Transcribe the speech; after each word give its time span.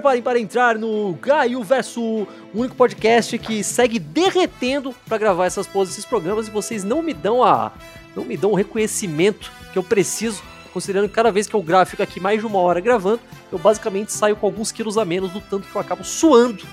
preparem 0.00 0.22
para 0.22 0.40
entrar 0.40 0.78
no 0.78 1.12
Gaio 1.20 1.62
Verso, 1.62 2.00
o 2.00 2.26
único 2.54 2.74
podcast 2.74 3.38
que 3.38 3.62
segue 3.62 3.98
derretendo 3.98 4.94
para 5.06 5.18
gravar 5.18 5.44
essas 5.44 5.66
poses, 5.66 5.92
esses 5.92 6.06
programas 6.06 6.48
e 6.48 6.50
vocês 6.50 6.82
não 6.82 7.02
me 7.02 7.12
dão 7.12 7.44
a 7.44 7.70
não 8.16 8.24
me 8.24 8.34
dão 8.34 8.52
o 8.52 8.54
reconhecimento 8.54 9.52
que 9.74 9.78
eu 9.78 9.82
preciso, 9.82 10.42
considerando 10.72 11.08
que 11.08 11.14
cada 11.14 11.30
vez 11.30 11.46
que 11.46 11.54
eu 11.54 11.62
gravo, 11.62 11.90
fico 11.90 12.02
aqui 12.02 12.18
mais 12.18 12.40
de 12.40 12.46
uma 12.46 12.58
hora 12.60 12.80
gravando, 12.80 13.20
eu 13.52 13.58
basicamente 13.58 14.10
saio 14.10 14.36
com 14.36 14.46
alguns 14.46 14.72
quilos 14.72 14.96
a 14.96 15.04
menos 15.04 15.32
do 15.32 15.40
tanto 15.42 15.68
que 15.68 15.76
eu 15.76 15.80
acabo 15.80 16.02
suando 16.02 16.64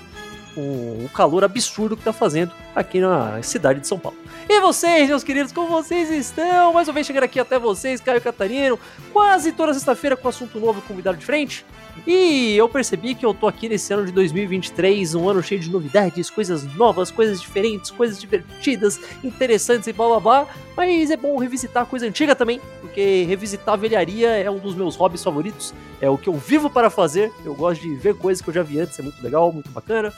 com 0.54 1.04
o 1.04 1.10
calor 1.14 1.44
absurdo 1.44 1.98
que 1.98 2.02
tá 2.02 2.12
fazendo 2.14 2.50
aqui 2.78 3.00
na 3.00 3.42
cidade 3.42 3.80
de 3.80 3.86
São 3.86 3.98
Paulo. 3.98 4.16
E 4.48 4.60
vocês, 4.60 5.08
meus 5.08 5.22
queridos, 5.22 5.52
como 5.52 5.68
vocês 5.68 6.10
estão? 6.10 6.72
Mais 6.72 6.88
uma 6.88 6.94
vez 6.94 7.06
chegando 7.06 7.24
aqui 7.24 7.38
até 7.38 7.58
vocês, 7.58 8.00
Caio 8.00 8.20
Catarino, 8.20 8.78
quase 9.12 9.52
toda 9.52 9.74
sexta-feira 9.74 10.16
com 10.16 10.28
assunto 10.28 10.58
novo 10.58 10.80
convidado 10.82 11.18
de 11.18 11.24
frente. 11.24 11.66
E 12.06 12.56
eu 12.56 12.68
percebi 12.68 13.14
que 13.14 13.26
eu 13.26 13.34
tô 13.34 13.46
aqui 13.46 13.68
nesse 13.68 13.92
ano 13.92 14.06
de 14.06 14.12
2023, 14.12 15.14
um 15.16 15.28
ano 15.28 15.42
cheio 15.42 15.60
de 15.60 15.68
novidades, 15.68 16.30
coisas 16.30 16.64
novas, 16.76 17.10
coisas 17.10 17.40
diferentes, 17.40 17.90
coisas 17.90 18.18
divertidas, 18.18 19.00
interessantes 19.22 19.88
e 19.88 19.92
blá 19.92 20.06
blá 20.06 20.20
blá. 20.20 20.46
Mas 20.76 21.10
é 21.10 21.16
bom 21.16 21.36
revisitar 21.36 21.84
coisa 21.84 22.06
antiga 22.06 22.34
também, 22.34 22.60
porque 22.80 23.24
revisitar 23.28 23.74
a 23.74 23.76
velharia 23.76 24.30
é 24.30 24.48
um 24.48 24.58
dos 24.58 24.74
meus 24.74 24.96
hobbies 24.96 25.22
favoritos, 25.22 25.74
é 26.00 26.08
o 26.08 26.16
que 26.16 26.28
eu 26.28 26.34
vivo 26.34 26.70
para 26.70 26.88
fazer. 26.88 27.32
Eu 27.44 27.54
gosto 27.54 27.82
de 27.82 27.94
ver 27.96 28.14
coisas 28.14 28.40
que 28.40 28.48
eu 28.48 28.54
já 28.54 28.62
vi 28.62 28.80
antes, 28.80 28.98
é 28.98 29.02
muito 29.02 29.20
legal, 29.22 29.52
muito 29.52 29.70
bacana. 29.70 30.12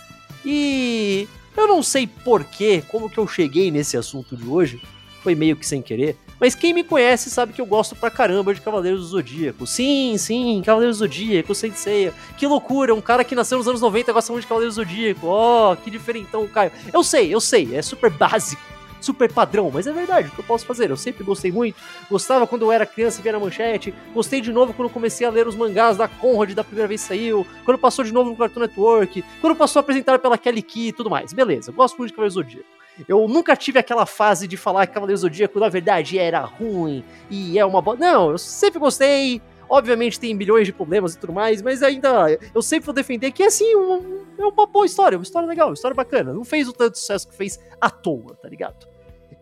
E 0.45 1.29
eu 1.57 1.69
não 1.69 1.83
sei 1.83 2.07
porquê, 2.07 2.83
como 2.89 3.11
que 3.11 3.19
eu 3.19 3.27
cheguei 3.27 3.71
nesse 3.71 3.97
assunto 3.97 4.37
de 4.37 4.47
hoje, 4.47 4.81
foi 5.23 5.35
meio 5.35 5.57
que 5.57 5.67
sem 5.67 5.83
querer, 5.83 6.17
mas 6.41 6.55
quem 6.55 6.73
me 6.73 6.83
conhece 6.83 7.29
sabe 7.29 7.53
que 7.53 7.61
eu 7.61 7.67
gosto 7.67 7.95
pra 7.95 8.11
caramba 8.11 8.55
de 8.55 8.61
Cavaleiros 8.63 9.01
do 9.03 9.07
Zodíaco. 9.09 9.67
Sim, 9.67 10.17
sim, 10.17 10.63
Cavaleiros 10.65 10.97
do 10.97 11.01
Zodíaco, 11.01 11.55
Senseiya. 11.55 12.15
Que 12.39 12.47
loucura, 12.47 12.95
um 12.95 13.01
cara 13.01 13.23
que 13.23 13.35
nasceu 13.35 13.59
nos 13.59 13.69
anos 13.69 13.83
90 13.83 14.11
gosta 14.13 14.33
muito 14.33 14.45
de 14.45 14.49
Cavaleiros 14.49 14.77
do 14.77 14.83
Zodíaco. 14.83 15.27
Oh, 15.27 15.77
que 15.77 15.91
diferentão, 15.91 16.49
Caio. 16.49 16.73
Eu 16.93 17.05
sei, 17.05 17.33
eu 17.35 17.41
sei, 17.41 17.77
é 17.77 17.83
super 17.83 18.11
básico 18.11 18.80
super 19.05 19.33
padrão, 19.33 19.71
mas 19.73 19.87
é 19.87 19.93
verdade, 19.93 20.29
o 20.29 20.31
que 20.31 20.41
eu 20.41 20.45
posso 20.45 20.67
fazer? 20.67 20.91
Eu 20.91 20.97
sempre 20.97 21.25
gostei 21.25 21.51
muito, 21.51 21.77
gostava 22.11 22.47
quando 22.47 22.63
eu 22.63 22.73
era 22.73 22.87
criança 22.87 23.21
e 23.21 23.23
via 23.23 23.33
na 23.33 23.39
manchete, 23.39 23.95
gostei 24.13 24.41
de 24.41 24.53
novo 24.53 24.73
quando 24.73 24.91
comecei 24.91 25.27
a 25.27 25.31
ler 25.31 25.47
os 25.47 25.55
mangás 25.55 25.97
da 25.97 26.09
Conrad 26.09 26.53
da 26.53 26.65
primeira 26.65 26.89
vez 26.89 27.03
que 27.03 27.09
saiu, 27.09 27.47
quando 27.65 27.79
passou 27.79 28.05
de 28.05 28.13
novo 28.13 28.31
no 28.31 28.37
Cartoon 28.37 28.61
Network, 28.61 29.25
quando 29.41 29.57
passou 29.57 29.81
a 29.81 29.83
apresentar 29.83 30.19
pela 30.19 30.39
Kelly 30.39 30.63
Key 30.63 30.89
e 30.89 30.93
tudo 30.93 31.11
mais. 31.11 31.33
Beleza, 31.33 31.73
gosto 31.73 31.97
muito 31.99 32.11
de 32.11 32.15
Cavaleiros 32.15 32.35
do 32.35 32.43
Zodíaco. 32.43 32.81
Eu 33.09 33.27
nunca 33.27 33.57
tive 33.57 33.79
aquela 33.79 34.05
fase 34.05 34.47
de 34.47 34.57
falar 34.57 34.87
que 34.87 34.93
Cavaleiros 34.93 35.21
do 35.21 35.29
Zodíaco 35.29 35.59
na 35.59 35.69
verdade 35.69 36.19
era 36.19 36.41
ruim 36.41 37.05
e 37.31 37.59
é 37.59 37.65
uma 37.65 37.81
boa. 37.81 37.97
Não, 37.97 38.33
eu 38.33 38.39
sempre 38.39 38.79
gostei, 38.79 39.41
Obviamente 39.71 40.19
tem 40.19 40.37
bilhões 40.37 40.67
de 40.67 40.73
problemas 40.73 41.15
e 41.15 41.19
tudo 41.19 41.33
mais, 41.33 41.63
mas 41.63 41.81
ainda 41.81 42.37
eu 42.53 42.61
sempre 42.61 42.87
vou 42.87 42.95
defender 42.95 43.31
que 43.31 43.45
é 43.45 43.47
assim, 43.47 43.77
um, 43.77 44.27
é 44.37 44.45
uma 44.45 44.67
boa 44.67 44.85
história, 44.85 45.17
uma 45.17 45.23
história 45.23 45.47
legal, 45.47 45.69
uma 45.69 45.75
história 45.75 45.95
bacana. 45.95 46.33
Não 46.35 46.45
fez 46.45 46.67
o 46.67 46.73
tanto 46.73 46.99
sucesso 46.99 47.29
que 47.29 47.37
fez 47.37 47.61
à 47.81 47.89
toa, 47.89 48.35
tá 48.35 48.49
ligado? 48.49 48.90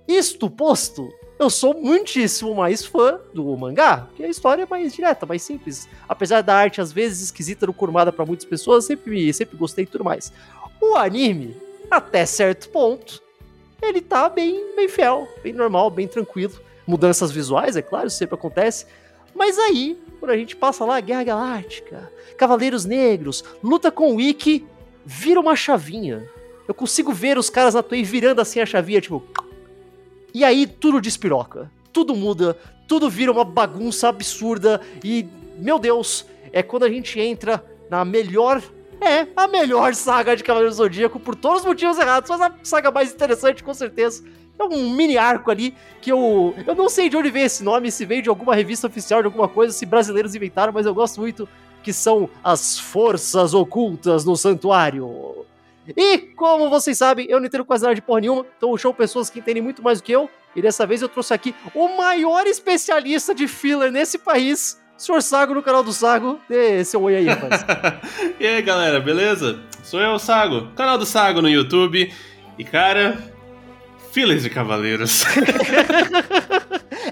Isto 0.08 0.48
posto, 0.48 1.12
eu 1.38 1.50
sou 1.50 1.74
muitíssimo 1.74 2.54
mais 2.54 2.82
fã 2.82 3.20
do 3.34 3.44
mangá, 3.58 4.08
que 4.16 4.24
a 4.24 4.28
história 4.28 4.62
é 4.62 4.66
mais 4.66 4.94
direta, 4.94 5.26
mais 5.26 5.42
simples. 5.42 5.86
Apesar 6.08 6.40
da 6.40 6.56
arte 6.56 6.80
às 6.80 6.90
vezes 6.90 7.24
esquisita 7.24 7.66
no 7.66 7.74
Kurumada 7.74 8.10
para 8.10 8.24
muitas 8.24 8.46
pessoas, 8.46 8.86
sempre, 8.86 9.30
sempre 9.34 9.58
gostei 9.58 9.84
e 9.84 9.86
tudo 9.86 10.04
mais. 10.04 10.32
O 10.80 10.96
anime, 10.96 11.54
até 11.90 12.24
certo 12.24 12.70
ponto, 12.70 13.22
ele 13.82 14.00
tá 14.00 14.30
bem, 14.30 14.74
bem 14.74 14.88
fiel, 14.88 15.28
bem 15.42 15.52
normal, 15.52 15.90
bem 15.90 16.08
tranquilo. 16.08 16.54
Mudanças 16.86 17.30
visuais, 17.30 17.76
é 17.76 17.82
claro, 17.82 18.08
sempre 18.08 18.34
acontece. 18.34 18.86
Mas 19.34 19.58
aí, 19.58 20.00
quando 20.18 20.30
a 20.30 20.38
gente 20.38 20.56
passa 20.56 20.86
lá, 20.86 20.98
Guerra 21.00 21.24
Galáctica, 21.24 22.10
Cavaleiros 22.38 22.86
Negros, 22.86 23.44
luta 23.62 23.90
com 23.90 24.16
o 24.16 24.20
Ikki, 24.22 24.66
vira 25.04 25.38
uma 25.38 25.54
chavinha. 25.54 26.26
Eu 26.66 26.72
consigo 26.72 27.12
ver 27.12 27.36
os 27.36 27.50
caras 27.50 27.74
na 27.74 27.82
Toei 27.82 28.02
virando 28.02 28.40
assim 28.40 28.58
a 28.58 28.64
chavinha, 28.64 29.02
tipo, 29.02 29.22
e 30.38 30.44
aí 30.44 30.68
tudo 30.68 31.00
despiroca. 31.00 31.68
Tudo 31.92 32.14
muda, 32.14 32.56
tudo 32.86 33.10
vira 33.10 33.32
uma 33.32 33.44
bagunça 33.44 34.08
absurda 34.08 34.80
e, 35.02 35.26
meu 35.58 35.80
Deus, 35.80 36.24
é 36.52 36.62
quando 36.62 36.84
a 36.84 36.88
gente 36.88 37.18
entra 37.18 37.64
na 37.90 38.04
melhor 38.04 38.62
é, 39.00 39.26
a 39.36 39.48
melhor 39.48 39.96
saga 39.96 40.36
de 40.36 40.44
Cavaleiro 40.44 40.72
Zodíaco 40.72 41.18
por 41.18 41.34
todos 41.34 41.60
os 41.60 41.66
motivos 41.66 41.98
errados, 41.98 42.30
mas 42.30 42.40
a 42.40 42.54
saga 42.62 42.92
mais 42.92 43.12
interessante, 43.12 43.64
com 43.64 43.74
certeza. 43.74 44.22
É 44.56 44.62
um 44.62 44.90
mini 44.90 45.18
arco 45.18 45.50
ali 45.50 45.74
que 46.00 46.12
eu. 46.12 46.54
Eu 46.64 46.74
não 46.76 46.88
sei 46.88 47.08
de 47.08 47.16
onde 47.16 47.30
veio 47.30 47.46
esse 47.46 47.64
nome, 47.64 47.90
se 47.90 48.04
veio 48.04 48.22
de 48.22 48.28
alguma 48.28 48.54
revista 48.54 48.86
oficial, 48.86 49.20
de 49.20 49.26
alguma 49.26 49.48
coisa, 49.48 49.72
se 49.72 49.86
brasileiros 49.86 50.36
inventaram, 50.36 50.72
mas 50.72 50.86
eu 50.86 50.94
gosto 50.94 51.20
muito 51.20 51.48
que 51.82 51.92
são 51.92 52.30
as 52.44 52.78
forças 52.78 53.54
ocultas 53.54 54.24
no 54.24 54.36
santuário. 54.36 55.46
E, 55.96 56.18
como 56.36 56.68
vocês 56.68 56.98
sabem, 56.98 57.26
eu 57.28 57.38
não 57.38 57.46
entendo 57.46 57.64
quase 57.64 57.82
nada 57.82 57.94
de 57.94 58.02
porra 58.02 58.20
nenhuma, 58.20 58.46
então 58.56 58.70
eu 58.70 58.78
chamo 58.78 58.94
pessoas 58.94 59.30
que 59.30 59.38
entendem 59.38 59.62
muito 59.62 59.82
mais 59.82 60.00
do 60.00 60.04
que 60.04 60.12
eu. 60.12 60.28
E 60.54 60.62
dessa 60.62 60.86
vez 60.86 61.02
eu 61.02 61.08
trouxe 61.08 61.32
aqui 61.32 61.54
o 61.74 61.96
maior 61.96 62.46
especialista 62.46 63.34
de 63.34 63.46
filler 63.46 63.92
nesse 63.92 64.18
país, 64.18 64.80
Sr. 64.96 65.22
Sago, 65.22 65.54
no 65.54 65.62
canal 65.62 65.82
do 65.82 65.92
Sago. 65.92 66.40
Dê 66.48 66.84
seu 66.84 67.02
oi 67.02 67.16
aí, 67.16 67.26
rapaz. 67.26 67.64
e 68.40 68.46
aí, 68.46 68.60
galera, 68.62 68.98
beleza? 69.00 69.60
Sou 69.82 70.00
eu, 70.00 70.18
Sago, 70.18 70.72
canal 70.74 70.98
do 70.98 71.06
Sago 71.06 71.40
no 71.40 71.48
YouTube. 71.48 72.12
E, 72.58 72.64
cara, 72.64 73.16
fillers 74.10 74.42
de 74.42 74.50
cavaleiros. 74.50 75.24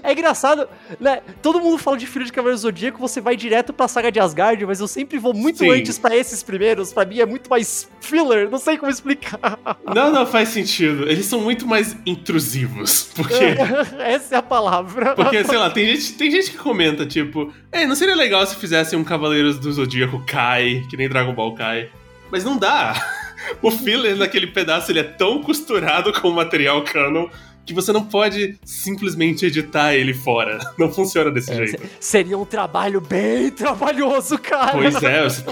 É 0.07 0.13
engraçado, 0.13 0.69
né? 1.01 1.19
Todo 1.41 1.59
mundo 1.59 1.77
fala 1.77 1.97
de 1.97 2.07
Filho 2.07 2.23
de 2.23 2.31
Cavaleiro 2.31 2.57
Zodíaco, 2.57 2.97
você 2.97 3.19
vai 3.19 3.35
direto 3.35 3.73
pra 3.73 3.89
saga 3.89 4.09
de 4.09 4.21
Asgard, 4.21 4.65
mas 4.65 4.79
eu 4.79 4.87
sempre 4.87 5.17
vou 5.17 5.33
muito 5.33 5.59
Sim. 5.59 5.69
antes 5.69 5.99
para 5.99 6.15
esses 6.15 6.41
primeiros. 6.41 6.93
Para 6.93 7.05
mim 7.05 7.19
é 7.19 7.25
muito 7.25 7.49
mais 7.49 7.89
filler, 7.99 8.49
não 8.49 8.57
sei 8.57 8.77
como 8.77 8.89
explicar. 8.89 9.59
Não, 9.93 10.09
não 10.09 10.25
faz 10.25 10.47
sentido. 10.47 11.09
Eles 11.09 11.25
são 11.25 11.41
muito 11.41 11.67
mais 11.67 11.93
intrusivos. 12.05 13.11
Porque. 13.15 13.33
Essa 13.99 14.35
é 14.35 14.37
a 14.37 14.41
palavra. 14.41 15.13
Porque, 15.13 15.43
sei 15.43 15.57
lá, 15.57 15.69
tem 15.69 15.85
gente, 15.87 16.13
tem 16.13 16.31
gente 16.31 16.51
que 16.51 16.57
comenta, 16.57 17.05
tipo, 17.05 17.53
é, 17.69 17.85
não 17.85 17.93
seria 17.93 18.15
legal 18.15 18.45
se 18.47 18.55
fizessem 18.55 18.97
um 18.97 19.03
Cavaleiros 19.03 19.59
do 19.59 19.69
Zodíaco 19.73 20.23
Kai, 20.25 20.85
que 20.89 20.95
nem 20.95 21.09
Dragon 21.09 21.33
Ball 21.33 21.53
Kai. 21.53 21.89
Mas 22.31 22.45
não 22.45 22.57
dá. 22.57 22.95
O 23.61 23.69
filler 23.69 24.15
naquele 24.17 24.47
pedaço 24.47 24.91
ele 24.91 24.99
é 24.99 25.03
tão 25.03 25.41
costurado 25.41 26.11
com 26.11 26.27
o 26.27 26.33
material 26.33 26.83
canon 26.83 27.29
que 27.67 27.73
você 27.73 27.91
não 27.91 28.03
pode 28.03 28.57
simplesmente 28.63 29.45
editar 29.45 29.93
ele 29.93 30.13
fora. 30.13 30.57
Não 30.79 30.91
funciona 30.91 31.29
desse 31.29 31.51
é, 31.51 31.55
jeito. 31.55 31.83
Seria 31.99 32.37
um 32.37 32.45
trabalho 32.45 33.01
bem 33.01 33.49
trabalhoso, 33.51 34.37
cara. 34.37 34.71
Pois 34.71 35.03
é, 35.03 35.23
você 35.27 35.43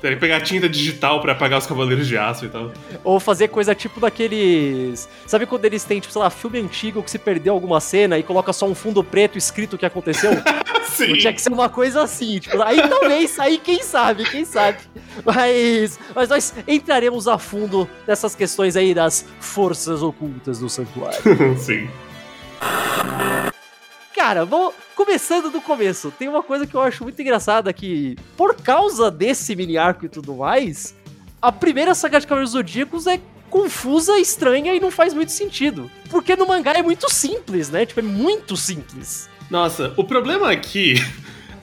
teria 0.00 0.16
que 0.16 0.20
pegar 0.20 0.40
tinta 0.40 0.68
digital 0.68 1.20
para 1.20 1.32
apagar 1.32 1.58
os 1.58 1.66
Cavaleiros 1.66 2.06
de 2.06 2.16
Aço 2.16 2.44
e 2.44 2.48
tal. 2.48 2.72
Ou 3.02 3.18
fazer 3.18 3.48
coisa 3.48 3.74
tipo 3.74 3.98
daqueles. 3.98 5.08
Sabe 5.26 5.46
quando 5.46 5.64
eles 5.64 5.82
têm, 5.84 6.00
tipo, 6.00 6.12
sei 6.12 6.22
lá, 6.22 6.30
filme 6.30 6.60
antigo 6.60 7.02
que 7.02 7.10
se 7.10 7.18
perdeu 7.18 7.54
alguma 7.54 7.80
cena 7.80 8.18
e 8.18 8.22
coloca 8.22 8.52
só 8.52 8.66
um 8.66 8.74
fundo 8.74 9.02
preto 9.02 9.36
escrito 9.36 9.74
o 9.74 9.78
que 9.78 9.86
aconteceu? 9.86 10.30
Sim. 10.94 11.14
Tinha 11.14 11.32
que 11.32 11.42
ser 11.42 11.52
uma 11.52 11.68
coisa 11.68 12.02
assim, 12.02 12.38
tipo, 12.38 12.62
aí 12.62 12.76
talvez, 12.88 13.38
aí 13.40 13.58
quem 13.58 13.82
sabe, 13.82 14.24
quem 14.30 14.44
sabe. 14.44 14.78
Mas, 15.24 15.98
mas 16.14 16.28
nós 16.28 16.54
entraremos 16.68 17.26
a 17.26 17.36
fundo 17.36 17.88
nessas 18.06 18.34
questões 18.34 18.76
aí 18.76 18.94
das 18.94 19.24
forças 19.40 20.02
ocultas 20.02 20.60
do 20.60 20.68
santuário. 20.68 21.18
Sim. 21.64 21.88
Cara, 24.14 24.44
vou 24.44 24.74
começando 24.94 25.50
do 25.50 25.62
começo. 25.62 26.12
Tem 26.18 26.28
uma 26.28 26.42
coisa 26.42 26.66
que 26.66 26.74
eu 26.74 26.82
acho 26.82 27.02
muito 27.04 27.20
engraçada 27.22 27.72
que, 27.72 28.18
por 28.36 28.54
causa 28.54 29.10
desse 29.10 29.56
mini 29.56 29.78
arco 29.78 30.04
e 30.04 30.08
tudo 30.10 30.34
mais, 30.34 30.94
a 31.40 31.50
primeira 31.50 31.94
saga 31.94 32.20
de 32.20 32.26
Cavaleiros 32.26 32.52
Zodíacos 32.52 33.06
é 33.06 33.18
confusa, 33.48 34.18
estranha 34.18 34.74
e 34.74 34.80
não 34.80 34.90
faz 34.90 35.14
muito 35.14 35.32
sentido. 35.32 35.90
Porque 36.10 36.36
no 36.36 36.46
mangá 36.46 36.72
é 36.72 36.82
muito 36.82 37.10
simples, 37.10 37.70
né? 37.70 37.86
Tipo, 37.86 38.00
é 38.00 38.02
muito 38.02 38.58
simples. 38.58 39.30
Nossa, 39.50 39.94
o 39.96 40.04
problema 40.04 40.50
aqui. 40.50 40.96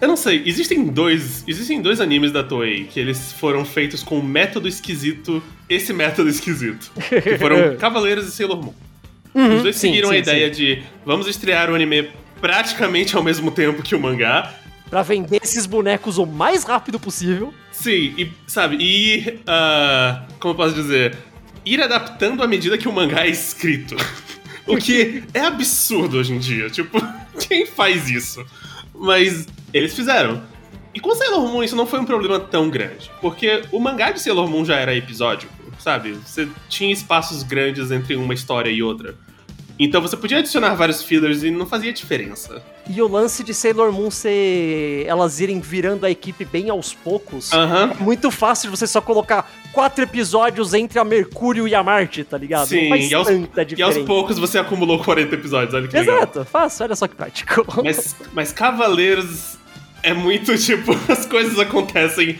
Eu 0.01 0.07
não 0.07 0.17
sei, 0.17 0.41
existem 0.47 0.83
dois. 0.85 1.43
Existem 1.47 1.79
dois 1.79 2.01
animes 2.01 2.31
da 2.31 2.43
Toei 2.43 2.85
que 2.85 2.99
eles 2.99 3.33
foram 3.33 3.63
feitos 3.63 4.01
com 4.01 4.17
um 4.17 4.23
método 4.23 4.67
esquisito, 4.67 5.43
esse 5.69 5.93
método 5.93 6.27
esquisito. 6.27 6.91
Que 7.21 7.37
foram 7.37 7.77
Cavaleiros 7.77 8.27
e 8.27 8.31
Sailor 8.31 8.63
Moon. 8.63 8.73
Uhum, 9.33 9.57
Os 9.57 9.63
dois 9.63 9.75
sim, 9.75 9.87
seguiram 9.89 10.09
sim, 10.09 10.15
a 10.15 10.17
ideia 10.17 10.53
sim. 10.53 10.59
de 10.59 10.83
vamos 11.05 11.27
estrear 11.27 11.69
o 11.69 11.75
anime 11.75 12.09
praticamente 12.39 13.15
ao 13.15 13.23
mesmo 13.23 13.51
tempo 13.51 13.81
que 13.81 13.95
o 13.95 13.99
mangá. 13.99 14.53
Pra 14.89 15.03
vender 15.03 15.39
esses 15.41 15.65
bonecos 15.65 16.17
o 16.17 16.25
mais 16.25 16.63
rápido 16.63 16.99
possível. 16.99 17.53
Sim, 17.71 18.13
e 18.17 18.31
sabe, 18.45 18.77
e. 18.79 19.39
Uh, 19.41 20.33
como 20.39 20.53
eu 20.53 20.57
posso 20.57 20.75
dizer? 20.75 21.17
Ir 21.65 21.81
adaptando 21.81 22.43
à 22.43 22.47
medida 22.47 22.77
que 22.77 22.87
o 22.87 22.91
mangá 22.91 23.25
é 23.25 23.29
escrito. 23.29 23.95
o 24.67 24.75
que 24.77 25.23
é 25.33 25.41
absurdo 25.41 26.17
hoje 26.17 26.33
em 26.33 26.39
dia. 26.39 26.69
Tipo, 26.69 27.01
quem 27.47 27.65
faz 27.65 28.09
isso? 28.09 28.45
Mas 28.93 29.47
eles 29.73 29.93
fizeram. 29.93 30.43
E 30.93 30.99
com 30.99 31.15
Sailor 31.15 31.47
Moon 31.47 31.63
isso 31.63 31.75
não 31.75 31.87
foi 31.87 31.99
um 32.01 32.05
problema 32.05 32.37
tão 32.37 32.69
grande. 32.69 33.09
Porque 33.21 33.61
o 33.71 33.79
mangá 33.79 34.11
de 34.11 34.21
Sailor 34.21 34.49
Moon 34.49 34.65
já 34.65 34.75
era 34.75 34.93
episódico 34.93 35.60
sabe? 35.81 36.13
Você 36.25 36.47
tinha 36.69 36.91
espaços 36.93 37.43
grandes 37.43 37.91
entre 37.91 38.15
uma 38.15 38.33
história 38.33 38.69
e 38.69 38.81
outra. 38.83 39.15
Então 39.79 39.99
você 39.99 40.15
podia 40.15 40.37
adicionar 40.37 40.75
vários 40.75 41.01
fillers 41.01 41.41
e 41.41 41.49
não 41.49 41.65
fazia 41.65 41.91
diferença. 41.91 42.61
E 42.87 43.01
o 43.01 43.07
lance 43.07 43.43
de 43.43 43.51
Sailor 43.51 43.91
Moon 43.91 44.11
ser. 44.11 45.05
elas 45.07 45.39
irem 45.39 45.59
virando 45.59 46.05
a 46.05 46.11
equipe 46.11 46.45
bem 46.45 46.69
aos 46.69 46.93
poucos. 46.93 47.51
Aham. 47.51 47.91
É 47.99 48.03
muito 48.03 48.29
fácil 48.29 48.69
você 48.69 48.85
só 48.85 49.01
colocar 49.01 49.51
quatro 49.71 50.03
episódios 50.03 50.75
entre 50.75 50.99
a 50.99 51.03
Mercúrio 51.03 51.67
e 51.67 51.73
a 51.73 51.81
Marte, 51.81 52.23
tá 52.23 52.37
ligado? 52.37 52.67
Sim, 52.67 52.93
e 52.93 53.13
aos- 53.15 53.27
E 53.75 53.81
aos 53.81 53.97
poucos 53.99 54.37
você 54.37 54.59
acumulou 54.59 54.99
40 55.03 55.33
episódios, 55.33 55.73
olha 55.73 55.87
que 55.87 55.97
legal. 55.97 56.17
Exato, 56.17 56.45
fácil, 56.45 56.83
olha 56.85 56.95
só 56.95 57.07
que 57.07 57.15
prático. 57.15 57.65
Mas, 57.83 58.15
mas 58.33 58.51
Cavaleiros 58.51 59.57
é 60.03 60.13
muito 60.13 60.55
tipo, 60.59 60.91
as 61.11 61.25
coisas 61.25 61.57
acontecem, 61.57 62.39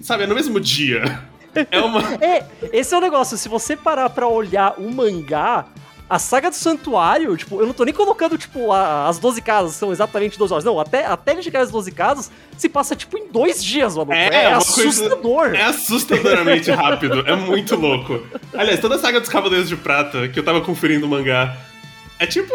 sabe, 0.00 0.26
no 0.26 0.34
mesmo 0.34 0.58
dia. 0.58 1.22
É 1.70 1.80
uma. 1.80 2.00
É, 2.22 2.44
esse 2.72 2.94
é 2.94 2.98
o 2.98 3.00
negócio. 3.00 3.36
Se 3.36 3.48
você 3.48 3.76
parar 3.76 4.10
pra 4.10 4.26
olhar 4.26 4.74
o 4.78 4.90
mangá, 4.90 5.64
a 6.08 6.18
saga 6.20 6.50
do 6.50 6.54
santuário, 6.56 7.36
tipo, 7.36 7.60
eu 7.60 7.66
não 7.66 7.72
tô 7.74 7.84
nem 7.84 7.92
colocando, 7.92 8.38
tipo, 8.38 8.70
a- 8.70 9.08
as 9.08 9.18
12 9.18 9.42
casas 9.42 9.72
são 9.74 9.90
exatamente 9.90 10.38
12 10.38 10.52
horas. 10.52 10.64
Não, 10.64 10.78
até, 10.78 11.04
até 11.04 11.32
ele 11.32 11.42
chegar 11.42 11.60
às 11.62 11.70
12 11.70 11.90
casas, 11.90 12.30
se 12.56 12.68
passa, 12.68 12.94
tipo, 12.94 13.18
em 13.18 13.26
dois 13.28 13.62
dias, 13.64 13.96
mano. 13.96 14.12
É, 14.12 14.28
É, 14.28 14.44
é 14.44 14.48
uma 14.56 14.64
coisa- 14.64 14.88
assustador. 14.88 15.54
É 15.54 15.62
assustadoramente 15.64 16.70
rápido, 16.70 17.24
é 17.26 17.34
muito 17.34 17.74
louco. 17.76 18.24
Aliás, 18.54 18.78
toda 18.80 18.94
a 18.94 18.98
saga 18.98 19.18
dos 19.20 19.28
Cavaleiros 19.28 19.68
de 19.68 19.76
Prata, 19.76 20.28
que 20.28 20.38
eu 20.38 20.44
tava 20.44 20.60
conferindo 20.60 21.06
o 21.06 21.08
mangá, 21.08 21.56
é 22.18 22.26
tipo. 22.26 22.52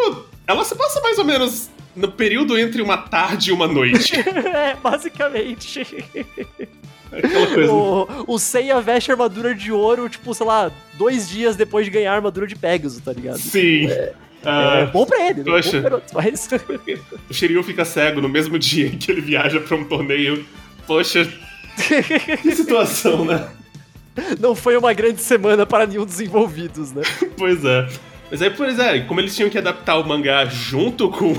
Ela 0.48 0.64
se 0.66 0.74
passa 0.76 1.00
mais 1.02 1.18
ou 1.20 1.24
menos 1.26 1.70
no 1.96 2.10
período 2.12 2.58
entre 2.58 2.82
uma 2.82 2.98
tarde 2.98 3.50
e 3.50 3.54
uma 3.54 3.68
noite. 3.68 4.14
é, 4.18 4.76
basicamente. 4.82 5.86
Aquela 7.12 7.48
coisa. 7.48 7.72
O, 7.72 8.08
o 8.28 8.40
Seiya 8.40 8.80
veste 8.82 9.12
armadura 9.12 9.54
de 9.54 9.72
ouro, 9.72 10.08
tipo, 10.10 10.34
sei 10.34 10.46
lá, 10.46 10.72
dois 10.94 11.28
dias 11.30 11.56
depois 11.56 11.86
de 11.86 11.92
ganhar 11.92 12.12
a 12.14 12.16
armadura 12.16 12.48
de 12.48 12.56
Pegasus, 12.56 13.02
tá 13.02 13.12
ligado? 13.14 13.38
Sim. 13.38 13.88
É 13.88 14.14
Ah, 14.44 14.90
bom 14.92 15.06
pra 15.06 15.28
ele, 15.30 15.44
né? 15.44 15.52
poxa. 15.52 16.02
Mas... 16.14 16.50
o 17.30 17.34
Shiryu 17.34 17.62
fica 17.64 17.84
cego 17.86 18.22
no 18.22 18.30
mesmo 18.30 18.58
dia 18.58 18.88
em 18.88 18.98
que 18.98 19.12
ele 19.12 19.22
viaja 19.22 19.60
pra 19.60 19.76
um 19.78 19.84
torneio. 19.84 20.46
Poxa, 20.88 21.28
que 22.42 22.52
situação, 22.56 23.26
né? 23.26 23.48
não 24.40 24.54
foi 24.56 24.76
uma 24.78 24.92
grande 24.94 25.22
semana 25.22 25.66
para 25.66 25.86
nenhum 25.88 26.06
dos 26.06 26.20
envolvidos, 26.20 26.92
né? 26.92 27.02
Pois 27.38 27.64
é. 27.64 27.88
Mas 28.30 28.42
aí, 28.42 28.50
pois 28.50 28.78
é, 28.80 29.00
como 29.02 29.20
eles 29.20 29.36
tinham 29.36 29.50
que 29.50 29.58
adaptar 29.58 29.98
o 29.98 30.08
mangá 30.08 30.46
junto 30.46 31.10
com, 31.10 31.34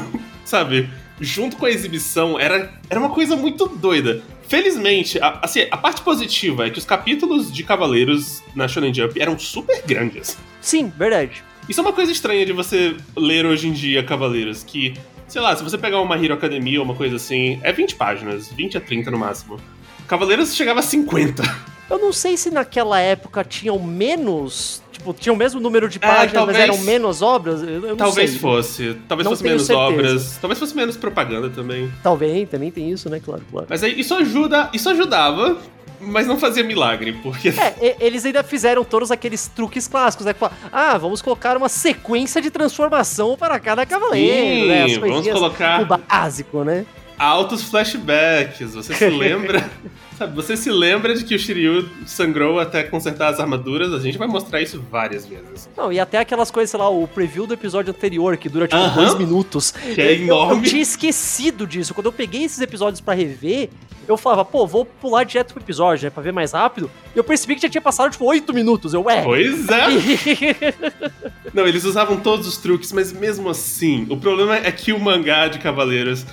sabe, 0.45 0.89
junto 1.21 1.57
com 1.57 1.65
a 1.67 1.71
exibição, 1.71 2.39
era, 2.39 2.71
era 2.91 2.99
uma 3.01 3.11
coisa 3.11 3.35
muito 3.37 3.67
doida. 3.67 4.23
Felizmente, 4.53 5.19
a, 5.19 5.39
assim, 5.41 5.67
a 5.71 5.79
parte 5.79 6.03
positiva 6.03 6.67
é 6.67 6.71
que 6.71 6.79
os 6.79 6.85
capítulos 6.85 7.51
de 7.51 7.65
Cavaleiros 7.65 8.43
na 8.55 8.69
Shonen 8.69 8.93
Jump 8.93 9.19
eram 9.19 9.39
super 9.39 9.83
grandes. 9.87 10.37
Sim, 10.61 10.93
verdade. 10.95 11.43
Isso 11.67 11.81
é 11.81 11.83
uma 11.83 11.95
coisa 11.95 12.13
estranha 12.13 12.45
de 12.45 12.53
você 12.53 12.95
ler 13.17 13.47
hoje 13.47 13.67
em 13.67 13.73
dia 13.73 14.05
Cavaleiros, 14.05 14.63
que, 14.63 14.93
sei 15.27 15.41
lá, 15.41 15.57
se 15.57 15.65
você 15.65 15.79
pegar 15.79 16.03
uma 16.03 16.23
Hero 16.23 16.35
Academia 16.35 16.81
ou 16.81 16.85
uma 16.85 16.95
coisa 16.95 17.17
assim, 17.17 17.61
é 17.63 17.73
20 17.73 17.95
páginas, 17.95 18.53
20 18.53 18.77
a 18.77 18.81
30 18.83 19.11
no 19.11 19.19
máximo. 19.19 19.59
Cavaleiros 20.07 20.55
chegava 20.55 20.81
a 20.81 20.83
50. 20.83 21.43
Eu 21.91 21.99
não 21.99 22.13
sei 22.13 22.37
se 22.37 22.51
naquela 22.51 22.99
época 23.01 23.45
tinham 23.45 23.79
menos. 23.79 24.83
Tipo, 24.93 25.13
tinham 25.13 25.35
o 25.35 25.39
mesmo 25.39 25.61
número 25.61 25.89
de 25.89 25.99
É, 25.99 26.01
páginas, 26.01 26.33
talvez- 26.33 26.59
mas 26.59 26.69
eram 26.69 26.79
menos 26.85 27.23
obras. 27.23 27.63
Eu, 27.63 27.87
eu 27.89 27.97
Talvez 27.97 28.31
sei. 28.31 28.39
fosse. 28.39 28.97
Talvez 29.09 29.25
Não 29.25 29.33
fosse 29.33 29.43
menos 29.43 29.63
certeza. 29.67 29.89
obras. 29.89 30.39
Talvez 30.41 30.59
fosse 30.59 30.75
menos 30.77 30.97
propaganda 30.97 31.51
também. 31.51 31.93
Talvez, 32.03 32.49
também 32.49 32.71
tem 32.71 32.91
isso, 32.91 33.11
né? 33.11 33.21
Claro, 33.23 33.43
claro. 33.51 33.67
Mas 33.69 33.83
aí 33.83 33.99
isso 33.99 34.15
ajuda, 34.15 34.71
isso 34.73 34.89
ajudava, 34.89 35.59
mas 36.01 36.27
não 36.27 36.39
fazia 36.39 36.63
milagre, 36.65 37.13
porque 37.23 37.49
É, 37.49 37.97
eles 38.01 38.25
ainda 38.25 38.43
fizeram 38.43 38.85
todos 38.85 39.11
aqueles 39.11 39.49
truques 39.49 39.87
clássicos, 39.89 40.25
né? 40.27 40.35
Ah, 40.73 40.97
vamos 40.99 41.21
colocar 41.21 41.57
uma 41.57 41.69
sequência 41.69 42.41
de 42.41 42.51
transformação 42.51 43.37
para 43.37 43.59
cada 43.59 43.85
cavaleiro, 43.85 44.67
né? 44.69 44.85
As 44.85 44.93
Sim, 44.93 44.99
vamos 45.01 45.15
coisinhas 45.15 45.37
colocar 45.39 45.83
o 45.83 45.87
básico, 45.87 46.65
né? 46.65 46.87
altos 47.19 47.63
flashbacks. 47.63 48.75
Você 48.75 48.95
se 48.95 49.09
lembra, 49.09 49.71
sabe, 50.23 50.35
você 50.37 50.57
se 50.57 50.71
lembra 50.71 51.15
de 51.15 51.25
que 51.25 51.35
o 51.35 51.39
Shiryu 51.39 51.89
sangrou 52.07 52.59
até 52.61 52.83
consertar 52.83 53.29
as 53.33 53.41
armaduras? 53.41 53.93
A 53.93 53.99
gente 54.01 54.17
vai 54.19 54.29
mostrar 54.29 54.61
isso 54.61 54.83
várias 54.91 55.27
vezes. 55.27 55.69
Não, 55.77 55.93
e 55.93 55.99
até 56.01 56.19
aquelas 56.19 56.51
coisas, 56.51 56.71
sei 56.71 56.81
lá, 56.81 56.89
o 56.89 57.07
preview 57.09 57.47
do 57.47 57.55
episódio 57.55 57.91
anterior, 57.91 58.37
que 58.37 58.49
dura 58.49 58.67
tipo 58.67 58.81
Aham. 58.81 59.03
dois 59.05 59.15
minutos. 59.19 59.71
Que 59.71 60.01
é 60.01 60.13
Eu- 60.13 60.17
Eu, 60.17 60.23
enorme. 60.25 60.69
tinha 60.69 60.83
esquecido 60.83 61.67
disso. 61.67 61.95
Quando 61.95 62.07
eu 62.07 62.13
peguei 62.13 62.45
esses 62.45 62.61
episódios 62.61 63.01
pra 63.01 63.15
rever, 63.15 63.69
eu 64.09 64.17
falava, 64.17 64.45
pô, 64.45 64.67
vou 64.67 64.85
pular 64.85 65.25
direto 65.25 65.53
pro 65.55 65.63
episódio, 65.63 66.05
né? 66.05 66.11
Pra 66.11 66.23
ver 66.23 66.33
mais 66.33 66.53
rápido. 66.53 66.91
E 67.15 67.19
eu 67.19 67.25
percebi 67.25 67.55
que 67.55 67.63
já 67.63 67.69
tinha 67.69 67.81
passado, 67.83 68.11
tipo, 68.11 68.25
oito 68.25 68.53
minutos. 68.53 68.93
Eu, 68.95 69.03
ué. 69.05 69.23
Pois 69.23 69.69
é. 69.69 70.73
Não, 71.55 71.67
eles 71.67 71.85
usavam 71.85 72.17
todos 72.19 72.47
os 72.47 72.57
truques, 72.57 72.93
mas 72.93 73.13
mesmo 73.13 73.49
assim, 73.49 74.07
o 74.09 74.17
problema 74.17 74.57
é 74.57 74.73
que 74.73 74.93
o 74.93 74.99
mangá 74.99 75.49
de 75.49 75.59
Cavaleiros 75.59 76.25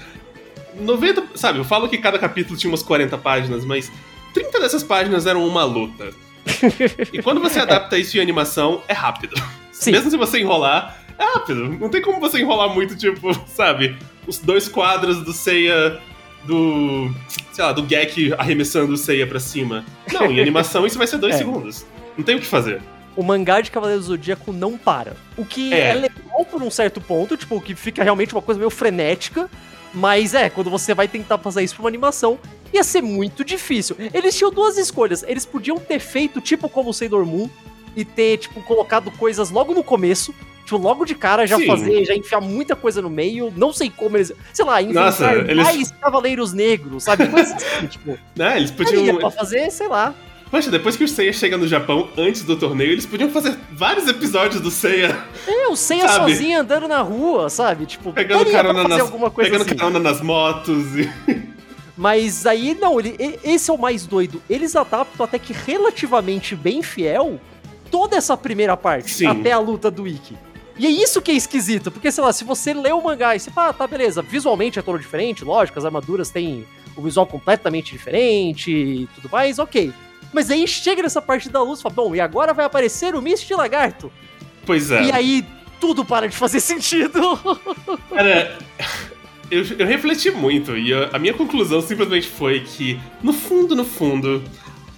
90, 0.80 1.24
sabe, 1.36 1.60
eu 1.60 1.64
falo 1.66 1.88
que 1.90 1.98
cada 1.98 2.18
capítulo 2.20 2.58
tinha 2.58 2.72
umas 2.72 2.84
40 2.84 3.18
páginas, 3.18 3.66
mas 3.66 3.92
30 4.34 4.60
dessas 4.60 4.84
páginas 4.84 5.26
eram 5.26 5.46
uma 5.48 5.64
luta. 5.64 6.12
E 7.14 7.22
quando 7.22 7.40
você 7.42 7.60
adapta 7.62 7.98
isso 7.98 8.18
em 8.18 8.22
animação, 8.22 8.82
é 8.88 8.94
rápido. 8.94 9.36
Sim. 9.72 9.92
Mesmo 9.92 10.10
se 10.10 10.18
você 10.18 10.40
enrolar, 10.40 10.98
é 11.18 11.24
rápido. 11.24 11.70
Não 11.80 11.90
tem 11.90 12.02
como 12.02 12.20
você 12.20 12.40
enrolar 12.40 12.70
muito, 12.74 12.96
tipo, 12.96 13.34
sabe? 13.48 13.96
Os 14.28 14.38
dois 14.40 14.68
quadros 14.68 15.24
do 15.24 15.34
Seiya 15.34 16.00
do. 16.46 17.12
sei 17.52 17.64
lá, 17.66 17.72
do 17.74 17.84
Gek 17.86 18.34
arremessando 18.38 18.94
o 18.94 18.98
Seiya 18.98 19.28
pra 19.28 19.40
cima. 19.40 19.84
Não, 20.12 20.26
em 20.32 20.40
animação 20.40 20.86
isso 20.86 20.98
vai 20.98 21.08
ser 21.08 21.18
dois 21.18 21.36
É. 21.36 21.38
segundos. 21.40 21.86
Não 22.18 22.24
tem 22.24 22.36
o 22.36 22.40
que 22.40 22.46
fazer. 22.46 22.82
o 23.16 23.24
mangá 23.24 23.62
de 23.62 23.72
Cavaleiros 23.72 24.06
do 24.06 24.10
Zodíaco 24.14 24.52
não 24.54 24.78
para. 24.78 25.16
O 25.38 25.46
que 25.46 25.74
é. 25.74 25.90
É. 25.90 25.94
legal 25.94 26.46
por 26.50 26.62
um 26.64 26.70
certo 26.72 27.00
ponto, 27.02 27.36
tipo, 27.38 27.60
que 27.62 27.76
fica 27.76 28.04
realmente 28.04 28.34
uma 28.34 28.42
coisa 28.42 28.58
meio 28.58 28.70
frenética. 28.70 29.50
Mas 29.94 30.34
é, 30.34 30.50
quando 30.50 30.70
você 30.70 30.94
vai 30.94 31.08
tentar 31.08 31.38
fazer 31.40 31.64
isso 31.64 31.76
pra 31.76 31.84
uma 31.84 31.90
animação, 31.90 32.38
ia 32.74 32.84
ser 32.84 33.02
muito 33.02 33.44
difícil. 33.44 33.96
Eles 34.14 34.38
tinham 34.38 34.52
duas 34.52 34.78
escolhas. 34.78 35.24
Eles 35.24 35.46
podiam 35.46 35.78
ter 35.78 36.00
feito, 36.00 36.40
tipo, 36.40 36.70
como 36.70 36.90
o 36.90 36.94
Sailor 36.94 37.26
Moon, 37.26 37.50
e 37.96 38.06
ter, 38.06 38.38
tipo, 38.38 38.62
colocado 38.62 39.10
coisas 39.12 39.50
logo 39.50 39.74
no 39.74 39.84
começo. 39.84 40.34
Tipo, 40.64 40.78
logo 40.78 41.04
de 41.04 41.16
cara 41.16 41.48
já 41.48 41.58
Sim. 41.58 41.66
fazer, 41.66 42.06
já 42.06 42.14
enfiar 42.16 42.40
muita 42.40 42.76
coisa 42.76 43.02
no 43.02 43.10
meio. 43.10 43.52
Não 43.58 43.74
sei 43.74 43.90
como 43.90 44.16
eles. 44.16 44.32
Sei 44.54 44.64
lá, 44.64 44.80
inventar 44.80 45.06
Nossa, 45.06 45.34
eles- 45.34 45.64
mais 45.64 45.92
cavaleiros 45.94 46.54
negros, 46.54 47.04
sabe? 47.06 47.28
Coisas 47.28 47.54
assim, 47.56 47.88
tipo. 47.88 48.18
Né? 48.38 48.58
Eles 48.58 48.70
podiam. 48.70 49.18
pra 49.18 49.32
fazer, 49.32 49.72
sei 49.72 49.88
lá. 49.88 50.14
Poxa, 50.50 50.72
depois 50.72 50.96
que 50.98 51.04
o 51.04 51.08
Seiya 51.08 51.32
chega 51.32 51.58
no 51.58 51.68
Japão, 51.68 52.10
antes 52.18 52.42
do 52.44 52.56
torneio, 52.56 52.92
eles 52.92 53.06
podiam 53.06 53.30
fazer 53.30 53.56
vários 53.72 54.08
episódios 54.08 54.60
do 54.60 54.72
Seiya 54.72 55.16
É, 55.48 55.68
o 55.68 55.76
Seiya 55.76 56.08
Sabe? 56.08 56.32
sozinho 56.34 56.60
andando 56.62 56.88
na 56.88 57.02
rua, 57.02 57.50
sabe? 57.50 57.86
Tipo, 57.86 58.12
pegando 58.12 58.50
carona, 58.52 58.82
fazer 58.82 58.96
nas, 58.96 59.02
alguma 59.02 59.30
coisa 59.30 59.50
pegando 59.50 59.68
assim. 59.68 59.76
carona 59.76 60.00
nas 60.00 60.22
motos 60.22 60.96
e. 60.96 61.10
Mas 61.96 62.46
aí, 62.46 62.76
não, 62.80 62.98
ele, 62.98 63.16
esse 63.44 63.70
é 63.70 63.74
o 63.74 63.78
mais 63.78 64.08
doido. 64.08 64.42
Eles 64.50 64.74
adaptam 64.76 65.26
até 65.26 65.38
que 65.38 65.52
relativamente 65.52 66.56
bem 66.56 66.82
fiel 66.82 67.40
toda 67.92 68.16
essa 68.16 68.38
primeira 68.38 68.78
parte, 68.78 69.12
Sim. 69.12 69.28
até 69.28 69.52
a 69.52 69.60
luta 69.60 69.92
do 69.92 70.08
Ikki. 70.08 70.38
E 70.78 70.88
é 70.88 70.90
isso 70.90 71.22
que 71.22 71.30
é 71.30 71.34
esquisito, 71.34 71.92
porque, 71.92 72.10
sei 72.10 72.24
lá, 72.24 72.32
se 72.32 72.46
você 72.46 72.74
lê 72.74 72.94
o 72.94 73.04
mangá 73.04 73.36
e 73.36 73.40
você 73.40 73.52
fala, 73.52 73.72
ah, 73.72 73.74
tá, 73.74 73.86
beleza, 73.86 74.22
visualmente 74.22 74.80
é 74.80 74.82
todo 74.82 74.98
diferente, 74.98 75.44
lógico, 75.44 75.78
as 75.78 75.84
armaduras 75.84 76.30
têm 76.30 76.66
o 76.96 77.02
visual 77.02 77.28
completamente 77.28 77.92
diferente 77.92 78.72
e 78.72 79.08
tudo 79.16 79.30
mais, 79.30 79.60
ok. 79.60 79.92
Mas 80.34 80.50
aí 80.52 80.68
chega 80.68 81.02
nessa 81.02 81.22
parte 81.22 81.50
da 81.50 81.62
luz 81.62 81.80
e 81.80 81.84
fala, 81.84 81.96
bom, 81.96 82.16
e 82.16 82.20
agora 82.22 82.54
vai 82.54 82.66
aparecer 82.66 83.16
o 83.16 83.22
Mist 83.22 83.50
Lagarto. 83.52 84.12
Pois 84.66 84.92
é. 84.92 85.04
E 85.06 85.12
aí 85.12 85.46
tudo 85.80 86.04
para 86.06 86.28
de 86.28 86.36
fazer 86.36 86.60
sentido. 86.60 87.20
Cara, 88.10 88.58
eu, 89.50 89.64
eu 89.80 89.88
refleti 89.88 90.30
muito 90.30 90.78
e 90.78 90.94
a, 90.94 91.10
a 91.14 91.20
minha 91.20 91.34
conclusão 91.34 91.82
simplesmente 91.82 92.28
foi 92.28 92.60
que, 92.62 93.00
no 93.24 93.34
fundo, 93.34 93.76
no 93.76 93.84
fundo, 93.86 94.44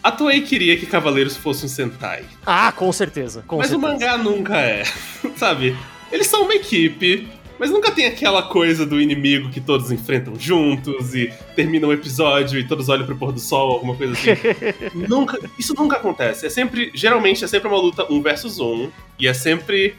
a 0.03 0.11
Toei 0.11 0.41
queria 0.41 0.75
que 0.77 0.85
Cavaleiros 0.85 1.37
fosse 1.37 1.65
um 1.65 1.69
Sentai. 1.69 2.25
ah, 2.45 2.71
com 2.71 2.91
certeza, 2.91 3.43
com 3.47 3.57
mas 3.57 3.69
certeza. 3.69 3.87
o 3.87 3.91
mangá 3.91 4.17
nunca 4.17 4.57
é. 4.57 4.83
Sabe? 5.37 5.77
Eles 6.11 6.27
são 6.27 6.43
uma 6.43 6.55
equipe, 6.55 7.29
mas 7.61 7.69
nunca 7.69 7.91
tem 7.91 8.07
aquela 8.07 8.41
coisa 8.41 8.87
do 8.87 8.99
inimigo 8.99 9.51
que 9.51 9.61
todos 9.61 9.91
enfrentam 9.91 10.33
juntos 10.35 11.13
e 11.13 11.31
termina 11.55 11.85
o 11.85 11.93
episódio 11.93 12.59
e 12.59 12.67
todos 12.67 12.89
olham 12.89 13.05
pro 13.05 13.15
pôr 13.15 13.31
do 13.31 13.39
sol, 13.39 13.73
alguma 13.73 13.95
coisa 13.95 14.13
assim. 14.13 14.31
nunca, 15.07 15.37
isso 15.59 15.75
nunca 15.75 15.97
acontece. 15.97 16.47
É 16.47 16.49
sempre, 16.49 16.89
geralmente 16.95 17.43
é 17.43 17.47
sempre 17.47 17.67
uma 17.67 17.77
luta 17.77 18.11
um 18.11 18.19
versus 18.19 18.59
um 18.59 18.89
e 19.19 19.27
é 19.27 19.33
sempre, 19.35 19.93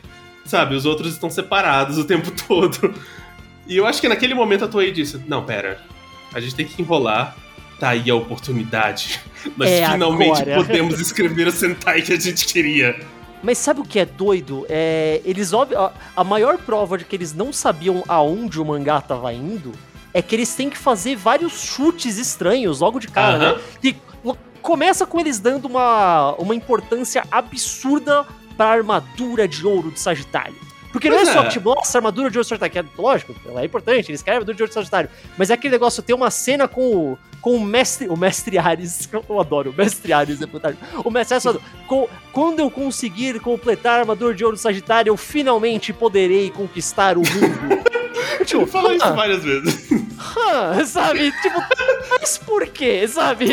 sabe, 0.44 0.74
os 0.74 0.84
outros 0.84 1.12
estão 1.12 1.30
separados 1.30 1.98
o 1.98 2.04
tempo 2.04 2.32
todo. 2.48 2.92
E 3.68 3.76
eu 3.76 3.86
acho 3.86 4.00
que 4.00 4.08
naquele 4.08 4.34
momento 4.34 4.64
a 4.64 4.68
Toei 4.68 4.90
disse: 4.90 5.20
"Não, 5.28 5.44
pera. 5.44 5.80
A 6.34 6.40
gente 6.40 6.56
tem 6.56 6.66
que 6.66 6.82
enrolar. 6.82 7.36
Tá 7.78 7.90
aí 7.90 8.10
a 8.10 8.14
oportunidade. 8.16 9.20
Nós 9.56 9.70
É 9.70 9.88
finalmente 9.88 10.42
agora." 10.42 10.56
podemos 10.56 10.98
escrever 10.98 11.46
o 11.46 11.52
Sentai 11.54 12.02
que 12.02 12.12
a 12.12 12.18
gente 12.18 12.44
queria." 12.44 13.21
Mas 13.42 13.58
sabe 13.58 13.80
o 13.80 13.84
que 13.84 13.98
é 13.98 14.04
doido? 14.04 14.64
É, 14.68 15.20
eles 15.24 15.52
a, 15.52 15.92
a 16.16 16.24
maior 16.24 16.58
prova 16.58 16.96
de 16.96 17.04
que 17.04 17.16
eles 17.16 17.34
não 17.34 17.52
sabiam 17.52 18.04
aonde 18.06 18.60
o 18.60 18.64
mangá 18.64 19.00
tava 19.00 19.32
indo 19.32 19.72
é 20.14 20.20
que 20.20 20.34
eles 20.34 20.54
têm 20.54 20.68
que 20.68 20.76
fazer 20.78 21.16
vários 21.16 21.64
chutes 21.64 22.18
estranhos 22.18 22.80
logo 22.80 23.00
de 23.00 23.08
cara, 23.08 23.36
Aham. 23.36 23.54
né? 23.56 23.62
Que 23.80 23.96
começa 24.60 25.04
com 25.04 25.18
eles 25.18 25.38
dando 25.38 25.66
uma, 25.66 26.34
uma 26.34 26.54
importância 26.54 27.24
absurda 27.30 28.24
pra 28.56 28.68
armadura 28.68 29.48
de 29.48 29.66
ouro 29.66 29.90
de 29.90 29.98
Sagitário. 29.98 30.54
Porque 30.92 31.08
Pois 31.08 31.22
não 31.22 31.30
é 31.30 31.32
só 31.32 31.40
é. 31.40 31.44
que, 31.46 31.52
tipo, 31.54 31.74
nossa, 31.74 31.98
armadura 31.98 32.30
de 32.30 32.36
ouro 32.38 32.46
sagitário, 32.46 32.72
que 32.72 32.78
é 32.78 32.84
lógico, 32.98 33.34
ela 33.46 33.62
é 33.62 33.64
importante, 33.64 34.10
eles 34.10 34.22
querem 34.22 34.36
armadura 34.36 34.56
de 34.56 34.62
ouro 34.62 34.72
sagitário. 34.72 35.08
Mas 35.38 35.48
é 35.50 35.54
aquele 35.54 35.72
negócio, 35.72 36.02
tem 36.02 36.14
uma 36.14 36.30
cena 36.30 36.68
com 36.68 36.82
o, 37.12 37.18
com 37.40 37.56
o 37.56 37.60
mestre, 37.60 38.08
o 38.08 38.16
mestre 38.16 38.58
Ares, 38.58 39.06
que 39.06 39.16
eu 39.28 39.40
adoro, 39.40 39.70
o 39.70 39.74
mestre 39.74 40.12
Ares 40.12 40.40
é 40.42 40.46
fantástico. 40.46 40.84
O 41.02 41.10
mestre 41.10 41.34
Ares 41.34 41.42
falando, 41.44 41.62
"Co- 41.86 42.10
quando 42.32 42.60
eu 42.60 42.70
conseguir 42.70 43.40
completar 43.40 43.96
a 43.98 44.00
armadura 44.02 44.34
de 44.34 44.44
ouro 44.44 44.56
sagitário, 44.56 45.10
eu 45.10 45.16
finalmente 45.16 45.92
poderei 45.92 46.50
conquistar 46.50 47.16
o 47.16 47.20
mundo. 47.20 47.82
tipo, 48.44 48.66
fala 48.66 48.94
isso 48.94 49.04
"Ah, 49.04 49.12
várias 49.12 49.42
vezes. 49.42 49.88
ah", 50.36 50.84
sabe? 50.84 51.32
Tipo, 51.42 51.62
mas 52.10 52.38
por 52.38 52.66
quê, 52.68 53.06
sabe? 53.08 53.46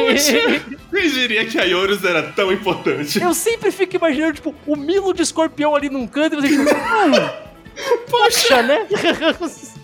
Quem 0.92 1.10
diria 1.12 1.46
que 1.46 1.58
a 1.60 1.64
Yorus 1.64 2.04
era 2.04 2.24
tão 2.24 2.52
importante? 2.52 3.22
Eu 3.22 3.34
sempre 3.34 3.72
fico 3.72 3.96
imaginando, 3.96 4.34
tipo, 4.34 4.56
o 4.66 4.76
Milo 4.76 5.14
de 5.14 5.22
escorpião 5.22 5.76
ali 5.76 5.90
num 5.90 6.08
canto 6.08 6.36
e 6.36 6.42
você, 6.42 6.48
tipo, 6.50 6.64
hum, 6.64 8.00
poxa, 8.10 8.62
né? 8.64 8.86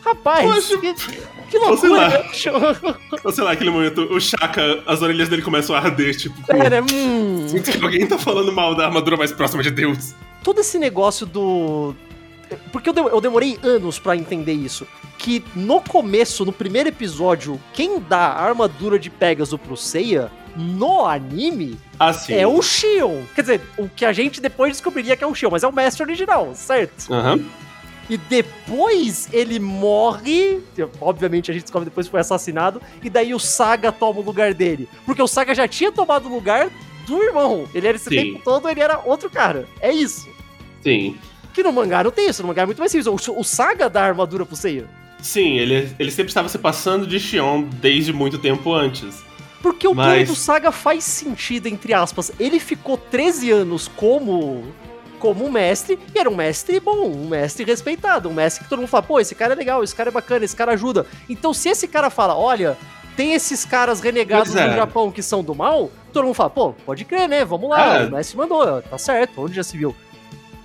Rapaz, 0.06 0.46
Poxa, 0.46 0.78
que, 0.78 0.94
que 1.50 1.58
ou 1.58 1.76
sei 1.78 1.90
lá. 1.90 2.08
loucura. 2.10 3.00
Ou 3.24 3.32
sei 3.32 3.44
lá, 3.44 3.52
aquele 3.54 3.72
momento, 3.72 4.02
o 4.04 4.22
Shaka, 4.22 4.84
as 4.86 5.02
orelhas 5.02 5.28
dele 5.30 5.42
começam 5.42 5.76
a 5.76 5.80
arder, 5.80 6.16
tipo, 6.16 6.36
hum. 6.94 7.48
alguém 7.82 8.06
tá 8.06 8.16
falando 8.20 8.52
mal 8.52 8.76
da 8.76 8.86
armadura 8.86 9.18
mais 9.18 9.32
próxima 9.32 9.64
de 9.64 9.72
Deus. 9.72 10.14
Todo 10.44 10.62
esse 10.62 10.78
negócio 10.78 11.26
do. 11.26 11.96
Porque 12.72 12.90
eu, 12.90 12.94
de- 12.94 13.00
eu 13.02 13.22
demorei 13.22 13.58
anos 13.64 14.00
pra 14.00 14.16
entender 14.16 14.54
isso. 14.54 14.86
Que 15.18 15.44
no 15.56 15.82
começo, 15.82 16.46
no 16.46 16.52
primeiro 16.52 16.90
episódio, 16.90 17.60
quem 17.74 18.00
dá 18.00 18.28
a 18.28 18.44
armadura 18.44 19.00
de 19.00 19.10
Pegasus 19.10 19.60
pro 19.60 19.76
Seiya, 19.78 20.32
no 20.56 21.06
anime, 21.06 21.78
Assim. 22.00 22.34
é 22.34 22.48
o 22.48 22.62
Shion. 22.62 23.24
Quer 23.34 23.42
dizer, 23.42 23.62
o 23.78 23.90
que 23.90 24.06
a 24.06 24.14
gente 24.14 24.40
depois 24.40 24.72
descobriria 24.74 25.16
que 25.18 25.24
é 25.24 25.28
o 25.28 25.34
Shion, 25.36 25.50
mas 25.52 25.64
é 25.64 25.68
o 25.68 25.74
mestre 25.74 26.04
original, 26.04 26.52
certo? 26.54 27.12
Aham. 27.14 27.44
E 28.10 28.18
depois 28.18 29.28
ele 29.34 29.60
morre. 29.60 30.62
Obviamente 31.02 31.50
a 31.50 31.54
gente 31.54 31.64
descobre 31.64 31.86
depois 31.90 32.06
que 32.08 32.12
foi 32.12 32.20
assassinado. 32.20 32.80
E 33.04 33.10
daí 33.10 33.34
o 33.34 33.40
Saga 33.40 33.92
toma 33.92 34.20
o 34.20 34.24
lugar 34.24 34.54
dele. 34.54 34.88
Porque 35.06 35.22
o 35.22 35.28
Saga 35.28 35.56
já 35.56 35.68
tinha 35.68 35.92
tomado 35.92 36.28
o 36.28 36.32
lugar 36.32 36.70
do 37.08 37.22
irmão. 37.24 37.68
Ele 37.74 37.88
era 37.88 37.96
esse 37.98 38.08
Sim. 38.10 38.16
tempo 38.16 38.42
todo, 38.46 38.70
ele 38.70 38.80
era 38.80 39.02
outro 39.06 39.28
cara. 39.30 39.68
É 39.82 39.92
isso. 39.92 40.30
Sim. 40.84 41.18
Que 41.56 41.64
no 41.64 41.72
mangá 41.72 42.04
não 42.04 42.12
tem 42.12 42.30
isso. 42.30 42.42
No 42.44 42.50
mangá 42.50 42.62
é 42.64 42.66
muito 42.66 42.80
mais 42.80 42.92
simples. 42.92 43.08
O, 43.08 43.40
o 43.40 43.44
Saga 43.44 43.90
dá 43.90 44.04
armadura 44.04 44.46
pro 44.46 44.56
Seiya. 44.56 44.86
Sim, 45.22 45.58
ele, 45.58 45.90
ele 45.98 46.12
sempre 46.12 46.30
estava 46.30 46.50
se 46.50 46.58
passando 46.60 47.08
de 47.08 47.20
Shion 47.20 47.64
desde 47.64 48.12
muito 48.14 48.38
tempo 48.38 48.74
antes. 48.74 49.24
Porque 49.62 49.88
o 49.88 49.96
Mas- 49.96 50.08
plano 50.14 50.26
do 50.28 50.36
Saga 50.36 50.72
faz 50.72 51.04
sentido, 51.06 51.68
entre 51.68 51.94
aspas. 51.94 52.32
Ele 52.40 52.60
ficou 52.60 52.98
13 52.98 53.50
anos 53.52 53.88
como. 53.88 54.64
Como 55.18 55.46
um 55.46 55.50
mestre, 55.52 55.98
e 56.14 56.20
era 56.20 56.30
um 56.30 56.36
mestre 56.36 56.80
bom, 56.80 57.08
um 57.10 57.28
mestre 57.30 57.64
respeitado, 57.64 58.30
um 58.30 58.34
mestre 58.34 58.64
que 58.66 58.70
todo 58.70 58.80
mundo 58.80 58.90
fala, 58.90 59.02
pô, 59.02 59.20
esse 59.20 59.34
cara 59.34 59.54
é 59.54 59.56
legal, 59.56 59.82
esse 59.84 59.96
cara 59.96 60.10
é 60.10 60.12
bacana, 60.12 60.44
esse 60.46 60.56
cara 60.56 60.74
ajuda. 60.74 61.08
Então, 61.28 61.52
se 61.54 61.70
esse 61.70 61.88
cara 61.88 62.12
fala, 62.12 62.36
olha, 62.38 62.78
tem 63.16 63.34
esses 63.34 63.66
caras 63.66 64.02
renegados 64.02 64.54
é. 64.56 64.68
no 64.68 64.76
Japão 64.76 65.10
que 65.10 65.24
são 65.24 65.42
do 65.42 65.56
mal, 65.56 65.90
todo 66.14 66.26
mundo 66.26 66.36
fala, 66.36 66.50
pô, 66.52 66.74
pode 66.86 67.06
crer, 67.06 67.28
né? 67.30 67.44
Vamos 67.46 67.70
lá, 67.70 68.02
É. 68.02 68.06
o 68.06 68.12
mestre 68.12 68.38
mandou, 68.38 68.82
tá 68.84 68.98
certo, 69.00 69.42
onde 69.42 69.56
já 69.56 69.64
se 69.64 69.76
viu. 69.78 69.96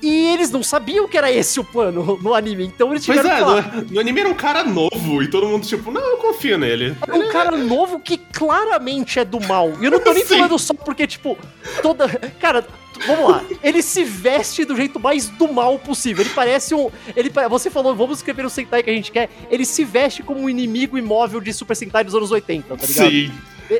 E 0.03 0.33
eles 0.33 0.51
não 0.51 0.63
sabiam 0.63 1.07
que 1.09 1.17
era 1.19 1.31
esse 1.31 1.61
o 1.61 1.65
plano 1.65 2.19
no 2.23 2.35
anime, 2.35 2.65
então 2.65 2.91
eles 2.93 3.05
Pois 3.05 3.19
tiveram 3.19 3.37
é, 3.37 3.39
que 3.39 3.45
falar. 3.45 3.77
no, 3.83 3.91
no 3.93 4.01
anime 4.01 4.21
era 4.21 4.29
um 4.29 4.35
cara 4.35 4.65
novo 4.65 5.23
e 5.23 5.29
todo 5.29 5.47
mundo, 5.47 5.67
tipo, 5.67 5.91
não, 5.91 6.01
eu 6.01 6.17
confio 6.17 6.57
nele. 6.59 6.97
É 7.07 7.13
um 7.15 7.29
cara 7.31 7.57
novo 7.57 8.01
que 8.01 8.17
claramente 8.17 9.19
é 9.19 9.25
do 9.25 9.41
mal. 9.41 9.73
E 9.81 9.85
eu 9.85 9.91
não 9.91 10.01
tô 10.01 10.13
nem 10.13 10.25
Sim. 10.27 10.37
falando 10.37 10.59
só 10.59 10.75
porque, 10.75 11.07
tipo, 11.07 11.37
toda. 11.83 12.09
Cara, 12.41 12.67
vamos 13.07 13.31
lá. 13.31 13.45
Ele 13.63 13.83
se 13.83 14.05
veste 14.05 14.65
do 14.65 14.75
jeito 14.77 14.99
mais 14.99 15.29
do 15.29 15.53
mal 15.53 15.79
possível. 15.79 16.25
Ele 16.25 16.31
parece 16.35 16.75
um. 16.75 16.91
Ele, 17.15 17.31
você 17.49 17.71
falou, 17.71 17.95
vamos 17.95 18.19
escrever 18.19 18.45
o 18.45 18.51
Sentai 18.51 18.83
que 18.83 18.91
a 18.91 18.95
gente 18.95 19.13
quer. 19.13 19.29
Ele 19.51 19.65
se 19.65 19.85
veste 19.85 20.23
como 20.23 20.41
um 20.41 20.49
inimigo 20.49 20.97
imóvel 20.97 21.41
de 21.41 21.53
Super 21.53 21.75
Sentai 21.77 22.05
dos 22.05 22.15
anos 22.15 22.31
80, 22.31 22.77
tá 22.77 22.87
ligado? 22.87 23.11
Sim. 23.11 23.33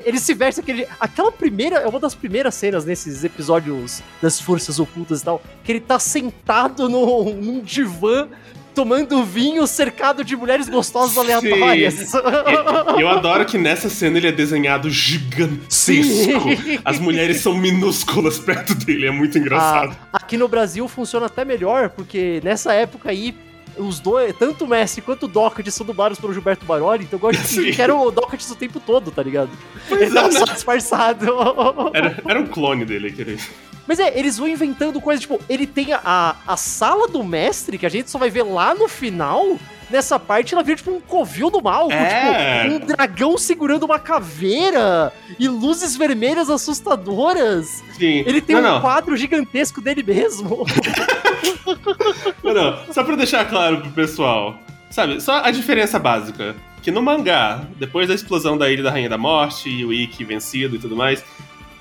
Ele 0.05 0.19
se 0.19 0.33
veste 0.35 0.61
aquele. 0.61 0.87
Aquela 1.01 1.33
primeira. 1.33 1.77
É 1.77 1.87
uma 1.89 1.99
das 2.01 2.15
primeiras 2.15 2.55
cenas 2.55 2.85
nesses 2.85 3.25
episódios 3.25 4.03
das 4.23 4.41
forças 4.41 4.79
ocultas 4.79 5.21
e 5.21 5.25
tal. 5.25 5.43
Que 5.65 5.73
ele 5.73 5.81
tá 5.81 5.99
sentado 5.99 6.89
no, 6.89 7.33
num 7.35 7.61
divã. 7.61 8.29
Tomando 8.73 9.25
vinho 9.25 9.67
cercado 9.67 10.23
de 10.25 10.37
mulheres 10.37 10.69
gostosas 10.69 11.19
aleatórias. 11.19 12.15
E- 12.15 13.01
Eu 13.03 13.09
adoro 13.09 13.45
que 13.45 13.59
nessa 13.59 13.91
cena 13.91 14.17
ele 14.17 14.29
é 14.29 14.33
desenhado 14.33 14.89
gigantesco. 14.89 15.69
Sim. 15.69 16.79
As 16.85 16.99
mulheres 17.01 17.41
são 17.41 17.53
minúsculas 17.59 18.39
perto 18.39 18.75
dele, 18.77 19.07
é 19.09 19.11
muito 19.11 19.37
engraçado. 19.37 19.97
Ah, 20.13 20.19
aqui 20.19 20.37
no 20.37 20.47
Brasil 20.47 20.87
funciona 20.87 21.27
até 21.27 21.45
melhor, 21.45 21.91
porque 21.91 22.41
nessa 22.45 22.73
época 22.73 23.11
aí, 23.11 23.35
os 23.81 23.99
dois, 23.99 24.37
tanto 24.37 24.65
o 24.65 24.69
Messi 24.69 25.01
quanto 25.01 25.25
o 25.25 25.29
Dockett 25.29 25.71
são 25.71 25.87
dublados 25.87 26.19
pelo 26.19 26.33
Gilberto 26.33 26.65
Baroli, 26.65 27.05
então 27.05 27.17
eu 27.17 27.21
gosto 27.21 27.43
de 27.43 27.73
que 27.73 27.83
era 27.83 27.95
o 27.95 28.11
Dockett 28.11 28.53
o 28.53 28.55
tempo 28.55 28.81
todo, 28.81 29.11
tá 29.11 29.23
ligado? 29.23 29.51
Pois 29.89 30.03
Ele 30.03 30.15
tava 30.15 30.29
é, 30.29 30.33
só 30.33 30.45
disfarçado. 30.45 31.27
Era, 31.95 32.23
era 32.27 32.41
um 32.41 32.47
clone 32.47 32.85
dele, 32.85 33.09
aquele. 33.09 33.39
Mas 33.87 33.99
é, 33.99 34.17
eles 34.19 34.39
vão 34.39 34.47
inventando 34.47 35.01
coisas, 35.01 35.23
tipo, 35.23 35.41
ele 35.49 35.67
tem 35.67 35.93
a, 35.93 36.37
a 36.47 36.57
sala 36.57 37.09
do 37.09 37.25
mestre, 37.25 37.79
que 37.79 37.87
a 37.87 37.89
gente 37.89 38.11
só 38.11 38.19
vai 38.19 38.31
ver 38.31 38.43
lá 38.43 38.75
no 38.75 38.89
final. 38.89 39.59
Nessa 39.91 40.19
parte, 40.21 40.55
ela 40.55 40.63
vira 40.63 40.77
tipo 40.77 40.91
um 40.93 41.01
covil 41.01 41.51
do 41.51 41.61
mal, 41.61 41.91
É. 41.91 42.63
tipo, 42.63 42.75
um 42.75 42.87
dragão 42.87 43.37
segurando 43.37 43.83
uma 43.85 43.99
caveira 43.99 45.13
e 45.39 45.49
luzes 45.49 45.97
vermelhas 45.97 46.49
assustadoras. 46.49 47.67
Sim. 47.99 48.23
Ele 48.25 48.41
tem 48.41 48.55
não, 48.57 48.63
um 48.63 48.75
não, 48.75 48.81
quadro 48.81 49.17
gigantesco 49.17 49.81
dele 49.81 50.03
mesmo. 50.05 50.65
não, 52.43 52.55
não. 52.55 52.79
Só 52.93 53.03
pra 53.03 53.17
deixar 53.17 53.45
claro 53.47 53.81
pro 53.81 53.91
pessoal. 53.91 54.57
Sabe, 54.91 55.21
só 55.21 55.43
a 55.45 55.51
diferença 55.51 55.99
básica. 55.99 56.55
Que 56.83 56.91
no 56.91 57.03
mangá, 57.03 57.63
depois 57.77 58.09
da 58.09 58.15
explosão 58.15 58.57
da 58.57 58.71
Ilha 58.71 58.83
da 58.83 58.91
Rainha 58.91 59.09
da 59.09 59.19
Morte 59.19 59.69
e 59.69 59.85
o 59.85 59.93
Ikki 59.93 60.25
vencido 60.25 60.77
e 60.77 60.79
tudo 60.79 60.97
mais, 60.97 61.23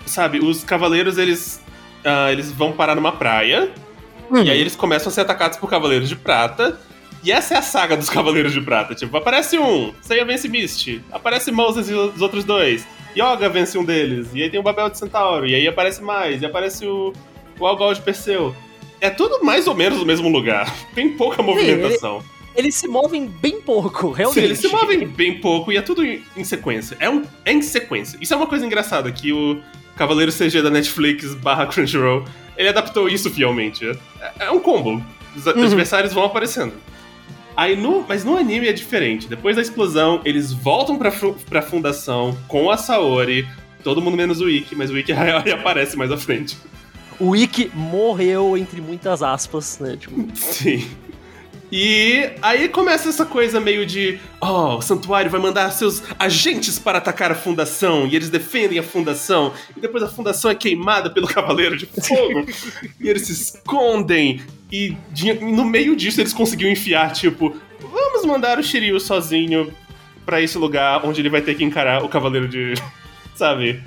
sabe, 0.05 0.39
os 0.39 0.63
cavaleiros, 0.63 1.17
eles, 1.17 1.61
ah, 2.03 2.31
eles 2.31 2.51
vão 2.51 2.71
parar 2.73 2.95
numa 2.95 3.11
praia 3.11 3.71
E 4.43 4.49
aí 4.51 4.59
eles 4.59 4.75
começam 4.75 5.09
a 5.09 5.11
ser 5.11 5.21
atacados 5.21 5.57
por 5.57 5.69
Cavaleiros 5.69 6.09
de 6.09 6.15
Prata. 6.15 6.79
E 7.23 7.31
essa 7.31 7.55
é 7.55 7.57
a 7.57 7.61
saga 7.61 7.97
dos 7.97 8.09
Cavaleiros 8.09 8.53
de 8.53 8.61
Prata. 8.61 8.95
Tipo, 8.95 9.17
aparece 9.17 9.57
um, 9.59 9.93
Seiya 10.01 10.23
vence 10.25 10.47
Mist. 10.47 11.01
Aparece 11.11 11.51
Moses 11.51 11.89
e 11.89 11.93
os 11.93 12.21
outros 12.21 12.43
dois. 12.45 12.87
Yoga 13.15 13.49
vence 13.49 13.77
um 13.77 13.83
deles. 13.83 14.27
E 14.33 14.43
aí 14.43 14.49
tem 14.49 14.59
o 14.59 14.63
Babel 14.63 14.89
de 14.89 14.97
Centauro. 14.97 15.45
E 15.47 15.53
aí 15.55 15.67
aparece 15.67 16.01
mais. 16.01 16.41
E 16.41 16.45
aparece 16.45 16.85
o, 16.85 17.11
o 17.59 17.65
Algol 17.65 17.93
de 17.93 18.01
Perseu. 18.01 18.55
É 19.01 19.09
tudo 19.09 19.43
mais 19.43 19.67
ou 19.67 19.75
menos 19.75 19.99
no 19.99 20.05
mesmo 20.05 20.29
lugar. 20.29 20.73
Tem 20.95 21.09
pouca 21.09 21.41
movimentação. 21.41 22.23
Eles 22.55 22.75
se 22.75 22.87
movem 22.87 23.27
bem 23.27 23.61
pouco, 23.61 24.11
realmente. 24.11 24.39
Sim, 24.41 24.45
eles 24.45 24.59
se 24.59 24.67
movem 24.67 25.07
bem 25.07 25.39
pouco 25.39 25.71
e 25.71 25.77
é 25.77 25.81
tudo 25.81 26.03
em, 26.05 26.21
em 26.35 26.43
sequência. 26.43 26.97
É, 26.99 27.09
um, 27.09 27.23
é 27.45 27.53
em 27.53 27.61
sequência. 27.61 28.17
Isso 28.21 28.33
é 28.33 28.37
uma 28.37 28.47
coisa 28.47 28.65
engraçada, 28.65 29.09
que 29.11 29.31
o 29.31 29.61
Cavaleiro 29.95 30.31
CG 30.31 30.61
da 30.61 30.69
Netflix 30.69 31.33
barra 31.35 31.65
Crunchyroll, 31.67 32.25
ele 32.57 32.67
adaptou 32.69 33.07
isso 33.07 33.29
fielmente. 33.29 33.85
É, 34.19 34.31
é 34.45 34.51
um 34.51 34.59
combo. 34.59 35.01
Os 35.35 35.45
Uhum. 35.45 35.63
adversários 35.63 36.11
vão 36.11 36.23
aparecendo. 36.25 36.73
Aí 37.59 37.75
no, 37.75 38.05
mas 38.07 38.23
no 38.23 38.37
anime 38.37 38.69
é 38.69 38.71
diferente. 38.71 39.27
Depois 39.27 39.57
da 39.57 39.61
explosão, 39.61 40.21
eles 40.23 40.53
voltam 40.53 40.97
pra, 40.97 41.11
pra 41.49 41.61
fundação 41.61 42.37
com 42.47 42.71
a 42.71 42.77
Saori, 42.77 43.45
todo 43.83 44.01
mundo 44.01 44.15
menos 44.15 44.39
o 44.39 44.49
Ikki, 44.49 44.77
mas 44.77 44.89
o 44.89 44.97
Ikki 44.97 45.11
aparece 45.51 45.97
mais 45.97 46.09
à 46.09 46.15
frente. 46.15 46.57
O 47.19 47.35
Ikki 47.35 47.69
morreu, 47.73 48.57
entre 48.57 48.79
muitas 48.79 49.21
aspas, 49.21 49.77
né? 49.77 49.97
Tipo, 49.97 50.25
Sim. 50.33 50.89
E 51.71 52.31
aí 52.41 52.67
começa 52.67 53.09
essa 53.09 53.25
coisa 53.25 53.59
meio 53.59 53.85
de, 53.85 54.19
oh, 54.41 54.77
o 54.77 54.81
santuário 54.81 55.29
vai 55.29 55.39
mandar 55.39 55.69
seus 55.71 56.01
agentes 56.17 56.79
para 56.79 56.97
atacar 56.97 57.31
a 57.31 57.35
fundação, 57.35 58.07
e 58.07 58.15
eles 58.15 58.29
defendem 58.29 58.79
a 58.79 58.83
fundação, 58.83 59.53
e 59.77 59.79
depois 59.79 60.03
a 60.03 60.07
fundação 60.07 60.49
é 60.49 60.55
queimada 60.55 61.11
pelo 61.11 61.27
Cavaleiro 61.27 61.77
de 61.77 61.85
Fogo, 61.85 62.45
e 62.99 63.07
eles 63.07 63.27
se 63.27 63.33
escondem, 63.33 64.41
e 64.71 64.97
no 65.41 65.63
meio 65.63 65.95
disso 65.95 66.19
eles 66.19 66.33
conseguiram 66.33 66.71
enfiar, 66.71 67.11
tipo, 67.11 67.55
vamos 67.79 68.25
mandar 68.25 68.57
o 68.57 68.63
Shiryu 68.63 68.99
sozinho 68.99 69.71
pra 70.25 70.41
esse 70.41 70.57
lugar 70.57 71.05
onde 71.05 71.21
ele 71.21 71.29
vai 71.29 71.41
ter 71.41 71.55
que 71.55 71.63
encarar 71.63 72.03
o 72.03 72.09
Cavaleiro 72.09 72.47
de, 72.47 72.73
sabe, 73.35 73.83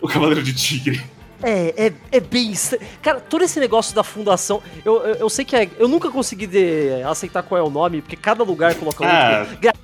o 0.00 0.06
Cavaleiro 0.06 0.42
de 0.42 0.54
Tigre. 0.54 1.13
É, 1.42 1.86
é, 1.86 1.92
é 2.12 2.20
bem 2.20 2.50
estranho. 2.50 2.82
Cara, 3.02 3.20
todo 3.20 3.44
esse 3.44 3.58
negócio 3.60 3.94
da 3.94 4.02
fundação. 4.02 4.62
Eu, 4.84 5.02
eu, 5.02 5.14
eu 5.16 5.30
sei 5.30 5.44
que 5.44 5.54
é. 5.56 5.68
Eu 5.78 5.88
nunca 5.88 6.10
consegui 6.10 6.46
de- 6.46 7.02
aceitar 7.08 7.42
qual 7.42 7.58
é 7.58 7.62
o 7.62 7.70
nome, 7.70 8.00
porque 8.00 8.16
cada 8.16 8.42
lugar 8.42 8.74
coloca 8.74 9.04
um. 9.04 9.06
Ah. 9.06 9.46
Gad, 9.60 9.74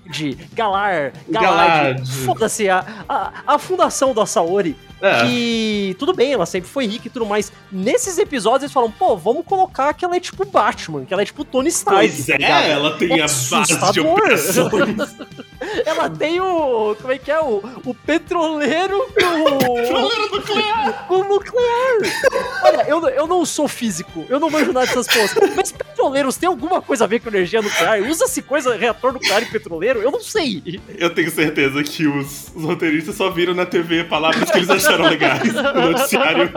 Galar, 0.53 1.13
Galad. 1.29 2.07
Foda-se, 2.25 2.69
a, 2.69 3.05
a, 3.09 3.55
a 3.55 3.59
fundação 3.59 4.15
da 4.15 4.27
Saori. 4.27 4.77
É. 5.03 5.25
Que 5.25 5.97
tudo 5.99 6.13
bem, 6.13 6.33
ela 6.33 6.45
sempre 6.45 6.69
foi 6.69 6.87
rica 6.87 7.07
e 7.07 7.11
tudo 7.11 7.25
mais. 7.25 7.51
Nesses 7.73 8.19
episódios 8.19 8.65
eles 8.65 8.73
falam, 8.73 8.91
pô, 8.91 9.17
vamos 9.17 9.47
colocar 9.47 9.95
que 9.95 10.05
ela 10.05 10.15
é 10.15 10.21
tipo 10.21 10.45
Batman, 10.45 11.07
que 11.07 11.13
ela 11.15 11.23
é 11.23 11.25
tipo 11.25 11.43
Tony 11.43 11.69
Stark. 11.71 12.07
Pois 12.07 12.27
tá 12.27 12.35
é, 12.39 12.71
ela 12.71 12.97
tem 12.99 13.19
É 13.19 13.23
a 13.23 13.27
base 13.27 13.93
de 13.93 14.01
operações. 14.01 15.17
ela 15.87 16.11
tem 16.11 16.41
o. 16.41 16.95
Como 17.01 17.13
é 17.13 17.19
que 17.19 17.31
é? 17.31 17.41
O, 17.41 17.63
o 17.87 17.95
petroleiro 17.95 18.99
com. 19.09 19.75
Petroleiro 19.81 20.31
nuclear! 20.33 21.07
com 21.09 21.25
nuclear. 21.41 22.63
Olha, 22.65 22.89
eu, 22.89 23.09
eu 23.09 23.27
não 23.27 23.45
sou 23.45 23.67
físico, 23.67 24.27
eu 24.29 24.39
não 24.39 24.51
manjo 24.51 24.73
nada 24.73 24.87
dessas 24.87 25.07
coisas. 25.07 25.37
Mas 25.57 25.73
petroleiros 25.73 26.37
tem 26.37 26.49
alguma 26.49 26.81
coisa 26.81 27.05
a 27.05 27.07
ver 27.07 27.21
com 27.21 27.29
energia 27.29 27.63
nuclear? 27.63 28.03
Usa-se 28.03 28.43
coisa, 28.43 28.77
reator 28.77 29.13
nuclear 29.13 29.43
e 29.43 29.47
petroleiro? 29.47 30.01
Eu 30.01 30.11
não 30.11 30.21
sei. 30.21 30.81
Eu 30.97 31.11
tenho 31.15 31.31
certeza 31.31 31.83
que 31.83 32.07
os, 32.07 32.53
os 32.55 32.65
roteiristas 32.65 33.17
só 33.17 33.31
viram 33.31 33.55
na 33.55 33.67
TV 33.67 34.05
palavras 34.05 34.51
que 34.51 34.59
eles 34.59 34.71
acharam 34.71 35.07
legais 35.07 35.53
no 35.53 35.91
noticiário. 35.93 36.51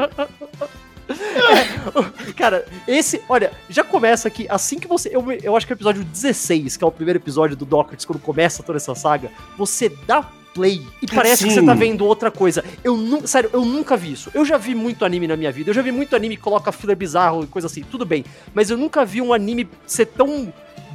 É, 1.10 2.32
cara, 2.34 2.66
esse, 2.88 3.22
olha, 3.28 3.52
já 3.70 3.84
começa 3.84 4.28
aqui, 4.28 4.48
assim 4.50 4.80
que 4.80 4.88
você. 4.88 5.10
Eu, 5.14 5.26
eu 5.44 5.56
acho 5.56 5.66
que 5.66 5.74
é 5.74 5.76
o 5.76 5.78
episódio 5.78 6.04
16, 6.04 6.78
que 6.78 6.84
é 6.84 6.88
o 6.88 6.92
primeiro 6.92 7.20
episódio 7.20 7.56
do 7.56 7.66
Dockers, 7.66 8.06
quando 8.06 8.20
começa 8.20 8.64
toda 8.64 8.78
essa 8.78 8.96
saga, 8.96 9.30
você 9.58 9.90
dá 10.08 10.26
play 10.54 10.82
e 11.02 11.08
parece 11.08 11.44
que 11.44 11.50
Sim. 11.50 11.60
você 11.62 11.66
tá 11.66 11.74
vendo 11.74 12.06
outra 12.06 12.30
coisa. 12.32 12.64
Eu 12.84 12.96
nu, 12.96 13.28
sério, 13.28 13.50
eu 13.54 13.66
nunca 13.66 13.98
vi 13.98 14.12
isso. 14.12 14.30
Eu 14.34 14.46
já 14.46 14.58
vi 14.58 14.76
muito 14.76 15.04
anime 15.04 15.28
na 15.28 15.36
minha 15.36 15.52
vida. 15.52 15.70
Eu 15.70 15.74
já 15.74 15.82
vi 15.82 15.92
muito 15.92 16.16
anime 16.16 16.38
que 16.38 16.44
coloca 16.44 16.72
filler 16.72 16.96
bizarro 16.96 17.44
e 17.44 17.48
coisa 17.48 17.68
assim, 17.68 17.84
tudo 17.84 18.06
bem. 18.06 18.24
Mas 18.54 18.70
eu 18.70 18.78
nunca 18.78 19.04
vi 19.04 19.22
um 19.22 19.34
anime 19.34 19.68
ser 19.86 20.06
tão 20.06 20.54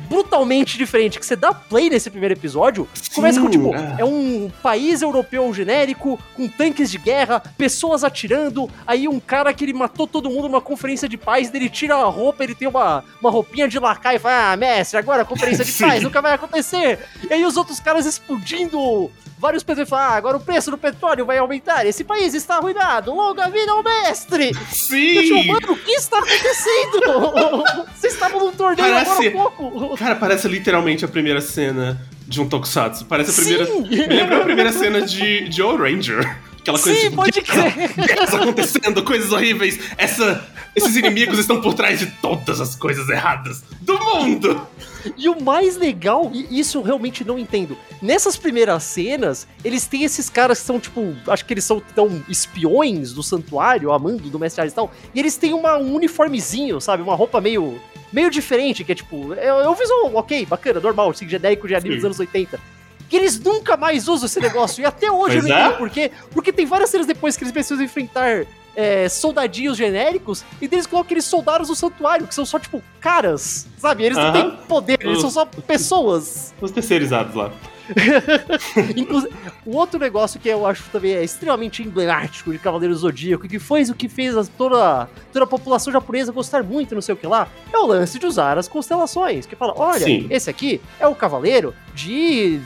brutalmente 0.08 0.78
diferente 0.78 1.18
que 1.18 1.26
você 1.26 1.36
dá 1.36 1.52
play 1.52 1.90
nesse 1.90 2.10
primeiro 2.10 2.34
episódio. 2.34 2.88
começa 3.14 3.40
com 3.40 3.46
Sim, 3.46 3.52
tipo, 3.52 3.74
é. 3.74 3.96
é 3.98 4.04
um 4.04 4.50
país 4.62 5.02
europeu 5.02 5.52
genérico 5.52 6.18
com 6.34 6.48
tanques 6.48 6.90
de 6.90 6.98
guerra, 6.98 7.40
pessoas 7.58 8.04
atirando, 8.04 8.70
aí 8.86 9.08
um 9.08 9.20
cara 9.20 9.52
que 9.52 9.64
ele 9.64 9.72
matou 9.72 10.06
todo 10.06 10.30
mundo 10.30 10.48
numa 10.48 10.60
conferência 10.60 11.08
de 11.08 11.16
paz, 11.16 11.52
ele 11.52 11.68
tira 11.68 11.96
a 11.96 12.04
roupa, 12.04 12.44
ele 12.44 12.54
tem 12.54 12.68
uma, 12.68 13.04
uma 13.20 13.30
roupinha 13.30 13.68
de 13.68 13.78
lacaio 13.78 14.16
e 14.16 14.18
fala: 14.18 14.52
"Ah, 14.52 14.56
mestre, 14.56 14.98
agora 14.98 15.22
a 15.22 15.26
conferência 15.26 15.64
de 15.64 15.72
Sim. 15.72 15.84
paz 15.84 16.02
nunca 16.02 16.22
vai 16.22 16.32
acontecer". 16.32 16.98
E 17.28 17.32
aí 17.32 17.44
os 17.44 17.56
outros 17.56 17.80
caras 17.80 18.06
explodindo 18.06 19.10
vários 19.38 19.62
petróleos 19.62 19.88
falam, 19.88 20.04
ah, 20.12 20.16
agora 20.16 20.36
o 20.36 20.40
preço 20.40 20.70
do 20.70 20.78
petróleo 20.78 21.24
vai 21.24 21.38
aumentar, 21.38 21.86
esse 21.86 22.04
país 22.04 22.34
está 22.34 22.56
arruinado, 22.56 23.14
longa 23.14 23.48
vida 23.48 23.70
ao 23.72 23.82
mestre! 23.82 24.48
Tipo, 24.48 24.64
Sim! 24.74 25.46
mano, 25.46 25.72
o 25.72 25.76
que 25.76 25.92
está 25.92 26.18
acontecendo? 26.18 27.64
Vocês 27.96 28.12
estavam 28.14 28.40
num 28.40 28.52
torneio 28.52 28.92
Parece- 28.94 29.28
agora 29.28 29.28
há 29.28 29.50
pouco! 29.50 29.96
Cara, 29.96 30.16
parece 30.16 30.48
literalmente 30.48 31.04
a 31.04 31.08
primeira 31.08 31.40
cena 31.40 32.00
de 32.26 32.40
um 32.40 32.48
Tokusatsu. 32.48 33.06
Parece 33.06 33.30
a 33.30 33.34
primeira. 33.34 33.66
Sim! 33.66 33.80
Me 33.88 34.06
lembrou 34.06 34.40
a 34.40 34.44
primeira 34.44 34.72
cena 34.72 35.00
de, 35.02 35.48
de 35.48 35.62
Old 35.62 35.82
Ranger. 35.82 36.38
Aquela 36.68 36.78
coisa 36.78 37.00
Sim, 37.00 37.08
de 37.08 37.16
pode 37.16 37.40
crer! 37.40 37.94
guerras 38.06 38.34
acontecendo, 38.34 39.02
coisas 39.02 39.32
horríveis. 39.32 39.78
Essa, 39.96 40.46
esses 40.76 40.94
inimigos 40.96 41.38
estão 41.38 41.62
por 41.62 41.72
trás 41.72 41.98
de 41.98 42.06
todas 42.06 42.60
as 42.60 42.76
coisas 42.76 43.08
erradas 43.08 43.62
do 43.80 43.98
mundo. 43.98 44.68
E 45.16 45.30
o 45.30 45.42
mais 45.42 45.78
legal, 45.78 46.30
e 46.34 46.60
isso 46.60 46.76
eu 46.76 46.82
realmente 46.82 47.24
não 47.24 47.38
entendo. 47.38 47.74
Nessas 48.02 48.36
primeiras 48.36 48.82
cenas, 48.82 49.48
eles 49.64 49.86
têm 49.86 50.04
esses 50.04 50.28
caras 50.28 50.60
que 50.60 50.66
são, 50.66 50.78
tipo, 50.78 51.16
acho 51.28 51.44
que 51.46 51.54
eles 51.54 51.64
são 51.64 51.80
tão 51.94 52.22
espiões 52.28 53.14
do 53.14 53.22
santuário, 53.22 53.90
amando 53.90 54.28
do 54.28 54.38
Mestre 54.38 54.66
e 54.66 54.70
tal, 54.70 54.92
e 55.14 55.18
eles 55.18 55.38
têm 55.38 55.54
uma, 55.54 55.78
um 55.78 55.94
uniformezinho, 55.94 56.80
sabe? 56.82 57.02
Uma 57.02 57.14
roupa 57.14 57.40
meio. 57.40 57.80
meio 58.12 58.30
diferente, 58.30 58.84
que 58.84 58.92
é 58.92 58.94
tipo. 58.94 59.32
É, 59.32 59.46
é 59.46 59.68
um 59.68 59.74
visual 59.74 60.14
ok, 60.16 60.44
bacana, 60.44 60.80
normal, 60.80 61.08
assim, 61.10 61.26
genérico 61.26 61.66
de 61.66 61.74
anime 61.74 61.94
Sim. 61.94 61.96
dos 61.96 62.04
anos 62.04 62.20
80. 62.20 62.60
Que 63.08 63.16
eles 63.16 63.38
nunca 63.40 63.76
mais 63.76 64.06
usam 64.08 64.26
esse 64.26 64.38
negócio. 64.40 64.82
E 64.82 64.84
até 64.84 65.10
hoje 65.10 65.36
eu 65.36 65.40
Pois 65.42 65.50
não 65.50 65.56
é. 65.56 65.64
entendo 65.66 65.78
por 65.78 65.90
quê. 65.90 66.10
Porque 66.30 66.52
tem 66.52 66.66
várias 66.66 66.90
cenas 66.90 67.06
depois 67.06 67.36
que 67.36 67.42
eles 67.44 67.52
precisam 67.52 67.82
enfrentar 67.84 68.44
é, 68.76 69.08
soldadinhos 69.08 69.76
genéricos 69.76 70.44
e 70.60 70.68
deles 70.68 70.86
colocam 70.86 71.06
aqueles 71.06 71.24
soldados 71.24 71.68
do 71.68 71.74
santuário, 71.74 72.26
que 72.26 72.34
são 72.34 72.44
só, 72.44 72.58
tipo, 72.58 72.82
caras, 73.00 73.66
sabe? 73.78 74.04
Eles 74.04 74.16
não 74.18 74.24
Aham. 74.26 74.32
têm 74.32 74.50
poder, 74.68 74.98
eles 75.02 75.20
são 75.20 75.30
só 75.30 75.44
pessoas. 75.46 76.54
Os 76.60 76.70
terceirizados 76.70 77.34
lá. 77.34 77.50
Inclusive, 78.96 79.32
o 79.64 79.76
outro 79.76 79.98
negócio 79.98 80.38
que 80.38 80.48
eu 80.48 80.66
acho 80.66 80.84
também 80.90 81.12
é 81.14 81.24
extremamente 81.24 81.82
emblemático 81.82 82.52
de 82.52 82.58
Cavaleiro 82.58 82.94
Zodíaco, 82.94 83.48
que 83.48 83.58
foi 83.58 83.82
o 83.84 83.94
que 83.94 84.08
fez 84.08 84.36
a- 84.36 84.44
toda, 84.44 85.08
toda 85.32 85.44
a 85.44 85.48
população 85.48 85.92
japonesa 85.92 86.30
gostar 86.30 86.62
muito, 86.62 86.94
não 86.94 87.02
sei 87.02 87.14
o 87.14 87.16
que 87.16 87.26
lá, 87.26 87.48
é 87.72 87.78
o 87.78 87.86
lance 87.86 88.18
de 88.18 88.26
usar 88.26 88.58
as 88.58 88.68
constelações. 88.68 89.46
Que 89.46 89.56
fala, 89.56 89.72
olha, 89.76 90.04
Sim. 90.04 90.26
esse 90.30 90.50
aqui 90.50 90.80
é 91.00 91.06
o 91.06 91.14
Cavaleiro 91.14 91.74
de 91.94 92.60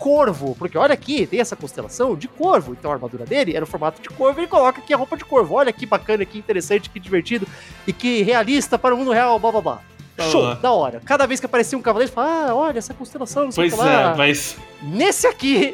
Corvo, 0.00 0.56
porque 0.58 0.76
olha 0.78 0.94
aqui, 0.94 1.26
tem 1.26 1.38
essa 1.40 1.54
constelação 1.54 2.16
de 2.16 2.26
Corvo, 2.26 2.72
então 2.72 2.90
a 2.90 2.94
armadura 2.94 3.24
dele 3.26 3.52
era 3.52 3.60
no 3.60 3.66
formato 3.66 4.00
de 4.00 4.08
Corvo, 4.08 4.40
ele 4.40 4.46
coloca 4.48 4.80
aqui 4.80 4.94
a 4.94 4.96
roupa 4.96 5.16
de 5.16 5.24
Corvo, 5.24 5.54
olha 5.54 5.70
que 5.72 5.84
bacana, 5.84 6.24
que 6.24 6.38
interessante, 6.38 6.88
que 6.88 6.98
divertido 6.98 7.46
e 7.86 7.92
que 7.92 8.22
realista 8.22 8.78
para 8.78 8.94
o 8.94 8.98
mundo 8.98 9.12
real, 9.12 9.38
blá 9.38 9.52
blá 9.52 9.60
blá. 9.60 9.80
Tá 10.16 10.24
Show, 10.24 10.42
lá. 10.42 10.54
da 10.54 10.72
hora. 10.72 11.00
Cada 11.04 11.26
vez 11.26 11.38
que 11.40 11.46
aparecia 11.46 11.78
um 11.78 11.82
cavaleiro, 11.82 12.12
fala, 12.12 12.48
ah, 12.50 12.54
olha 12.54 12.78
essa 12.78 12.92
constelação, 12.92 13.44
não 13.44 13.52
sei 13.52 13.66
o 13.66 13.70
Pois 13.70 13.80
que 13.80 13.86
lá. 13.86 14.12
é, 14.12 14.16
mas. 14.16 14.56
Nesse 14.82 15.26
aqui, 15.26 15.70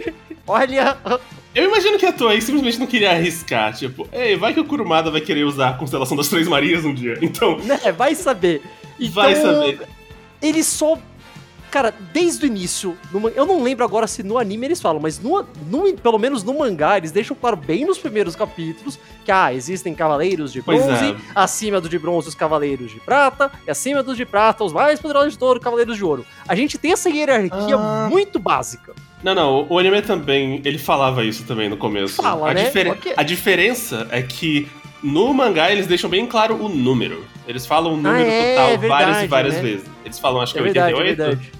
olha, 0.46 0.96
Eu 1.54 1.64
imagino 1.64 1.98
que 1.98 2.06
a 2.06 2.12
Toei 2.12 2.40
simplesmente 2.40 2.78
não 2.78 2.86
queria 2.86 3.10
arriscar. 3.10 3.74
Tipo, 3.74 4.08
ei, 4.12 4.36
vai 4.36 4.54
que 4.54 4.60
o 4.60 4.64
Kurumada 4.64 5.10
vai 5.10 5.20
querer 5.20 5.44
usar 5.44 5.70
a 5.70 5.72
constelação 5.74 6.16
das 6.16 6.28
Três 6.28 6.46
Marias 6.48 6.84
um 6.84 6.94
dia. 6.94 7.18
Então, 7.20 7.58
né, 7.58 7.92
vai 7.92 8.14
saber. 8.14 8.62
vai 9.12 9.32
Então, 9.32 9.54
saber. 9.54 9.80
Ele 10.40 10.62
só. 10.62 10.98
Cara, 11.70 11.94
desde 12.12 12.44
o 12.44 12.46
início, 12.46 12.96
no 13.12 13.28
eu 13.28 13.46
não 13.46 13.62
lembro 13.62 13.84
agora 13.84 14.06
se 14.06 14.22
no 14.22 14.38
anime 14.38 14.66
eles 14.66 14.80
falam, 14.80 15.00
mas 15.00 15.20
no, 15.20 15.46
no- 15.70 15.92
pelo 15.94 16.18
menos 16.18 16.42
no 16.42 16.58
mangá, 16.58 16.96
eles 16.98 17.12
deixam 17.12 17.36
claro 17.40 17.56
bem 17.56 17.84
nos 17.84 17.96
primeiros 17.98 18.34
capítulos 18.34 18.98
que 19.24 19.30
ah, 19.30 19.54
existem 19.54 19.94
cavaleiros 19.94 20.52
de 20.52 20.62
Pois 20.62 20.84
bronze, 20.84 21.04
é. 21.04 21.16
acima 21.34 21.80
do 21.80 21.88
de 21.88 21.98
bronze 21.98 22.28
os 22.28 22.34
cavaleiros 22.34 22.90
de 22.90 22.98
prata, 23.00 23.50
e 23.66 23.70
acima 23.70 24.02
dos 24.02 24.16
de 24.16 24.26
prata 24.26 24.64
os 24.64 24.72
mais 24.72 24.98
poderosos 24.98 25.32
de 25.34 25.38
touro, 25.38 25.60
cavaleiros 25.60 25.96
de 25.96 26.04
ouro. 26.04 26.26
A 26.48 26.54
gente 26.56 26.76
tem 26.76 26.92
essa 26.92 27.08
hierarquia 27.08 27.76
Ah. 27.76 28.08
muito 28.10 28.38
básica. 28.38 28.92
Não, 29.22 29.34
não, 29.34 29.66
o 29.68 29.78
anime 29.78 30.02
também, 30.02 30.60
ele 30.64 30.78
falava 30.78 31.22
isso 31.24 31.44
também 31.44 31.68
no 31.68 31.76
começo. 31.76 32.16
Fala, 32.22 32.50
a, 32.50 32.54
né? 32.54 32.70
Ok. 32.90 33.12
a 33.16 33.22
diferença 33.22 34.08
é 34.10 34.22
que 34.22 34.66
no 35.02 35.32
mangá 35.32 35.70
eles 35.70 35.86
deixam 35.86 36.10
bem 36.10 36.26
claro 36.26 36.56
o 36.62 36.68
número. 36.68 37.24
Eles 37.46 37.64
falam 37.66 37.94
o 37.94 37.96
número 37.96 38.18
é, 38.28 38.54
total 38.54 38.68
é 38.70 38.76
várias 38.76 38.80
verdade, 38.80 39.24
e 39.24 39.28
várias 39.28 39.54
né? 39.56 39.62
vezes. 39.62 39.84
Eles 40.04 40.18
falam, 40.18 40.40
acho 40.40 40.52
que 40.52 40.58
É 40.58 40.62
é, 40.62 40.64
verdade, 40.64 40.92
é 40.92 40.96
88. 40.96 41.16
verdade. 41.36 41.59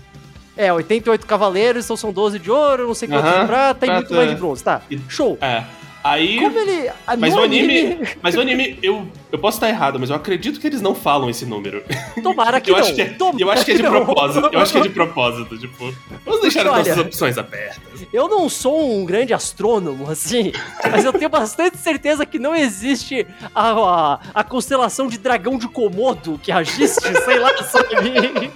É, 0.56 0.72
88 0.72 1.26
cavaleiros, 1.26 1.84
então 1.84 1.96
são 1.96 2.12
12 2.12 2.38
de 2.38 2.50
ouro, 2.50 2.86
não 2.86 2.94
sei 2.94 3.08
quantos 3.08 3.30
Aham, 3.30 3.40
de 3.40 3.46
prata 3.46 3.86
e 3.86 3.90
muito 3.90 4.14
mais 4.14 4.28
de 4.28 4.34
é. 4.34 4.38
bronze, 4.38 4.62
tá? 4.64 4.82
E- 4.90 5.00
Show. 5.08 5.38
É. 5.40 5.64
Aí. 6.02 6.38
Como 6.38 6.58
ele. 6.58 6.90
Mas 7.18 7.34
no 7.34 7.40
o 7.40 7.42
anime, 7.42 7.98
mas 8.22 8.34
o 8.34 8.40
anime, 8.40 8.78
eu, 8.82 9.06
eu 9.30 9.38
posso 9.38 9.58
estar 9.58 9.68
errado, 9.68 9.98
mas 10.00 10.08
eu 10.08 10.16
acredito 10.16 10.58
que 10.58 10.66
eles 10.66 10.80
não 10.80 10.94
falam 10.94 11.28
esse 11.28 11.44
número. 11.44 11.82
Tomara 12.22 12.58
que 12.60 12.70
eu, 12.70 12.76
não. 12.76 12.82
acho 12.82 12.94
que 12.94 13.02
é, 13.02 13.16
eu 13.38 13.50
acho 13.50 13.64
que 13.64 13.72
é 13.72 13.74
de 13.74 13.82
não. 13.84 13.90
propósito. 13.90 14.48
Eu 14.50 14.60
acho 14.60 14.72
que 14.72 14.78
é 14.78 14.82
de 14.82 14.88
propósito, 14.88 15.58
tipo. 15.58 15.92
Vamos 16.24 16.40
deixar 16.40 16.66
as 16.66 16.86
nossas 16.86 16.98
opções 16.98 17.36
abertas. 17.36 18.06
Eu 18.12 18.28
não 18.28 18.48
sou 18.48 18.98
um 18.98 19.04
grande 19.04 19.34
astrônomo, 19.34 20.10
assim, 20.10 20.52
mas 20.90 21.04
eu 21.04 21.12
tenho 21.12 21.28
bastante 21.28 21.76
certeza 21.76 22.24
que 22.24 22.38
não 22.38 22.56
existe 22.56 23.26
a, 23.54 23.70
a, 23.70 24.20
a 24.34 24.44
constelação 24.44 25.06
de 25.06 25.18
dragão 25.18 25.58
de 25.58 25.68
Komodo 25.68 26.40
que 26.42 26.50
agiste, 26.50 27.00
sei 27.24 27.38
lá, 27.38 27.56
sabe? 27.62 28.50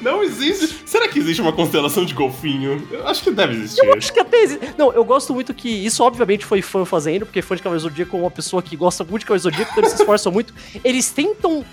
Não 0.00 0.22
existe. 0.22 0.82
Será 0.84 1.08
que 1.08 1.18
existe 1.18 1.40
uma 1.40 1.52
constelação 1.52 2.04
de 2.04 2.12
golfinho? 2.12 2.86
Eu 2.90 3.08
acho 3.08 3.22
que 3.22 3.30
deve 3.30 3.54
existir. 3.54 3.84
Eu 3.86 3.94
acho 3.94 4.12
que 4.12 4.20
até 4.20 4.42
existe. 4.42 4.74
Não, 4.76 4.92
eu 4.92 5.04
gosto 5.04 5.32
muito 5.32 5.54
que 5.54 5.68
isso, 5.68 6.04
obviamente, 6.04 6.44
foi 6.44 6.60
fã 6.60 6.84
fazendo, 6.90 7.24
porque 7.24 7.40
fã 7.40 7.54
de 7.56 7.62
Cavaleiro 7.62 7.88
Zodíaco 7.88 8.16
é 8.16 8.20
uma 8.20 8.30
pessoa 8.30 8.60
que 8.62 8.76
gosta 8.76 9.04
muito 9.04 9.20
de 9.20 9.26
Cavaleiro 9.26 9.42
Zodíaco, 9.44 9.70
então 9.70 9.82
eles 9.84 9.92
se 9.92 10.00
esforçam 10.02 10.30
muito. 10.32 10.52
Eles 10.84 11.10
tentam 11.10 11.64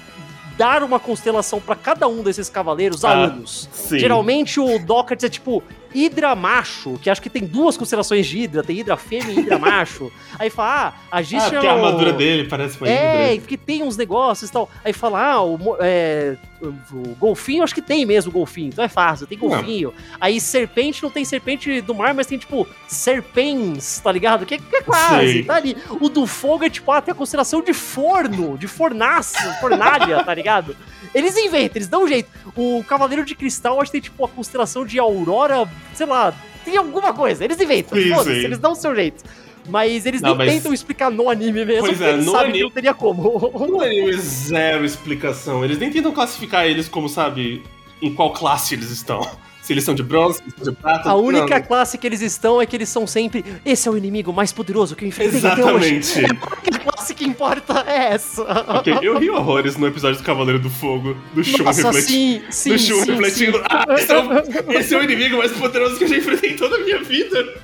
dar 0.58 0.82
uma 0.84 1.00
constelação 1.00 1.60
pra 1.60 1.76
cada 1.76 2.08
um 2.08 2.24
desses 2.24 2.50
cavaleiros 2.50 3.04
há 3.06 3.10
Ah, 3.10 3.24
anos. 3.26 3.68
Sim. 3.72 4.00
Geralmente 4.00 4.60
o 4.60 4.80
Dockers 4.80 5.24
é 5.24 5.30
tipo 5.30 5.62
Hidra 5.94 6.36
macho, 6.36 7.00
que 7.02 7.10
acho 7.10 7.22
que 7.22 7.30
tem 7.30 7.46
duas 7.46 7.78
constelações 7.78 8.26
de 8.28 8.40
Hidra, 8.40 8.64
tem 8.64 8.78
Hidra 8.80 8.98
fêmea 8.98 9.32
e 9.32 9.40
Hidra 9.40 9.58
macho. 9.60 10.12
Aí 10.38 10.50
fala, 10.50 10.94
ah, 11.12 11.18
a 11.18 11.18
Ah, 11.18 11.22
é 11.22 11.50
porque 11.50 11.68
a 11.68 11.74
armadura 11.74 12.14
dele 12.14 12.48
parece 12.48 12.78
uma 12.78 12.88
É, 12.88 13.34
hidra. 13.34 13.42
porque 13.42 13.58
tem 13.58 13.84
uns 13.84 13.98
negócios 13.98 14.50
e 14.50 14.54
tal. 14.54 14.70
Aí 14.84 14.94
fala, 14.94 15.22
ah, 15.34 15.44
o, 15.44 15.78
é, 15.80 16.36
o, 16.62 17.16
golfinho, 17.20 17.64
acho 17.64 17.74
que 17.74 17.82
tem 17.82 18.06
mesmo 18.06 18.32
golfinho, 18.32 18.70
então 18.70 18.84
é 18.84 18.90
fácil, 18.90 19.26
tem 19.28 19.38
golfinho. 19.38 19.94
Aí 20.20 20.40
serpente 20.40 21.02
não 21.02 21.10
tem 21.10 21.26
serpente 21.26 21.82
do 21.82 21.96
mar, 21.96 22.14
mas 22.14 22.28
tem 22.28 22.38
tipo 22.38 22.68
serpens, 22.88 24.00
tá 24.00 24.12
ligado? 24.12 24.46
Que, 24.46 24.58
que 24.58 24.76
é 24.76 24.82
quase, 24.82 25.32
Sei. 25.32 25.44
tá 25.44 25.56
ali. 25.56 25.78
O 26.00 26.10
do 26.10 26.26
fogo 26.28 26.64
é 26.64 26.70
tipo, 26.70 26.92
ah, 26.92 27.02
tem 27.02 27.12
a 27.12 27.16
constelação 27.16 27.62
de 27.62 27.74
forno, 27.74 28.58
de 28.58 28.68
fornaço, 28.68 29.38
fornalha, 29.60 30.24
tá 30.24 30.34
ligado? 30.34 30.76
Eles 31.14 31.36
inventam, 31.38 31.78
eles 31.78 31.88
dão 31.88 32.04
um 32.04 32.08
jeito. 32.08 32.30
O 32.56 32.84
Cavaleiro 32.84 33.24
de 33.26 33.34
Cristal, 33.36 33.82
acho 33.82 33.92
que 33.92 33.94
tem 33.94 34.02
tipo 34.02 34.24
a 34.26 34.28
constelação 34.28 34.86
de 34.86 35.00
Aurora, 35.00 35.68
sei 35.94 36.06
lá, 36.06 36.34
tem 36.66 36.78
alguma 36.78 37.14
coisa. 37.14 37.44
Eles 37.44 37.60
inventam, 37.60 37.98
Sim, 37.98 38.10
foda-se, 38.10 38.40
sim. 38.40 38.46
eles 38.46 38.58
dão 38.60 38.72
o 38.72 38.76
seu 38.76 38.96
jeito. 38.96 39.24
Mas 39.70 40.06
eles 40.06 40.22
Não, 40.22 40.30
nem 40.30 40.38
mas- 40.48 40.54
tentam 40.56 40.74
explicar 40.74 41.12
no 41.12 41.30
anime 41.30 41.66
mesmo, 41.66 41.88
Pois 41.88 42.00
é, 42.02 42.14
eles 42.14 42.26
no 42.26 42.32
sabem 42.32 42.46
anime- 42.48 42.58
que 42.60 42.64
não 42.64 42.72
teria 42.72 42.94
como. 42.94 43.52
No 43.68 43.82
anime, 43.82 44.14
zero 44.18 44.86
explicação. 44.86 45.64
Eles 45.66 45.78
nem 45.78 45.92
tentam 45.92 46.12
classificar 46.14 46.66
eles 46.66 46.88
como, 46.88 47.10
sabe, 47.10 47.62
em 48.02 48.14
qual 48.14 48.32
classe 48.32 48.76
eles 48.76 48.90
estão. 48.92 49.20
Se 49.68 49.74
eles 49.74 49.84
são 49.84 49.94
de 49.94 50.02
bronze, 50.02 50.38
se 50.38 50.44
eles 50.44 50.54
são 50.64 50.74
de 50.74 50.80
prata. 50.80 51.10
A 51.10 51.16
única 51.16 51.60
não. 51.60 51.62
classe 51.62 51.98
que 51.98 52.08
eles 52.08 52.22
estão 52.22 52.62
é 52.62 52.66
que 52.66 52.74
eles 52.74 52.88
são 52.88 53.06
sempre. 53.06 53.44
Esse 53.66 53.90
é 53.90 53.92
o 53.92 53.98
inimigo 53.98 54.32
mais 54.32 54.54
poderoso 54.54 54.96
que 54.96 55.04
eu 55.04 55.10
enfrentei 55.10 55.40
até 55.40 55.62
hoje. 55.62 55.96
Exatamente. 55.96 56.40
A 56.78 56.80
classe 56.80 57.14
que 57.14 57.26
importa 57.26 57.84
é 57.86 58.14
essa. 58.14 58.44
Ok, 58.44 58.98
eu 59.02 59.20
ri 59.20 59.30
horrores 59.30 59.76
no 59.76 59.86
episódio 59.86 60.20
do 60.20 60.24
Cavaleiro 60.24 60.58
do 60.58 60.70
Fogo, 60.70 61.18
do 61.34 61.44
Shun 61.44 61.66
refletindo. 61.66 62.02
sim, 62.02 62.42
sim, 62.50 62.70
do 62.72 62.80
Shun 62.80 63.06
refletindo. 63.06 63.58
sim. 63.58 63.64
Ah, 63.70 63.86
esse 63.90 64.12
é, 64.12 64.18
o, 64.18 64.72
esse 64.72 64.96
é 64.96 64.98
o 64.98 65.04
inimigo 65.04 65.38
mais 65.38 65.52
poderoso 65.52 65.98
que 65.98 66.06
eu 66.06 66.08
já 66.08 66.16
enfrentei 66.16 66.52
em 66.52 66.56
toda 66.56 66.78
a 66.78 66.80
minha 66.80 67.04
vida. 67.04 67.56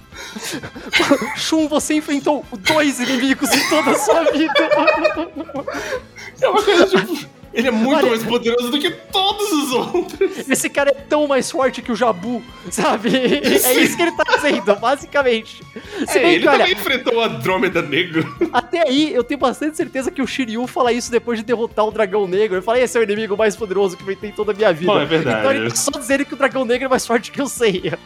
Shun, 1.37 1.69
você 1.69 1.93
enfrentou 1.93 2.45
dois 2.59 2.99
inimigos 2.99 3.49
em 3.49 3.69
toda 3.69 3.91
a 3.91 3.95
sua 3.95 4.23
vida. 4.25 4.53
É 6.41 6.49
uma 6.49 6.61
coisa 6.61 6.85
tipo. 6.87 7.42
Ele 7.53 7.67
é 7.67 7.71
muito 7.71 7.97
Olha- 7.99 8.09
mais 8.09 8.23
poderoso 8.23 8.71
do 8.71 8.79
que 8.79 8.89
todos 8.89 9.51
os 9.51 9.71
outros. 9.73 10.49
Esse 10.49 10.69
cara 10.69 10.89
é 10.89 10.93
tão 10.93 11.27
mais 11.27 11.51
forte 11.51 11.81
que 11.83 11.91
o 11.91 11.95
Jabu, 11.95 12.41
sabe? 12.71 13.09
É 13.15 13.73
isso 13.79 13.95
que 13.95 14.01
ele 14.01 14.11
tá 14.13 14.23
dizendo, 14.35 14.75
basicamente. 14.75 15.61
Se 16.07 16.17
É, 16.17 16.33
ele 16.33 16.41
que, 16.41 16.47
olha, 16.47 16.57
também 16.59 16.73
enfrentou 16.73 17.15
o 17.15 17.21
Andrômeda 17.21 17.81
Negro. 17.81 18.35
até 18.51 18.87
aí 18.87 19.13
eu 19.13 19.23
tenho 19.23 19.39
bastante 19.39 19.77
certeza 19.77 20.09
que 20.09 20.21
o 20.21 20.25
Shiryu 20.27 20.65
fala 20.65 20.91
isso 20.91 21.11
depois 21.11 21.37
de 21.37 21.45
derrotar 21.45 21.85
o 21.85 21.91
Dragão 21.91 22.27
Negro. 22.27 22.55
Ele 22.57 22.63
fala, 22.63 22.79
esse 22.79 22.97
é 22.97 23.01
o 23.01 23.03
inimigo 23.03 23.37
mais 23.37 23.55
poderoso 23.55 23.95
que 23.95 24.01
eu 24.03 24.07
inventei 24.07 24.31
em 24.31 24.33
toda 24.33 24.51
a 24.51 24.55
minha 24.55 24.73
vida. 24.73 24.91
Bom, 24.91 24.99
é 24.99 25.05
verdade. 25.05 25.39
Então 25.41 25.51
ele 25.51 25.69
tá 25.69 25.75
só 25.75 25.91
dizendo 25.91 26.25
que 26.25 26.33
o 26.33 26.37
Dragão 26.37 26.65
Negro 26.65 26.85
é 26.85 26.89
mais 26.89 27.05
forte 27.05 27.31
que 27.31 27.39
eu 27.39 27.47
sei. 27.47 27.93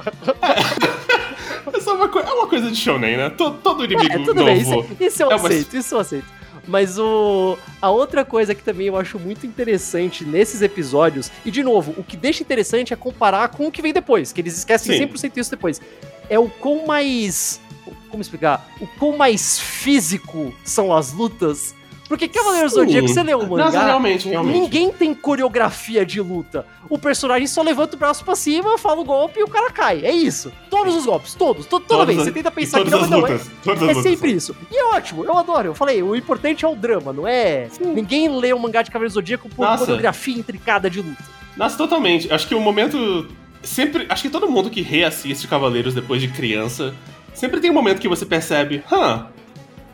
É, 1.73 1.79
só 1.81 1.95
uma, 1.95 2.07
co- 2.07 2.19
é 2.19 2.33
uma 2.33 2.47
coisa 2.47 2.69
de 2.71 2.77
shonen, 2.77 3.17
né? 3.17 3.29
To- 3.31 3.51
Todo 3.61 3.83
inimigo 3.83 4.09
É, 4.13 4.19
tudo 4.19 4.35
novo. 4.35 4.45
bem, 4.45 4.57
isso, 4.61 4.87
isso 4.99 5.23
eu 5.23 5.31
É 5.31 5.35
uma- 5.35 5.47
aceito, 5.49 5.75
isso 5.77 5.95
eu 5.95 5.99
aceito. 5.99 6.25
Mas 6.67 6.99
o 6.99 7.57
a 7.81 7.89
outra 7.89 8.25
coisa 8.25 8.53
que 8.53 8.63
também 8.63 8.87
eu 8.87 8.97
acho 8.97 9.17
muito 9.17 9.45
interessante 9.45 10.25
nesses 10.25 10.61
episódios, 10.61 11.31
e 11.45 11.51
de 11.51 11.63
novo, 11.63 11.93
o 11.97 12.03
que 12.03 12.17
deixa 12.17 12.43
interessante 12.43 12.93
é 12.93 12.95
comparar 12.95 13.47
com 13.49 13.67
o 13.67 13.71
que 13.71 13.81
vem 13.81 13.93
depois, 13.93 14.33
que 14.33 14.41
eles 14.41 14.57
esquecem 14.57 14.97
Sim. 14.97 15.07
100% 15.07 15.37
isso 15.37 15.51
depois. 15.51 15.81
É 16.29 16.37
o 16.37 16.49
quão 16.49 16.85
mais. 16.85 17.61
Como 18.09 18.21
explicar? 18.21 18.69
O 18.81 18.87
quão 18.87 19.17
mais 19.17 19.59
físico 19.59 20.53
são 20.63 20.93
as 20.93 21.13
lutas. 21.13 21.73
Porque 22.07 22.27
Cavaleiros 22.27 22.71
do 22.71 22.79
Sim. 22.79 22.85
Zodíaco, 22.85 23.07
você 23.09 23.21
leu 23.23 23.39
o 23.39 23.45
Nossa, 23.57 23.65
mangá, 23.65 23.85
realmente, 23.85 24.29
realmente. 24.29 24.59
ninguém 24.59 24.91
tem 24.93 25.13
coreografia 25.13 26.05
de 26.05 26.21
luta. 26.21 26.65
O 26.89 26.97
personagem 26.97 27.45
só 27.47 27.61
levanta 27.61 27.95
o 27.97 27.99
braço 27.99 28.23
pra 28.23 28.33
cima, 28.33 28.77
fala 28.77 29.01
o 29.01 29.03
golpe 29.03 29.39
e 29.41 29.43
o 29.43 29.47
cara 29.47 29.69
cai. 29.71 30.05
É 30.05 30.11
isso. 30.11 30.51
Todos 30.69 30.95
os 30.95 31.05
golpes, 31.05 31.33
todos. 31.33 31.65
to- 31.65 31.79
toda 31.81 31.99
Todas 31.99 32.15
vez. 32.15 32.23
Você 32.27 32.31
tenta 32.31 32.49
pensar 32.49 32.81
que 32.83 32.89
não, 32.89 32.99
as 33.01 33.09
mas 33.09 33.21
não. 33.65 33.87
É, 33.87 33.91
é 33.91 34.01
sempre 34.01 34.31
isso. 34.31 34.55
E 34.71 34.77
é 34.77 34.85
ótimo, 34.95 35.25
eu 35.25 35.37
adoro. 35.37 35.67
Eu 35.67 35.75
falei, 35.75 36.01
o 36.01 36.15
importante 36.15 36.63
é 36.63 36.67
o 36.67 36.75
drama, 36.75 37.11
não 37.11 37.27
é? 37.27 37.67
Ninguém 37.81 38.29
lê 38.29 38.53
o 38.53 38.59
mangá 38.59 38.81
de 38.81 38.89
Cavaleiro 38.89 39.11
do 39.11 39.15
Zodíaco 39.15 39.49
por 39.49 39.65
Nossa. 39.65 39.83
coreografia 39.83 40.37
intricada 40.37 40.89
de 40.89 41.01
luta. 41.01 41.23
Nossa, 41.57 41.77
totalmente. 41.77 42.31
Acho 42.31 42.47
que 42.47 42.55
o 42.55 42.61
momento. 42.61 43.27
Sempre. 43.61 44.05
Acho 44.07 44.21
que 44.23 44.29
todo 44.29 44.49
mundo 44.49 44.69
que 44.69 44.81
reassiste 44.81 45.45
Cavaleiros 45.45 45.93
depois 45.93 46.21
de 46.21 46.29
criança. 46.29 46.93
Sempre 47.33 47.59
tem 47.59 47.69
um 47.69 47.73
momento 47.73 47.99
que 47.99 48.07
você 48.07 48.25
percebe, 48.25 48.81
hã, 48.91 49.27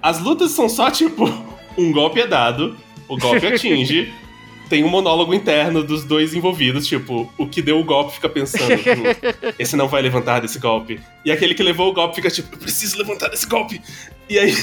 as 0.02 0.20
lutas 0.20 0.52
são 0.52 0.70
só 0.70 0.92
tipo. 0.92 1.26
Um 1.78 1.92
golpe 1.92 2.20
é 2.22 2.28
dado, 2.28 2.78
o 3.08 3.18
golpe 3.18 3.46
atinge. 3.48 4.14
Tem 4.70 4.84
um 4.84 4.90
monólogo 4.90 5.34
interno 5.34 5.84
dos 5.84 6.04
dois 6.04 6.34
envolvidos, 6.34 6.88
tipo, 6.88 7.32
o 7.38 7.46
que 7.46 7.62
deu 7.62 7.80
o 7.80 7.84
golpe 7.84 8.14
fica 8.16 8.30
pensando, 8.30 8.74
"Hum, 8.74 9.54
esse 9.60 9.76
não 9.76 9.88
vai 9.88 10.02
levantar 10.02 10.40
desse 10.40 10.58
golpe. 10.58 11.00
E 11.24 11.32
aquele 11.32 11.54
que 11.54 11.62
levou 11.62 11.90
o 11.90 11.94
golpe 11.94 12.16
fica 12.16 12.32
tipo, 12.32 12.56
eu 12.56 12.58
preciso 12.58 12.98
levantar 12.98 13.28
desse 13.28 13.46
golpe. 13.46 13.80
E 14.28 14.40
aí, 14.40 14.56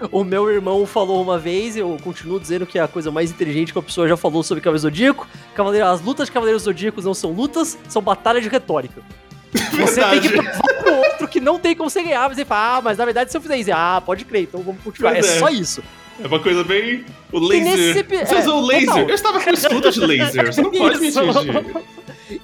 O 0.12 0.22
meu 0.22 0.48
irmão 0.48 0.86
falou 0.86 1.20
uma 1.20 1.38
vez, 1.38 1.74
e 1.74 1.80
eu 1.80 1.96
continuo 2.02 2.38
dizendo 2.38 2.64
que 2.64 2.78
é 2.78 2.82
a 2.82 2.88
coisa 2.88 3.10
mais 3.10 3.30
inteligente 3.30 3.72
que 3.72 3.78
a 3.78 3.82
pessoa 3.82 4.06
já 4.06 4.16
falou 4.16 4.42
sobre 4.42 4.62
Cavaleiro 4.62 4.82
Zodíaco. 4.82 5.26
Cavaleiro, 5.54 5.86
as 5.86 6.00
lutas 6.00 6.26
de 6.28 6.32
Cavaleiros 6.32 6.62
Zodíacos 6.62 7.04
não 7.04 7.14
são 7.14 7.32
lutas, 7.32 7.76
são 7.88 8.00
batalhas 8.00 8.44
de 8.44 8.48
retórica. 8.48 9.02
Você 9.52 10.00
tem 10.00 10.20
que 10.20 10.28
verdade. 10.28 10.58
provar 10.58 10.82
pro 10.82 10.94
outro 10.94 11.28
que 11.28 11.40
não 11.40 11.58
tem 11.58 11.74
como 11.74 11.90
você 11.90 12.02
ganhar, 12.02 12.28
mas 12.28 12.38
ele 12.38 12.44
fala, 12.44 12.76
ah, 12.76 12.82
mas 12.82 12.98
na 12.98 13.04
verdade 13.04 13.30
se 13.30 13.36
eu 13.36 13.40
fizer 13.40 13.56
isso, 13.56 13.70
ah, 13.72 14.00
pode 14.04 14.24
crer, 14.24 14.42
então 14.42 14.62
vamos 14.62 14.82
continuar. 14.82 15.12
Pois 15.14 15.26
é, 15.26 15.36
é. 15.36 15.38
só 15.38 15.48
isso. 15.48 15.82
É 16.22 16.26
uma 16.26 16.40
coisa 16.40 16.64
bem. 16.64 17.04
O 17.32 17.38
laser. 17.38 17.96
epi- 17.98 18.18
Você 18.26 18.34
é, 18.34 18.40
usou 18.40 18.62
o 18.62 18.66
laser? 18.66 18.86
total. 18.86 19.08
Eu 19.08 19.14
estava 19.14 19.40
com 19.40 19.50
escudo 19.50 19.90
de 19.90 20.00
laser. 20.00 20.46
Você 20.52 20.62
não 20.62 20.70
pode 20.70 20.98
me 21.00 21.08
atingir. 21.08 21.76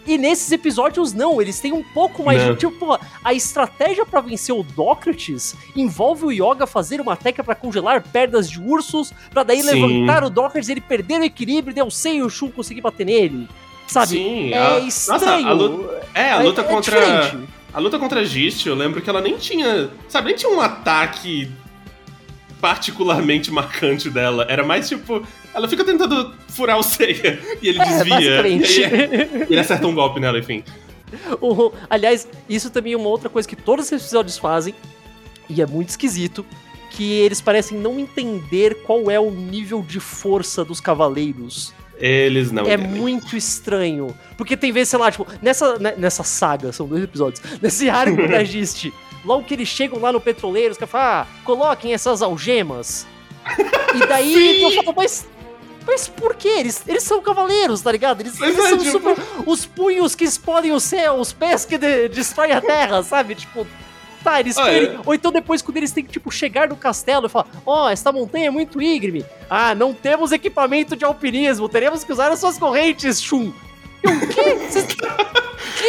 E 0.07 0.17
nesses 0.17 0.51
episódios, 0.53 1.13
não, 1.13 1.41
eles 1.43 1.61
têm 1.61 1.73
um 1.73 1.83
pouco 1.83 2.25
mais 2.25 2.43
Não. 2.43 2.53
de. 2.55 2.61
Tipo, 2.61 2.73
pô, 2.87 2.99
a 3.23 3.35
estratégia 3.35 4.07
pra 4.07 4.21
vencer 4.21 4.55
o 4.55 4.63
Dócrates 4.63 5.55
envolve 5.77 6.25
o 6.25 6.33
Yoga 6.33 6.67
fazer 6.67 7.01
uma 7.01 7.17
técnica 7.17 7.45
pra 7.45 7.55
congelar 7.55 8.03
pernas 8.03 8.49
de 8.49 8.59
ursos, 8.61 9.13
pra 9.31 9.43
daí 9.43 9.63
Sim. 9.63 9.73
levantar 9.73 10.25
o 10.25 10.31
Dócrates, 10.31 10.69
ele 10.71 10.81
perder 10.81 11.21
o 11.21 11.25
equilíbrio, 11.25 11.75
deu 11.75 11.91
sem 11.91 12.23
o 12.23 12.31
Shun 12.31 12.51
conseguir 12.51 12.81
bater 12.81 13.05
nele. 13.05 13.47
Sabe? 13.87 14.13
Sim, 14.13 14.53
é 14.55 14.59
a- 14.59 14.79
estranho. 14.81 15.21
Nossa, 15.21 15.49
a 15.49 15.53
luta, 15.53 16.09
é, 16.15 16.33
a 16.33 16.41
É- 16.41 16.43
luta 16.43 16.61
é 16.61 16.65
contra. 16.65 17.01
diferente. 17.01 17.49
a 17.75 17.81
luta 17.81 17.99
contra 17.99 18.21
a 18.21 18.25
Gist, 18.25 18.65
eu 18.67 18.75
lembro 18.75 19.03
que 19.03 19.11
ela 19.11 19.21
nem 19.21 19.37
tinha. 19.37 19.91
Sabe, 20.09 20.29
nem 20.29 20.37
tinha 20.37 20.51
um 20.51 20.61
ataque 20.61 21.51
particularmente 22.65 23.51
marcante 23.51 24.09
dela. 24.09 24.47
Era 24.49 24.65
mais 24.65 24.89
tipo. 24.89 25.23
Ela 25.53 25.69
fica 25.69 25.85
tentando 25.85 26.33
furar 26.49 26.79
o 26.79 26.83
Seiya 26.83 27.39
e 27.61 27.69
ele 27.69 27.79
É, 27.79 27.85
desvia. 27.85 28.15
E 28.17 28.21
basicamente. 28.21 28.85
aí, 28.85 29.47
ele 29.51 29.61
acerta 29.61 29.87
um 29.87 29.95
golpe 29.95 30.19
nela, 30.19 30.39
enfim. 30.39 30.65
Aliás, 31.91 32.27
isso 32.49 32.71
também 32.71 32.95
é 32.95 32.97
uma 32.97 33.11
outra 33.11 33.29
coisa 33.29 33.47
que 33.47 33.55
todos 33.55 33.85
esses 33.85 34.07
episódios 34.07 34.39
fazem, 34.39 34.75
e 35.47 35.61
é 35.61 35.67
muito 35.67 35.91
esquisito, 35.91 36.45
que 36.93 37.13
eles 37.21 37.43
parecem 37.43 37.77
não 37.77 38.01
entender 38.01 38.77
qual 38.83 39.11
é 39.11 39.21
o 39.21 39.31
nível 39.31 39.85
de 39.87 40.01
força 40.01 40.65
dos 40.65 40.81
cavaleiros. 40.81 41.75
Eles 41.99 42.51
não. 42.51 42.65
É 42.65 42.75
entendem. 42.77 42.99
muito 42.99 43.37
estranho. 43.37 44.17
Porque 44.39 44.57
tem 44.57 44.73
vezes, 44.73 44.89
sei 44.89 44.99
lá, 44.99 45.11
tipo, 45.11 45.27
nessa, 45.43 45.79
né, 45.79 45.95
nessa 45.99 46.25
saga, 46.25 46.73
são 46.73 46.87
dois 46.89 47.05
episódios, 47.05 47.43
nesse 47.61 47.91
arco 47.91 48.17
da 48.27 48.43
Gist, 48.43 48.91
logo 49.25 49.45
que 49.45 49.55
eles 49.55 49.69
chegam 49.69 50.01
lá 50.01 50.13
no 50.13 50.21
petroleiro, 50.21 50.73
os 50.73 50.79
caras 50.79 50.91
falam, 50.91 51.07
ah, 51.09 51.27
coloquem 51.45 51.93
essas 51.95 52.23
algemas. 52.23 53.07
E 53.95 53.99
daí 54.07 54.63
eu 54.63 54.71
falo, 54.73 54.95
mas. 54.97 55.27
Mas 55.87 56.09
por 56.09 56.35
quê? 56.35 56.49
Eles, 56.49 56.83
eles 56.89 57.03
são 57.03 57.21
cavaleiros, 57.21 57.83
tá 57.83 57.93
ligado? 57.93 58.21
Eles, 58.23 58.41
eles 58.41 58.59
é, 58.59 58.69
são 58.71 58.79
tipo- 58.79 58.91
super. 58.93 59.17
Os 59.45 59.67
punhos 59.67 60.15
que 60.15 60.25
explodem 60.25 60.73
o 60.73 60.81
céu, 60.81 61.17
os 61.17 61.31
pés 61.31 61.67
que 61.67 61.77
de- 61.77 62.09
destroem 62.09 62.53
a 62.53 62.61
terra, 62.61 63.03
sabe? 63.03 63.35
Tipo. 63.35 63.67
Tá, 64.23 64.41
eles 64.41 64.57
Olha- 64.57 64.71
querem. 64.71 65.01
Ou 65.05 65.13
então 65.15 65.31
depois, 65.31 65.61
quando 65.61 65.77
eles 65.77 65.93
têm 65.93 66.03
que, 66.03 66.11
tipo, 66.11 66.31
chegar 66.31 66.69
no 66.71 66.77
castelo 66.77 67.27
e 67.27 67.29
falar: 67.29 67.47
Ó, 67.67 67.91
esta 67.91 68.11
montanha 68.11 68.47
é 68.47 68.51
muito 68.51 68.81
íngreme. 68.81 69.23
Ah, 69.51 69.75
não 69.75 69.93
temos 69.93 70.33
equipamento 70.33 70.97
de 70.97 71.05
alpinismo, 71.05 71.69
teremos 71.69 72.03
que 72.03 72.11
usar 72.11 72.33
as 72.33 72.39
suas 72.41 72.57
correntes, 72.57 73.21
Shun. 73.23 73.53
Eu, 74.05 74.11
o 74.17 74.27
quê? 74.29 74.57
Vocês... 74.69 74.87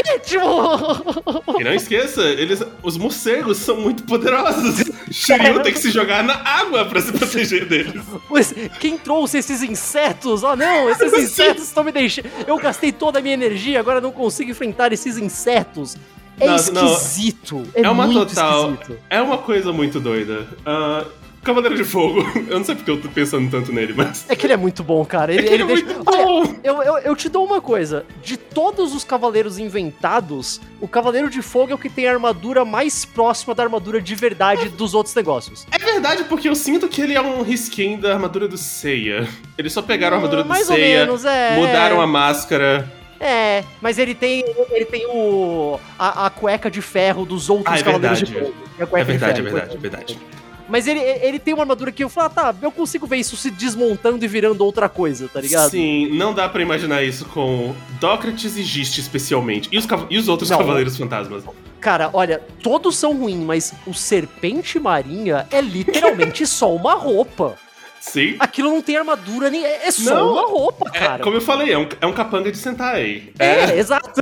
que? 0.03 0.19
Tipo. 0.19 1.59
E 1.59 1.63
não 1.63 1.73
esqueça, 1.73 2.21
eles, 2.23 2.61
os 2.81 2.97
morcegos 2.97 3.57
são 3.57 3.77
muito 3.79 4.03
poderosos. 4.03 4.83
Shiryu 5.11 5.61
tem 5.61 5.73
que 5.73 5.79
se 5.79 5.91
jogar 5.91 6.23
na 6.23 6.33
água 6.43 6.85
pra 6.85 7.01
se 7.01 7.11
proteger 7.11 7.67
deles. 7.67 8.01
Mas 8.29 8.53
quem 8.79 8.97
trouxe 8.97 9.37
esses 9.37 9.61
insetos? 9.61 10.43
Oh 10.43 10.55
não, 10.55 10.89
esses 10.89 11.11
Sim. 11.11 11.21
insetos 11.21 11.63
estão 11.65 11.83
me 11.83 11.91
deixando. 11.91 12.29
Eu 12.47 12.57
gastei 12.57 12.91
toda 12.91 13.19
a 13.19 13.21
minha 13.21 13.33
energia, 13.33 13.79
agora 13.79 14.01
não 14.01 14.11
consigo 14.11 14.51
enfrentar 14.51 14.91
esses 14.93 15.17
insetos. 15.17 15.95
É 16.39 16.47
Não, 16.47 16.57
não, 16.73 16.85
esquisito. 16.93 17.63
É, 17.73 17.83
é 17.83 17.89
uma 17.89 18.05
muito 18.07 18.25
total- 18.27 18.71
esquisito. 18.73 18.99
É 19.09 19.21
uma 19.21 19.37
coisa 19.37 19.71
muito 19.71 20.01
doida. 20.01 20.45
Ah, 20.65 21.05
Cavaleiro 21.45 21.75
de 21.77 21.83
Fogo, 21.83 22.21
eu 22.49 22.57
não 22.57 22.65
sei 22.65 22.75
porque 22.75 22.89
eu 22.91 22.99
tô 23.01 23.07
pensando 23.07 23.49
tanto 23.49 23.71
nele, 23.71 23.93
mas. 23.95 24.25
É 24.27 24.35
que 24.35 24.45
ele 24.45 24.53
é 24.53 24.57
muito 24.57 24.83
bom, 24.83 25.05
cara. 25.05 25.31
Ele, 25.33 25.47
É 25.47 25.53
ele 25.53 25.53
ele 25.53 25.63
é 25.63 25.65
deixa- 25.67 25.85
muito 25.85 26.03
Olha, 26.09 26.25
bom! 26.25 26.55
Eu, 26.63 26.81
eu, 26.83 26.97
eu 26.97 27.15
te 27.15 27.29
dou 27.29 27.45
uma 27.45 27.61
coisa. 27.61 28.05
De 28.23 28.35
todos 28.35 28.93
os 28.95 29.03
cavaleiros 29.03 29.57
inventados, 29.59 30.59
o 30.81 30.87
Cavaleiro 30.87 31.29
de 31.29 31.41
Fogo 31.41 31.71
é 31.71 31.75
o 31.75 31.77
que 31.77 31.89
tem 31.89 32.07
a 32.07 32.11
armadura 32.13 32.65
mais 32.65 33.05
próxima 33.05 33.53
da 33.53 33.63
armadura 33.63 34.01
de 34.01 34.15
verdade 34.15 34.69
dos 34.69 34.93
outros 34.93 35.13
negócios. 35.15 35.65
É 35.71 35.77
verdade, 35.77 36.23
porque 36.25 36.49
eu 36.49 36.55
sinto 36.55 36.87
que 36.87 37.01
ele 37.01 37.13
é 37.13 37.21
um 37.21 37.41
risquinho 37.43 37.99
da 37.99 38.13
armadura 38.13 38.47
do 38.47 38.57
Seiya. 38.57 39.27
Eles 39.57 39.71
só 39.71 39.81
pegaram 39.81 40.15
a 40.15 40.19
armadura 40.19 40.43
do 40.43 40.49
Mais 40.49 40.67
ou 40.69 40.75
Seiya, 40.75 41.05
menos, 41.05 41.23
é. 41.25 41.55
mudaram 41.55 42.01
a 42.01 42.07
máscara. 42.07 42.91
É, 43.19 43.63
mas 43.81 43.97
ele 43.97 44.13
tem, 44.13 44.43
ele 44.71 44.85
tem 44.85 45.05
o 45.07 45.79
a, 45.97 46.25
a 46.25 46.29
cueca 46.29 46.69
de 46.69 46.81
ferro 46.81 47.25
dos 47.25 47.49
outros 47.49 47.73
Ah, 47.73 47.79
é 47.79 47.83
cavaleiros 47.83 48.19
de 48.19 48.25
verdade. 48.25 48.51
fogo. 48.53 48.83
a 48.83 48.85
cueca 48.87 49.01
É 49.01 49.05
de 49.05 49.19
verdade, 49.19 49.39
é 49.39 49.43
verdade, 49.43 49.65
é 49.65 49.75
de 49.75 49.77
verdade. 49.77 50.19
Mas 50.67 50.87
ele, 50.87 50.99
ele 50.99 51.37
tem 51.39 51.53
uma 51.53 51.63
armadura 51.63 51.91
que 51.91 52.03
eu 52.03 52.09
falo, 52.09 52.27
ah, 52.27 52.29
tá, 52.51 52.55
eu 52.61 52.71
consigo 52.71 53.05
ver 53.05 53.17
isso 53.17 53.37
se 53.37 53.51
desmontando 53.51 54.23
e 54.23 54.27
virando 54.27 54.61
outra 54.65 54.89
coisa, 54.89 55.27
tá 55.27 55.39
ligado? 55.39 55.69
Sim, 55.69 56.09
não 56.13 56.33
dá 56.33 56.49
pra 56.49 56.61
imaginar 56.61 57.03
isso 57.03 57.25
com 57.25 57.73
Dócrates 57.99 58.57
e 58.57 58.63
Gist, 58.63 58.97
especialmente. 58.97 59.69
E 59.71 59.77
os, 59.77 59.87
e 60.09 60.17
os 60.17 60.27
outros 60.27 60.49
Não. 60.49 60.57
Cavaleiros 60.57 60.97
Fantasmas. 60.97 61.43
Cara, 61.79 62.09
olha, 62.13 62.41
todos 62.63 62.97
são 62.97 63.15
ruins, 63.15 63.43
mas 63.45 63.73
o 63.85 63.93
Serpente 63.93 64.79
Marinha 64.79 65.47
é 65.51 65.61
literalmente 65.61 66.45
só 66.47 66.73
uma 66.75 66.95
roupa. 66.95 67.57
Sim. 68.01 68.35
Aquilo 68.39 68.69
não 68.69 68.83
tem 68.83 68.97
armadura, 68.97 69.49
nem 69.49 69.65
é 69.65 69.87
é 69.87 69.91
só 69.91 70.13
Não. 70.13 70.31
uma 70.33 70.47
roupa, 70.47 70.91
É, 70.93 70.99
cara. 70.99 71.23
como 71.23 71.37
eu 71.37 71.41
falei, 71.41 71.71
é 71.73 71.77
um, 71.77 71.87
é 72.01 72.05
um 72.05 72.13
capanga 72.13 72.51
de 72.51 72.57
Sentai. 72.57 73.29
É, 73.39 73.77
exato. 73.79 74.21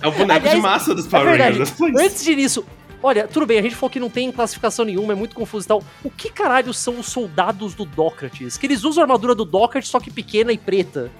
é 0.00 0.06
um 0.06 0.10
boneco 0.12 0.32
Aliás, 0.40 0.54
de 0.56 0.60
massa 0.62 0.94
dos 0.94 1.06
É 1.06 1.08
Power. 1.08 1.36
Rangers. 1.36 1.72
Antes 1.98 2.24
início, 2.28 2.64
olha, 3.02 3.26
tudo 3.26 3.46
bem, 3.46 3.58
a 3.58 3.62
gente 3.62 3.74
falou 3.74 3.90
que 3.90 4.00
não 4.00 4.10
tem 4.10 4.30
classificação 4.30 4.84
nenhuma, 4.84 5.12
é 5.12 5.16
muito 5.16 5.34
confuso 5.34 5.66
e 5.66 5.68
tal. 5.68 5.82
O 6.04 6.10
que 6.10 6.30
caralho 6.30 6.72
são 6.72 6.98
os 6.98 7.06
soldados 7.06 7.74
do 7.74 7.84
Dócrates? 7.84 8.56
Que 8.56 8.66
eles 8.66 8.84
usam 8.84 9.02
a 9.02 9.04
armadura 9.04 9.34
do 9.34 9.44
Dócrates, 9.44 9.90
só 9.90 9.98
que 9.98 10.10
pequena 10.10 10.52
e 10.52 10.58
preta. 10.58 11.10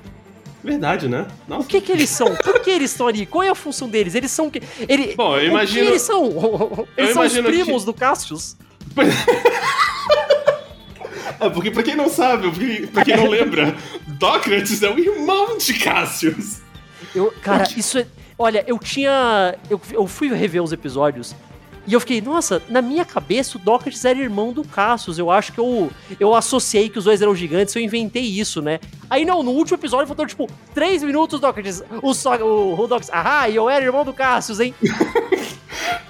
Verdade, 0.62 1.08
né? 1.08 1.26
Nossa. 1.48 1.62
O 1.62 1.66
que 1.66 1.80
que 1.80 1.90
eles 1.90 2.08
são? 2.08 2.36
Por 2.36 2.60
que 2.60 2.70
eles 2.70 2.92
estão 2.92 3.08
ali? 3.08 3.26
Qual 3.26 3.42
é 3.42 3.48
a 3.48 3.54
função 3.54 3.88
deles? 3.88 4.14
Eles 4.14 4.30
são 4.30 4.48
que 4.48 4.62
ele 4.88 5.14
Bom, 5.16 5.36
eu 5.36 5.48
imagino. 5.48 5.88
eles 5.88 6.02
são? 6.02 6.26
Eles 6.96 7.10
eu 7.10 7.14
são 7.14 7.22
os 7.24 7.32
primos 7.32 7.82
que... 7.82 7.86
do 7.86 7.94
Cassius. 7.94 8.56
É, 11.40 11.50
porque 11.50 11.72
pra 11.72 11.82
quem 11.82 11.96
não 11.96 12.08
sabe, 12.08 12.48
pra 12.92 13.04
quem 13.04 13.16
não 13.16 13.26
lembra, 13.26 13.74
Dócrates 14.06 14.80
é 14.80 14.88
o 14.88 14.96
irmão 14.96 15.58
de 15.58 15.74
Cassius. 15.74 16.60
Eu, 17.12 17.34
cara, 17.42 17.64
isso 17.76 17.98
é. 17.98 18.06
Olha, 18.38 18.64
eu 18.66 18.78
tinha. 18.78 19.56
Eu, 19.68 19.80
eu 19.90 20.06
fui 20.06 20.32
rever 20.32 20.62
os 20.62 20.72
episódios 20.72 21.34
e 21.86 21.94
eu 21.94 22.00
fiquei, 22.00 22.20
nossa, 22.20 22.62
na 22.68 22.80
minha 22.80 23.04
cabeça 23.04 23.58
o 23.58 23.60
Dócrates 23.60 24.04
era 24.04 24.18
irmão 24.18 24.52
do 24.52 24.62
Cassius. 24.62 25.18
Eu 25.18 25.30
acho 25.30 25.52
que 25.52 25.58
eu, 25.58 25.90
eu 26.18 26.34
associei 26.34 26.88
que 26.88 26.98
os 26.98 27.04
dois 27.04 27.20
eram 27.20 27.34
gigantes, 27.34 27.74
eu 27.74 27.82
inventei 27.82 28.22
isso, 28.22 28.62
né? 28.62 28.78
Aí 29.10 29.24
não, 29.24 29.42
no 29.42 29.50
último 29.50 29.76
episódio 29.76 30.06
faltou 30.06 30.26
tipo 30.26 30.48
3 30.74 31.02
minutos, 31.02 31.40
Dócrates. 31.40 31.82
O, 32.02 32.14
so, 32.14 32.30
o, 32.30 32.74
o 32.74 32.86
Dócrates, 32.86 33.10
ah, 33.12 33.50
eu 33.50 33.68
era 33.68 33.84
irmão 33.84 34.04
do 34.04 34.12
Cassius, 34.12 34.60
hein? 34.60 34.74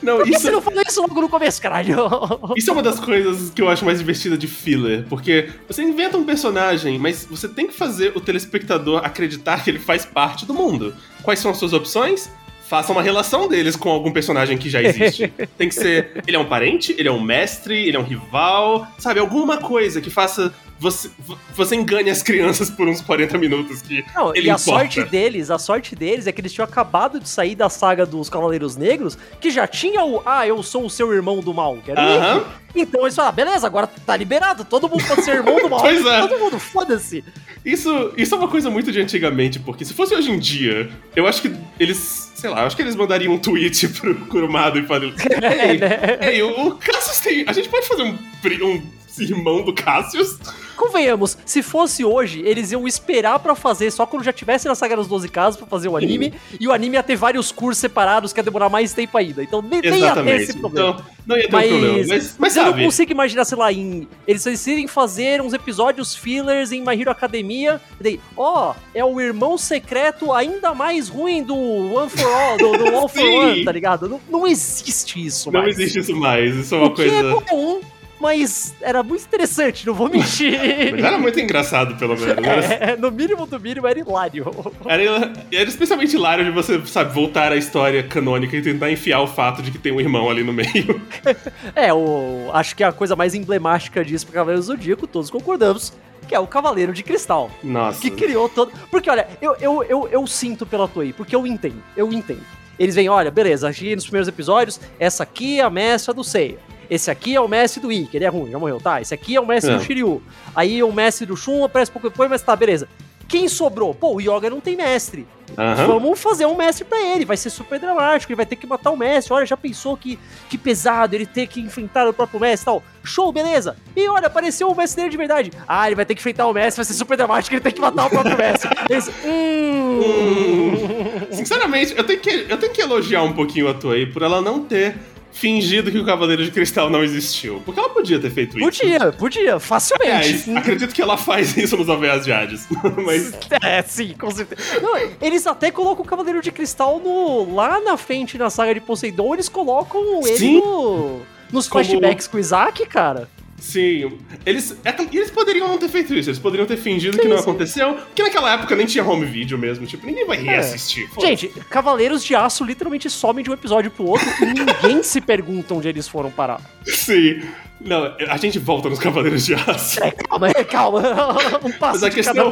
Não, 0.02 0.16
Por 0.16 0.24
que 0.24 0.30
isso... 0.30 0.40
você 0.40 0.50
não 0.50 0.60
falou 0.60 0.82
isso 0.86 1.00
logo 1.00 1.20
no 1.20 1.28
começo, 1.28 1.62
caralho? 1.62 1.96
Isso 2.56 2.68
é 2.68 2.72
uma 2.72 2.82
das 2.82 2.98
coisas 2.98 3.50
que 3.50 3.62
eu 3.62 3.68
acho 3.68 3.84
mais 3.84 3.98
divertida 3.98 4.36
de 4.36 4.48
filler, 4.48 5.06
porque 5.08 5.48
você 5.68 5.82
inventa 5.82 6.18
um 6.18 6.24
personagem, 6.24 6.98
mas 6.98 7.24
você 7.24 7.48
tem 7.48 7.68
que 7.68 7.72
fazer 7.72 8.12
o 8.16 8.20
telespectador 8.20 9.00
acreditar 9.04 9.62
que 9.62 9.70
ele 9.70 9.78
faz 9.78 10.04
parte 10.04 10.44
do 10.44 10.52
mundo. 10.52 10.92
Quais 11.22 11.38
são 11.38 11.52
as 11.52 11.56
suas 11.56 11.72
opções? 11.72 12.30
Faça 12.72 12.90
uma 12.90 13.02
relação 13.02 13.48
deles 13.48 13.76
com 13.76 13.90
algum 13.90 14.10
personagem 14.10 14.56
que 14.56 14.70
já 14.70 14.82
existe. 14.82 15.28
Tem 15.58 15.68
que 15.68 15.74
ser. 15.74 16.22
Ele 16.26 16.38
é 16.38 16.40
um 16.40 16.46
parente, 16.46 16.94
ele 16.96 17.06
é 17.06 17.12
um 17.12 17.20
mestre, 17.20 17.86
ele 17.86 17.98
é 17.98 18.00
um 18.00 18.02
rival, 18.02 18.88
sabe? 18.98 19.20
Alguma 19.20 19.58
coisa 19.58 20.00
que 20.00 20.08
faça 20.08 20.50
você, 20.82 21.08
você 21.54 21.76
engane 21.76 22.10
as 22.10 22.24
crianças 22.24 22.68
por 22.68 22.88
uns 22.88 23.00
40 23.00 23.38
minutos 23.38 23.80
que 23.82 24.04
Não, 24.14 24.34
ele 24.34 24.48
e 24.48 24.50
a 24.50 24.54
importa. 24.54 24.64
sorte 24.64 25.04
deles, 25.04 25.48
a 25.48 25.58
sorte 25.58 25.94
deles 25.94 26.26
é 26.26 26.32
que 26.32 26.40
eles 26.40 26.52
tinham 26.52 26.64
acabado 26.64 27.20
de 27.20 27.28
sair 27.28 27.54
da 27.54 27.68
saga 27.68 28.04
dos 28.04 28.28
Cavaleiros 28.28 28.74
Negros, 28.74 29.16
que 29.40 29.50
já 29.50 29.66
tinha 29.68 30.04
o 30.04 30.20
ah, 30.26 30.44
eu 30.44 30.60
sou 30.62 30.84
o 30.84 30.90
seu 30.90 31.12
irmão 31.12 31.40
do 31.40 31.54
mal, 31.54 31.76
que 31.76 31.92
era 31.92 32.00
uh 32.02 32.40
-huh. 32.40 32.44
Então 32.74 33.02
eles 33.02 33.14
falaram, 33.14 33.34
beleza, 33.34 33.66
agora 33.66 33.86
tá 33.86 34.16
liberado, 34.16 34.64
todo 34.64 34.88
mundo 34.88 35.04
pode 35.06 35.22
ser 35.22 35.36
irmão 35.36 35.56
do 35.60 35.68
mal. 35.70 35.80
pois 35.80 36.04
é. 36.04 36.20
Todo 36.20 36.38
mundo, 36.38 36.58
foda-se. 36.58 37.24
Isso, 37.64 38.12
isso 38.16 38.34
é 38.34 38.38
uma 38.38 38.48
coisa 38.48 38.70
muito 38.70 38.90
de 38.90 39.00
antigamente, 39.00 39.58
porque 39.58 39.84
se 39.84 39.94
fosse 39.94 40.14
hoje 40.14 40.30
em 40.30 40.38
dia, 40.38 40.90
eu 41.14 41.26
acho 41.26 41.42
que 41.42 41.54
eles 41.78 42.32
sei 42.42 42.50
lá, 42.50 42.66
acho 42.66 42.74
que 42.74 42.82
eles 42.82 42.96
mandariam 42.96 43.34
um 43.34 43.38
tweet 43.38 43.86
pro 43.88 44.14
Kurumada 44.26 44.76
e 44.76 44.82
falariam. 44.82 45.14
É, 45.42 45.70
ei, 45.70 45.78
né? 45.78 46.18
ei, 46.22 46.42
o 46.42 46.72
Cassius 46.72 47.20
tem. 47.20 47.44
A 47.46 47.52
gente 47.52 47.68
pode 47.68 47.86
fazer 47.86 48.02
um, 48.02 48.18
um 48.64 48.82
irmão 49.20 49.62
do 49.62 49.72
Cassius? 49.72 50.38
Convenhamos, 50.76 51.36
se 51.44 51.62
fosse 51.62 52.04
hoje, 52.04 52.42
eles 52.44 52.72
iam 52.72 52.88
esperar 52.88 53.38
para 53.38 53.54
fazer 53.54 53.90
só 53.90 54.06
quando 54.06 54.24
já 54.24 54.32
tivesse 54.32 54.66
na 54.66 54.74
saga 54.74 54.96
dos 54.96 55.06
12 55.06 55.28
casos 55.28 55.56
para 55.56 55.66
fazer 55.66 55.88
o 55.88 55.96
anime, 55.96 56.34
e 56.58 56.66
o 56.66 56.72
anime 56.72 56.96
ia 56.96 57.02
ter 57.02 57.16
vários 57.16 57.52
cursos 57.52 57.80
separados 57.80 58.32
que 58.32 58.40
ia 58.40 58.44
demorar 58.44 58.68
mais 58.68 58.92
tempo 58.92 59.16
ainda. 59.16 59.42
Então 59.42 59.62
nem, 59.62 59.80
nem 59.80 60.00
ia 60.00 60.14
ter 60.14 60.40
esse 60.40 60.58
problema. 60.58 60.90
Então, 60.90 61.06
não 61.26 61.36
ia 61.36 61.42
ter 61.42 61.52
mas, 61.52 61.66
um 61.66 61.68
problema. 61.68 62.08
Mas, 62.08 62.36
mas, 62.38 62.56
eu 62.56 62.64
não 62.64 62.72
consigo 62.72 63.12
imaginar, 63.12 63.44
sei 63.44 63.58
lá, 63.58 63.72
em, 63.72 64.08
eles 64.26 64.44
decidem 64.44 64.88
fazer 64.88 65.40
uns 65.40 65.52
episódios 65.52 66.14
fillers 66.14 66.72
em 66.72 66.80
My 66.80 67.00
Hero 67.00 67.10
Academia. 67.10 67.80
Daí, 68.00 68.18
ó, 68.36 68.70
oh, 68.70 68.74
é 68.94 69.04
o 69.04 69.20
irmão 69.20 69.56
secreto 69.56 70.32
ainda 70.32 70.74
mais 70.74 71.08
ruim 71.08 71.42
do 71.42 71.56
One 71.56 72.10
for 72.10 72.26
All, 72.26 72.58
do, 72.58 72.78
do 72.78 72.86
All 72.96 73.08
for 73.08 73.22
One, 73.22 73.64
tá 73.64 73.72
ligado? 73.72 74.08
Não, 74.08 74.20
não 74.28 74.46
existe 74.46 75.24
isso 75.24 75.50
não 75.52 75.60
mais. 75.60 75.76
Não 75.76 75.82
existe 75.82 75.98
isso 76.00 76.16
mais. 76.16 76.56
Isso 76.56 76.74
é 76.74 76.78
uma 76.78 76.86
o 76.88 76.94
coisa. 76.94 77.10
Que 77.10 77.16
é 77.16 77.30
bom, 77.30 77.80
mas 78.22 78.72
era 78.80 79.02
muito 79.02 79.24
interessante, 79.24 79.84
não 79.84 79.92
vou 79.92 80.08
mentir. 80.08 80.56
mas 80.92 81.04
era 81.04 81.18
muito 81.18 81.40
engraçado, 81.40 81.96
pelo 81.96 82.16
menos. 82.16 82.32
É, 82.82 82.96
no 82.96 83.10
mínimo 83.10 83.46
do 83.46 83.58
mínimo 83.58 83.86
era 83.86 83.98
hilário. 83.98 84.46
Era, 84.86 85.32
era 85.52 85.68
especialmente 85.68 86.14
hilário 86.14 86.44
de 86.44 86.50
você, 86.50 86.80
sabe, 86.86 87.12
voltar 87.12 87.50
à 87.50 87.56
história 87.56 88.02
canônica 88.02 88.56
e 88.56 88.62
tentar 88.62 88.90
enfiar 88.90 89.20
o 89.20 89.26
fato 89.26 89.62
de 89.62 89.70
que 89.70 89.78
tem 89.78 89.90
um 89.92 90.00
irmão 90.00 90.30
ali 90.30 90.44
no 90.44 90.52
meio. 90.52 91.00
é, 91.74 91.92
o, 91.92 92.50
acho 92.52 92.76
que 92.76 92.84
a 92.84 92.92
coisa 92.92 93.16
mais 93.16 93.34
emblemática 93.34 94.04
disso 94.04 94.26
para 94.26 94.34
Cavaleiro 94.34 94.60
do 94.60 94.66
Zodíaco, 94.66 95.06
todos 95.06 95.30
concordamos, 95.30 95.92
que 96.28 96.34
é 96.34 96.38
o 96.38 96.46
Cavaleiro 96.46 96.92
de 96.92 97.02
Cristal. 97.02 97.50
Nossa. 97.62 98.00
Que 98.00 98.10
criou 98.10 98.48
todo. 98.48 98.70
Porque, 98.90 99.10
olha, 99.10 99.26
eu, 99.40 99.56
eu, 99.60 99.82
eu, 99.82 100.08
eu 100.08 100.26
sinto 100.26 100.64
pela 100.64 100.86
Toei, 100.86 101.12
porque 101.12 101.34
eu 101.34 101.44
entendo, 101.46 101.82
eu 101.96 102.12
entendo. 102.12 102.44
Eles 102.78 102.94
vêm, 102.94 103.08
olha, 103.08 103.30
beleza, 103.30 103.68
aqui 103.68 103.94
nos 103.94 104.04
primeiros 104.04 104.28
episódios, 104.28 104.80
essa 104.98 105.24
aqui 105.24 105.60
é 105.60 105.62
a 105.62 105.70
mestra 105.70 106.14
do 106.14 106.22
Seiya. 106.22 106.58
Esse 106.92 107.10
aqui 107.10 107.34
é 107.34 107.40
o 107.40 107.48
mestre 107.48 107.80
do 107.80 107.90
Ikki, 107.90 108.18
ele 108.18 108.26
é 108.26 108.28
ruim, 108.28 108.50
já 108.50 108.58
morreu, 108.58 108.78
tá? 108.78 109.00
Esse 109.00 109.14
aqui 109.14 109.34
é 109.34 109.40
o 109.40 109.46
mestre 109.46 109.72
é. 109.72 109.78
do 109.78 109.82
Shiryu. 109.82 110.22
Aí 110.54 110.82
o 110.82 110.92
mestre 110.92 111.24
do 111.24 111.34
Shun 111.34 111.64
aparece 111.64 111.90
pouco 111.90 112.10
depois, 112.10 112.28
mas 112.28 112.42
tá, 112.42 112.54
beleza. 112.54 112.86
Quem 113.26 113.48
sobrou? 113.48 113.94
Pô, 113.94 114.16
o 114.16 114.20
Yoga 114.20 114.50
não 114.50 114.60
tem 114.60 114.76
mestre. 114.76 115.26
Uhum. 115.56 115.86
Vamos 115.86 116.20
fazer 116.20 116.44
um 116.44 116.54
mestre 116.54 116.84
para 116.84 117.00
ele. 117.00 117.24
Vai 117.24 117.38
ser 117.38 117.48
super 117.48 117.80
dramático. 117.80 118.30
Ele 118.30 118.36
vai 118.36 118.44
ter 118.44 118.56
que 118.56 118.66
matar 118.66 118.90
o 118.90 118.96
mestre. 118.96 119.32
Olha, 119.32 119.46
já 119.46 119.56
pensou 119.56 119.96
que, 119.96 120.18
que 120.50 120.58
pesado 120.58 121.14
ele 121.14 121.24
ter 121.24 121.46
que 121.46 121.58
enfrentar 121.58 122.06
o 122.06 122.12
próprio 122.12 122.38
mestre 122.38 122.64
e 122.64 122.66
tal. 122.66 122.82
Show, 123.02 123.32
beleza. 123.32 123.74
E 123.96 124.06
olha, 124.06 124.26
apareceu 124.26 124.68
o 124.68 124.76
mestre 124.76 125.00
dele 125.00 125.10
de 125.10 125.16
verdade. 125.16 125.50
Ah, 125.66 125.86
ele 125.86 125.96
vai 125.96 126.04
ter 126.04 126.14
que 126.14 126.20
enfrentar 126.20 126.46
o 126.46 126.52
mestre. 126.52 126.76
Vai 126.76 126.84
ser 126.84 126.92
super 126.92 127.16
dramático. 127.16 127.54
Ele 127.54 127.62
tem 127.62 127.72
que 127.72 127.80
matar 127.80 128.04
o 128.04 128.10
próprio 128.10 128.36
mestre. 128.36 128.68
Eles, 128.90 129.08
hum... 129.24 130.00
hum. 130.04 131.26
Sinceramente, 131.30 131.94
eu 131.96 132.04
tenho, 132.04 132.20
que, 132.20 132.46
eu 132.50 132.58
tenho 132.58 132.72
que 132.72 132.82
elogiar 132.82 133.22
um 133.22 133.32
pouquinho 133.32 133.66
a 133.66 133.72
Toei 133.72 134.04
por 134.04 134.20
ela 134.20 134.42
não 134.42 134.62
ter 134.62 134.94
fingido 135.32 135.90
que 135.90 135.98
o 135.98 136.04
Cavaleiro 136.04 136.44
de 136.44 136.50
Cristal 136.50 136.90
não 136.90 137.02
existiu. 137.02 137.60
Porque 137.64 137.80
ela 137.80 137.88
podia 137.88 138.18
ter 138.20 138.30
feito 138.30 138.58
isso. 138.58 138.64
Podia, 138.64 139.12
podia, 139.12 139.60
facilmente. 139.60 140.50
É, 140.50 140.56
acredito 140.56 140.94
que 140.94 141.02
ela 141.02 141.16
faz 141.16 141.56
isso 141.58 141.76
nos 141.76 141.88
OVAs 141.88 142.24
de 142.24 142.32
Hades. 142.32 142.66
Mas... 143.04 143.32
É, 143.62 143.82
sim, 143.82 144.14
com 144.18 144.30
certeza. 144.30 144.80
Não, 144.80 144.96
eles 145.20 145.46
até 145.46 145.70
colocam 145.70 146.04
o 146.04 146.08
Cavaleiro 146.08 146.40
de 146.40 146.52
Cristal 146.52 147.00
no, 147.00 147.54
lá 147.54 147.80
na 147.80 147.96
frente 147.96 148.38
na 148.38 148.50
saga 148.50 148.74
de 148.74 148.80
Poseidon, 148.80 149.34
eles 149.34 149.48
colocam 149.48 150.26
ele 150.26 150.60
no, 150.60 151.20
nos 151.50 151.68
Como... 151.68 151.84
flashbacks 151.84 152.26
com 152.26 152.36
o 152.36 152.40
Isaac, 152.40 152.86
cara. 152.86 153.28
Sim. 153.62 154.18
Eles, 154.44 154.76
é, 154.84 154.92
eles 155.12 155.30
poderiam 155.30 155.68
não 155.68 155.78
ter 155.78 155.88
feito 155.88 156.12
isso, 156.12 156.28
eles 156.28 156.40
poderiam 156.40 156.66
ter 156.66 156.76
fingido 156.76 157.16
que, 157.16 157.22
que 157.22 157.28
não 157.28 157.38
aconteceu, 157.38 157.94
porque 157.94 158.20
naquela 158.20 158.52
época 158.52 158.74
nem 158.74 158.84
tinha 158.84 159.04
home 159.04 159.24
video 159.24 159.56
mesmo, 159.56 159.86
tipo, 159.86 160.04
ninguém 160.04 160.26
vai 160.26 160.38
é. 160.38 160.40
reassistir. 160.40 161.08
É. 161.16 161.20
Gente, 161.20 161.48
Cavaleiros 161.70 162.24
de 162.24 162.34
Aço 162.34 162.64
literalmente 162.64 163.08
somem 163.08 163.44
de 163.44 163.50
um 163.50 163.54
episódio 163.54 163.88
pro 163.92 164.04
outro 164.04 164.26
e 164.40 164.46
ninguém 164.46 165.04
se 165.04 165.20
pergunta 165.20 165.74
onde 165.74 165.88
eles 165.88 166.08
foram 166.08 166.28
parar. 166.28 166.60
Sim. 166.84 167.40
Não, 167.80 168.12
a 168.28 168.36
gente 168.36 168.58
volta 168.58 168.88
nos 168.90 168.98
Cavaleiros 168.98 169.46
de 169.46 169.54
Aço. 169.54 170.02
É, 170.02 170.10
calma, 170.10 170.48
é, 170.48 170.64
calma. 170.64 171.02
Um 171.62 171.70
passo 171.70 172.00
mas 172.00 172.02
a 172.02 172.10
questão, 172.10 172.50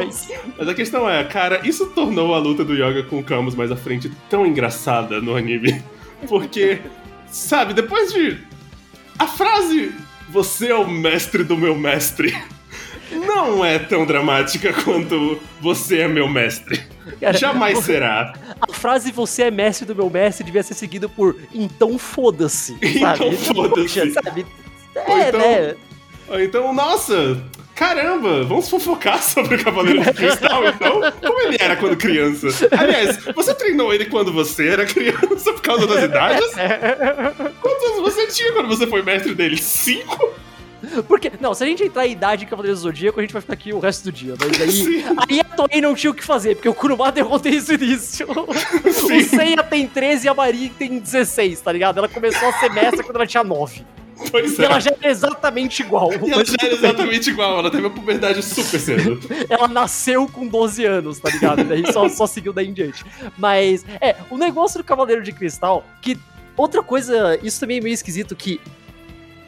Mas 0.59 0.68
a 0.68 0.75
questão 0.75 1.11
é, 1.11 1.25
cara, 1.25 1.61
isso 1.66 1.87
tornou 1.87 2.37
a 2.37 2.38
luta 2.38 2.64
do 2.64 2.73
Yoga 2.73 3.03
com 3.03 3.18
o 3.18 3.25
Camus 3.25 3.57
mais 3.57 3.73
à 3.73 3.77
frente 3.77 4.12
tão 4.29 4.46
engraçada 4.46 5.20
no 5.20 5.35
anime. 5.35 5.83
Porque, 6.29 6.79
sabe, 7.27 7.75
depois 7.75 8.12
de. 8.12 8.38
A 9.18 9.27
frase 9.27 9.92
você 10.30 10.68
é 10.68 10.74
o 10.74 10.88
mestre 10.88 11.44
do 11.44 11.56
meu 11.56 11.74
mestre. 11.74 12.36
Não 13.10 13.64
é 13.64 13.78
tão 13.78 14.06
dramática 14.06 14.72
quanto 14.72 15.40
você 15.60 16.00
é 16.00 16.08
meu 16.08 16.28
mestre. 16.28 16.80
Cara, 17.20 17.36
Jamais 17.36 17.78
será. 17.84 18.32
A 18.60 18.72
frase 18.72 19.10
você 19.10 19.44
é 19.44 19.50
mestre 19.50 19.84
do 19.84 19.94
meu 19.94 20.08
mestre 20.08 20.44
devia 20.44 20.62
ser 20.62 20.74
seguida 20.74 21.08
por 21.08 21.36
então 21.52 21.98
foda-se. 21.98 22.76
Então 22.80 23.32
foda-se. 23.32 24.00
É, 24.00 25.28
então, 25.28 25.40
né? 25.40 25.74
Ou 26.28 26.40
então, 26.40 26.72
nossa, 26.72 27.42
caramba, 27.80 28.44
vamos 28.44 28.68
fofocar 28.68 29.20
sobre 29.24 29.54
o 29.54 29.64
Cavaleiro 29.64 30.02
de 30.02 30.12
Cristal, 30.12 30.68
então? 30.68 31.00
Como 31.24 31.40
ele 31.40 31.56
era 31.58 31.76
quando 31.76 31.96
criança? 31.96 32.48
Aliás, 32.78 33.16
você 33.34 33.54
treinou 33.54 33.92
ele 33.94 34.04
quando 34.04 34.30
você 34.30 34.68
era 34.68 34.84
criança 34.84 35.50
por 35.54 35.62
causa 35.62 35.86
das 35.86 36.04
idades? 36.04 36.46
Quantos 37.62 37.84
anos 37.86 38.00
você 38.00 38.26
tinha 38.26 38.52
quando 38.52 38.68
você 38.68 38.86
foi 38.86 39.00
mestre 39.00 39.34
dele? 39.34 39.56
Cinco? 39.56 40.30
Porque, 41.08 41.32
não, 41.40 41.54
se 41.54 41.64
a 41.64 41.66
gente 41.66 41.82
entrar 41.82 42.06
em 42.06 42.12
idade 42.12 42.44
em 42.44 42.48
Cavaleiro 42.48 42.76
do 42.76 42.80
Zodíaco, 42.80 43.18
a 43.18 43.22
gente 43.22 43.32
vai 43.32 43.40
ficar 43.40 43.54
aqui 43.54 43.72
o 43.72 43.78
resto 43.78 44.04
do 44.04 44.12
dia. 44.12 44.34
Mas 44.38 44.60
aí, 44.60 45.04
aí 45.28 45.40
a 45.40 45.44
Toei 45.44 45.80
não 45.80 45.94
tinha 45.94 46.10
o 46.10 46.14
que 46.14 46.24
fazer, 46.24 46.56
porque 46.56 46.68
o 46.68 46.74
Kurumada 46.74 47.18
errou 47.18 47.38
desde 47.38 47.72
o 47.72 47.74
início. 47.74 48.26
Sim. 48.92 49.16
O 49.18 49.24
Seiya 49.24 49.62
tem 49.62 49.86
13 49.86 50.26
e 50.26 50.28
a 50.28 50.34
Marie 50.34 50.70
tem 50.70 50.98
16, 50.98 51.60
tá 51.60 51.72
ligado? 51.72 51.98
Ela 51.98 52.08
começou 52.08 52.48
a 52.48 52.52
ser 52.54 52.70
mestra 52.70 53.02
quando 53.02 53.16
ela 53.16 53.26
tinha 53.26 53.44
9. 53.44 53.84
Pois 54.30 54.59
e 54.59 54.62
é. 54.62 54.64
ela 54.64 54.80
já 54.80 54.92
é 55.00 55.09
exatamente 55.09 55.83
igual. 55.83 56.11
E 56.12 56.30
ela 56.30 56.44
já 56.44 56.56
é 56.62 56.72
exatamente 56.72 57.30
igual, 57.30 57.59
ela 57.59 57.70
teve 57.70 57.87
a 57.87 57.90
puberdade 57.90 58.42
super 58.42 58.78
cedo. 58.78 59.20
ela 59.48 59.68
nasceu 59.68 60.26
com 60.28 60.46
12 60.46 60.85
anos, 60.85 61.18
tá 61.18 61.30
ligado? 61.30 61.64
Daí 61.64 61.90
só, 61.92 62.09
só 62.09 62.26
seguiu 62.26 62.52
daí 62.52 62.68
em 62.68 62.72
diante. 62.72 63.04
Mas, 63.38 63.85
é, 64.00 64.16
o 64.30 64.37
negócio 64.37 64.78
do 64.78 64.85
Cavaleiro 64.85 65.22
de 65.22 65.33
Cristal, 65.33 65.85
que 66.00 66.18
outra 66.56 66.83
coisa, 66.83 67.38
isso 67.42 67.61
também 67.61 67.78
é 67.78 67.80
meio 67.80 67.94
esquisito, 67.94 68.37
que 68.37 68.61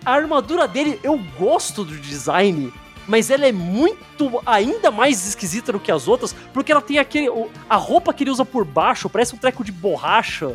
a 0.04 0.12
armadura 0.12 0.66
dele, 0.66 0.98
eu 1.02 1.18
gosto 1.38 1.84
do 1.84 1.96
design, 1.96 2.72
mas 3.06 3.30
ela 3.30 3.46
é 3.46 3.52
muito 3.52 4.42
ainda 4.44 4.90
mais 4.90 5.26
esquisita 5.26 5.72
do 5.72 5.80
que 5.80 5.90
as 5.90 6.08
outras, 6.08 6.34
porque 6.52 6.72
ela 6.72 6.80
tem 6.80 6.98
aquele. 6.98 7.28
A 7.68 7.76
roupa 7.76 8.12
que 8.12 8.24
ele 8.24 8.30
usa 8.30 8.44
por 8.44 8.64
baixo 8.64 9.08
parece 9.08 9.34
um 9.34 9.38
treco 9.38 9.64
de 9.64 9.72
borracha. 9.72 10.52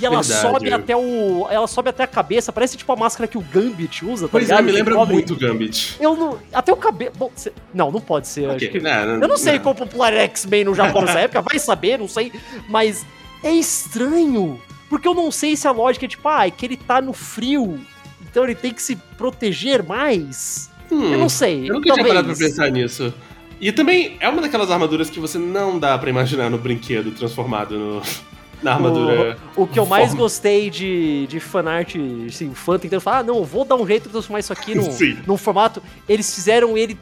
E 0.00 0.06
ela 0.06 0.22
Verdade. 0.22 0.40
sobe 0.40 0.72
até 0.72 0.96
o. 0.96 1.46
Ela 1.50 1.66
sobe 1.66 1.90
até 1.90 2.02
a 2.04 2.06
cabeça, 2.06 2.50
parece 2.52 2.76
tipo 2.78 2.90
a 2.92 2.96
máscara 2.96 3.28
que 3.28 3.36
o 3.36 3.42
Gambit 3.42 4.04
usa, 4.04 4.26
tá 4.26 4.32
Pois 4.32 4.44
ligado? 4.44 4.60
é, 4.60 4.62
me 4.62 4.72
lembra 4.72 5.04
muito 5.04 5.36
Gambit. 5.36 5.96
Eu 6.00 6.16
não. 6.16 6.38
Até 6.52 6.72
o 6.72 6.76
cabelo. 6.76 7.12
Bom, 7.16 7.30
cê- 7.36 7.52
não, 7.74 7.90
não 7.92 8.00
pode 8.00 8.26
ser. 8.26 8.46
acho 8.46 8.56
Ok, 8.56 8.68
que- 8.68 8.80
né, 8.80 9.04
Eu 9.20 9.28
não 9.28 9.36
sei 9.36 9.54
né. 9.54 9.58
qual 9.58 9.74
popular 9.74 10.12
era 10.12 10.22
X-Men 10.22 10.64
no 10.64 10.74
Japão 10.74 11.02
nessa 11.02 11.18
época, 11.20 11.42
vai 11.42 11.58
saber, 11.58 11.98
não 11.98 12.08
sei. 12.08 12.32
Mas 12.68 13.04
é 13.44 13.52
estranho. 13.52 14.60
Porque 14.88 15.06
eu 15.08 15.14
não 15.14 15.30
sei 15.30 15.56
se 15.56 15.66
a 15.68 15.70
lógica 15.72 16.04
é 16.06 16.08
tipo, 16.08 16.26
ah, 16.28 16.46
é 16.46 16.50
que 16.50 16.64
ele 16.66 16.76
tá 16.76 17.00
no 17.00 17.12
frio, 17.12 17.78
então 18.22 18.44
ele 18.44 18.54
tem 18.54 18.72
que 18.72 18.82
se 18.82 18.96
proteger 19.16 19.82
mais. 19.82 20.70
Hum, 20.90 21.12
eu 21.12 21.18
não 21.18 21.28
sei. 21.28 21.68
Eu 21.68 21.74
nunca 21.74 21.82
tinha 21.84 21.94
talvez. 21.94 22.08
parado 22.08 22.28
pra 22.28 22.36
pensar 22.36 22.70
nisso. 22.70 23.12
E 23.60 23.70
também 23.72 24.16
é 24.20 24.28
uma 24.28 24.42
daquelas 24.42 24.70
armaduras 24.70 25.08
que 25.08 25.20
você 25.20 25.38
não 25.38 25.78
dá 25.78 25.96
pra 25.96 26.10
imaginar 26.10 26.50
no 26.50 26.58
brinquedo 26.58 27.10
transformado 27.12 27.78
no- 27.78 28.02
na 28.62 28.74
armadura. 28.74 29.36
O 29.56 29.66
que 29.66 29.78
eu 29.78 29.86
mais 29.86 30.08
Forma. 30.08 30.22
gostei 30.22 30.70
de, 30.70 31.26
de 31.26 31.40
fanart, 31.40 31.94
assim, 32.26 32.50
o 32.50 32.54
fã 32.54 32.78
tentando 32.78 33.00
falar, 33.00 33.18
ah, 33.18 33.22
não, 33.22 33.44
vou 33.44 33.64
dar 33.64 33.76
um 33.76 33.86
jeito 33.86 34.04
de 34.04 34.10
transformar 34.10 34.40
isso 34.40 34.52
aqui 34.52 34.74
num, 34.74 34.88
num 35.26 35.36
formato. 35.36 35.82
Eles 36.08 36.32
fizeram 36.34 36.76
ele 36.76 36.96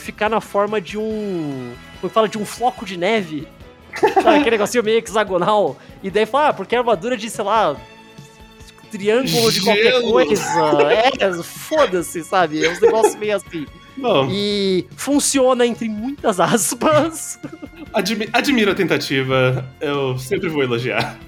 ficar 0.00 0.28
na 0.28 0.40
forma 0.40 0.80
de 0.80 0.98
um. 0.98 1.72
Como 2.00 2.08
que 2.08 2.14
fala? 2.14 2.28
De 2.28 2.38
um 2.38 2.44
floco 2.44 2.84
de 2.84 2.96
neve. 2.96 3.46
Sabe, 4.14 4.38
aquele 4.38 4.52
negocinho 4.52 4.82
meio 4.82 4.98
hexagonal. 4.98 5.76
E 6.02 6.10
daí 6.10 6.24
fala, 6.24 6.48
ah, 6.48 6.52
porque 6.52 6.74
é 6.74 6.78
armadura 6.78 7.16
de, 7.16 7.28
sei 7.28 7.44
lá. 7.44 7.76
Triângulo 8.92 9.50
de 9.50 9.60
qualquer 9.62 9.92
Gelo. 9.92 10.12
coisa. 10.12 10.42
É, 10.92 11.42
foda-se, 11.42 12.22
sabe? 12.22 12.64
É 12.64 12.70
uns 12.70 12.80
negócios 12.80 13.16
meio 13.16 13.34
assim. 13.36 13.66
Bom, 13.96 14.28
E 14.30 14.86
funciona 14.96 15.66
entre 15.66 15.88
muitas 15.88 16.38
aspas. 16.40 17.38
admi- 17.92 18.28
admiro 18.32 18.70
a 18.70 18.74
tentativa, 18.74 19.64
eu 19.80 20.18
sempre 20.18 20.48
vou 20.48 20.62
elogiar. 20.62 21.18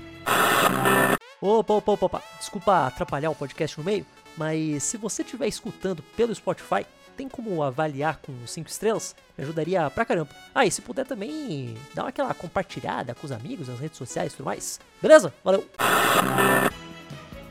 Opa, 1.40 1.74
opa, 1.74 1.92
opa, 1.92 2.06
opa. 2.06 2.22
Desculpa 2.38 2.86
atrapalhar 2.86 3.30
o 3.30 3.34
podcast 3.34 3.76
no 3.78 3.84
meio, 3.84 4.06
mas 4.36 4.82
se 4.82 4.96
você 4.96 5.22
estiver 5.22 5.46
escutando 5.46 6.02
pelo 6.16 6.34
Spotify, 6.34 6.86
tem 7.16 7.28
como 7.28 7.62
avaliar 7.62 8.18
com 8.22 8.32
5 8.46 8.68
estrelas? 8.68 9.14
Me 9.36 9.44
ajudaria 9.44 9.88
pra 9.90 10.04
caramba. 10.04 10.30
Ah, 10.54 10.64
e 10.66 10.70
se 10.70 10.80
puder 10.80 11.04
também 11.06 11.76
dar 11.94 12.06
aquela 12.08 12.32
compartilhada 12.34 13.14
com 13.14 13.26
os 13.26 13.32
amigos 13.32 13.68
nas 13.68 13.78
redes 13.78 13.98
sociais 13.98 14.32
e 14.32 14.36
tudo 14.36 14.46
mais. 14.46 14.80
Beleza? 15.02 15.32
Valeu! 15.44 15.64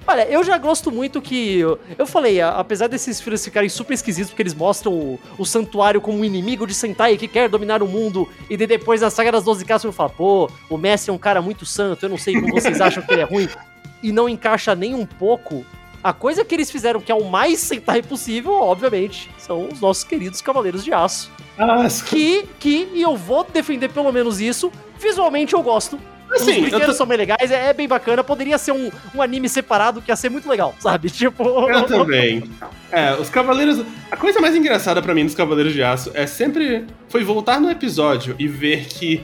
Olha, 0.06 0.28
eu 0.28 0.44
já 0.44 0.58
gosto 0.58 0.92
muito 0.92 1.22
que. 1.22 1.60
Eu, 1.60 1.80
eu 1.98 2.06
falei, 2.06 2.42
a- 2.42 2.58
apesar 2.60 2.88
desses 2.88 3.22
filmes 3.22 3.44
ficarem 3.44 3.70
super 3.70 3.94
esquisitos, 3.94 4.30
porque 4.32 4.42
eles 4.42 4.54
mostram 4.54 4.92
o, 4.94 5.20
o 5.38 5.46
santuário 5.46 6.02
como 6.02 6.20
um 6.20 6.26
inimigo 6.26 6.68
de 6.68 6.74
Sentai 6.74 7.16
que 7.18 7.28
quer 7.28 7.48
dominar 7.48 7.82
o 7.82 7.88
mundo, 7.88 8.28
e 8.50 8.58
daí 8.58 8.68
depois 8.68 9.00
na 9.02 9.10
saga 9.10 9.32
das 9.32 9.44
12 9.44 9.64
casas 9.66 9.86
eu 9.86 9.94
falo, 9.94 10.10
pô, 10.10 10.50
o 10.70 10.78
mestre 10.78 11.10
é 11.10 11.14
um 11.14 11.18
cara 11.18 11.42
muito 11.42 11.66
santo, 11.66 12.06
eu 12.06 12.10
não 12.10 12.18
sei 12.18 12.34
como 12.40 12.54
vocês 12.54 12.82
acham 12.82 13.02
que 13.02 13.14
ele 13.14 13.22
é 13.22 13.26
ruim, 13.26 13.48
e 14.02 14.12
não 14.12 14.28
encaixa 14.28 14.76
nem 14.76 14.94
um 14.94 15.06
pouco. 15.06 15.66
A 16.04 16.12
coisa 16.12 16.44
que 16.44 16.54
eles 16.54 16.70
fizeram, 16.70 17.00
que 17.00 17.10
é 17.10 17.16
o 17.16 17.24
mais 17.24 17.60
Sentai 17.62 18.02
possível, 18.02 18.52
obviamente, 18.52 19.30
são 19.38 19.70
os 19.72 19.80
nossos 19.80 20.04
queridos 20.04 20.42
Cavaleiros 20.42 20.84
de 20.84 20.92
Aço. 20.94 21.32
Ah, 21.58 21.88
Que, 22.10 22.44
que, 22.60 22.90
e 22.94 23.02
eu 23.02 23.16
vou 23.16 23.46
defender 23.46 23.88
pelo 23.90 24.12
menos 24.12 24.42
isso, 24.42 24.70
visualmente 25.00 25.54
eu 25.54 25.64
gosto. 25.64 25.98
Os 26.36 26.42
Assim, 26.42 26.56
eu 26.56 26.62
brinquedos 26.62 26.86
tô- 26.88 26.94
são 26.94 27.06
bem 27.06 27.18
legais, 27.18 27.52
é, 27.52 27.70
é 27.70 27.74
bem 27.74 27.88
bacana. 27.88 28.24
Poderia 28.24 28.58
ser 28.58 28.72
um, 28.72 28.90
um 29.14 29.22
anime 29.22 29.48
separado 29.48 30.02
que 30.02 30.12
ia 30.12 30.16
ser 30.16 30.30
muito 30.30 30.50
legal, 30.50 30.74
sabe? 30.80 31.10
Tipo. 31.12 31.44
Eu 31.70 31.84
também. 31.84 32.44
É, 32.92 33.14
os 33.16 33.30
Cavaleiros. 33.30 33.84
A 34.12 34.18
coisa 34.18 34.40
mais 34.42 34.56
engraçada 34.56 35.02
pra 35.02 35.14
mim 35.14 35.26
dos 35.26 35.36
Cavaleiros 35.36 35.74
de 35.74 35.84
Aço 35.84 36.12
é 36.14 36.26
sempre. 36.26 36.86
Foi 37.10 37.24
voltar 37.24 37.60
no 37.60 37.70
episódio 37.70 38.36
e 38.40 38.48
ver 38.48 38.86
que 38.86 39.22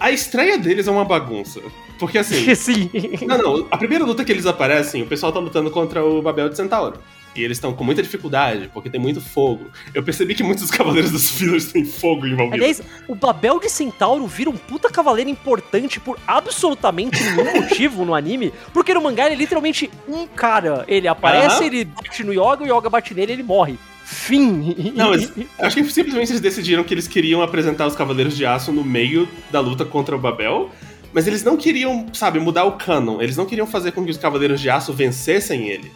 a 0.00 0.10
estreia 0.10 0.58
deles 0.58 0.88
é 0.88 0.90
uma 0.90 1.04
bagunça. 1.04 1.60
Porque 1.98 2.18
assim. 2.18 2.52
Sim. 2.56 2.90
Não, 3.26 3.38
não. 3.38 3.66
A 3.70 3.76
primeira 3.76 4.04
luta 4.04 4.24
que 4.24 4.32
eles 4.32 4.46
aparecem, 4.46 5.02
o 5.02 5.06
pessoal 5.06 5.32
tá 5.32 5.38
lutando 5.38 5.70
contra 5.70 6.04
o 6.04 6.20
Babel 6.22 6.48
de 6.48 6.56
Centauro. 6.56 6.94
E 7.34 7.42
eles 7.42 7.56
estão 7.56 7.72
com 7.72 7.82
muita 7.82 8.02
dificuldade, 8.02 8.70
porque 8.72 8.90
tem 8.90 9.00
muito 9.00 9.20
fogo. 9.20 9.70
Eu 9.94 10.02
percebi 10.02 10.34
que 10.34 10.42
muitos 10.42 10.62
dos 10.62 10.70
Cavaleiros 10.70 11.10
dos 11.10 11.30
Fillers 11.30 11.72
têm 11.72 11.84
fogo 11.84 12.26
envolvido. 12.26 12.54
Aliás, 12.54 12.82
o 13.08 13.14
Babel 13.14 13.58
de 13.58 13.70
Centauro 13.70 14.26
vira 14.26 14.50
um 14.50 14.56
puta 14.56 14.90
cavaleiro 14.90 15.30
importante 15.30 15.98
por 15.98 16.18
absolutamente 16.26 17.22
nenhum 17.22 17.52
motivo 17.62 18.04
no 18.04 18.14
anime, 18.14 18.52
porque 18.72 18.92
no 18.92 19.00
mangá 19.00 19.26
ele 19.26 19.34
é 19.34 19.38
literalmente 19.38 19.90
um 20.06 20.26
cara. 20.26 20.84
Ele 20.86 21.08
aparece, 21.08 21.56
Aham. 21.56 21.66
ele 21.66 21.84
bate 21.86 22.22
no 22.22 22.32
Yoga, 22.32 22.64
o 22.64 22.66
Yoga 22.66 22.90
bate 22.90 23.14
nele 23.14 23.32
ele 23.32 23.42
morre. 23.42 23.78
Fim. 24.04 24.92
Não, 24.94 25.10
mas 25.10 25.32
acho 25.58 25.76
que 25.76 25.84
simplesmente 25.90 26.32
eles 26.32 26.40
decidiram 26.40 26.84
que 26.84 26.92
eles 26.92 27.08
queriam 27.08 27.40
apresentar 27.40 27.86
os 27.86 27.96
Cavaleiros 27.96 28.36
de 28.36 28.44
Aço 28.44 28.70
no 28.70 28.84
meio 28.84 29.26
da 29.50 29.60
luta 29.60 29.84
contra 29.84 30.14
o 30.14 30.18
Babel. 30.18 30.70
Mas 31.14 31.26
eles 31.26 31.42
não 31.42 31.56
queriam, 31.56 32.06
sabe, 32.12 32.40
mudar 32.40 32.64
o 32.64 32.72
canon. 32.72 33.20
Eles 33.20 33.36
não 33.36 33.44
queriam 33.44 33.66
fazer 33.66 33.92
com 33.92 34.04
que 34.04 34.10
os 34.10 34.16
Cavaleiros 34.16 34.60
de 34.60 34.70
Aço 34.70 34.92
vencessem 34.92 35.68
ele. 35.68 35.92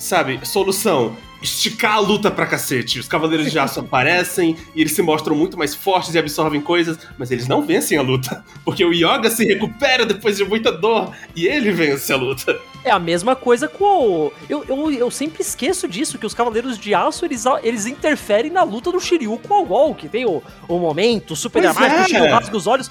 Sabe, 0.00 0.40
solução. 0.44 1.14
Esticar 1.42 1.96
a 1.96 2.00
luta 2.00 2.30
pra 2.30 2.46
cacete. 2.46 2.98
Os 2.98 3.06
Cavaleiros 3.06 3.52
de 3.52 3.58
Aço 3.58 3.80
aparecem 3.80 4.56
e 4.74 4.80
eles 4.80 4.92
se 4.92 5.02
mostram 5.02 5.36
muito 5.36 5.58
mais 5.58 5.74
fortes 5.74 6.14
e 6.14 6.18
absorvem 6.18 6.60
coisas, 6.60 6.98
mas 7.18 7.30
eles 7.30 7.46
não 7.46 7.62
vencem 7.62 7.98
a 7.98 8.02
luta. 8.02 8.42
Porque 8.64 8.84
o 8.84 8.92
Yoga 8.92 9.30
se 9.30 9.44
recupera 9.44 10.06
depois 10.06 10.38
de 10.38 10.44
muita 10.44 10.72
dor 10.72 11.14
e 11.36 11.46
ele 11.46 11.70
vence 11.70 12.12
a 12.12 12.16
luta. 12.16 12.58
É 12.82 12.90
a 12.90 12.98
mesma 12.98 13.36
coisa 13.36 13.68
com 13.68 13.84
o. 13.84 14.32
Eu, 14.48 14.64
eu, 14.66 14.90
eu 14.90 15.10
sempre 15.10 15.42
esqueço 15.42 15.86
disso, 15.86 16.18
que 16.18 16.26
os 16.26 16.32
Cavaleiros 16.32 16.78
de 16.78 16.94
Aço 16.94 17.26
eles, 17.26 17.44
eles 17.62 17.84
interferem 17.84 18.50
na 18.50 18.62
luta 18.62 18.90
do 18.90 18.98
Shiryu 18.98 19.38
com 19.38 19.62
o 19.62 19.66
Gol, 19.66 19.94
que 19.94 20.08
tem 20.08 20.24
o, 20.24 20.42
o 20.66 20.78
momento 20.78 21.36
super 21.36 21.62
Pois 21.62 21.74
dramático, 21.74 22.00
é. 22.00 22.04
o 22.04 22.08
Shiryu 22.08 22.34
rasga 22.34 22.56
os 22.56 22.66
olhos. 22.66 22.90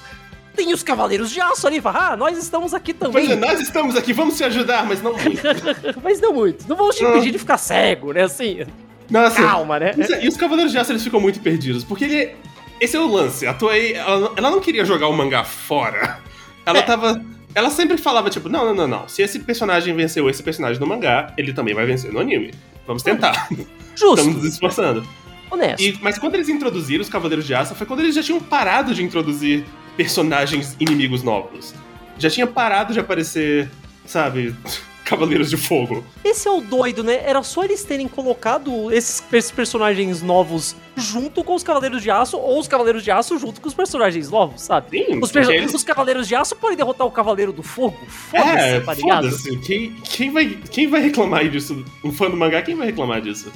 Tem 0.54 0.72
os 0.72 0.82
Cavaleiros 0.82 1.30
de 1.30 1.40
Aço 1.40 1.66
ali, 1.66 1.80
fala, 1.80 2.12
ah, 2.12 2.16
nós 2.16 2.36
estamos 2.36 2.74
aqui 2.74 2.92
também. 2.92 3.12
Pois 3.26 3.30
é, 3.30 3.36
nós 3.36 3.60
estamos 3.60 3.96
aqui, 3.96 4.12
vamos 4.12 4.36
te 4.36 4.44
ajudar, 4.44 4.84
mas 4.84 5.00
não 5.00 5.12
muito. 5.14 5.40
Mas 6.02 6.20
não 6.20 6.32
muito. 6.32 6.68
Não 6.68 6.76
vamos 6.76 6.96
te 6.96 7.02
Não. 7.02 7.10
impedir 7.10 7.30
de 7.32 7.38
ficar 7.38 7.56
cego, 7.56 8.12
né? 8.12 8.22
Assim, 8.24 8.66
Nossa, 9.08 9.36
calma, 9.40 9.78
né? 9.78 9.92
E 10.20 10.28
os 10.28 10.36
Cavaleiros 10.36 10.72
de 10.72 10.78
Aço 10.78 10.92
eles 10.92 11.02
ficam 11.04 11.20
muito 11.20 11.40
perdidos, 11.40 11.84
porque 11.84 12.04
ele. 12.04 12.34
Esse 12.80 12.96
é 12.96 13.00
o 13.00 13.06
lance. 13.06 13.46
A 13.46 13.52
Toei, 13.54 13.92
ela, 13.94 14.32
ela 14.36 14.50
não 14.50 14.60
queria 14.60 14.84
jogar 14.84 15.06
o 15.08 15.12
mangá 15.12 15.44
fora. 15.44 16.18
Ela 16.66 16.78
É. 16.78 16.82
tava. 16.82 17.22
Ela 17.54 17.68
sempre 17.70 17.96
falava, 17.98 18.30
tipo, 18.30 18.48
não, 18.48 18.64
não, 18.66 18.74
não, 18.74 18.86
não. 18.88 19.08
Se 19.08 19.22
esse 19.22 19.38
personagem 19.40 19.94
venceu 19.94 20.28
esse 20.30 20.42
personagem 20.42 20.80
no 20.80 20.86
mangá, 20.86 21.32
ele 21.36 21.52
também 21.52 21.74
vai 21.74 21.84
vencer 21.86 22.12
no 22.12 22.20
anime. 22.20 22.52
Vamos 22.86 23.02
tentar. 23.02 23.48
Justo, 23.94 24.18
Estamos 24.20 24.36
nos 24.36 24.44
esforçando. 24.54 25.06
honesto. 25.50 25.82
E- 25.82 25.98
mas 26.00 26.18
quando 26.18 26.34
eles 26.36 26.48
introduziram 26.48 27.02
os 27.02 27.08
Cavaleiros 27.08 27.46
de 27.46 27.54
Aço, 27.54 27.74
foi 27.74 27.86
quando 27.86 28.00
eles 28.00 28.14
já 28.14 28.22
tinham 28.22 28.40
parado 28.40 28.94
de 28.94 29.02
introduzir 29.02 29.64
personagens 30.04 30.74
inimigos 30.80 31.22
novos. 31.22 31.74
Já 32.18 32.30
tinha 32.30 32.46
parado 32.46 32.94
de 32.94 33.00
aparecer, 33.00 33.70
sabe, 34.06 34.54
Cavaleiros 35.04 35.50
de 35.50 35.56
Fogo. 35.58 36.02
Esse 36.24 36.48
é 36.48 36.50
o 36.50 36.60
doido, 36.62 37.02
né? 37.04 37.20
Era 37.26 37.42
só 37.42 37.64
eles 37.64 37.82
terem 37.84 38.08
colocado 38.08 38.90
esses, 38.92 39.22
esses 39.32 39.50
personagens 39.50 40.22
novos 40.22 40.74
junto 40.96 41.44
com 41.44 41.54
os 41.54 41.62
Cavaleiros 41.62 42.02
de 42.02 42.10
Aço, 42.10 42.38
ou 42.38 42.58
os 42.60 42.66
Cavaleiros 42.68 43.02
de 43.04 43.10
Aço 43.10 43.38
junto 43.38 43.60
com 43.60 43.68
os 43.68 43.74
personagens 43.74 44.30
novos, 44.30 44.62
sabe? 44.62 44.88
Sim, 45.04 45.18
Os, 45.20 45.34
eles- 45.36 45.74
os 45.74 45.82
Cavaleiros 45.84 46.26
de 46.28 46.34
Aço 46.34 46.56
podem 46.56 46.76
derrotar 46.78 47.06
o 47.06 47.10
Cavaleiro 47.10 47.52
do 47.52 47.62
Fogo? 47.62 47.98
Foda-se, 48.08 48.56
É, 48.58 48.80
tá 48.80 48.94
ligado? 48.94 49.24
foda-se. 49.30 49.56
Quem, 49.58 49.92
quem, 50.02 50.30
vai, 50.32 50.58
quem 50.70 50.86
vai 50.86 51.02
reclamar 51.02 51.46
disso? 51.48 51.84
Um 52.02 52.10
fã 52.12 52.30
do 52.30 52.36
mangá, 52.38 52.62
quem 52.62 52.74
vai 52.74 52.86
reclamar 52.86 53.20
disso? 53.20 53.52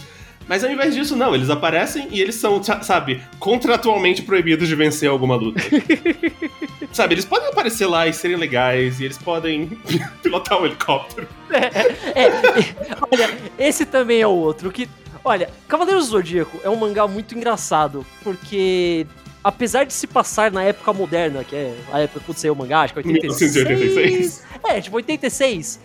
Mas 0.48 0.62
ao 0.62 0.70
invés 0.70 0.94
disso, 0.94 1.16
não, 1.16 1.34
eles 1.34 1.48
aparecem 1.50 2.08
e 2.10 2.20
eles 2.20 2.34
são, 2.34 2.62
sa- 2.62 2.82
sabe, 2.82 3.22
contratualmente 3.38 4.22
proibidos 4.22 4.68
de 4.68 4.74
vencer 4.74 5.08
alguma 5.08 5.36
luta. 5.36 5.60
sabe, 6.92 7.14
eles 7.14 7.24
podem 7.24 7.48
aparecer 7.48 7.86
lá 7.86 8.06
e 8.06 8.12
serem 8.12 8.36
legais, 8.36 9.00
e 9.00 9.04
eles 9.04 9.18
podem 9.18 9.68
pilotar 10.22 10.60
um 10.60 10.66
helicóptero. 10.66 11.26
É, 11.50 12.24
é, 12.26 12.30
olha, 13.10 13.38
esse 13.58 13.84
também 13.86 14.20
é 14.20 14.26
o 14.26 14.30
outro 14.32 14.70
que. 14.70 14.88
Olha, 15.24 15.48
Cavaleiros 15.66 16.06
do 16.06 16.10
Zodíaco 16.10 16.60
é 16.62 16.68
um 16.68 16.76
mangá 16.76 17.06
muito 17.08 17.34
engraçado, 17.34 18.04
porque 18.22 19.06
apesar 19.42 19.84
de 19.84 19.92
se 19.94 20.06
passar 20.06 20.52
na 20.52 20.62
época 20.62 20.92
moderna, 20.92 21.42
que 21.42 21.56
é 21.56 21.74
a 21.90 22.00
época 22.00 22.20
quando 22.26 22.36
saiu 22.36 22.52
o 22.52 22.56
mangá, 22.56 22.82
acho 22.82 22.92
que 22.92 23.00
é 23.00 23.02
86. 23.02 23.54
1986. 23.54 24.44
É, 24.64 24.80
tipo 24.82 24.96
86. 24.96 25.80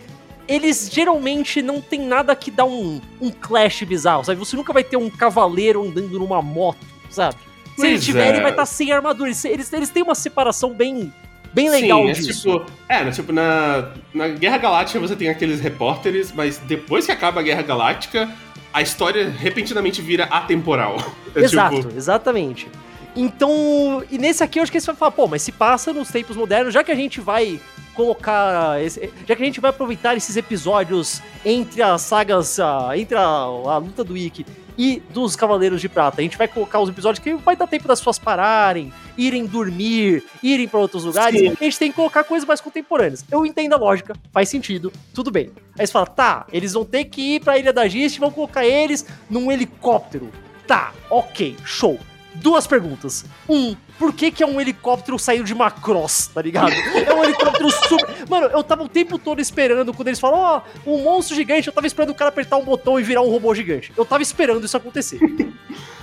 Eles 0.50 0.90
geralmente 0.92 1.62
não 1.62 1.80
tem 1.80 2.02
nada 2.02 2.36
que 2.36 2.50
dá 2.50 2.66
um, 2.66 3.00
um 3.22 3.30
clash 3.30 3.84
bizarro, 3.84 4.26
sabe? 4.26 4.40
Você 4.40 4.56
nunca 4.56 4.74
vai 4.74 4.84
ter 4.84 4.98
um 4.98 5.10
cavaleiro 5.10 5.86
andando 5.88 6.18
numa 6.20 6.42
moto, 6.42 6.86
sabe? 7.10 7.36
Se 7.76 7.86
ele 7.86 7.94
Pois 7.96 8.06
tiver, 8.06 8.26
é. 8.26 8.30
ele 8.30 8.42
vai 8.42 8.52
estar 8.52 8.66
sem 8.66 8.92
armadura. 8.92 9.30
Eles, 9.30 9.46
eles, 9.46 9.72
eles 9.72 9.90
têm 9.90 10.04
uma 10.04 10.16
separação 10.16 10.74
bem, 10.74 11.14
bem 11.54 11.70
legal 11.70 12.04
Sim, 12.04 12.10
é 12.10 12.14
disso. 12.14 12.60
tipo. 12.60 12.72
É, 12.90 13.04
né, 13.06 13.12
tipo, 13.12 13.32
na, 13.32 13.92
na 14.14 14.28
Guerra 14.30 14.58
Galáctica 14.58 15.00
você 15.00 15.16
tem 15.16 15.30
aqueles 15.30 15.62
repórteres, 15.62 16.32
mas 16.34 16.58
depois 16.58 17.06
que 17.06 17.12
acaba 17.12 17.40
a 17.40 17.44
Guerra 17.44 17.62
Galáctica, 17.62 18.30
a 18.74 18.82
história 18.82 19.30
repentinamente 19.30 20.02
vira 20.02 20.26
atemporal. 20.26 20.98
É 21.36 21.42
Exato, 21.42 21.76
tipo. 21.84 21.96
exatamente. 21.96 22.68
Então, 23.16 24.04
e 24.10 24.18
nesse 24.18 24.44
aqui 24.44 24.60
eu 24.60 24.64
acho 24.64 24.72
que 24.72 24.80
você 24.80 24.88
vai 24.88 24.96
falar, 24.96 25.12
pô, 25.12 25.28
mas 25.28 25.42
se 25.42 25.52
passa 25.52 25.92
nos 25.92 26.10
tempos 26.10 26.36
modernos, 26.38 26.74
já 26.74 26.84
que 26.84 26.92
a 26.92 26.96
gente 26.96 27.20
vai 27.20 27.60
colocar, 27.94 28.82
esse- 28.82 29.12
já 29.28 29.36
que 29.36 29.42
a 29.44 29.46
gente 29.46 29.60
vai 29.60 29.72
aproveitar 29.72 30.16
esses 30.16 30.38
episódios 30.38 31.22
entre 31.44 31.82
as 31.82 32.02
sagas, 32.02 32.58
entre 32.96 33.18
a, 33.18 33.22
a 33.22 33.78
luta 33.78 34.04
do 34.04 34.16
Ikki 34.16 34.46
e 34.78 35.02
dos 35.10 35.36
Cavaleiros 35.36 35.82
de 35.82 35.90
Prata. 35.90 36.22
A 36.22 36.24
gente 36.24 36.38
vai 36.38 36.48
colocar 36.48 36.80
os 36.80 36.88
episódios 36.88 37.22
que 37.22 37.34
vai 37.34 37.58
dar 37.58 37.68
tempo 37.68 37.86
das 37.90 38.00
pessoas 38.00 38.18
pararem, 38.18 38.94
irem 39.18 39.46
dormir, 39.46 40.24
irem 40.42 40.66
para 40.66 40.80
outros 40.80 41.04
lugares. 41.04 41.38
Sim. 41.38 41.50
A 41.60 41.64
gente 41.66 41.78
tem 41.78 41.90
que 41.90 41.96
colocar 41.98 42.24
coisas 42.24 42.48
mais 42.48 42.62
contemporâneas. 42.62 43.26
Eu 43.30 43.46
entendo 43.46 43.74
a 43.74 43.78
lógica, 43.78 44.16
faz 44.32 44.48
sentido, 44.48 44.94
tudo 45.14 45.30
bem. 45.30 45.50
Aí 45.78 45.86
você 45.86 45.92
fala, 45.92 46.06
tá, 46.06 46.46
eles 46.54 46.72
vão 46.72 46.86
ter 46.86 47.04
que 47.06 47.36
ir 47.36 47.42
pra 47.42 47.58
Ilha 47.58 47.74
da 47.74 47.86
Gist 47.90 48.16
e 48.16 48.20
vão 48.22 48.32
colocar 48.32 48.66
eles 48.66 49.06
num 49.30 49.52
helicóptero. 49.52 50.30
Tá, 50.66 50.94
ok, 51.10 51.58
show. 51.66 52.00
Duas 52.36 52.68
perguntas. 52.68 53.26
Um, 53.50 53.76
por 53.98 54.14
que, 54.14 54.32
que 54.32 54.44
é 54.44 54.46
um 54.48 54.62
helicóptero 54.62 55.18
saindo 55.20 55.44
de 55.44 55.54
Macross, 55.56 56.28
tá 56.34 56.42
ligado? 56.42 56.72
É 56.74 57.14
um 57.14 57.24
helicóptero 57.24 57.70
super. 57.72 58.08
Mano, 58.30 58.48
eu 58.48 58.64
tava 58.64 58.84
o 58.84 58.88
tempo 58.88 59.18
todo 59.18 59.42
esperando 59.42 59.94
quando 59.94 60.08
eles 60.08 60.20
falam, 60.20 60.40
ó, 60.40 60.62
um 60.86 61.04
monstro 61.04 61.36
gigante, 61.36 61.68
eu 61.68 61.74
tava 61.74 61.88
esperando 61.88 62.12
o 62.12 62.16
cara 62.16 62.30
apertar 62.30 62.58
um 62.58 62.64
botão 62.64 63.00
e 63.00 63.04
virar 63.04 63.22
um 63.22 63.30
robô 63.30 63.54
gigante. 63.54 63.92
Eu 63.98 64.06
tava 64.06 64.22
esperando 64.24 64.64
isso 64.64 64.78
acontecer. 64.78 65.20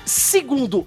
Segundo, 0.04 0.86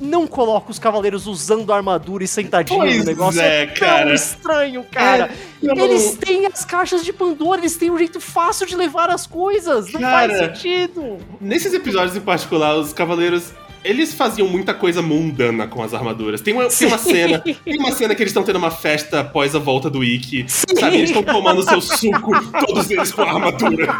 não 0.00 0.26
coloca 0.26 0.70
os 0.70 0.78
cavaleiros 0.78 1.26
usando 1.26 1.72
armadura 1.72 2.22
e 2.24 2.28
sentadinho 2.28 2.78
Pois 2.80 2.98
no 2.98 3.04
negócio. 3.04 3.40
é, 3.40 3.66
tão 3.66 3.74
cara. 3.88 4.14
estranho, 4.14 4.84
cara. 4.90 5.30
Não- 5.60 5.74
Eles 5.84 6.16
têm 6.16 6.46
as 6.46 6.64
caixas 6.64 7.04
de 7.04 7.12
Pandora, 7.12 7.60
eles 7.60 7.76
têm 7.76 7.90
um 7.90 7.98
jeito 7.98 8.20
fácil 8.20 8.64
de 8.66 8.76
levar 8.76 9.10
as 9.10 9.26
coisas. 9.26 9.92
Não 9.92 10.00
Cara. 10.00 10.28
faz 10.34 10.38
sentido. 10.56 11.18
Nesses 11.40 11.74
episódios 11.74 12.16
em 12.16 12.20
particular, 12.20 12.76
os 12.76 12.92
cavaleiros. 12.92 13.52
Eles 13.84 14.12
faziam 14.14 14.48
muita 14.48 14.74
coisa 14.74 15.00
mundana 15.00 15.66
com 15.66 15.82
as 15.82 15.94
armaduras. 15.94 16.40
Tem 16.40 16.52
uma, 16.54 16.68
tem 16.68 16.88
uma 16.88 16.98
cena. 16.98 17.38
Tem 17.38 17.78
uma 17.78 17.92
cena 17.92 18.14
que 18.14 18.22
eles 18.22 18.30
estão 18.30 18.42
tendo 18.42 18.56
uma 18.56 18.70
festa 18.70 19.20
após 19.20 19.54
a 19.54 19.58
volta 19.58 19.88
do 19.88 20.02
Ikki. 20.04 20.44
Sabe? 20.48 20.96
Eles 20.96 21.10
estão 21.10 21.22
tomando 21.22 21.62
seu 21.62 21.80
suco, 21.80 22.32
todos 22.66 22.90
eles 22.90 23.12
com 23.12 23.22
a 23.22 23.28
armadura. 23.32 23.94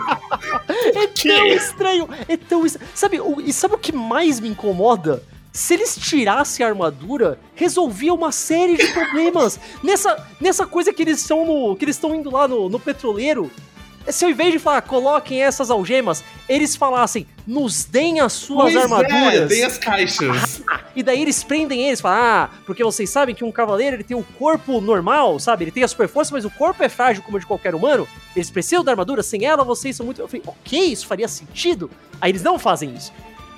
É 0.94 1.06
Que? 1.06 1.28
tão 1.28 1.46
estranho. 1.46 2.08
É 2.28 2.36
tão 2.36 2.66
estranho. 2.66 2.90
Sabe, 2.94 3.20
o, 3.20 3.40
e 3.40 3.52
sabe 3.52 3.74
o 3.74 3.78
que 3.78 3.92
mais 3.92 4.40
me 4.40 4.48
incomoda? 4.48 5.22
Se 5.52 5.74
eles 5.74 5.96
tirassem 5.96 6.64
a 6.64 6.68
armadura, 6.68 7.38
resolvia 7.54 8.12
uma 8.14 8.30
série 8.30 8.76
de 8.76 8.86
problemas. 8.92 9.58
nessa, 9.82 10.28
nessa 10.40 10.66
coisa 10.66 10.92
que 10.92 11.02
eles 11.02 11.20
estão 11.20 11.44
no. 11.44 11.74
que 11.76 11.84
eles 11.84 11.96
estão 11.96 12.14
indo 12.14 12.30
lá 12.30 12.46
no, 12.46 12.68
no 12.68 12.78
petroleiro. 12.78 13.50
Se 14.10 14.24
ao 14.24 14.30
invés 14.30 14.52
de 14.52 14.58
falar, 14.58 14.82
coloquem 14.82 15.42
essas 15.42 15.70
algemas, 15.70 16.24
eles 16.48 16.74
falassem, 16.74 17.26
nos 17.46 17.84
deem 17.84 18.20
as 18.20 18.32
suas 18.32 18.72
Pois 18.72 18.76
é, 18.76 18.82
armaduras. 18.82 19.48
tem 19.48 19.64
as 19.64 19.78
caixas. 19.78 20.62
E 20.96 21.02
daí 21.02 21.22
eles 21.22 21.44
prendem 21.44 21.84
eles, 21.86 22.00
falam, 22.00 22.18
ah, 22.20 22.50
porque 22.66 22.82
vocês 22.82 23.08
sabem 23.08 23.32
que 23.32 23.44
um 23.44 23.52
cavaleiro 23.52 23.94
ele 23.94 24.02
tem 24.02 24.16
o 24.16 24.24
corpo 24.36 24.80
normal, 24.80 25.38
sabe? 25.38 25.62
Ele 25.62 25.70
tem 25.70 25.84
a 25.84 25.88
super 25.88 26.08
força, 26.08 26.32
mas 26.34 26.44
o 26.44 26.50
corpo 26.50 26.82
é 26.82 26.88
frágil 26.88 27.22
como 27.22 27.36
o 27.36 27.40
de 27.40 27.46
qualquer 27.46 27.72
humano. 27.72 28.08
Eles 28.34 28.50
precisam 28.50 28.82
da 28.82 28.90
armadura, 28.90 29.22
sem 29.22 29.44
ela 29.44 29.62
vocês 29.62 29.94
são 29.94 30.04
muito. 30.04 30.20
Eu 30.20 30.26
falei, 30.26 30.42
ok, 30.44 30.80
isso 30.86 31.06
faria 31.06 31.28
sentido. 31.28 31.88
Aí 32.20 32.32
eles 32.32 32.42
não 32.42 32.58
fazem 32.58 32.92
isso. 32.96 33.12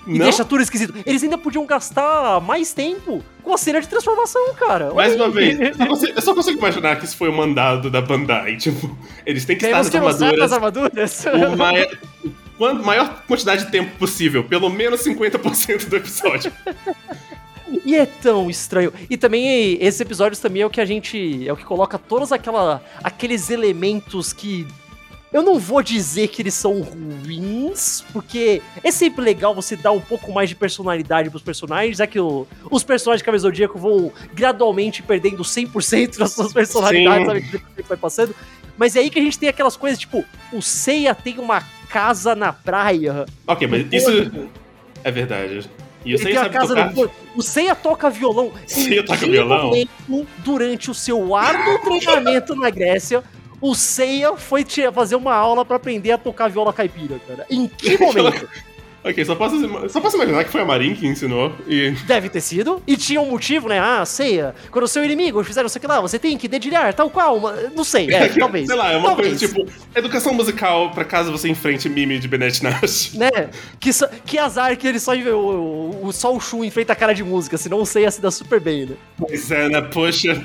E 0.06 0.12
Não? 0.18 0.24
deixa 0.24 0.44
tudo 0.44 0.62
esquisito. 0.62 0.94
Eles 1.06 1.22
ainda 1.22 1.36
podiam 1.36 1.64
gastar 1.66 2.40
mais 2.40 2.72
tempo 2.72 3.22
com 3.42 3.52
a 3.54 3.58
cena 3.58 3.80
de 3.80 3.88
transformação, 3.88 4.54
cara. 4.54 4.92
Mais 4.94 5.12
Olha 5.12 5.26
uma 5.28 5.38
aí. 5.40 5.54
vez, 5.54 5.70
eu 5.70 5.74
só 5.76 5.86
consigo- 5.86 6.12
eu 6.16 6.22
só 6.22 6.34
consigo 6.34 6.58
imaginar 6.58 6.96
que 6.98 7.04
isso 7.04 7.16
foi 7.16 7.28
o 7.28 7.32
mandado 7.32 7.90
da 7.90 8.00
Bandai. 8.00 8.56
Tipo, 8.56 8.96
eles 9.26 9.44
têm 9.44 9.56
que 9.56 9.64
estar 9.66 9.76
Temos 9.76 9.86
nas 9.86 10.18
que 10.18 10.24
armaduras 10.24 10.52
armaduras. 10.52 11.24
o 11.52 11.52
mai- 11.56 11.86
quando- 12.56 12.82
maior 12.84 13.22
quantidade 13.26 13.66
de 13.66 13.70
tempo 13.70 13.90
possível, 13.98 14.42
pelo 14.44 14.68
menos 14.70 15.02
50% 15.02 15.88
do 15.88 15.96
episódio. 15.96 16.50
E 17.84 17.94
é 17.94 18.04
tão 18.04 18.50
estranho. 18.50 18.92
E 19.08 19.16
também 19.16 19.78
esses 19.80 20.00
episódios 20.00 20.40
também 20.40 20.62
é 20.62 20.66
o 20.66 20.70
que 20.70 20.80
a 20.80 20.84
gente. 20.84 21.46
É 21.46 21.52
o 21.52 21.56
que 21.56 21.64
coloca 21.64 21.98
todos 21.98 22.32
aquela, 22.32 22.82
aqueles 23.04 23.48
elementos 23.50 24.32
que. 24.32 24.66
Eu 25.32 25.42
não 25.42 25.60
vou 25.60 25.80
dizer 25.80 26.26
que 26.28 26.42
eles 26.42 26.54
são 26.54 26.80
ruins, 26.82 28.04
porque 28.12 28.60
é 28.82 28.90
sempre 28.90 29.24
legal 29.24 29.54
você 29.54 29.76
dar 29.76 29.92
um 29.92 30.00
pouco 30.00 30.32
mais 30.32 30.48
de 30.48 30.56
personalidade 30.56 31.30
pros 31.30 31.42
personagens, 31.42 32.00
é 32.00 32.06
que 32.06 32.18
o- 32.18 32.46
os 32.68 32.82
personagens 32.82 33.20
de 33.20 33.24
Cabelo 33.24 33.40
Zodíaco 33.42 33.78
vão 33.78 34.12
gradualmente 34.34 35.02
perdendo 35.04 35.44
100% 35.44 36.18
das 36.18 36.32
suas 36.32 36.52
personalidades, 36.52 37.20
Sim. 37.20 37.26
sabe? 37.26 37.42
Que 37.76 37.82
o 37.82 37.84
vai 37.86 37.96
passando. 37.96 38.34
Mas 38.76 38.96
é 38.96 39.00
aí 39.00 39.10
que 39.10 39.20
a 39.20 39.22
gente 39.22 39.38
tem 39.38 39.48
aquelas 39.48 39.76
coisas, 39.76 39.98
tipo, 40.00 40.24
o 40.52 40.60
Seiya 40.60 41.14
tem 41.14 41.38
uma 41.38 41.60
casa 41.88 42.34
na 42.34 42.52
praia. 42.52 43.24
Ok, 43.46 43.68
mas 43.68 43.86
isso 43.92 44.10
é 45.04 45.10
verdade. 45.12 45.70
E 46.04 46.12
eu 46.12 46.16
Ele 46.16 46.18
sei 46.18 46.32
tem 46.32 46.36
uma 46.38 46.42
sabe 46.44 46.54
casa 46.54 46.74
tocar. 46.74 46.92
no. 46.94 47.10
O 47.36 47.42
Seiya 47.42 47.74
toca 47.76 48.10
violão. 48.10 48.50
Seiya 48.66 49.04
toca 49.04 49.26
violão? 49.26 49.66
momento, 49.66 50.26
durante 50.38 50.90
o 50.90 50.94
seu 50.94 51.36
árduo 51.36 51.78
treinamento 51.80 52.56
na 52.56 52.70
Grécia, 52.70 53.22
o 53.60 53.74
Seiya 53.74 54.36
foi 54.36 54.64
te- 54.64 54.90
fazer 54.92 55.16
uma 55.16 55.34
aula 55.34 55.64
pra 55.64 55.76
aprender 55.76 56.12
a 56.12 56.18
tocar 56.18 56.48
viola 56.48 56.72
caipira, 56.72 57.20
cara. 57.26 57.46
Em 57.50 57.66
que 57.68 57.98
momento? 57.98 58.48
Ok, 59.02 59.24
só 59.24 59.34
posso, 59.34 59.56
só 59.88 59.98
posso 59.98 60.16
imaginar 60.16 60.44
que 60.44 60.50
foi 60.50 60.60
a 60.60 60.64
Marin 60.66 60.94
que 60.94 61.06
ensinou. 61.06 61.54
E. 61.66 61.92
Deve 62.06 62.28
ter 62.28 62.42
sido. 62.42 62.82
E 62.86 62.98
tinha 62.98 63.18
um 63.18 63.30
motivo, 63.30 63.66
né? 63.66 63.80
Ah, 63.80 64.04
Seiya, 64.04 64.54
quando 64.70 64.84
o 64.84 64.88
seu 64.88 65.02
inimigo 65.02 65.42
fizer 65.42 65.62
não 65.62 65.70
sei 65.70 65.78
o 65.78 65.80
que 65.80 65.86
lá, 65.86 66.02
você 66.02 66.18
tem 66.18 66.36
que 66.36 66.46
dedilhar, 66.46 66.92
tal 66.92 67.08
qual. 67.08 67.38
uma- 67.38 67.54
Não 67.74 67.82
sei, 67.82 68.12
é, 68.12 68.28
talvez. 68.38 68.66
Sei 68.66 68.76
lá, 68.76 68.92
é 68.92 68.98
uma 68.98 69.06
talvez. 69.06 69.38
coisa 69.40 69.48
tipo 69.56 69.72
educação 69.94 70.34
musical 70.34 70.90
pra 70.90 71.02
caso 71.02 71.32
você 71.32 71.48
enfrente 71.48 71.88
Mimi 71.88 72.18
de 72.18 72.28
Bennett 72.28 72.62
Nash. 72.62 73.12
Né? 73.16 73.30
Que, 73.80 73.88
que 74.26 74.36
azar 74.38 74.76
que 74.76 74.86
ele 74.86 75.00
só, 75.00 75.14
o, 75.14 76.04
o, 76.08 76.12
só 76.12 76.36
o 76.36 76.38
Shun 76.38 76.62
enfrenta 76.62 76.92
a 76.92 76.96
cara 76.96 77.14
de 77.14 77.24
música, 77.24 77.56
senão 77.56 77.80
o 77.80 77.86
Seiya 77.86 78.10
se 78.10 78.20
dá 78.20 78.30
super 78.30 78.60
bem, 78.60 78.84
né? 78.84 78.96
Pois 79.16 79.50
é, 79.50 79.66
né? 79.70 79.80
Poxa. 79.80 80.44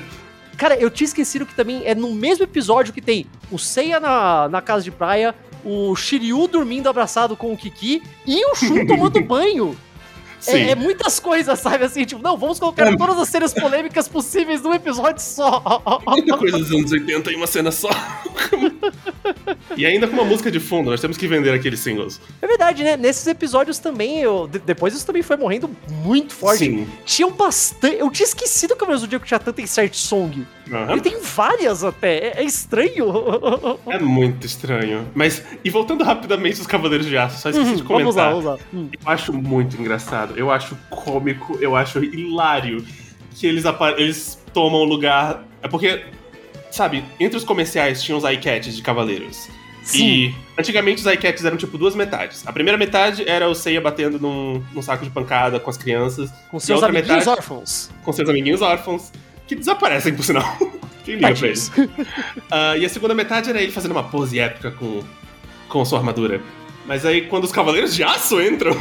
Cara, 0.56 0.76
eu 0.76 0.90
tinha 0.90 1.06
esquecido 1.06 1.44
que 1.44 1.54
também 1.54 1.82
é 1.84 1.94
no 1.94 2.12
mesmo 2.12 2.44
episódio 2.44 2.92
que 2.92 3.02
tem 3.02 3.26
o 3.50 3.58
Seiya 3.58 4.00
na, 4.00 4.48
na 4.48 4.62
casa 4.62 4.82
de 4.82 4.90
praia, 4.90 5.34
o 5.64 5.94
Shiryu 5.94 6.46
dormindo 6.48 6.88
abraçado 6.88 7.36
com 7.36 7.52
o 7.52 7.56
Kiki 7.56 8.02
e 8.26 8.44
o 8.50 8.54
Shun 8.54 8.86
tomando 8.88 9.20
banho. 9.20 9.76
É, 10.48 10.70
é 10.70 10.74
muitas 10.74 11.18
coisas, 11.20 11.58
sabe? 11.58 11.84
Assim, 11.84 12.04
tipo, 12.04 12.22
não, 12.22 12.36
vamos 12.36 12.58
colocar 12.58 12.86
É. 12.92 12.96
todas 12.96 13.18
as 13.18 13.28
cenas 13.28 13.52
polêmicas 13.54 14.08
possíveis 14.08 14.62
num 14.62 14.72
episódio 14.74 15.20
só. 15.22 15.62
Muita 16.06 16.36
coisa 16.36 16.58
dos 16.58 16.70
anos 16.72 16.92
80 16.92 17.32
em 17.32 17.36
uma 17.36 17.46
cena 17.46 17.70
só. 17.72 17.88
e 19.76 19.84
ainda 19.84 20.06
com 20.06 20.14
uma 20.14 20.24
música 20.24 20.50
de 20.50 20.60
fundo, 20.60 20.90
nós 20.90 21.00
temos 21.00 21.16
que 21.16 21.26
vender 21.26 21.52
aqueles 21.52 21.80
singles. 21.80 22.20
É 22.40 22.46
verdade, 22.46 22.82
né? 22.82 22.96
Nesses 22.96 23.26
episódios 23.26 23.78
também, 23.78 24.20
eu, 24.20 24.46
de- 24.46 24.58
depois 24.58 24.94
isso 24.94 25.06
também 25.06 25.22
foi 25.22 25.36
morrendo 25.36 25.70
muito 26.02 26.34
forte. 26.34 26.58
Sim. 26.58 26.86
Tinham 27.04 27.30
bastante. 27.32 27.96
Eu 27.98 28.10
tinha 28.10 28.26
esquecido 28.26 28.74
que 28.76 28.84
o 28.84 29.06
dia 29.06 29.18
que 29.20 29.26
tinha 29.26 29.38
tanta 29.38 29.60
insert 29.60 29.94
song. 29.94 30.46
Aham. 30.72 30.92
Ele 30.92 31.00
tem 31.00 31.20
várias 31.20 31.84
até. 31.84 32.16
É, 32.16 32.32
é 32.38 32.44
estranho. 32.44 33.06
É 33.88 33.98
muito 33.98 34.46
estranho. 34.46 35.06
Mas, 35.14 35.42
e 35.64 35.70
voltando 35.70 36.02
rapidamente 36.04 36.58
aos 36.58 36.66
Cavaleiros 36.66 37.06
de 37.06 37.16
Aço, 37.16 37.40
só 37.40 37.50
esqueci 37.50 37.76
de 37.76 37.82
Uhum, 37.82 37.88
vamos 37.88 38.16
lá, 38.16 38.30
comentar. 38.30 38.30
vamos 38.30 38.44
lá. 38.44 38.58
Hum. 38.74 38.88
Eu 38.92 39.10
acho 39.12 39.32
muito 39.32 39.76
engraçado, 39.80 40.35
eu 40.36 40.50
acho 40.50 40.76
cômico, 40.90 41.58
eu 41.60 41.74
acho 41.74 42.02
hilário 42.04 42.84
que 43.34 43.46
eles, 43.46 43.64
eles 43.96 44.38
tomam 44.52 44.80
o 44.80 44.84
lugar. 44.84 45.44
É 45.62 45.68
porque, 45.68 46.04
sabe, 46.70 47.04
entre 47.18 47.36
os 47.36 47.44
comerciais 47.44 48.02
tinham 48.02 48.18
os 48.18 48.24
iCats 48.24 48.76
de 48.76 48.82
Cavaleiros. 48.82 49.48
Sim. 49.82 50.04
E 50.04 50.34
antigamente 50.58 51.00
os 51.00 51.06
iCats 51.12 51.44
eram 51.44 51.56
tipo 51.56 51.78
duas 51.78 51.94
metades. 51.94 52.42
A 52.46 52.52
primeira 52.52 52.76
metade 52.76 53.28
era 53.28 53.48
o 53.48 53.54
Seiya 53.54 53.80
batendo 53.80 54.18
num, 54.18 54.62
num 54.72 54.82
saco 54.82 55.04
de 55.04 55.10
pancada 55.10 55.60
com 55.60 55.70
as 55.70 55.76
crianças, 55.76 56.28
Com 56.50 56.58
seus 56.58 56.82
amiguinhos 56.82 57.18
metade- 57.18 57.28
órfãos. 57.38 57.90
com 58.02 58.12
seus 58.12 58.28
amiguinhos 58.28 58.62
órfãos, 58.62 59.12
que 59.46 59.54
desaparecem, 59.54 60.12
por 60.14 60.24
sinal. 60.24 60.44
Quem 61.04 61.14
liga 61.14 61.32
pra 61.36 61.46
eles? 61.46 61.70
Ah, 62.50 62.76
e 62.76 62.84
a 62.84 62.88
segunda 62.88 63.14
metade 63.14 63.48
era 63.48 63.62
ele 63.62 63.70
fazendo 63.70 63.92
uma 63.92 64.02
pose 64.02 64.40
épica 64.40 64.72
com, 64.72 65.04
com 65.68 65.84
sua 65.84 66.00
armadura. 66.00 66.40
Mas 66.84 67.06
aí, 67.06 67.22
quando 67.22 67.44
os 67.44 67.52
Cavaleiros 67.52 67.94
de 67.94 68.02
Aço 68.02 68.40
entram, 68.42 68.76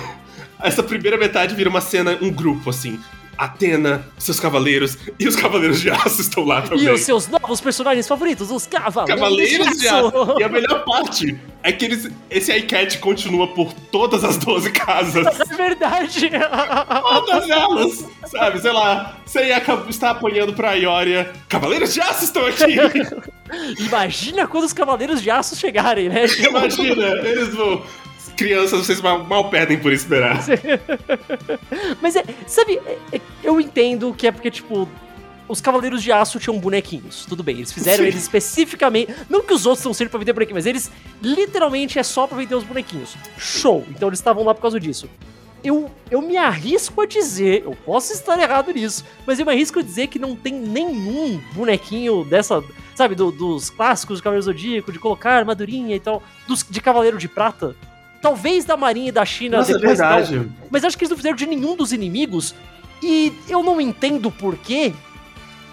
essa 0.61 0.83
primeira 0.83 1.17
metade 1.17 1.55
vira 1.55 1.69
uma 1.69 1.81
cena, 1.81 2.17
um 2.21 2.31
grupo, 2.31 2.69
assim. 2.69 2.99
Atena, 3.37 4.05
seus 4.17 4.39
cavaleiros, 4.39 4.97
e 5.19 5.27
os 5.27 5.35
Cavaleiros 5.35 5.81
de 5.81 5.89
Aço 5.89 6.21
estão 6.21 6.45
lá 6.45 6.61
também. 6.61 6.85
E 6.85 6.89
os 6.89 7.01
seus 7.01 7.27
novos 7.27 7.59
personagens 7.59 8.07
favoritos, 8.07 8.49
os 8.49 8.65
Cavaleiros, 8.65 9.21
Cavaleiros 9.21 9.77
de 9.77 9.87
Aço. 9.89 10.07
Aço. 10.07 10.39
E 10.39 10.43
a 10.43 10.47
melhor 10.49 10.85
parte 10.85 11.37
é 11.61 11.71
que 11.71 11.83
eles, 11.83 12.09
esse 12.29 12.55
iCat 12.55 12.97
continua 12.99 13.47
por 13.47 13.73
todas 13.73 14.23
as 14.23 14.37
12 14.37 14.71
casas. 14.71 15.25
É 15.45 15.55
verdade. 15.55 16.29
Todas 17.01 17.49
elas! 17.49 18.05
Sabe, 18.25 18.61
sei 18.61 18.71
lá, 18.71 19.17
você 19.25 19.41
está 19.89 20.11
apanhando 20.11 20.53
pra 20.53 20.73
Ioria. 20.73 21.31
Cavaleiros 21.49 21.93
de 21.93 22.01
Aço 22.01 22.23
estão 22.23 22.45
aqui! 22.45 22.75
Imagina 23.79 24.47
quando 24.47 24.63
os 24.63 24.73
Cavaleiros 24.73 25.21
de 25.21 25.29
Aço 25.29 25.55
chegarem, 25.55 26.09
né? 26.09 26.25
Imagina, 26.39 27.05
eles 27.27 27.53
vão. 27.53 27.83
Crianças, 28.35 28.85
vocês 28.85 29.01
mal, 29.01 29.23
mal 29.23 29.49
perdem 29.49 29.77
por 29.79 29.91
esperar. 29.93 30.39
Mas 32.01 32.15
é, 32.15 32.23
sabe, 32.47 32.79
é- 32.85 33.17
é- 33.17 33.21
eu 33.43 33.59
entendo 33.59 34.13
que 34.13 34.27
é 34.27 34.31
porque, 34.31 34.49
tipo, 34.51 34.87
os 35.47 35.61
Cavaleiros 35.61 36.01
de 36.01 36.11
Aço 36.11 36.39
tinham 36.39 36.57
bonequinhos. 36.59 37.25
Tudo 37.25 37.43
bem, 37.43 37.57
eles 37.57 37.71
fizeram 37.71 38.03
Sim. 38.03 38.09
eles 38.09 38.21
especificamente. 38.23 39.13
Não 39.29 39.41
que 39.43 39.53
os 39.53 39.65
outros 39.65 39.85
não 39.85 39.93
sejam 39.93 40.09
pra 40.09 40.19
vender 40.19 40.33
bonequinhos, 40.33 40.57
mas 40.57 40.65
eles 40.65 40.91
literalmente 41.21 41.99
é 41.99 42.03
só 42.03 42.25
pra 42.27 42.37
vender 42.37 42.55
os 42.55 42.63
bonequinhos. 42.63 43.15
Show! 43.37 43.85
Então 43.89 44.09
eles 44.09 44.19
estavam 44.19 44.43
lá 44.43 44.53
por 44.53 44.61
causa 44.61 44.79
disso. 44.79 45.09
Eu, 45.63 45.89
eu 46.11 46.21
me 46.21 46.37
arrisco 46.37 47.01
a 47.01 47.07
dizer, 47.07 47.63
eu 47.65 47.75
posso 47.85 48.13
estar 48.13 48.37
errado 48.39 48.71
nisso, 48.71 49.03
mas 49.25 49.39
eu 49.39 49.45
me 49.47 49.51
arrisco 49.51 49.79
a 49.79 49.81
dizer 49.81 50.07
que 50.07 50.19
não 50.19 50.35
tem 50.35 50.53
nenhum 50.53 51.41
bonequinho 51.53 52.23
dessa, 52.23 52.63
sabe, 52.93 53.15
do- 53.15 53.31
dos 53.31 53.71
clássicos 53.71 54.17
de 54.17 54.23
Cavaleiro 54.23 54.43
Zodíaco, 54.45 54.91
de 54.91 54.99
colocar 54.99 55.31
armadurinha 55.39 55.95
e 55.95 55.99
tal, 55.99 56.21
dos, 56.47 56.63
de 56.69 56.79
Cavaleiro 56.79 57.17
de 57.17 57.27
Prata, 57.27 57.75
Talvez 58.25 58.65
da 58.65 58.75
Marinha 58.75 59.09
e 59.09 59.11
da 59.11 59.23
China 59.23 59.57
Nossa, 59.57 59.71
é 59.71 59.75
depois 59.75 59.99
não. 59.99 60.07
verdade. 60.07 60.51
Mas 60.71 60.83
acho 60.83 60.97
que 60.97 61.03
eles 61.03 61.11
não 61.11 61.17
fizeram 61.17 61.35
de 61.35 61.45
nenhum 61.45 61.75
dos 61.75 61.93
inimigos. 61.93 62.55
E 63.03 63.31
eu 63.47 63.61
não 63.61 63.79
entendo 63.79 64.31
por 64.31 64.57
quê. 64.57 64.91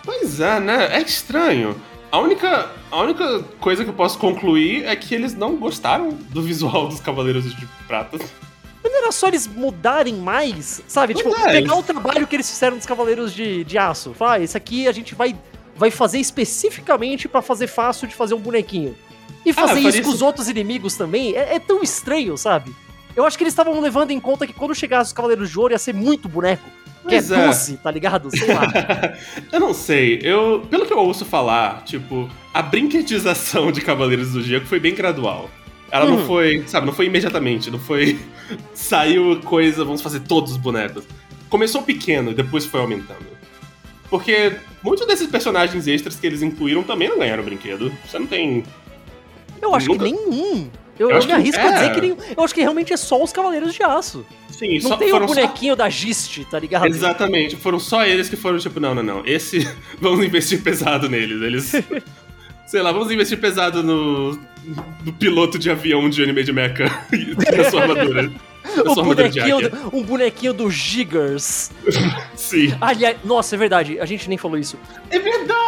Pois 0.04 0.38
é, 0.38 0.60
né? 0.60 0.94
É 0.94 1.00
estranho. 1.00 1.74
A 2.10 2.18
única, 2.18 2.70
a 2.90 3.00
única 3.00 3.42
coisa 3.58 3.84
que 3.84 3.88
eu 3.88 3.94
posso 3.94 4.18
concluir 4.18 4.84
é 4.84 4.94
que 4.94 5.14
eles 5.14 5.32
não 5.32 5.56
gostaram 5.56 6.10
do 6.10 6.42
visual 6.42 6.88
dos 6.88 7.00
Cavaleiros 7.00 7.44
de 7.56 7.66
Prata. 7.88 8.18
Mas 8.18 8.92
não 8.92 8.98
era 8.98 9.12
só 9.12 9.28
eles 9.28 9.46
mudarem 9.46 10.16
mais, 10.16 10.82
sabe? 10.86 11.14
Pois 11.14 11.24
tipo, 11.24 11.48
é, 11.48 11.52
pegar 11.52 11.74
o 11.74 11.82
trabalho 11.82 12.26
que 12.26 12.36
eles 12.36 12.50
fizeram 12.50 12.76
dos 12.76 12.84
Cavaleiros 12.84 13.32
de, 13.32 13.64
de 13.64 13.78
Aço. 13.78 14.12
Falar, 14.12 14.34
ah, 14.34 14.40
esse 14.40 14.58
aqui 14.58 14.86
a 14.86 14.92
gente 14.92 15.14
vai, 15.14 15.34
vai 15.74 15.90
fazer 15.90 16.18
especificamente 16.18 17.26
pra 17.28 17.40
fazer 17.40 17.66
fácil 17.66 18.06
de 18.06 18.14
fazer 18.14 18.34
um 18.34 18.40
bonequinho. 18.40 18.94
E 19.44 19.52
fazer 19.52 19.74
faria 19.74 19.88
isso 19.88 20.02
com 20.02 20.10
os 20.10 20.22
outros 20.22 20.48
inimigos 20.48 20.96
também 20.96 21.34
é, 21.34 21.56
é 21.56 21.58
tão 21.58 21.82
estranho, 21.82 22.36
sabe? 22.36 22.74
Eu 23.14 23.26
acho 23.26 23.36
que 23.36 23.44
eles 23.44 23.52
estavam 23.52 23.78
levando 23.80 24.10
em 24.10 24.20
conta 24.20 24.46
que 24.46 24.52
quando 24.52 24.74
chegasse 24.74 25.08
os 25.08 25.12
Cavaleiros 25.12 25.50
de 25.50 25.58
Ouro 25.58 25.74
ia 25.74 25.78
ser 25.78 25.92
muito 25.92 26.28
boneco. 26.28 26.68
Que 27.08 27.16
é 27.16 27.18
é. 27.18 27.22
doce, 27.22 27.76
tá 27.78 27.90
ligado? 27.90 28.30
Sei 28.30 28.54
lá. 28.54 28.62
eu 29.50 29.58
não 29.60 29.74
sei, 29.74 30.20
eu. 30.22 30.64
Pelo 30.70 30.86
que 30.86 30.92
eu 30.92 30.98
ouço 30.98 31.24
falar, 31.24 31.82
tipo, 31.84 32.28
a 32.54 32.62
brinquedização 32.62 33.72
de 33.72 33.80
Cavaleiros 33.80 34.28
do 34.28 34.40
Zodíaco 34.40 34.66
foi 34.66 34.78
bem 34.78 34.94
gradual. 34.94 35.50
Ela 35.90 36.06
Hum. 36.06 36.16
não 36.16 36.26
foi, 36.26 36.64
sabe, 36.66 36.86
não 36.86 36.92
foi 36.92 37.06
imediatamente, 37.06 37.70
não 37.70 37.78
foi. 37.78 38.18
Saiu 38.72 39.40
coisa, 39.44 39.84
vamos 39.84 40.00
fazer 40.00 40.20
todos 40.20 40.52
os 40.52 40.56
bonecos. 40.56 41.04
Começou 41.50 41.82
pequeno 41.82 42.30
e 42.30 42.34
depois 42.34 42.64
foi 42.64 42.80
aumentando. 42.80 43.26
Porque 44.08 44.52
muitos 44.82 45.06
desses 45.06 45.26
personagens 45.26 45.86
extras 45.86 46.16
que 46.16 46.26
eles 46.26 46.40
incluíram 46.40 46.82
também 46.82 47.08
não 47.08 47.18
ganharam 47.18 47.42
brinquedo. 47.42 47.92
Você 48.06 48.18
não 48.18 48.26
tem. 48.26 48.62
Eu 49.62 49.74
acho 49.74 49.88
Nunca- 49.88 50.04
que 50.04 50.12
nenhum. 50.12 50.68
Eu, 50.98 51.10
Eu 51.10 51.18
eu 51.20 51.26
me 51.26 51.32
arrisco 51.32 51.60
a 51.60 51.64
é. 51.64 51.72
dizer 51.72 51.94
que 51.94 52.00
nenhum. 52.02 52.16
Eu 52.36 52.44
acho 52.44 52.52
que 52.54 52.60
realmente 52.60 52.92
é 52.92 52.96
só 52.96 53.22
os 53.22 53.32
Cavaleiros 53.32 53.72
de 53.74 53.82
Aço. 53.82 54.26
Sim, 54.50 54.74
Não 54.80 54.90
só 54.90 54.96
tem 54.96 55.08
o 55.08 55.10
foram 55.12 55.26
só- 55.28 55.34
bonequinho 55.34 55.74
da 55.74 55.88
Gist, 55.88 56.44
tá 56.50 56.58
ligado? 56.58 56.86
Exatamente, 56.86 57.56
foram 57.56 57.80
só 57.80 58.04
eles 58.04 58.28
que 58.28 58.36
foram 58.36 58.58
tipo, 58.58 58.78
não, 58.78 58.94
não, 58.94 59.02
não, 59.02 59.22
esse, 59.26 59.66
vamos 59.98 60.24
investir 60.24 60.62
pesado 60.62 61.08
neles, 61.08 61.40
eles, 61.40 61.72
sei 62.66 62.82
lá, 62.82 62.92
vamos 62.92 63.10
investir 63.10 63.40
pesado 63.40 63.82
no, 63.82 64.38
no 65.04 65.12
piloto 65.18 65.58
de 65.58 65.70
avião 65.70 66.08
de 66.10 66.22
anime 66.22 66.44
de 66.44 66.52
mecha 66.52 66.84
na 67.56 67.70
sua 67.70 67.82
armadura, 67.82 68.28
de 68.28 69.02
bonequinho, 69.02 69.70
do- 69.70 69.96
um 69.96 70.02
bonequinho 70.02 70.52
do 70.52 70.70
Giggers. 70.70 71.70
Sim, 72.36 72.74
Aliás, 72.80 73.16
nossa, 73.24 73.54
é 73.56 73.58
verdade, 73.58 73.98
a 73.98 74.04
gente 74.06 74.28
nem 74.28 74.36
falou 74.38 74.58
isso. 74.58 74.78
é 75.10 75.18
verdade! 75.18 75.61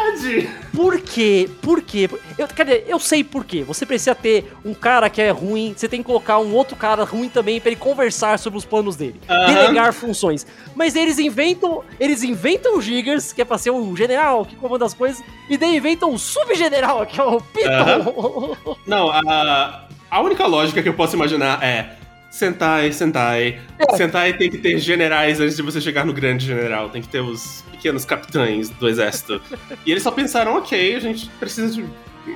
Por 0.74 1.00
quê? 1.00 1.48
Por 1.62 1.82
quê? 1.82 2.08
Eu, 2.36 2.48
quer 2.48 2.64
dizer, 2.64 2.84
eu 2.88 2.98
sei 2.98 3.22
por 3.22 3.44
quê. 3.44 3.62
Você 3.62 3.86
precisa 3.86 4.14
ter 4.14 4.52
um 4.64 4.74
cara 4.74 5.08
que 5.08 5.20
é 5.20 5.30
ruim, 5.30 5.74
você 5.76 5.88
tem 5.88 6.00
que 6.00 6.06
colocar 6.06 6.38
um 6.38 6.52
outro 6.54 6.76
cara 6.76 7.04
ruim 7.04 7.28
também 7.28 7.60
pra 7.60 7.70
ele 7.70 7.80
conversar 7.80 8.38
sobre 8.38 8.58
os 8.58 8.64
planos 8.64 8.96
dele. 8.96 9.20
Aham. 9.28 9.46
Delegar 9.46 9.92
funções. 9.92 10.46
Mas 10.74 10.96
eles 10.96 11.18
inventam, 11.18 11.82
eles 11.98 12.22
inventam 12.22 12.76
o 12.76 12.82
Giggers, 12.82 13.32
que 13.32 13.42
é 13.42 13.44
pra 13.44 13.58
ser 13.58 13.70
o 13.70 13.96
general 13.96 14.44
que 14.44 14.56
comanda 14.56 14.84
as 14.84 14.94
coisas, 14.94 15.22
e 15.48 15.56
daí 15.56 15.76
inventam 15.76 16.12
o 16.12 16.18
subgeneral, 16.18 17.06
que 17.06 17.20
é 17.20 17.24
o 17.24 17.40
Piton. 17.40 18.56
Não, 18.86 19.10
a, 19.10 19.86
a 20.10 20.20
única 20.20 20.46
lógica 20.46 20.82
que 20.82 20.88
eu 20.88 20.94
posso 20.94 21.16
imaginar 21.16 21.62
é 21.62 21.96
Sentai, 22.34 22.90
Sentai. 22.92 23.60
É. 23.78 23.96
Sentai 23.96 24.32
tem 24.36 24.50
que 24.50 24.58
ter 24.58 24.76
generais 24.80 25.38
antes 25.40 25.54
de 25.54 25.62
você 25.62 25.80
chegar 25.80 26.04
no 26.04 26.12
grande 26.12 26.44
general. 26.44 26.88
Tem 26.90 27.00
que 27.00 27.06
ter 27.06 27.20
os 27.20 27.62
pequenos 27.70 28.04
capitães 28.04 28.70
do 28.70 28.88
exército. 28.88 29.40
e 29.86 29.92
eles 29.92 30.02
só 30.02 30.10
pensaram, 30.10 30.56
ok, 30.56 30.96
a 30.96 30.98
gente 30.98 31.30
precisa 31.38 31.72
de. 31.72 31.84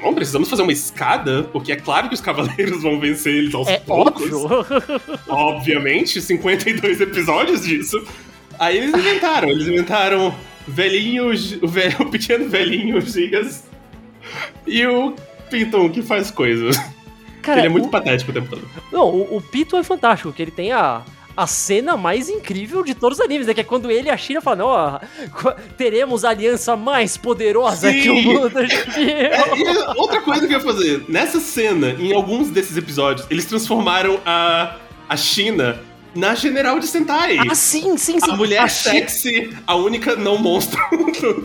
Não 0.01 0.15
precisamos 0.15 0.49
fazer 0.49 0.63
uma 0.63 0.71
escada, 0.71 1.43
porque 1.53 1.73
é 1.73 1.77
claro 1.77 2.09
que 2.09 2.15
os 2.15 2.21
cavaleiros 2.21 2.81
vão 2.81 3.01
vencer 3.01 3.35
eles 3.35 3.53
aos 3.53 3.67
É 3.67 3.79
poucos. 3.81 4.33
óbvio. 4.33 4.83
Obviamente, 5.27 6.21
52 6.23 7.01
episódios 7.01 7.65
disso. 7.65 8.01
Aí 8.57 8.77
eles 8.79 8.95
inventaram, 8.95 9.49
eles 9.49 9.67
inventaram 9.67 10.33
velhinho, 10.69 11.33
o, 11.61 11.67
velho, 11.67 11.97
o 12.07 12.11
pequeno 12.11 12.49
velhinho 12.49 13.01
Gigas 13.01 13.65
e 14.65 14.87
o 14.87 15.17
Piton 15.51 15.89
que 15.91 16.03
faz 16.03 16.31
coisas. 16.31 16.77
Cara, 17.49 17.61
Ele 17.61 17.67
é 17.67 17.71
muito 17.71 17.87
o- 17.87 17.91
patético 17.91 18.31
o 18.31 18.35
tempo 18.35 18.49
todo. 18.49 18.63
Não, 18.93 19.09
o, 19.09 19.37
o 19.37 19.41
Pito 19.41 19.77
é 19.77 19.83
fantástico, 19.83 20.33
que 20.33 20.43
ele 20.43 20.51
tem 20.51 20.71
a, 20.73 21.03
a 21.37 21.47
cena 21.47 21.97
mais 21.97 22.29
incrível 22.29 22.83
de 22.85 22.95
todos 22.95 23.19
os 23.19 23.25
animes, 23.25 23.47
né? 23.47 23.55
Que 23.55 23.61
é 23.61 23.65
quando 23.65 23.91
ele 23.91 24.09
e 24.09 24.11
a 24.11 24.17
China 24.17 24.41
falam, 24.41 24.67
ó, 24.67 24.99
teremos 25.77 26.25
a 26.25 26.31
aliança 26.31 26.77
mais 26.77 27.17
poderosa 27.17 27.91
Sim. 27.91 28.03
que 28.03 28.11
o 28.11 28.23
mundo 28.23 28.67
já 28.67 28.85
viu. 28.85 29.09
É, 29.09 29.41
e 29.57 29.99
outra 29.99 30.21
coisa 30.21 30.47
que 30.47 30.55
eu 30.55 30.59
ia 30.59 30.65
fazer, 30.65 31.05
nessa 31.09 31.41
cena, 31.41 31.91
em 31.91 32.13
alguns 32.15 32.51
desses 32.51 32.77
episódios, 32.77 33.27
eles 33.31 33.45
transformaram 33.47 34.21
a, 34.27 34.77
a 35.09 35.17
China 35.17 35.81
na 36.15 36.35
general 36.35 36.79
de 36.81 36.87
Sentai. 36.87 37.39
Ah, 37.39 37.55
sim, 37.55 37.97
sim, 37.97 38.19
sim. 38.19 38.31
a 38.31 38.37
mulher 38.37 38.59
a, 38.63 38.67
Chi- 38.69 38.91
sexy, 38.91 39.57
a 39.67 39.77
única 39.77 40.17
não 40.17 40.37
monstro. 40.39 40.81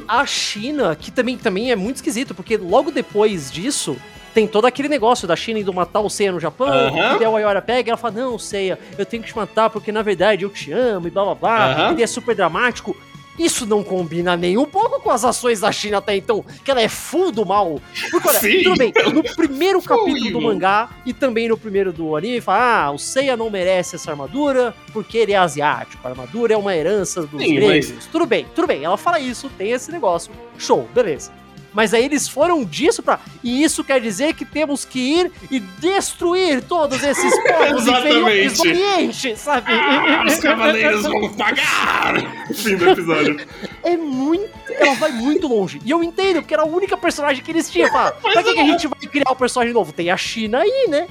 a 0.07 0.25
China, 0.25 0.95
que 0.95 1.11
também, 1.11 1.37
também 1.37 1.71
é 1.71 1.75
muito 1.75 1.97
esquisito, 1.97 2.33
porque 2.33 2.57
logo 2.57 2.89
depois 2.89 3.51
disso, 3.51 3.95
tem 4.33 4.47
todo 4.47 4.65
aquele 4.65 4.87
negócio 4.89 5.27
da 5.27 5.35
China 5.35 5.59
indo 5.59 5.73
matar 5.73 6.01
o 6.01 6.09
Seiya 6.09 6.31
no 6.31 6.39
Japão, 6.39 6.67
Aham. 6.67 7.15
e 7.15 7.19
daí 7.19 7.25
a 7.25 7.29
Ayora 7.37 7.61
pega 7.61 7.87
e 7.87 7.91
ela 7.91 7.97
fala, 7.97 8.13
não, 8.15 8.39
Seiya, 8.39 8.79
eu 8.97 9.05
tenho 9.05 9.21
que 9.23 9.29
te 9.29 9.35
matar 9.35 9.69
porque 9.69 9.91
na 9.91 10.01
verdade 10.01 10.43
eu 10.43 10.49
te 10.49 10.71
amo, 10.71 11.07
e 11.07 11.11
blá 11.11 11.23
blá 11.23 11.35
blá, 11.35 11.65
Aham. 11.71 11.95
e 11.99 12.03
é 12.03 12.07
super 12.07 12.35
dramático. 12.35 12.95
Isso 13.39 13.65
não 13.65 13.83
combina 13.83 14.37
nem 14.37 14.59
um 14.59 14.65
pouco 14.65 14.99
com 15.01 15.09
as 15.09 15.25
ações 15.25 15.59
da 15.61 15.71
China 15.71 15.97
até 15.97 16.15
então, 16.15 16.45
que 16.63 16.69
ela 16.69 16.79
é 16.79 16.87
full 16.87 17.31
do 17.31 17.43
mal. 17.43 17.81
Porque, 18.11 18.27
olha, 18.29 18.39
Sim. 18.39 18.61
tudo 18.61 18.77
bem, 18.77 18.93
no 19.11 19.23
primeiro 19.23 19.81
capítulo 19.83 20.31
do 20.33 20.39
mangá 20.39 20.87
e 21.03 21.13
também 21.13 21.47
no 21.47 21.57
primeiro 21.57 21.91
do 21.91 22.15
anime, 22.15 22.39
fala: 22.41 22.85
ah, 22.85 22.91
o 22.91 22.99
Seiya 22.99 23.35
não 23.35 23.49
merece 23.49 23.95
essa 23.95 24.11
armadura 24.11 24.75
porque 24.93 25.17
ele 25.17 25.31
é 25.33 25.37
asiático. 25.37 26.07
A 26.07 26.11
armadura 26.11 26.53
é 26.53 26.57
uma 26.57 26.75
herança 26.75 27.23
dos 27.25 27.41
Sim, 27.41 27.55
gregos. 27.55 27.91
mas- 27.93 28.05
Tudo 28.05 28.27
bem, 28.27 28.45
tudo 28.53 28.67
bem. 28.67 28.83
Ela 28.83 28.97
fala 28.97 29.19
isso, 29.19 29.49
tem 29.57 29.71
esse 29.71 29.91
negócio. 29.91 30.31
Show, 30.59 30.87
beleza. 30.93 31.31
Mas 31.73 31.93
aí 31.93 32.05
eles 32.05 32.27
foram 32.27 32.63
disso 32.63 33.01
pra. 33.01 33.19
E 33.43 33.63
isso 33.63 33.83
quer 33.83 33.99
dizer 33.99 34.33
que 34.33 34.45
temos 34.45 34.85
que 34.85 34.99
ir 34.99 35.31
e 35.49 35.59
destruir 35.59 36.61
todos 36.61 37.03
esses 37.03 37.33
povos 37.43 37.87
inferiores 37.87 38.57
do. 38.57 38.61
Oriente, 38.61 39.35
sabe? 39.35 39.71
Ah, 39.71 40.23
os 40.27 40.35
cavaleiros 40.39 41.03
vão 41.03 41.33
pagar! 41.33 42.15
Fim 42.53 42.75
do 42.75 42.89
episódio. 42.89 43.37
É 43.83 43.97
muito. 43.97 44.51
Ela 44.69 44.95
vai 44.95 45.11
muito 45.11 45.47
longe. 45.47 45.81
E 45.83 45.91
eu 45.91 46.03
entendo, 46.03 46.41
porque 46.41 46.53
era 46.53 46.63
a 46.63 46.67
única 46.67 46.95
personagem 46.95 47.43
que 47.43 47.51
eles 47.51 47.69
tinham. 47.69 47.89
Fala, 47.91 48.11
pra 48.11 48.43
que, 48.43 48.53
que 48.53 48.59
a 48.59 48.65
gente 48.65 48.87
vai 48.87 48.99
criar 48.99 49.31
um 49.31 49.35
personagem 49.35 49.73
novo? 49.73 49.91
Tem 49.91 50.09
a 50.09 50.17
China 50.17 50.59
aí, 50.59 50.87
né? 50.89 51.07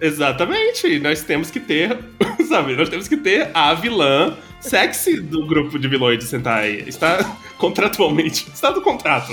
Exatamente, 0.00 0.98
nós 0.98 1.22
temos 1.22 1.48
que 1.48 1.60
ter, 1.60 1.96
sabe, 2.48 2.74
nós 2.74 2.88
temos 2.88 3.06
que 3.06 3.16
ter 3.16 3.50
a 3.54 3.72
vilã 3.72 4.36
sexy 4.60 5.20
do 5.20 5.46
grupo 5.46 5.78
de 5.78 5.86
vilões 5.86 6.18
de 6.18 6.24
Sentai. 6.24 6.82
Está 6.88 7.36
contratualmente, 7.56 8.48
está 8.52 8.72
no 8.72 8.82
contrato. 8.82 9.32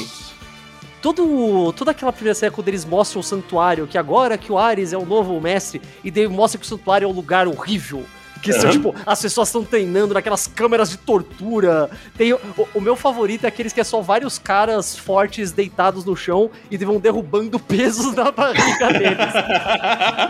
Todo, 1.02 1.72
toda 1.74 1.92
aquela 1.92 2.12
primeira 2.12 2.36
cena 2.36 2.52
quando 2.52 2.68
eles 2.68 2.84
mostram 2.84 3.22
o 3.22 3.24
santuário, 3.24 3.88
que 3.88 3.98
agora 3.98 4.38
que 4.38 4.52
o 4.52 4.58
Ares 4.58 4.92
é 4.92 4.98
o 4.98 5.06
novo 5.06 5.40
mestre, 5.40 5.82
e 6.04 6.12
daí 6.12 6.28
mostra 6.28 6.60
que 6.60 6.66
o 6.66 6.70
santuário 6.70 7.06
é 7.06 7.08
um 7.08 7.14
lugar 7.14 7.48
horrível. 7.48 8.04
Que 8.42 8.54
são, 8.54 8.64
Aham. 8.64 8.72
tipo, 8.72 8.96
as 9.06 9.22
pessoas 9.22 9.50
estão 9.50 9.64
treinando 9.64 10.14
naquelas 10.14 10.48
câmeras 10.48 10.90
de 10.90 10.98
tortura. 10.98 11.90
Tem 12.18 12.34
o, 12.34 12.40
o- 12.74 12.82
meu 12.82 12.96
favorito 12.96 13.44
é 13.44 13.48
aqueles 13.48 13.74
que 13.74 13.82
é 13.82 13.84
só 13.84 14.02
vários 14.02 14.38
caras 14.40 14.98
fortes 14.98 15.52
deitados 15.52 16.06
no 16.06 16.16
chão 16.16 16.50
e 16.72 16.78
vão 16.78 17.00
derrubando 17.00 17.60
pesos 17.60 18.16
na 18.16 18.32
barriga 18.32 18.88
deles. 18.94 19.34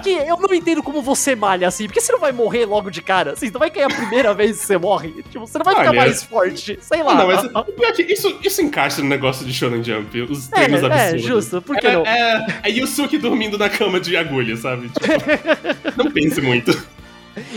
Que 0.03 0.09
eu 0.11 0.37
não 0.37 0.53
entendo 0.53 0.81
como 0.81 1.01
você 1.01 1.35
malha 1.35 1.67
assim, 1.67 1.85
porque 1.85 2.01
você 2.01 2.11
não 2.11 2.19
vai 2.19 2.31
morrer 2.31 2.65
logo 2.65 2.89
de 2.89 3.01
cara, 3.01 3.33
assim, 3.33 3.49
não 3.51 3.59
vai 3.59 3.69
cair 3.69 3.83
a 3.83 3.89
primeira 3.89 4.33
vez 4.33 4.59
que 4.59 4.65
você 4.65 4.77
morre. 4.77 5.09
Tipo, 5.29 5.41
você 5.47 5.57
não 5.57 5.65
vai 5.65 5.75
ficar 5.75 5.93
mais 5.93 6.23
forte, 6.23 6.79
sei 6.81 7.03
lá. 7.03 7.15
Não, 7.15 7.27
mas 7.27 7.43
é 7.43 7.91
que 7.93 8.01
isso, 8.11 8.37
isso 8.43 8.61
encaixa 8.61 9.01
no 9.01 9.07
negócio 9.07 9.45
de 9.45 9.53
Shonen 9.53 9.83
Jump, 9.83 10.21
os 10.23 10.47
treinos 10.47 10.81
é, 10.83 10.85
é, 10.85 10.87
absurdos. 10.87 11.21
justo, 11.25 11.61
por 11.61 11.77
que 11.77 11.87
é, 11.87 11.93
não? 11.93 12.05
É, 12.05 12.61
é 12.63 12.69
Yusuke 12.71 13.17
dormindo 13.17 13.57
na 13.57 13.69
cama 13.69 13.99
de 13.99 14.15
agulha, 14.17 14.55
sabe? 14.57 14.89
Tipo, 14.89 15.93
não 16.03 16.11
pense 16.11 16.41
muito. 16.41 16.71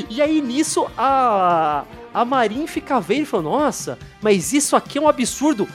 E 0.08 0.20
aí 0.22 0.40
nisso 0.40 0.86
a 0.96 1.84
a 2.14 2.24
Marin 2.24 2.66
fica 2.66 3.00
vendo 3.00 3.22
e 3.22 3.26
fala: 3.26 3.42
"Nossa, 3.44 3.98
mas 4.20 4.52
isso 4.52 4.76
aqui 4.76 4.98
é 4.98 5.00
um 5.00 5.08
absurdo". 5.08 5.68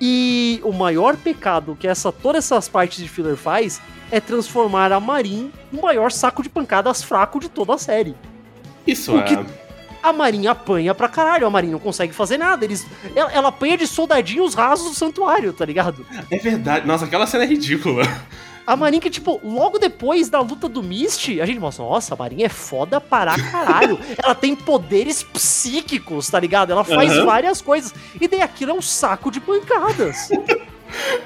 E 0.00 0.60
o 0.62 0.72
maior 0.72 1.16
pecado 1.16 1.76
que 1.78 1.86
essa 1.88 2.12
todas 2.12 2.44
essas 2.44 2.68
partes 2.68 2.98
de 3.02 3.08
filler 3.08 3.36
faz 3.36 3.80
é 4.10 4.20
transformar 4.20 4.92
a 4.92 5.00
Marin 5.00 5.50
no 5.72 5.82
maior 5.82 6.12
saco 6.12 6.42
de 6.42 6.48
pancadas 6.48 7.02
fraco 7.02 7.40
de 7.40 7.48
toda 7.48 7.74
a 7.74 7.78
série. 7.78 8.14
Isso 8.86 9.12
O 9.14 9.18
é. 9.18 9.22
que- 9.22 9.68
A 10.00 10.12
Marin 10.12 10.46
apanha 10.46 10.94
pra 10.94 11.08
caralho, 11.08 11.44
a 11.46 11.50
Marin 11.50 11.70
não 11.72 11.78
consegue 11.80 12.12
fazer 12.14 12.38
nada. 12.38 12.64
Eles, 12.64 12.86
ela, 13.16 13.32
ela 13.32 13.48
apanha 13.48 13.76
de 13.76 13.84
soldadinhos 13.88 14.54
rasos 14.54 14.90
do 14.90 14.94
santuário, 14.96 15.52
tá 15.52 15.64
ligado? 15.64 16.06
É 16.30 16.38
verdade. 16.38 16.86
Nossa, 16.86 17.04
aquela 17.04 17.26
cena 17.26 17.42
é 17.42 17.46
ridícula. 17.48 18.02
A 18.68 18.76
Marin 18.76 19.00
que, 19.00 19.08
tipo, 19.08 19.40
logo 19.42 19.78
depois 19.78 20.28
da 20.28 20.40
luta 20.40 20.68
do 20.68 20.82
Mist, 20.82 21.40
a 21.40 21.46
gente 21.46 21.58
mostra, 21.58 21.82
nossa, 21.82 22.12
a 22.12 22.16
Marin 22.18 22.42
é 22.42 22.50
foda 22.50 23.00
para 23.00 23.34
caralho. 23.34 23.98
ela 24.22 24.34
tem 24.34 24.54
poderes 24.54 25.22
psíquicos, 25.22 26.28
tá 26.28 26.38
ligado? 26.38 26.70
Ela 26.70 26.84
faz 26.84 27.12
Aham. 27.12 27.24
várias 27.24 27.62
coisas. 27.62 27.94
E 28.20 28.28
daí 28.28 28.42
aquilo 28.42 28.72
é 28.72 28.74
um 28.74 28.82
saco 28.82 29.30
de 29.30 29.40
pancadas. 29.40 30.28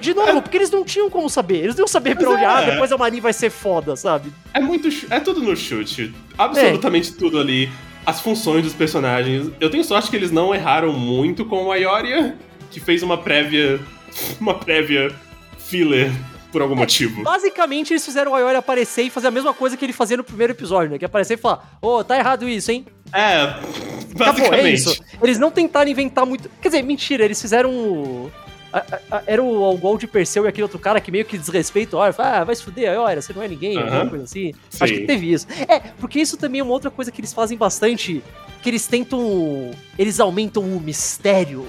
De 0.00 0.14
novo, 0.14 0.40
porque 0.40 0.56
eles 0.56 0.70
não 0.70 0.84
tinham 0.84 1.10
como 1.10 1.28
saber. 1.28 1.64
Eles 1.64 1.74
não 1.74 1.82
iam 1.82 1.88
saber 1.88 2.16
pra 2.16 2.30
onde, 2.30 2.44
ah, 2.44 2.62
é. 2.62 2.70
depois 2.70 2.92
a 2.92 2.96
Marin 2.96 3.18
vai 3.18 3.32
ser 3.32 3.50
foda, 3.50 3.96
sabe? 3.96 4.32
É 4.54 4.60
muito. 4.60 4.88
É 5.10 5.18
tudo 5.18 5.42
no 5.42 5.56
chute. 5.56 6.14
Absolutamente 6.38 7.12
tudo 7.14 7.40
ali. 7.40 7.68
As 8.06 8.20
funções 8.20 8.62
dos 8.62 8.72
personagens. 8.72 9.50
Eu 9.58 9.68
tenho 9.68 9.82
sorte 9.82 10.08
que 10.08 10.14
eles 10.14 10.30
não 10.30 10.54
erraram 10.54 10.92
muito 10.92 11.44
com 11.44 11.72
a 11.72 11.76
Ioria, 11.76 12.36
que 12.70 12.78
fez 12.78 13.02
uma 13.02 13.18
prévia. 13.18 13.80
Uma 14.38 14.54
prévia 14.54 15.10
filler 15.56 16.12
por 16.52 16.62
algum 16.62 16.76
motivo. 16.76 17.22
Basicamente, 17.22 17.92
eles 17.92 18.04
fizeram 18.04 18.32
o 18.32 18.34
Ayori 18.34 18.56
aparecer 18.56 19.02
e 19.02 19.10
fazer 19.10 19.28
a 19.28 19.30
mesma 19.30 19.52
coisa 19.54 19.76
que 19.76 19.84
ele 19.84 19.92
fazia 19.92 20.16
no 20.16 20.22
primeiro 20.24 20.52
episódio, 20.52 20.90
né? 20.92 20.98
Que 20.98 21.04
é 21.04 21.06
aparecer 21.06 21.34
e 21.34 21.36
falar, 21.38 21.78
ô, 21.80 22.04
tá 22.04 22.16
errado 22.16 22.48
isso, 22.48 22.70
hein? 22.70 22.86
É, 23.12 23.42
Acabou, 23.42 23.66
é 24.14 24.14
basicamente. 24.16 24.74
isso. 24.74 25.02
Eles 25.22 25.38
não 25.38 25.50
tentaram 25.50 25.90
inventar 25.90 26.24
muito. 26.26 26.48
Quer 26.60 26.68
dizer, 26.68 26.82
mentira, 26.82 27.24
eles 27.24 27.40
fizeram. 27.40 27.70
o- 27.70 28.30
a- 28.72 28.78
a- 28.78 29.16
a- 29.18 29.22
Era 29.26 29.42
o, 29.42 29.70
o 29.70 29.76
gol 29.76 29.98
de 29.98 30.06
Perseu 30.06 30.44
e 30.46 30.48
aquele 30.48 30.62
outro 30.62 30.78
cara 30.78 30.98
que 31.00 31.10
meio 31.12 31.24
que 31.26 31.36
desrespeita 31.36 31.96
o 31.96 32.00
Ayori. 32.00 32.16
Fala, 32.16 32.38
ah, 32.38 32.44
vai 32.44 32.54
se 32.54 32.62
fuder, 32.62 32.90
Ayori, 32.90 33.20
você 33.20 33.32
não 33.34 33.42
é 33.42 33.48
ninguém, 33.48 33.76
Aham. 33.76 33.84
alguma 33.86 34.06
coisa 34.10 34.24
assim. 34.24 34.52
Acho 34.80 34.94
Sim. 34.94 35.00
que 35.00 35.06
teve 35.06 35.30
isso. 35.32 35.46
É, 35.68 35.78
porque 35.98 36.18
isso 36.20 36.36
também 36.38 36.60
é 36.60 36.64
uma 36.64 36.72
outra 36.72 36.90
coisa 36.90 37.10
que 37.10 37.20
eles 37.20 37.32
fazem 37.34 37.56
bastante. 37.58 38.22
Que 38.62 38.70
eles 38.70 38.86
tentam. 38.86 39.70
Eles 39.98 40.20
aumentam 40.20 40.62
o 40.62 40.80
mistério. 40.80 41.66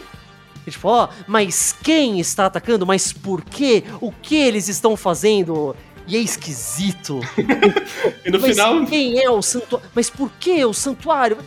E 0.66 0.72
Tipo, 0.72 0.88
ó, 0.88 1.10
mas 1.28 1.76
quem 1.84 2.20
está 2.20 2.46
atacando? 2.46 2.86
Mas 2.86 3.12
por 3.14 3.44
quê? 3.44 3.84
O 4.02 4.12
que 4.12 4.36
eles 4.36 4.68
estão 4.70 4.96
fazendo? 4.98 5.76
E 6.08 6.16
é 6.18 6.20
esquisito. 6.20 7.20
E 8.26 8.32
no 8.32 8.40
Mas 8.40 8.52
final. 8.52 8.86
quem 8.86 9.20
é 9.22 9.30
o 9.30 9.42
santuário? 9.42 9.88
Mas 9.94 10.10
por 10.10 10.30
que 10.40 10.64
o 10.66 10.74
santuário? 10.74 11.38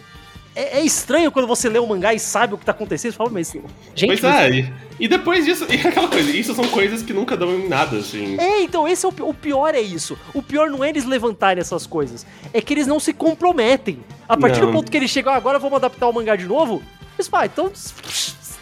É, 0.55 0.79
é 0.79 0.83
estranho 0.83 1.31
quando 1.31 1.47
você 1.47 1.69
lê 1.69 1.79
o 1.79 1.87
mangá 1.87 2.13
e 2.15 2.19
sabe 2.19 2.55
o 2.55 2.59
que 2.59 2.65
tá 2.65 2.73
acontecendo. 2.73 3.13
Você 3.13 3.17
fala, 3.19 3.31
mas. 3.31 3.51
Gente, 3.95 4.07
Pois 4.07 4.21
mas- 4.23 4.35
é, 4.35 4.51
e, 4.51 4.73
e 5.01 5.09
depois 5.09 5.45
disso, 5.45 5.67
e 5.73 5.87
aquela 5.87 6.09
coisa, 6.09 6.31
isso 6.31 6.55
são 6.55 6.67
coisas 6.69 7.03
que 7.03 7.13
nunca 7.13 7.37
dão 7.37 7.51
em 7.55 7.69
nada, 7.69 7.99
assim. 7.99 8.39
É, 8.39 8.63
então 8.63 8.87
esse 8.89 9.05
é 9.05 9.09
o, 9.09 9.13
o 9.29 9.35
pior 9.35 9.75
é 9.75 9.81
isso. 9.81 10.19
O 10.35 10.43
pior 10.43 10.71
não 10.71 10.83
é 10.85 10.89
eles 10.91 11.05
levantarem 11.05 11.61
essas 11.61 11.87
coisas, 11.87 12.27
é 12.55 12.61
que 12.63 12.73
eles 12.73 12.87
não 12.87 12.99
se 13.01 13.13
comprometem. 13.13 14.01
A 14.29 14.37
partir 14.37 14.61
do 14.61 14.67
Não. 14.67 14.73
ponto 14.75 14.91
que 14.91 14.97
eles 14.97 15.11
chegam, 15.11 15.33
"Ah, 15.33 15.37
agora 15.37 15.59
vamos 15.59 15.77
adaptar 15.77 16.09
o 16.09 16.13
mangá 16.13 16.35
de 16.37 16.47
novo, 16.47 16.83
eles 17.19 17.29
falam, 17.29 17.45
ah, 17.45 17.47
então 17.53 17.71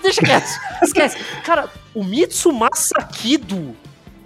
deixa 0.04 0.22
quieto, 0.22 0.48
esquece. 0.82 1.16
Cara, 1.42 1.68
o 1.92 2.04
Mitsumasa 2.04 3.02
Kido, 3.12 3.74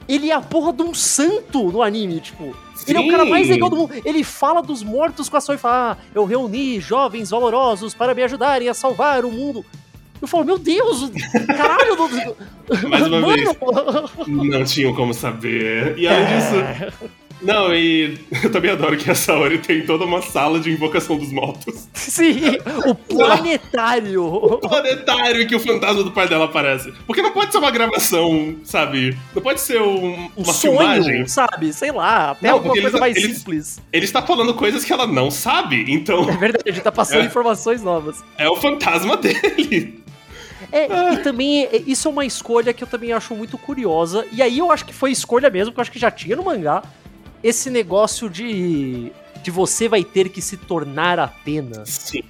ele 0.09 0.31
é 0.31 0.35
a 0.35 0.41
porra 0.41 0.73
de 0.73 0.83
um 0.83 0.93
santo 0.93 1.71
no 1.71 1.83
anime, 1.83 2.21
tipo. 2.21 2.55
Ele 2.87 2.99
é 2.99 3.01
o 3.01 3.11
cara 3.11 3.25
mais 3.25 3.47
Sim. 3.47 3.53
legal 3.55 3.69
do 3.69 3.77
mundo. 3.77 3.93
Ele 4.05 4.25
fala 4.25 4.63
dos 4.63 4.83
mortos 4.83 5.29
com 5.29 5.37
a 5.37 5.41
sua 5.41 5.57
e 5.57 5.59
fala: 5.59 5.93
ah, 5.93 6.05
eu 6.15 6.25
reuni 6.25 6.81
jovens 6.81 7.31
valorosos 7.31 7.95
para 7.95 8.15
me 8.15 8.23
ajudarem 8.23 8.69
a 8.69 8.75
salvar 8.75 9.25
o 9.25 9.33
mundo. 9.33 9.65
Eu 10.21 10.27
falo, 10.27 10.45
meu 10.45 10.59
Deus, 10.59 11.11
caralho, 11.47 11.97
não... 11.97 12.09
Mais 12.91 13.07
uma 13.07 13.21
vez. 13.35 13.49
Mano, 13.61 14.45
Não 14.45 14.65
tinham 14.65 14.93
como 14.95 15.15
saber. 15.15 15.97
E 15.99 16.09
além 16.09 16.27
disso. 16.27 17.15
Não, 17.41 17.73
e 17.75 18.19
eu 18.43 18.51
também 18.51 18.71
adoro 18.71 18.97
que 18.97 19.11
a 19.11 19.15
Saori 19.15 19.59
tem 19.59 19.85
toda 19.87 20.05
uma 20.05 20.21
sala 20.23 20.59
de 20.59 20.71
invocação 20.71 21.17
dos 21.17 21.31
mortos. 21.33 21.89
Sim, 21.95 22.59
o 22.87 22.95
planetário. 22.95 24.59
Planetário 24.61 25.43
em 25.43 25.47
que 25.47 25.55
o 25.55 25.61
fantasma 25.61 26.03
do 26.03 26.11
pai 26.11 26.29
dela 26.29 26.47
aparece. 26.47 26.93
Porque 27.07 27.23
não 27.23 27.31
pode 27.33 27.53
ser 27.53 27.59
uma 27.59 27.71
gravação, 27.71 28.57
sabe? 28.65 29.17
Não 29.35 29.43
pode 29.43 29.61
ser 29.61 29.81
um- 29.81 30.15
Um 30.37 30.43
uma 30.43 30.53
sonho, 30.53 30.79
filmagem. 30.79 31.27
sabe? 31.27 31.73
Sei 31.73 31.93
lá, 31.93 32.31
até 32.33 32.49
Não, 32.49 32.55
alguma 32.55 32.73
coisa 32.75 32.89
eles- 32.89 33.01
mais 33.01 33.17
eles- 33.17 33.37
simples. 33.39 33.81
Ele 33.93 34.05
está 34.05 34.23
falando 34.23 34.55
coisas 34.55 34.85
que 34.85 34.93
ela 34.93 35.07
não 35.07 35.31
sabe, 35.31 35.85
então 35.89 36.29
É 36.29 36.37
verdade, 36.37 36.81
tá 36.81 36.93
passando 36.93 37.23
É. 37.23 37.27
informações 37.27 37.83
novas. 37.83 38.23
é 38.37 38.49
o 38.49 38.57
fantasma 38.57 39.17
dele. 39.17 40.03
É, 40.73 41.15
e 41.15 41.17
também, 41.19 41.65
é, 41.65 41.83
isso 41.87 42.09
é 42.09 42.11
uma 42.11 42.27
escolha 42.27 42.73
que 42.75 42.83
eu 42.83 42.89
também 42.89 43.13
acho 43.13 43.35
muito 43.35 43.57
curiosa. 43.57 44.27
E 44.33 44.43
aí 44.43 44.59
eu 44.59 44.71
acho 44.71 44.85
que 44.85 44.93
foi 44.93 45.11
escolha 45.13 45.49
mesmo, 45.49 45.71
porque 45.73 45.81
eu 45.81 45.83
acho 45.83 45.93
que 45.93 45.99
já 45.99 46.11
tinha 46.11 46.37
no 46.37 46.45
mangá 46.45 46.83
esse 47.43 47.71
negócio 47.71 48.29
de. 48.29 49.13
de 49.43 49.51
você 49.51 49.89
vai 49.89 50.05
ter 50.05 50.29
que 50.29 50.41
se 50.41 50.57
tornar 50.57 51.19
Atena. 51.19 51.85
Sim. 51.85 52.23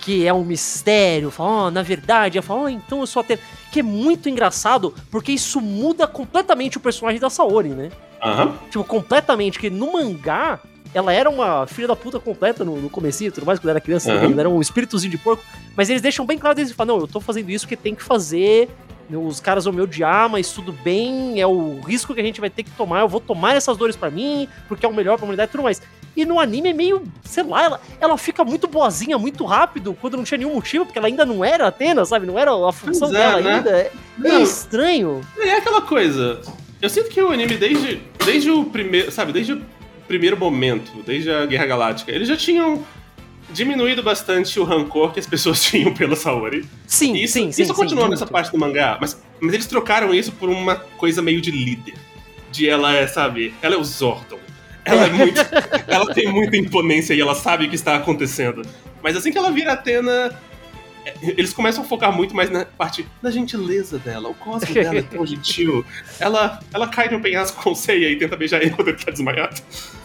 Que 0.00 0.26
é 0.26 0.32
um 0.32 0.44
mistério. 0.44 1.30
Fala, 1.30 1.50
ó, 1.50 1.70
na 1.70 1.82
verdade, 1.82 2.38
ela 2.38 2.46
fala, 2.46 2.62
ó, 2.62 2.68
então 2.68 3.00
eu 3.00 3.06
sou 3.06 3.20
Atena. 3.20 3.40
Que 3.70 3.80
é 3.80 3.82
muito 3.82 4.28
engraçado, 4.28 4.94
porque 5.10 5.32
isso 5.32 5.60
muda 5.60 6.06
completamente 6.06 6.76
o 6.76 6.80
personagem 6.80 7.20
da 7.20 7.30
Saori, 7.30 7.70
né? 7.70 7.90
Aham. 8.22 8.56
Tipo, 8.70 8.84
completamente, 8.84 9.58
que 9.58 9.68
no 9.68 9.92
mangá, 9.92 10.60
ela 10.94 11.12
era 11.12 11.28
uma 11.28 11.66
filha 11.66 11.88
da 11.88 11.96
puta 11.96 12.20
completa 12.20 12.64
no, 12.64 12.80
no 12.80 12.88
comecinho 12.88 13.28
e 13.28 13.32
tudo 13.32 13.44
mais, 13.44 13.58
quando 13.58 13.70
era 13.70 13.80
criança 13.80 14.12
também, 14.12 14.30
ela 14.32 14.42
era 14.42 14.48
um 14.48 14.60
espíritozinho 14.60 15.10
de 15.10 15.18
porco, 15.18 15.42
mas 15.76 15.90
eles 15.90 16.00
deixam 16.00 16.24
bem 16.24 16.38
claro, 16.38 16.58
eles 16.58 16.72
falam, 16.72 16.96
não, 16.96 17.02
eu 17.02 17.08
tô 17.08 17.20
fazendo 17.20 17.50
isso 17.50 17.66
porque 17.66 17.76
tem 17.76 17.94
que 17.94 18.02
fazer, 18.02 18.70
os 19.10 19.40
caras 19.40 19.64
vão 19.64 19.74
me 19.74 19.80
odiar, 19.80 20.28
mas 20.28 20.52
tudo 20.52 20.72
bem, 20.72 21.40
é 21.40 21.46
o 21.46 21.80
risco 21.80 22.14
que 22.14 22.20
a 22.20 22.24
gente 22.24 22.40
vai 22.40 22.50
ter 22.50 22.62
que 22.62 22.70
tomar, 22.70 23.00
eu 23.00 23.08
vou 23.08 23.20
tomar 23.20 23.54
essas 23.54 23.76
dores 23.76 23.96
pra 23.96 24.10
mim, 24.10 24.48
porque 24.68 24.86
é 24.86 24.88
o 24.88 24.94
melhor 24.94 25.16
pra 25.16 25.24
humanidade 25.24 25.50
e 25.50 25.52
tudo 25.52 25.64
mais. 25.64 25.80
E 26.16 26.24
no 26.24 26.38
anime 26.38 26.70
é 26.70 26.72
meio, 26.72 27.02
sei 27.24 27.42
lá, 27.42 27.64
ela, 27.64 27.80
ela 28.00 28.16
fica 28.16 28.44
muito 28.44 28.68
boazinha, 28.68 29.18
muito 29.18 29.44
rápido, 29.44 29.96
quando 30.00 30.16
não 30.16 30.24
tinha 30.24 30.38
nenhum 30.38 30.54
motivo, 30.54 30.84
porque 30.84 30.98
ela 30.98 31.08
ainda 31.08 31.26
não 31.26 31.44
era 31.44 31.66
Atena, 31.66 32.04
sabe? 32.04 32.24
Não 32.24 32.38
era 32.38 32.52
a 32.52 32.72
função 32.72 33.08
é, 33.08 33.12
dela 33.12 33.40
né? 33.40 33.54
ainda. 33.54 33.70
É, 33.70 33.90
é 34.24 34.28
Não. 34.28 34.40
estranho. 34.42 35.20
É 35.38 35.56
aquela 35.56 35.82
coisa. 35.82 36.40
Eu 36.80 36.88
sinto 36.88 37.08
que 37.08 37.20
o 37.20 37.30
anime, 37.30 37.56
desde, 37.56 38.00
desde 38.24 38.50
o 38.50 38.64
primeiro. 38.64 39.10
Sabe, 39.10 39.32
desde 39.32 39.54
o 39.54 39.62
primeiro 40.06 40.36
momento, 40.36 41.02
desde 41.04 41.30
a 41.30 41.46
Guerra 41.46 41.66
Galáctica, 41.66 42.12
eles 42.12 42.28
já 42.28 42.36
tinham 42.36 42.84
diminuído 43.50 44.02
bastante 44.02 44.58
o 44.58 44.64
rancor 44.64 45.12
que 45.12 45.20
as 45.20 45.26
pessoas 45.26 45.62
tinham 45.64 45.92
pela 45.94 46.16
Saori. 46.16 46.64
Sim, 46.86 47.14
Isso, 47.14 47.34
sim, 47.34 47.52
sim. 47.52 47.62
isso 47.62 47.74
continuou 47.74 48.06
sim, 48.06 48.10
nessa 48.12 48.24
muito. 48.24 48.32
parte 48.32 48.50
do 48.50 48.58
mangá, 48.58 48.98
mas, 49.00 49.20
mas 49.40 49.54
eles 49.54 49.66
trocaram 49.66 50.14
isso 50.14 50.32
por 50.32 50.48
uma 50.48 50.76
coisa 50.76 51.20
meio 51.22 51.40
de 51.40 51.50
líder. 51.50 51.94
De 52.50 52.68
ela 52.68 52.92
é, 52.94 53.06
sabe, 53.06 53.52
ela 53.60 53.74
é 53.74 53.78
o 53.78 53.84
Zordon. 53.84 54.38
Ela 54.84 55.06
é 55.06 55.10
muito. 55.10 55.40
ela 55.88 56.12
tem 56.14 56.30
muita 56.30 56.56
imponência 56.56 57.14
e 57.14 57.20
ela 57.20 57.34
sabe 57.34 57.64
o 57.66 57.68
que 57.68 57.74
está 57.74 57.96
acontecendo. 57.96 58.62
Mas 59.02 59.16
assim 59.16 59.32
que 59.32 59.38
ela 59.38 59.50
vira 59.50 59.72
Atena. 59.72 60.38
é, 61.04 61.14
Eles 61.22 61.52
começam 61.52 61.82
a 61.82 61.86
focar 61.86 62.12
muito 62.14 62.34
mais 62.36 62.50
na 62.50 62.64
parte 62.64 63.06
da 63.22 63.30
gentileza 63.30 63.98
dela. 63.98 64.28
O 64.28 64.34
cosmo 64.34 64.72
dela 64.72 64.98
é 64.98 65.02
tão 65.02 65.24
gentil. 65.26 65.84
Ela, 66.20 66.60
ela 66.72 66.86
cai 66.86 67.08
no 67.08 67.20
penhasco 67.20 67.62
com 67.62 67.74
ceia 67.74 68.10
e 68.10 68.16
tenta 68.16 68.36
beijar 68.36 68.60
ele 68.62 68.70
quando 68.70 68.88
ele 68.88 68.98
tá 68.98 69.10
desmaiado. 69.10 69.60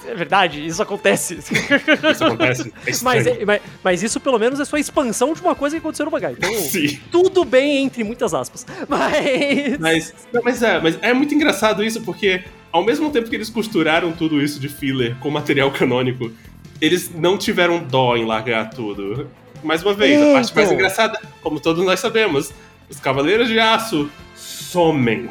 É 0.09 0.15
verdade, 0.15 0.65
isso 0.65 0.81
acontece. 0.81 1.35
Isso 1.35 2.23
acontece. 2.25 2.73
É 2.85 2.91
mas, 3.03 3.27
é- 3.27 3.45
mas, 3.45 3.61
mas 3.83 4.03
isso 4.03 4.19
pelo 4.19 4.39
menos 4.39 4.59
é 4.59 4.65
só 4.65 4.75
a 4.75 4.79
expansão 4.79 5.33
de 5.33 5.41
uma 5.41 5.53
coisa 5.53 5.75
que 5.75 5.79
aconteceu 5.79 6.05
no 6.05 6.11
mangá. 6.11 6.31
Então, 6.31 6.51
Sim. 6.57 6.99
tudo 7.11 7.45
bem 7.45 7.83
entre 7.83 8.03
muitas 8.03 8.33
aspas. 8.33 8.65
Mas. 8.87 9.77
Mas, 9.79 10.13
não, 10.33 10.41
mas 10.43 10.63
é, 10.63 10.79
mas 10.79 10.97
é 11.01 11.13
muito 11.13 11.33
engraçado 11.35 11.83
isso, 11.83 12.01
porque 12.01 12.43
ao 12.71 12.83
mesmo 12.83 13.11
tempo 13.11 13.29
que 13.29 13.35
eles 13.35 13.49
costuraram 13.49 14.11
tudo 14.11 14.41
isso 14.41 14.59
de 14.59 14.67
filler 14.67 15.15
com 15.19 15.29
material 15.29 15.71
canônico, 15.71 16.31
eles 16.81 17.13
não 17.13 17.37
tiveram 17.37 17.79
dó 17.83 18.15
em 18.15 18.25
largar 18.25 18.69
tudo. 18.71 19.29
Mais 19.63 19.83
uma 19.83 19.93
vez, 19.93 20.21
a 20.21 20.33
parte 20.33 20.55
mais 20.55 20.71
engraçada, 20.71 21.19
como 21.41 21.59
todos 21.59 21.83
nós 21.85 21.99
sabemos, 21.99 22.51
os 22.89 22.99
Cavaleiros 22.99 23.47
de 23.47 23.59
Aço 23.59 24.09
somem. 24.35 25.29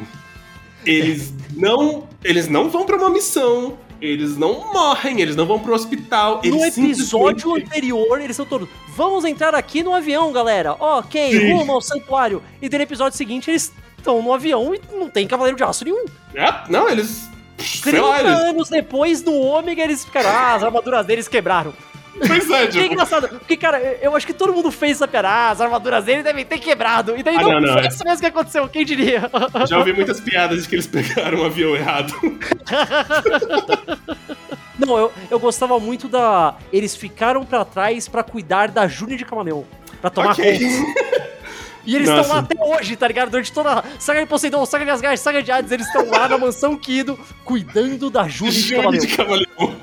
Eles 0.85 1.33
não, 1.55 2.07
eles 2.23 2.47
não 2.47 2.69
vão 2.69 2.85
pra 2.85 2.95
uma 2.95 3.09
missão, 3.09 3.77
eles 4.01 4.37
não 4.37 4.71
morrem, 4.73 5.21
eles 5.21 5.35
não 5.35 5.45
vão 5.45 5.59
pro 5.59 5.73
hospital. 5.73 6.41
No 6.43 6.63
Eles 6.63 6.77
episódio 6.77 7.39
simplesmente- 7.39 7.67
anterior, 7.67 8.21
eles 8.21 8.35
são 8.35 8.45
todos. 8.45 8.67
Vamos 8.95 9.25
entrar 9.25 9.53
aqui 9.55 9.83
no 9.83 9.93
avião, 9.93 10.31
galera. 10.31 10.73
Ok, 10.79 11.31
Sim. 11.31 11.53
rumo 11.53 11.73
ao 11.73 11.81
santuário. 11.81 12.41
E 12.61 12.69
no 12.69 12.75
episódio 12.75 13.17
seguinte, 13.17 13.49
eles 13.49 13.71
estão 13.97 14.21
no 14.21 14.33
avião 14.33 14.73
e 14.73 14.81
não 14.95 15.09
tem 15.09 15.27
cavaleiro 15.27 15.57
de 15.57 15.63
aço 15.63 15.83
nenhum. 15.85 16.05
Ah, 16.37 16.65
não, 16.69 16.89
eles. 16.89 17.27
Sei 17.57 17.91
30 17.91 18.05
lá, 18.07 18.19
eles. 18.21 18.31
anos 18.31 18.69
depois, 18.69 19.21
no 19.23 19.33
Ômega, 19.37 19.83
eles 19.83 20.05
ficaram. 20.05 20.29
Ah, 20.29 20.53
as 20.55 20.63
armaduras 20.63 21.05
deles 21.05 21.27
quebraram. 21.27 21.73
Pois 22.25 22.49
é, 22.49 22.67
Que 22.67 22.79
é 22.79 22.81
tipo. 22.81 22.93
engraçado, 22.93 23.29
porque, 23.29 23.55
cara, 23.55 23.79
eu- 24.01 24.15
acho 24.15 24.25
que 24.27 24.33
todo 24.33 24.51
mundo 24.53 24.71
fez 24.71 24.93
essa 24.97 25.07
piada. 25.07 25.27
Ah, 25.29 25.49
as 25.51 25.61
armaduras 25.61 26.03
dele 26.03 26.21
devem 26.23 26.43
ter 26.45 26.59
quebrado. 26.59 27.15
E 27.17 27.23
daí 27.23 27.35
Ah, 27.37 27.41
não, 27.41 27.61
não, 27.61 27.73
foi 27.73 27.83
é. 27.83 27.87
isso 27.87 28.03
mesmo 28.03 28.19
que 28.19 28.25
aconteceu, 28.25 28.67
quem 28.67 28.83
diria? 28.85 29.29
Já 29.67 29.77
ouvi 29.77 29.93
muitas 29.93 30.19
piadas 30.19 30.63
de 30.63 30.69
que 30.69 30.75
eles 30.75 30.87
pegaram 30.87 31.39
um 31.39 31.45
avião 31.45 31.75
errado. 31.75 32.13
Não, 34.77 34.97
eu, 34.97 35.11
eu 35.29 35.39
gostava 35.39 35.77
muito 35.79 36.07
da. 36.07 36.55
Eles 36.71 36.95
ficaram 36.95 37.43
pra 37.45 37.65
trás 37.65 38.07
pra 38.07 38.23
cuidar 38.23 38.69
da 38.71 38.87
Júnior 38.87 39.17
de 39.17 39.25
Camaleão. 39.25 39.65
Pra 39.99 40.09
tomar 40.09 40.31
Ok. 40.31 40.57
conta. 40.59 41.29
E 41.85 41.95
eles 41.95 42.07
estão 42.09 42.27
lá 42.27 42.39
até 42.39 42.55
hoje, 42.63 42.95
tá 42.95 43.07
ligado? 43.07 43.31
Durante 43.31 43.51
toda 43.51 43.79
a 43.79 43.83
saga 43.97 44.19
de 44.19 44.27
Poseidon, 44.27 44.63
saga 44.65 44.85
de 44.85 44.91
Asgard, 44.91 45.17
saga 45.19 45.41
de 45.41 45.51
Hades, 45.51 45.71
eles 45.71 45.87
estão 45.87 46.07
lá 46.07 46.27
na 46.27 46.37
mansão 46.37 46.77
Kido, 46.77 47.17
cuidando 47.43 48.11
da 48.11 48.27
Júnior 48.27 48.53
de 48.53 48.75
Camaleão. 48.75 49.01
de 49.05 49.07
Camaleão. 49.15 49.75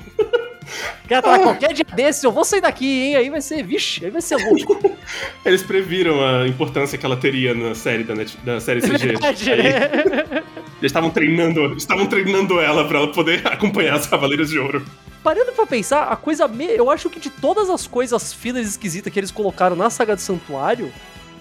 Cara, 1.07 1.21
tá 1.21 1.39
qualquer 1.39 1.73
dia 1.73 1.85
desse, 1.95 2.25
eu 2.25 2.31
vou 2.31 2.43
sair 2.43 2.61
daqui, 2.61 2.85
hein? 2.85 3.15
Aí 3.15 3.29
vai 3.29 3.41
ser, 3.41 3.63
vixe, 3.63 4.05
aí 4.05 4.11
vai 4.11 4.21
ser 4.21 4.35
louco. 4.37 4.97
Eles 5.45 5.63
previram 5.63 6.23
a 6.25 6.47
importância 6.47 6.97
que 6.97 7.05
ela 7.05 7.17
teria 7.17 7.53
na 7.53 7.73
série 7.75 8.03
da, 8.03 8.13
Net, 8.15 8.37
da 8.43 8.59
série 8.59 8.79
É 8.85 8.87
CG. 8.87 9.07
verdade. 9.07 9.51
Aí, 9.51 9.59
eles 10.79 10.91
estavam 10.91 11.09
treinando, 11.09 11.75
estavam 11.75 12.05
treinando 12.05 12.59
ela 12.59 12.87
pra 12.87 12.99
ela 12.99 13.11
poder 13.11 13.45
acompanhar 13.47 13.95
as 13.95 14.05
Cavaleiras 14.05 14.49
de 14.49 14.59
Ouro. 14.59 14.85
Parando 15.23 15.51
pra 15.51 15.65
pensar, 15.65 16.03
a 16.03 16.15
coisa. 16.15 16.47
Me... 16.47 16.65
Eu 16.65 16.89
acho 16.91 17.09
que 17.09 17.19
de 17.19 17.29
todas 17.29 17.69
as 17.69 17.87
coisas 17.87 18.31
filas 18.33 18.67
esquisitas 18.67 19.11
que 19.11 19.19
eles 19.19 19.31
colocaram 19.31 19.75
na 19.75 19.89
saga 19.89 20.15
do 20.15 20.21
Santuário, 20.21 20.91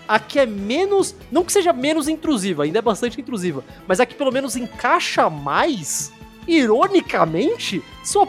a 0.09 0.19
que 0.19 0.39
é 0.39 0.47
menos. 0.47 1.15
Não 1.31 1.45
que 1.45 1.53
seja 1.53 1.73
menos 1.73 2.09
intrusiva, 2.09 2.65
ainda 2.65 2.79
é 2.79 2.83
bastante 2.83 3.21
intrusiva, 3.21 3.63
mas 3.87 4.01
a 4.01 4.07
que 4.07 4.15
pelo 4.15 4.33
menos 4.33 4.57
encaixa 4.57 5.29
mais, 5.29 6.13
ironicamente, 6.47 7.83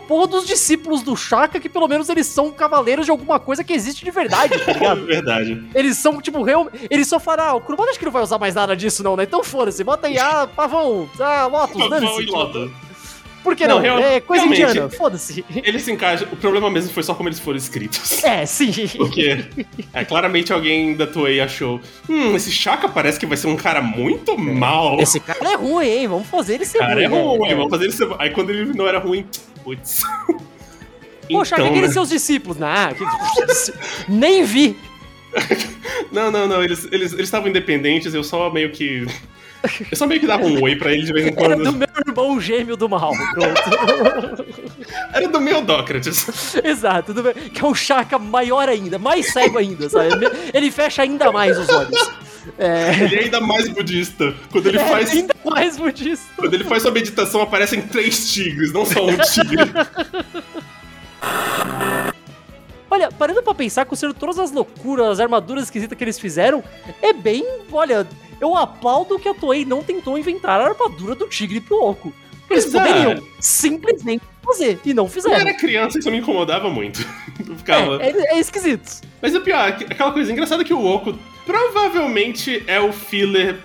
porra 0.08 0.28
dos 0.28 0.48
discípulos 0.48 1.04
do 1.04 1.16
Chaka, 1.16 1.60
que 1.60 1.70
pelo 1.70 1.88
menos 1.88 2.10
eles 2.10 2.28
são 2.28 2.52
cavaleiros 2.52 3.06
de 3.06 3.12
alguma 3.12 3.40
coisa 3.40 3.64
que 3.64 3.74
existe 3.74 4.04
de 4.04 4.12
verdade, 4.12 4.58
tá 4.60 4.74
ligado? 4.74 5.06
Verdade. 5.08 5.64
Eles 5.74 5.98
são, 5.98 6.22
tipo, 6.22 6.42
real... 6.42 6.70
eles 6.90 7.08
só 7.08 7.20
falaram, 7.20 7.52
ah, 7.52 7.56
o 7.56 7.62
Kurumada 7.62 7.92
acho 7.92 8.00
que 8.00 8.06
não 8.06 8.12
vai 8.12 8.24
usar 8.24 8.40
mais 8.40 8.56
nada 8.56 8.76
disso, 8.76 9.04
não, 9.04 9.16
né? 9.16 9.24
Então 9.24 9.44
foda-se, 9.44 9.84
bota 9.84 10.08
aí, 10.08 10.18
ah, 10.18 10.48
pavão, 10.48 11.10
ah, 11.20 11.46
Lotus, 11.48 11.74
Pavão 11.78 11.90
dane-se. 11.90 12.22
e 12.24 12.26
Lotus. 12.26 12.72
Por 13.48 13.56
que 13.56 13.66
Não, 13.66 13.76
não? 13.76 13.82
real- 13.82 14.00
é 14.00 14.20
coisa 14.20 14.46
indiana, 14.46 14.90
foda-se. 14.90 15.46
Eles 15.64 15.82
se 15.84 15.92
encaixam. 15.92 16.28
O 16.34 16.36
problema 16.36 16.70
mesmo 16.70 16.92
foi 16.92 17.02
só 17.02 17.14
como 17.16 17.30
eles 17.30 17.40
foram 17.40 17.58
escritos. 17.58 18.22
É, 18.24 18.46
sim. 18.46 18.74
Porque 18.98 19.46
é, 19.94 20.04
claramente 20.04 20.52
alguém 20.52 20.96
da 20.98 21.08
Toei 21.08 21.40
achou: 21.40 21.80
hum, 22.10 22.36
esse 22.36 22.52
Chaka 22.52 22.90
parece 22.90 23.18
que 23.18 23.26
vai 23.26 23.38
ser 23.38 23.48
um 23.48 23.56
cara 23.56 23.82
muito 23.82 24.38
mal. 24.38 25.00
Esse 25.00 25.20
cara 25.22 25.54
é 25.54 25.56
ruim, 25.56 25.88
hein? 25.88 26.08
Vamos 26.10 26.28
fazer 26.28 26.56
ele 26.56 26.66
ser 26.66 26.80
cara 26.80 26.96
ruim. 26.96 27.04
é 27.04 27.08
ruim, 27.08 27.50
né? 27.50 27.56
vamos 27.56 27.70
fazer 27.70 27.86
ele 27.86 27.94
ser. 27.94 28.10
Aí 28.20 28.32
quando 28.32 28.50
ele 28.50 28.74
não 28.74 28.86
era 28.86 29.00
ruim, 29.00 29.26
putz. 29.64 30.02
Poxa, 31.32 31.56
Então, 31.56 31.68
aqueles 31.68 31.88
né? 31.90 31.94
seus 31.94 32.10
discípulos. 32.10 32.58
Nah, 32.58 32.94
que- 32.94 33.04
nem 34.12 34.44
vi. 34.44 34.76
Não, 36.12 36.32
não, 36.32 36.48
não, 36.48 36.64
eles 36.64 36.86
eles 36.92 37.12
eles 37.14 37.26
estavam 37.26 37.48
independentes, 37.50 38.14
eu 38.14 38.24
só 38.24 38.50
meio 38.50 38.72
que. 38.72 39.06
Eu 39.92 39.98
só 39.98 40.06
meio 40.06 40.20
que 40.22 40.28
dava 40.28 40.46
um 40.46 40.62
oi 40.62 40.76
pra 40.76 40.92
eles 40.94 41.06
de 41.08 41.14
vez 41.14 41.26
em 41.28 41.30
Era 41.38 41.56
do 41.56 41.64
quando. 41.64 41.74
meu 41.78 41.88
irmão 42.08 42.40
gêmeo 42.40 42.78
do 42.78 42.88
mal. 42.88 43.12
Pronto. 43.34 44.46
Era 45.14 45.28
do 45.28 45.42
meu 45.42 45.62
Dócrates. 45.62 46.56
Exato, 46.64 47.14
do 47.14 47.24
meu- 47.24 47.34
que 47.34 47.62
é 47.64 47.68
um 47.68 47.74
Chaka 47.76 48.18
maior 48.20 48.70
ainda, 48.70 48.98
mais 49.00 49.32
cego 49.34 49.58
ainda, 49.58 49.90
sabe? 49.90 50.28
Ele 50.54 50.70
fecha 50.72 51.02
ainda 51.02 51.32
mais 51.32 51.58
os 51.58 51.68
olhos. 51.70 52.12
É, 52.58 53.04
Ele 53.04 53.16
é 53.16 53.20
ainda 53.26 53.42
mais 53.42 53.68
budista. 53.68 54.34
Quando 54.52 54.68
ele 54.68 54.78
é 54.80 54.86
faz. 54.86 55.12
ainda 55.12 55.36
mais 55.44 55.76
budista. 55.78 56.26
Quando 56.38 56.54
ele 56.54 56.64
faz 56.64 56.82
sua 56.84 56.92
meditação, 56.92 57.42
aparecem 57.42 57.82
três 57.82 58.32
tigres, 58.32 58.72
não 58.72 58.86
só 58.86 59.06
um 59.06 59.18
tigre. 59.18 59.70
Olha, 62.90 63.12
parando 63.12 63.44
pra 63.44 63.54
pensar, 63.54 63.86
considerando 63.86 64.16
todas 64.18 64.40
as 64.40 64.52
loucuras, 64.52 65.08
as 65.08 65.20
armaduras 65.20 65.66
esquisitas 65.66 65.98
que 65.98 66.04
eles 66.04 66.18
fizeram, 66.18 66.64
é 67.02 67.12
bem. 67.12 67.46
Olha, 67.72 68.08
eu 68.40 68.56
aplaudo 68.56 69.20
que 69.20 69.28
a 69.28 69.34
Toei 69.34 69.66
não 69.66 69.84
tentou 69.84 70.18
inventar 70.18 70.60
a 70.60 70.66
armadura 70.68 71.16
do 71.16 71.28
tigre 71.28 71.60
pro 71.60 71.82
oco. 71.84 72.14
Eles 72.50 72.74
é. 72.74 72.80
poderiam 72.80 73.24
simplesmente 73.40 74.24
fazer, 74.44 74.80
e 74.86 74.94
não 74.94 75.06
Eu 75.06 75.10
fizeram. 75.10 75.36
era 75.36 75.54
criança, 75.54 76.00
isso 76.00 76.10
me 76.10 76.18
incomodava 76.18 76.70
muito. 76.70 77.06
Eu 77.48 77.56
ficava. 77.58 78.02
É, 78.02 78.10
é, 78.10 78.36
é 78.36 78.40
esquisito. 78.40 79.02
Mas 79.22 79.36
o 79.36 79.42
pior, 79.42 79.68
aquela 79.68 80.12
coisa 80.12 80.32
engraçada 80.32 80.62
é 80.62 80.66
que 80.66 80.74
o 80.74 80.86
Oco 80.86 81.18
provavelmente 81.46 82.64
é 82.68 82.80
o 82.80 82.92
filler. 82.94 83.58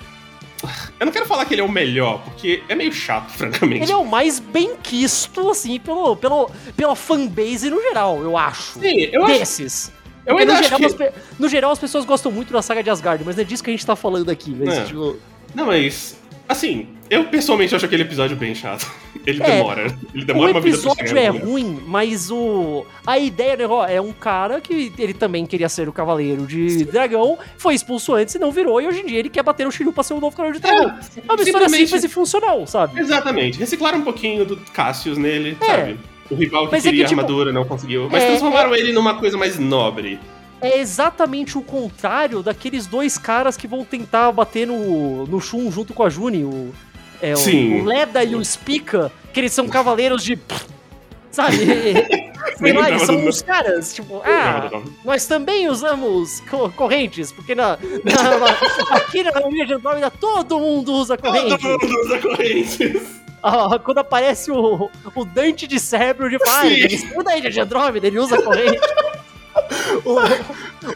Eu 0.99 1.07
não 1.07 1.13
quero 1.13 1.27
falar 1.27 1.45
que 1.45 1.55
ele 1.55 1.61
é 1.61 1.65
o 1.65 1.69
melhor, 1.69 2.23
porque 2.23 2.63
é 2.69 2.75
meio 2.75 2.93
chato, 2.93 3.31
francamente. 3.35 3.85
Ele 3.85 3.93
é 3.93 3.97
o 3.97 4.05
mais 4.05 4.39
bem 4.39 4.77
quisto, 4.77 5.51
assim, 5.51 5.79
pelo, 5.79 6.17
pelo, 6.17 6.51
pela 6.77 6.95
fanbase 6.95 7.69
no 7.71 7.81
geral, 7.81 8.23
eu 8.23 8.37
acho. 8.37 8.81
Sim, 8.81 9.09
eu 9.13 9.25
acho. 9.25 9.93
Eu 10.27 10.37
ainda 10.39 10.53
no, 10.53 10.59
acho 10.59 10.69
geral, 10.69 10.79
que. 10.79 11.03
as 11.05 11.13
no 11.39 11.49
geral, 11.49 11.71
as 11.73 11.79
pessoas 11.79 12.05
gostam 12.05 12.31
muito 12.31 12.53
da 12.53 12.63
saga 12.63 12.83
de 12.83 12.91
Asgard, 12.91 13.25
mas 13.25 13.37
não 13.37 13.43
é 13.43 13.45
disso 13.45 13.63
que 13.63 13.71
a 13.71 13.73
gente 13.73 13.85
tá 13.87 13.97
falando 13.97 14.31
aqui. 14.31 14.57
É. 14.67 14.85
tipo, 14.85 15.17
Não, 15.55 15.67
mas. 15.67 16.21
Assim, 16.49 16.89
eu 17.09 17.25
pessoalmente 17.27 17.75
acho 17.75 17.87
aquele 17.87 18.03
episódio 18.03 18.37
bem 18.37 18.55
chato. 18.55 18.87
Ele 19.25 19.41
É, 19.43 19.57
demora. 19.59 19.87
Ele 20.13 20.23
o 20.23 20.27
demora 20.27 20.51
uma 20.51 20.61
vida 20.61 20.77
pra 20.77 20.91
episódio 20.93 21.17
é 21.19 21.29
ruim, 21.29 21.81
mas 21.87 22.31
o 22.31 22.85
a 23.07 23.17
ideia 23.19 23.57
do 23.57 23.61
negócio 23.61 23.91
é 23.95 24.01
um 24.01 24.13
cara 24.13 24.61
que 24.61 24.93
ele 24.99 25.15
também 25.15 25.47
queria 25.47 25.69
ser 25.69 25.89
o 25.89 25.93
cavaleiro 25.93 26.45
de 26.45 26.85
dragão, 26.85 27.39
foi 27.57 27.75
expulso 27.75 28.15
antes 28.15 28.35
e 28.35 28.39
não 28.41 28.51
virou, 28.51 28.81
e 28.81 28.87
hoje 28.89 29.01
em 29.01 29.07
dia 29.07 29.21
ele 29.21 29.31
quer 29.31 29.45
bater 29.45 29.65
no 29.65 29.71
Shiryu 29.71 29.93
pra 29.93 30.03
ser 30.03 30.15
o 30.15 30.21
novo 30.21 30.37
cavaleiro 30.37 30.61
de 30.61 30.67
dragão. 30.69 30.89
É, 31.17 31.33
uma 31.33 31.43
história 31.43 31.69
simples 31.69 32.03
e 32.05 32.09
funcional, 32.09 32.67
sabe? 32.67 33.01
Exatamente. 33.01 33.59
Reciclaram 33.61 33.99
um 34.01 34.03
pouquinho 34.05 34.45
do 34.45 34.57
Cassius 34.57 35.17
nele, 35.17 35.57
É. 35.61 35.65
sabe? 35.67 35.99
O 36.33 36.37
rival 36.37 36.67
que 36.67 36.73
Mas 36.73 36.85
é 36.87 36.89
queria 36.89 37.05
que, 37.05 37.09
tipo, 37.11 37.21
armadura 37.21 37.53
não 37.53 37.65
conseguiu. 37.65 38.09
Mas 38.11 38.23
é, 38.23 38.27
transformaram 38.29 38.75
ele 38.75 38.93
numa 38.93 39.15
coisa 39.15 39.37
mais 39.37 39.59
nobre. 39.59 40.19
É 40.61 40.79
exatamente 40.79 41.59
o 41.59 41.63
contrário 41.63 42.43
daqueles 42.43 42.87
dois 42.87 43.19
caras 43.19 43.57
que 43.57 43.67
vão 43.67 43.85
tentar 43.85 44.31
bater 44.33 44.67
no, 44.67 45.27
no 45.27 45.41
Shun 45.41 45.71
junto 45.73 45.93
com 45.93 46.05
a 46.05 46.09
Juni, 46.09 46.45
o, 46.45 46.71
é, 47.21 47.35
Sim. 47.35 47.81
o 47.81 47.85
Leda 47.85 48.23
e 48.23 48.35
o 48.37 48.45
Spica, 48.45 49.11
que 49.33 49.41
eles 49.41 49.53
são 49.53 49.69
cavaleiros 49.69 50.23
de. 50.23 50.39
Sabe? 51.33 51.57
Sei 52.59 52.73
lá, 52.75 52.91
eles 52.91 53.03
são 53.03 53.17
uns 53.17 53.41
caras, 53.43 53.95
tipo, 53.95 54.21
ah, 54.25 54.71
nós 55.05 55.27
também 55.27 55.69
usamos 55.69 56.41
co- 56.49 56.71
correntes, 56.71 57.33
porque 57.33 57.55
na, 57.55 57.79
na- 58.05 58.39
na- 58.39 58.97
aqui 58.97 59.23
na 59.23 59.31
de 59.31 59.73
Andrômeda 59.75 60.11
todo 60.11 60.59
mundo 60.59 60.93
usa 60.93 61.17
corrente. 61.17 61.57
Todo 61.59 61.81
mundo 61.81 62.01
usa 62.05 62.19
correntes. 62.19 63.22
Ah, 63.43 63.79
quando 63.79 63.99
aparece 63.99 64.51
o, 64.51 64.91
o 65.15 65.25
Dante 65.25 65.67
de 65.67 65.81
Cérebro 65.81 66.31
de 66.31 66.39
pai, 66.39 66.85
a 67.27 67.37
Ilha 67.39 67.51
de 67.51 67.61
Andrômeda, 67.61 68.07
ele 68.07 68.19
usa 68.19 68.41
corrente. 68.41 68.79
o, 70.05 70.19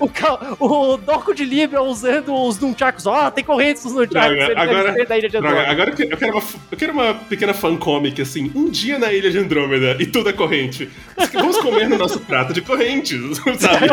o, 0.64 0.92
o 0.92 0.96
Doco 0.96 1.34
de 1.34 1.44
Libra 1.44 1.82
usando 1.82 2.34
os 2.34 2.58
Nunchakus, 2.58 3.06
ó, 3.06 3.30
tem 3.30 3.44
correntes 3.44 3.84
nos 3.84 3.94
Nunchakus, 3.94 4.30
ele 4.36 4.46
deve 4.54 4.60
agora- 4.60 4.92
ser 4.94 5.06
da 5.06 5.18
Ilha 5.18 5.28
de 5.28 5.32
Droga, 5.32 5.48
Andrômeda. 5.48 5.72
agora 5.72 5.90
eu 5.90 5.96
quero, 5.96 6.10
eu 6.10 6.16
quero 6.16 6.32
uma, 6.32 6.42
eu 6.70 6.78
quero 6.78 6.92
uma 6.92 7.14
pequena 7.14 7.54
fancomic, 7.54 8.22
assim, 8.22 8.50
um 8.54 8.70
dia 8.70 8.98
na 8.98 9.12
Ilha 9.12 9.30
de 9.30 9.38
Andrômeda 9.38 9.96
e 10.00 10.06
tudo 10.06 10.28
é 10.30 10.32
corrente. 10.32 10.88
Vamos 11.32 11.58
comer 11.58 11.88
no 11.88 11.98
nosso 11.98 12.20
prato 12.20 12.52
de 12.52 12.60
correntes, 12.60 13.20
sabe? 13.58 13.86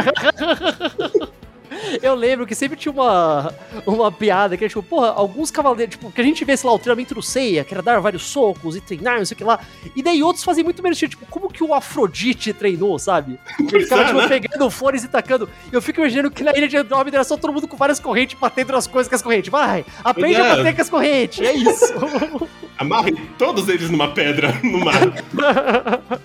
Eu 2.02 2.16
lembro 2.16 2.46
que 2.46 2.56
sempre 2.56 2.78
tinha 2.78 2.92
uma, 2.92 3.54
uma 3.86 4.12
piada 4.12 4.58
que 4.58 4.64
era 4.64 4.70
tipo, 4.70 4.84
porra, 4.84 5.10
alguns 5.10 5.52
cavaleiros, 5.52 5.96
tipo, 5.96 6.12
que 6.12 6.22
a 6.22 6.24
gente 6.24 6.44
vê, 6.44 6.56
sei 6.56 6.70
lá, 6.70 6.76
o 6.76 6.80
treinamento 6.80 7.16
do 7.16 7.22
Seiya, 7.22 7.64
que 7.64 7.74
era 7.74 7.82
dar 7.82 8.00
vários 8.00 8.24
socos 8.24 8.76
e 8.76 8.82
treinar, 8.82 9.18
não 9.18 9.26
sei 9.26 9.36
o 9.36 9.38
que 9.38 9.44
lá. 9.44 9.60
E 9.96 10.02
daí 10.02 10.24
outros 10.24 10.44
faziam 10.44 10.66
muito 10.66 10.82
menos 10.82 10.98
tipo, 10.98 11.26
como 11.28 11.50
que 11.50 11.64
o 11.64 11.74
Afrodite 11.74 12.54
treinou, 12.54 12.98
sabe? 13.00 13.40
Ele 13.60 13.84
ficava, 13.84 14.04
é, 14.04 14.06
tipo, 14.06 14.18
né? 14.20 14.28
pegando 14.28 14.70
flores 14.70 15.04
e 15.04 15.08
tacando. 15.08 15.50
Eu 15.72 15.82
fico 15.82 16.00
imaginando 16.00 16.32
que 16.32 16.44
na 16.44 16.52
ilha 16.52 16.68
de 16.68 16.78
Andrômeda 16.78 17.18
era 17.18 17.24
só 17.24 17.38
todo 17.38 17.54
mundo 17.54 17.68
com 17.68 17.78
várias 17.78 18.00
correntes 18.00 18.38
batendo 18.40 18.74
nas 18.74 18.88
coisas 18.88 19.10
com 19.10 19.16
as 19.16 19.22
correntes. 19.22 19.52
Vai, 19.52 19.86
aprende 20.04 20.36
é. 20.36 20.52
a 20.52 20.56
bater 20.56 20.76
com 20.76 20.82
as 20.82 20.90
correntes, 20.90 21.40
é 21.42 21.54
isso. 21.54 21.94
Amarrem 22.78 23.16
todos 23.38 23.70
eles 23.70 23.90
numa 23.90 24.10
pedra 24.10 24.60
no 24.64 24.80
mar. 24.80 24.96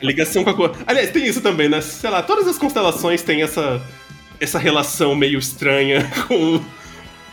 Ligação 0.01 0.43
com 0.43 0.51
a 0.51 0.55
cor. 0.55 0.77
Aliás, 0.87 1.11
tem 1.11 1.27
isso 1.27 1.41
também, 1.41 1.69
né? 1.69 1.81
Sei 1.81 2.09
lá, 2.09 2.23
todas 2.23 2.49
as 2.49 2.57
constelações 2.57 3.23
têm 3.23 3.43
essa, 3.43 3.81
essa 4.41 4.59
relação 4.59 5.15
meio 5.15 5.39
estranha 5.39 6.09
com, 6.29 6.61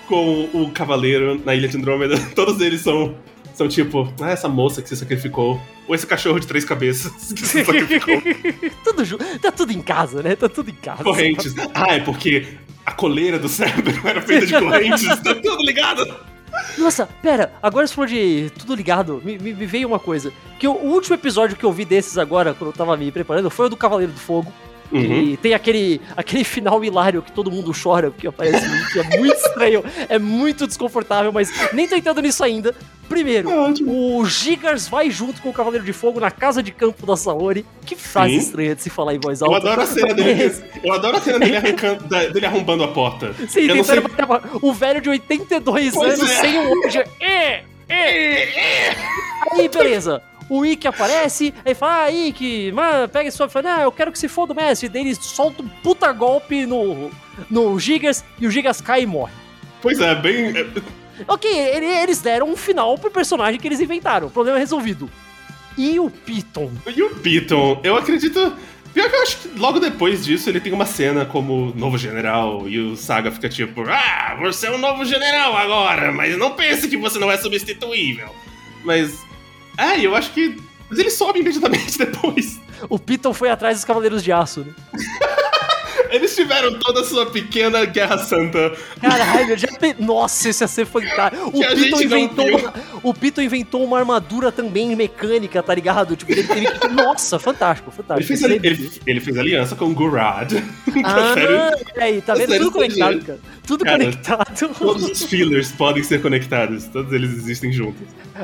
com 0.08 0.50
o 0.54 0.72
cavaleiro 0.72 1.42
na 1.46 1.56
Ilha 1.56 1.68
de 1.68 1.78
Andrômeda. 1.78 2.18
Todos 2.36 2.60
eles 2.62 2.82
são, 2.82 3.16
são 3.54 3.68
tipo, 3.68 4.12
ah, 4.22 4.32
essa 4.32 4.48
moça 4.50 4.82
que 4.82 4.90
se 4.90 4.96
sacrificou. 4.98 5.60
Ou 5.88 5.94
esse 5.94 6.08
cachorro 6.08 6.40
de 6.40 6.48
três 6.48 6.66
cabeças 6.66 7.12
que 7.34 7.46
se 7.46 7.64
sacrificou. 7.66 8.22
tudo 8.84 9.18
tá 9.40 9.52
tudo 9.52 9.72
em 9.72 9.82
casa, 9.82 10.24
né? 10.24 10.36
Tá 10.36 10.50
tudo 10.50 10.70
em 10.72 10.76
casa. 10.76 11.04
Correntes. 11.04 11.54
Ah, 11.74 11.94
é 11.96 12.00
porque 12.00 12.48
a 12.86 12.92
coleira 12.92 13.38
do 13.38 13.48
cérebro 13.48 13.94
era 14.04 14.22
feita 14.22 14.48
de 14.48 14.54
correntes. 14.60 15.06
Tá 15.20 15.36
tudo 15.36 15.64
ligado. 15.64 16.06
Nossa, 16.78 17.06
pera, 17.22 17.54
agora 17.62 17.86
se 17.86 17.94
for 17.94 18.08
de 18.08 18.50
tudo 18.58 18.74
ligado, 18.76 19.22
me, 19.26 19.38
me- 19.38 19.54
me 19.54 19.66
veio 19.66 19.88
uma 19.90 20.00
coisa. 20.00 20.32
Que 20.58 20.68
o, 20.68 20.72
o 20.72 20.94
último 20.94 21.14
episódio 21.14 21.56
que 21.58 21.64
eu 21.66 21.72
vi 21.74 21.84
desses 21.86 22.18
agora, 22.18 22.54
quando 22.54 22.70
eu 22.72 22.76
tava 22.76 22.96
me 22.96 23.12
preparando, 23.12 23.50
foi 23.50 23.66
o 23.66 23.70
do 23.70 23.76
Cavaleiro 23.78 24.14
do 24.14 24.20
Fogo. 24.20 24.52
Uhum. 24.92 25.02
E 25.32 25.38
tem 25.38 25.54
aquele, 25.54 26.00
aquele 26.16 26.44
final 26.44 26.84
hilário 26.84 27.22
que 27.22 27.32
todo 27.32 27.52
mundo 27.52 27.72
chora, 27.74 28.12
porque 28.12 28.28
aparece 28.28 28.66
um 28.66 28.86
que 28.92 29.00
é 29.00 29.18
muito 29.18 29.36
estranho, 29.36 29.84
é 30.08 30.20
muito 30.20 30.68
desconfortável, 30.68 31.32
mas 31.32 31.52
nem 31.74 31.88
tô 31.88 31.96
entrando 31.96 32.22
nisso 32.22 32.44
ainda. 32.44 32.74
Primeiro, 33.10 33.50
É 33.52 33.74
o 33.86 34.26
Gigas 34.26 34.88
vai 34.88 35.12
junto 35.12 35.40
com 35.42 35.50
o 35.50 35.54
Cavaleiro 35.54 35.86
de 35.86 35.94
Fogo 35.94 36.20
na 36.20 36.32
casa 36.32 36.64
de 36.64 36.72
campo 36.72 37.06
da 37.06 37.16
Saori. 37.16 37.64
Que 37.86 37.96
frase 37.96 38.32
Sim. 38.32 38.38
estranha 38.40 38.76
de 38.76 38.82
se 38.82 38.90
falar 38.90 39.14
em 39.14 39.20
voz 39.20 39.42
Eu 39.42 39.48
alta. 39.54 39.68
adoro 39.68 39.82
a 39.82 39.86
cena 39.86 40.14
dele. 40.14 40.56
Eu 40.84 40.94
adoro 40.94 41.18
a 41.18 41.22
cena 41.22 41.38
dele, 41.40 41.58
arrancando, 41.58 42.04
dele 42.06 42.46
arrombando 42.48 42.84
a 42.84 42.88
porta. 42.88 43.32
Sim, 43.48 43.62
eu 43.68 43.84
sei. 43.84 44.00
bater 44.00 44.26
uma- 44.26 44.42
o 44.62 44.74
velho 44.74 45.00
de 45.02 45.10
82 45.10 45.94
Pois 45.94 46.20
anos 46.20 46.32
é. 46.32 46.36
sem 46.42 46.58
um 46.60 46.68
olho. 46.72 47.04
É, 47.22 47.64
é. 47.88 48.96
Aí, 49.52 49.70
beleza. 49.70 50.22
O 50.50 50.64
Ikki 50.66 50.88
aparece, 50.88 51.54
aí 51.66 51.74
fala, 51.74 52.04
ah, 52.04 52.12
Ikki, 52.12 52.72
mano, 52.72 53.10
pega 53.10 53.30
esse 53.30 53.48
fala, 53.50 53.78
ah, 53.78 53.82
eu 53.82 53.92
quero 53.92 54.12
que 54.12 54.20
se 54.20 54.28
foda 54.28 54.54
o 54.54 54.56
mestre. 54.56 54.88
Daí 54.90 55.02
ele 55.02 55.16
solta 55.16 55.64
um 55.64 55.68
puta 55.68 56.12
golpe 56.12 56.66
no, 56.66 57.10
no 57.50 57.80
Gigas 57.80 58.24
e 58.40 58.46
o 58.46 58.52
Gigas 58.52 58.80
cai 58.80 59.02
e 59.04 59.06
morre. 59.08 59.34
Pois 59.82 60.00
é, 60.00 60.14
bem. 60.16 60.56
é, 60.56 60.66
Ok, 61.28 61.50
ele- 61.50 61.86
eles 61.86 62.22
deram 62.22 62.50
um 62.50 62.56
final 62.58 62.98
pro 62.98 63.10
personagem 63.10 63.60
que 63.60 63.68
eles 63.68 63.80
inventaram. 63.80 64.30
Problema 64.30 64.60
resolvido. 64.60 65.10
E 65.78 66.00
o 66.00 66.10
Piton? 66.10 66.72
E 66.96 67.02
o 67.02 67.10
Piton, 67.16 67.80
eu 67.84 67.96
acredito. 67.98 68.54
Pior 68.94 69.10
que 69.10 69.16
eu 69.16 69.22
acho 69.24 69.38
que 69.40 69.60
logo 69.60 69.80
depois 69.80 70.24
disso 70.24 70.50
ele 70.50 70.60
tem 70.62 70.72
uma 70.72 70.86
cena 70.86 71.26
como 71.26 71.74
novo 71.76 71.98
general 71.98 72.68
e 72.70 72.80
o 72.80 72.96
Saga 72.96 73.30
fica 73.32 73.50
tipo: 73.50 73.82
Ah, 73.90 74.38
você 74.40 74.68
é 74.68 74.72
um 74.72 74.78
novo 74.78 75.04
general 75.04 75.56
agora, 75.58 76.12
mas 76.14 76.38
não 76.38 76.52
pense 76.52 76.88
que 76.88 76.96
você 76.96 77.18
não 77.20 77.30
é 77.32 77.38
substituível. 77.38 78.30
Mas. 78.84 79.14
É, 79.78 80.00
eu 80.00 80.16
acho 80.16 80.32
que. 80.34 80.62
Mas 80.90 81.00
ele 81.00 81.10
sobe 81.10 81.40
imediatamente 81.40 81.98
depois. 82.00 82.60
O 82.90 83.00
Piton 83.00 83.34
foi 83.34 83.50
atrás 83.50 83.78
dos 83.78 83.86
Cavaleiros 83.86 84.24
de 84.24 84.32
Aço, 84.32 84.62
né? 84.62 84.74
Eles 86.16 86.36
tiveram 86.36 86.80
toda 86.80 87.02
a 87.02 87.04
sua 87.04 87.26
pequena 87.26 87.84
guerra 87.86 88.18
santa. 88.18 88.74
Caralho, 89.02 89.58
já 89.58 89.68
pe... 89.68 89.96
Nossa, 90.00 90.50
isso 90.50 90.64
ia 90.64 90.68
ser 90.68 90.86
fantástico. 90.86 91.50
O 91.50 91.52
Pito, 91.76 92.02
inventou 92.04 92.48
uma... 92.48 92.74
o 93.04 93.14
Pito 93.14 93.42
inventou 93.42 93.84
uma 93.84 94.00
armadura 94.00 94.52
também 94.52 94.96
mecânica, 94.96 95.62
tá 95.62 95.76
ligado? 95.76 96.16
Tipo, 96.16 96.32
ele 96.32 96.44
teve 96.44 96.72
que. 96.72 96.88
Nossa, 96.88 97.38
fantástico, 97.38 97.92
fantástico. 97.92 98.32
Ele 98.32 98.40
fez, 98.40 98.44
ali- 98.44 98.60
ele, 98.64 98.92
ele 99.06 99.20
fez 99.20 99.38
aliança 99.38 99.76
com 99.76 99.86
o 99.86 99.94
Gurad. 99.94 100.54
Ah, 101.04 101.36
olha 101.96 102.04
aí, 102.06 102.22
tá 102.22 102.34
A 102.34 102.36
vendo? 102.38 102.48
série 102.50 102.60
Tudo 102.64 102.72
conectado, 102.72 103.20
cara. 103.26 103.40
Tudo 103.68 103.84
Cara, 103.84 103.98
conectado. 103.98 104.74
Todos 104.80 105.04
os 105.10 105.24
fillers 105.24 105.72
podem 105.72 106.02
ser 106.04 106.22
conectados. 106.22 106.86
Todos 106.86 107.12
eles 107.12 107.32
existem 107.34 107.72
juntos. 107.72 108.02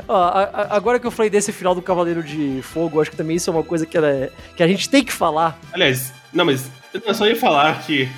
Ó, 0.08 0.16
a- 0.16 0.50
a- 0.54 0.76
agora 0.76 1.00
que 1.00 1.08
eu 1.08 1.12
falei 1.12 1.30
desse 1.30 1.52
final 1.52 1.74
do 1.74 1.82
Cavaleiro 1.82 2.22
de 2.22 2.62
Fogo, 2.62 3.02
acho 3.02 3.10
que 3.12 3.18
também 3.18 3.38
isso 3.38 3.50
é 3.50 3.54
uma 3.54 3.64
coisa 3.64 3.86
que, 3.86 3.98
é, 3.98 4.30
que 4.56 4.62
a 4.62 4.68
gente 4.68 4.90
tem 4.90 5.04
que 5.04 5.14
falar. 5.14 5.58
Aliás, 5.72 6.14
não, 6.34 6.44
mas 6.46 6.70
eu 6.94 7.14
só 7.14 7.28
ia 7.28 7.36
falar 7.36 7.82
que 7.86 8.10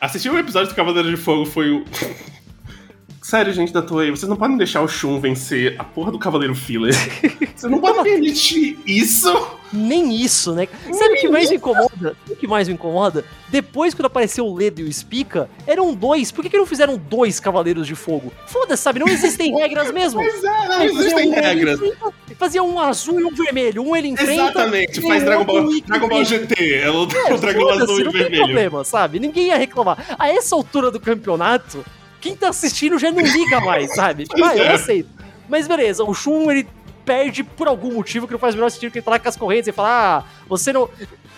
assistir 0.00 0.30
o 0.30 0.38
episódio 0.38 0.68
do 0.68 0.74
Cavaleiro 0.74 1.10
de 1.10 1.16
Fogo 1.16 1.44
foi 1.44 1.70
o. 1.70 1.84
Sério, 3.22 3.52
gente 3.52 3.74
da 3.74 3.82
Toei, 3.82 4.10
vocês 4.10 4.26
não 4.26 4.36
podem 4.38 4.56
deixar 4.56 4.80
o 4.80 4.88
Shun 4.88 5.20
vencer 5.20 5.76
a 5.78 5.84
porra 5.84 6.10
do 6.10 6.18
Cavaleiro 6.18 6.54
Filler. 6.54 6.94
Vocês 7.54 7.70
não 7.70 7.78
podem 7.78 8.02
permitir 8.02 8.78
isso. 8.86 9.30
Nem 9.70 10.14
isso, 10.14 10.54
né? 10.54 10.66
Sabe 10.90 11.12
o 11.12 11.20
que 11.20 11.28
mais 11.28 11.50
me 11.50 11.56
incomoda? 11.56 12.16
Sabe 12.16 12.32
o 12.32 12.36
que 12.36 12.46
mais 12.46 12.68
me 12.68 12.72
incomoda? 12.74 13.26
Depois, 13.50 13.92
quando 13.92 14.06
apareceu 14.06 14.46
o 14.46 14.54
Ledo 14.54 14.80
e 14.80 14.84
o 14.84 14.90
Spica, 14.90 15.50
eram 15.66 15.92
dois. 15.92 16.32
Por 16.32 16.42
que, 16.42 16.48
que 16.48 16.56
não 16.56 16.64
fizeram 16.64 16.96
dois 16.96 17.38
Cavaleiros 17.38 17.86
de 17.86 17.94
Fogo? 17.94 18.32
Foda-se, 18.46 18.82
sabe? 18.82 19.00
Não 19.00 19.08
existem 19.08 19.54
regras 19.54 19.92
mesmo. 19.92 20.22
Pois 20.22 20.42
é, 20.42 20.68
não 20.68 20.82
existem 20.84 21.28
um, 21.28 21.34
regras. 21.34 21.82
enfrenta, 21.82 22.14
Fazia 22.38 22.62
um 22.62 22.78
azul 22.78 23.18
e 23.20 23.24
um 23.24 23.34
vermelho. 23.34 23.82
Um 23.82 23.96
ele 23.96 24.08
enfrenta. 24.08 24.32
Exatamente, 24.32 25.00
faz 25.02 25.24
Dragon 25.24 25.44
Ball, 25.44 25.80
Dragon 25.84 26.08
Ball. 26.08 26.24
GT, 26.24 26.74
é 26.76 26.90
o, 26.90 27.08
É, 27.26 27.34
o 27.34 27.38
dragão 27.38 27.68
azul 27.70 28.00
e 28.00 28.04
não 28.04 28.12
tem 28.12 28.20
vermelho. 28.22 28.44
problema, 28.44 28.84
sabe? 28.84 29.18
Ninguém 29.18 29.48
ia 29.48 29.56
reclamar. 29.56 30.14
A 30.18 30.28
essa 30.28 30.54
altura 30.54 30.90
do 30.90 31.00
campeonato, 31.00 31.84
quem 32.20 32.36
tá 32.36 32.48
assistindo 32.50 32.98
já 32.98 33.10
não 33.10 33.20
liga 33.20 33.60
mais, 33.60 33.92
sabe? 33.94 34.24
Tipo, 34.28 34.44
ah, 34.44 34.56
eu 34.56 34.64
É. 34.64 34.72
aceito. 34.74 35.08
Mas 35.48 35.66
beleza, 35.66 36.04
o 36.04 36.14
Shun, 36.14 36.48
ele 36.50 36.68
perde 37.04 37.42
por 37.42 37.66
algum 37.66 37.92
motivo 37.94 38.26
que 38.26 38.32
não 38.34 38.38
faz 38.38 38.54
o 38.54 38.58
menor 38.58 38.68
sentido 38.70 38.92
que 38.92 38.98
ele 38.98 39.04
tá 39.04 39.10
lá 39.12 39.18
com 39.18 39.28
as 39.28 39.36
correntes 39.36 39.66
e 39.68 39.72
fala, 39.72 39.88
ah, 40.18 40.24
você 40.48 40.72
não... 40.72 40.88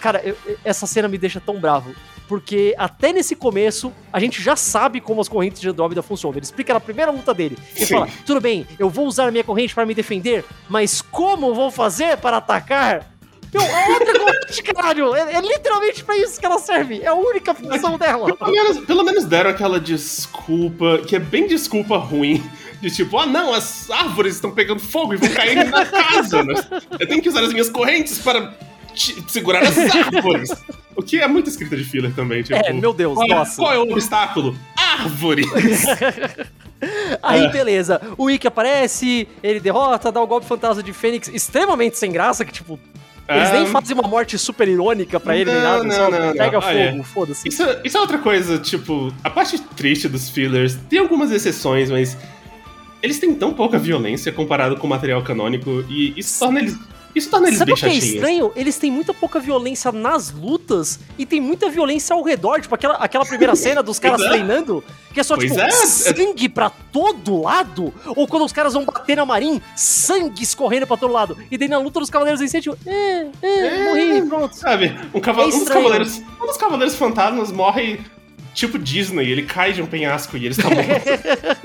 Cara, 0.01 0.21
eu- 0.25 0.37
essa 0.65 0.87
cena 0.87 1.07
me 1.09 1.17
deixa 1.17 1.41
tão 1.41 1.61
bravo. 1.61 1.95
Porque 2.31 2.77
até 2.79 3.13
nesse 3.13 3.35
começo, 3.35 3.93
a 4.13 4.21
gente 4.21 4.41
já 4.41 4.55
sabe 4.55 5.01
como 5.01 5.21
as 5.21 5.29
correntes 5.29 5.61
de 5.61 5.69
Andrômeda 5.69 6.01
funcionam. 6.01 6.37
Ele 6.37 6.45
explica 6.45 6.73
na 6.73 6.79
primeira 6.79 7.11
luta 7.11 7.35
dele. 7.35 7.59
Ele 7.75 7.87
Sim. 7.87 7.93
fala, 7.93 8.09
tudo 8.25 8.41
bem, 8.41 8.65
eu 8.79 8.89
vou 8.89 9.05
usar 9.05 9.33
minha 9.33 9.43
corrente 9.43 9.75
para 9.75 9.85
me 9.85 9.95
defender, 9.95 10.45
mas 10.69 11.03
como 11.03 11.53
vou 11.53 11.73
fazer 11.73 12.19
para 12.19 12.37
atacar? 12.37 13.11
Meu, 13.53 13.61
a 13.61 13.89
outra 13.89 14.17
corrente, 14.17 14.63
caralho, 14.73 15.13
é, 15.13 15.35
é 15.35 15.41
literalmente 15.41 16.05
pra 16.05 16.17
isso 16.17 16.39
que 16.39 16.47
ela 16.47 16.61
serve. 16.61 17.01
É 17.01 17.09
a 17.09 17.15
única 17.15 17.53
função 17.53 17.99
dela. 17.99 18.37
Pelo 18.37 18.53
menos, 18.53 18.79
pelo 18.79 19.03
menos 19.03 19.25
deram 19.25 19.51
aquela 19.51 19.81
desculpa, 19.81 20.99
que 20.99 21.17
é 21.17 21.19
bem 21.19 21.49
desculpa 21.49 21.97
ruim, 21.97 22.49
de 22.81 22.93
tipo, 22.93 23.19
ah 23.19 23.27
não, 23.27 23.53
as 23.53 23.91
árvores 23.91 24.37
estão 24.37 24.53
pegando 24.53 24.79
fogo 24.79 25.15
e 25.15 25.17
vão 25.17 25.31
cair 25.31 25.69
na 25.69 25.85
casa. 25.85 26.45
né? 26.45 26.55
Eu 26.97 27.09
tenho 27.09 27.21
que 27.21 27.29
usar 27.29 27.43
as 27.43 27.53
minhas 27.53 27.69
correntes 27.69 28.21
para 28.21 28.57
segurar 29.29 29.63
as 29.63 29.77
árvores. 29.95 30.51
O 30.97 31.03
que 31.03 31.19
é 31.19 31.27
muito 31.27 31.49
escrita 31.49 31.77
de 31.77 31.85
filler 31.85 32.13
também, 32.15 32.43
tipo. 32.43 32.59
É, 32.59 32.73
meu 32.73 32.93
Deus, 32.93 33.15
qual, 33.15 33.27
é- 33.27 33.35
nossa. 33.35 33.57
qual 33.57 33.73
é 33.73 33.79
o 33.79 33.83
obstáculo? 33.83 34.57
Árvores! 34.77 35.47
Aí, 37.23 37.45
É. 37.45 37.49
beleza. 37.49 38.01
O 38.17 38.31
Ikki 38.31 38.47
aparece, 38.47 39.29
ele 39.43 39.61
derrota, 39.61 40.11
dá 40.11 40.21
o 40.21 40.27
golpe 40.27 40.47
fantasma 40.47 40.83
de 40.83 40.93
Fênix, 40.93 41.29
extremamente 41.29 41.99
sem 41.99 42.11
graça, 42.11 42.45
que, 42.45 42.53
tipo, 42.53 42.79
eles 43.29 43.49
Ah, 43.51 43.53
nem 43.53 43.67
fazem 43.67 43.95
uma 43.97 44.09
morte 44.09 44.39
super 44.39 44.67
irônica 44.67 45.21
pra 45.21 45.37
ele, 45.37 45.53
nem 45.53 45.61
Não, 45.63 45.71
nada, 45.71 45.85
não, 45.85 45.91
só 45.95 46.11
não, 46.11 46.33
pega 46.33 46.59
não. 46.59 46.67
Olha, 46.67 46.91
fogo, 46.93 47.03
foda-se. 47.05 47.49
Isso, 47.49 47.63
isso 47.85 47.97
é 47.97 48.01
outra 48.01 48.19
coisa, 48.19 48.59
tipo, 48.59 49.13
a 49.23 49.29
parte 49.31 49.59
triste 49.77 50.09
dos 50.09 50.31
fillers, 50.31 50.77
tem 50.89 50.99
algumas 50.99 51.31
exceções, 51.31 51.91
mas 51.91 52.17
eles 53.03 53.19
têm 53.19 53.35
tão 53.35 53.53
pouca 53.53 53.79
violência 53.79 54.33
comparado 54.33 54.77
com 54.77 54.87
o 54.87 54.91
material 54.91 55.23
canônico 55.23 55.85
e 55.89 56.15
isso 56.19 56.39
torna 56.41 56.61
eles. 56.61 56.77
Isso 57.15 57.29
torna 57.31 57.49
eles 57.49 57.59
Sabe 57.59 57.73
bem 57.73 57.75
o 57.75 57.79
que 57.79 57.87
é 57.87 57.89
chatinhos. 57.91 58.15
estranho? 58.15 58.53
Eles 58.55 58.79
têm 58.79 58.91
muita 58.91 59.13
pouca 59.13 59.41
violência 59.41 59.91
nas 59.91 60.31
lutas 60.31 60.99
e 61.19 61.27
tem 61.27 61.41
muita 61.41 61.69
violência 61.69 62.15
ao 62.15 62.23
redor. 62.23 62.61
Tipo, 62.61 62.75
aquela, 62.75 62.95
aquela 62.95 63.25
primeira 63.27 63.55
cena 63.57 63.83
dos 63.83 63.99
caras 63.99 64.21
é. 64.23 64.29
treinando, 64.29 64.83
que 65.13 65.19
é 65.21 65.23
só, 65.23 65.35
Pois 65.37 65.51
tipo, 65.51 65.61
é. 65.61 65.71
sangue 65.71 66.49
pra 66.49 66.71
todo 66.71 67.41
lado. 67.43 67.93
Ou 68.17 68.27
quando 68.29 68.45
os 68.45 68.53
caras 68.53 68.75
vão 68.75 68.85
bater 68.85 69.17
na 69.17 69.27
Marin, 69.27 69.61
sangue 69.75 70.43
escorrendo 70.43 70.87
pra 70.87 70.97
todo 70.97 71.13
lado. 71.13 71.37
E 71.51 71.59
daí 71.59 71.69
na 71.69 71.79
luta 71.79 71.99
dos 72.01 72.11
Cavaleiros 72.11 72.41
sentem, 72.41 72.61
tipo, 72.73 72.79
é, 72.89 73.27
é, 73.43 73.49
É. 73.67 73.85
morri, 73.89 74.23
pronto. 74.29 74.55
Sabe, 74.57 74.95
um, 75.13 75.21
cava- 75.21 75.43
É 75.43 75.47
um 75.47 75.51
dos 75.51 75.69
cavaleiros. 75.69 76.19
Um 76.41 76.47
dos 76.47 76.57
cavaleiros 76.57 76.95
fantasmas 76.95 77.51
morre 77.51 78.01
tipo 78.61 78.79
Disney, 78.79 79.31
ele 79.31 79.43
cai 79.43 79.73
de 79.73 79.83
um 79.83 79.87
penhasco 79.87 80.37
e 80.37 80.47
ele 80.47 80.51
está 80.51 80.69
morto. 80.69 80.85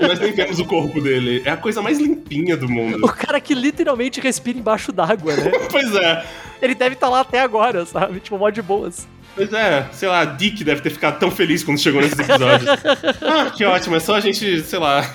nós 0.00 0.18
nem 0.18 0.32
vemos 0.32 0.58
o 0.58 0.64
corpo 0.64 1.00
dele. 1.00 1.42
É 1.44 1.50
a 1.50 1.56
coisa 1.56 1.82
mais 1.82 1.98
limpinha 1.98 2.56
do 2.56 2.68
mundo. 2.68 3.04
O 3.04 3.08
cara 3.08 3.40
que 3.40 3.54
literalmente 3.54 4.20
respira 4.20 4.58
embaixo 4.58 4.92
d'água, 4.92 5.36
né? 5.36 5.50
pois 5.70 5.94
é. 5.94 6.24
Ele 6.60 6.74
deve 6.74 6.94
estar 6.94 7.08
lá 7.08 7.20
até 7.20 7.40
agora, 7.40 7.84
sabe? 7.84 8.20
Tipo, 8.20 8.38
mó 8.38 8.50
de 8.50 8.62
boas. 8.62 9.06
Pois 9.34 9.52
é, 9.52 9.86
sei 9.92 10.08
lá, 10.08 10.20
a 10.20 10.24
Dick 10.24 10.64
deve 10.64 10.80
ter 10.80 10.88
ficado 10.88 11.18
tão 11.18 11.30
feliz 11.30 11.62
quando 11.62 11.78
chegou 11.78 12.00
nesses 12.00 12.18
episódios. 12.18 12.70
ah, 13.20 13.50
que 13.54 13.64
ótimo, 13.66 13.96
é 13.96 14.00
só 14.00 14.14
a 14.14 14.20
gente, 14.20 14.62
sei 14.62 14.78
lá, 14.78 15.14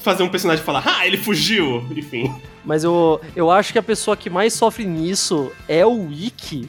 fazer 0.00 0.24
um 0.24 0.28
personagem 0.28 0.64
falar, 0.64 0.82
ah, 0.84 1.06
ele 1.06 1.16
fugiu, 1.16 1.86
enfim. 1.96 2.34
Mas 2.64 2.82
eu, 2.82 3.20
eu 3.36 3.48
acho 3.52 3.72
que 3.72 3.78
a 3.78 3.82
pessoa 3.82 4.16
que 4.16 4.28
mais 4.28 4.52
sofre 4.52 4.84
nisso 4.84 5.52
é 5.68 5.86
o 5.86 6.10
Ikki. 6.10 6.68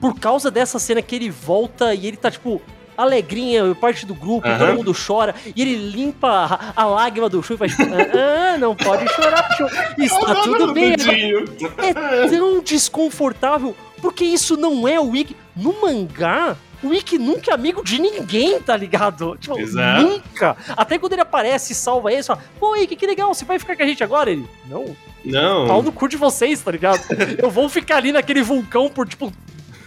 Por 0.00 0.18
causa 0.18 0.50
dessa 0.50 0.80
cena 0.80 1.00
que 1.00 1.14
ele 1.14 1.30
volta 1.30 1.94
e 1.94 2.08
ele 2.08 2.16
tá, 2.16 2.32
tipo, 2.32 2.60
alegrinha, 2.96 3.74
parte 3.74 4.04
do 4.06 4.14
grupo, 4.14 4.46
Aham. 4.48 4.58
todo 4.58 4.76
mundo 4.76 4.94
chora. 4.94 5.34
E 5.54 5.60
ele 5.62 5.76
limpa 5.90 6.72
a, 6.76 6.82
a 6.82 6.86
lágrima 6.86 7.28
do 7.28 7.42
Shun 7.42 7.54
e 7.54 7.58
faz, 7.58 7.72
tipo, 7.76 7.82
ah, 7.94 8.54
ah, 8.54 8.58
não 8.58 8.74
pode 8.74 9.08
chorar, 9.12 9.48
Shun. 9.56 9.66
Está 9.98 10.34
tudo 10.42 10.72
bem. 10.72 10.96
Dedinho. 10.96 11.44
É 11.78 12.28
tão 12.28 12.60
desconfortável, 12.60 13.74
porque 14.00 14.24
isso 14.24 14.56
não 14.56 14.86
é 14.86 15.00
o 15.00 15.14
Ikki. 15.14 15.36
No 15.56 15.80
mangá, 15.80 16.56
o 16.82 16.92
Ikki 16.92 17.16
nunca 17.18 17.50
é 17.50 17.54
amigo 17.54 17.82
de 17.84 18.00
ninguém, 18.00 18.60
tá 18.60 18.76
ligado? 18.76 19.36
Tipo, 19.38 19.58
Exato. 19.58 20.02
nunca. 20.02 20.56
Até 20.76 20.98
quando 20.98 21.12
ele 21.12 21.22
aparece 21.22 21.72
e 21.72 21.76
salva 21.76 22.12
ele, 22.12 22.22
você 22.22 22.26
fala, 22.28 22.42
pô, 22.58 22.76
Ikki, 22.76 22.96
que 22.96 23.06
legal, 23.06 23.32
você 23.32 23.44
vai 23.44 23.58
ficar 23.58 23.76
com 23.76 23.82
a 23.82 23.86
gente 23.86 24.02
agora? 24.02 24.30
Ele, 24.30 24.44
não, 24.68 24.96
Não. 25.24 25.66
pau 25.68 25.82
no 25.82 25.92
cu 25.92 26.08
de 26.08 26.16
vocês, 26.16 26.60
tá 26.60 26.70
ligado? 26.72 27.00
Eu 27.38 27.50
vou 27.50 27.68
ficar 27.68 27.96
ali 27.98 28.10
naquele 28.12 28.42
vulcão 28.42 28.88
por, 28.88 29.06
tipo, 29.08 29.32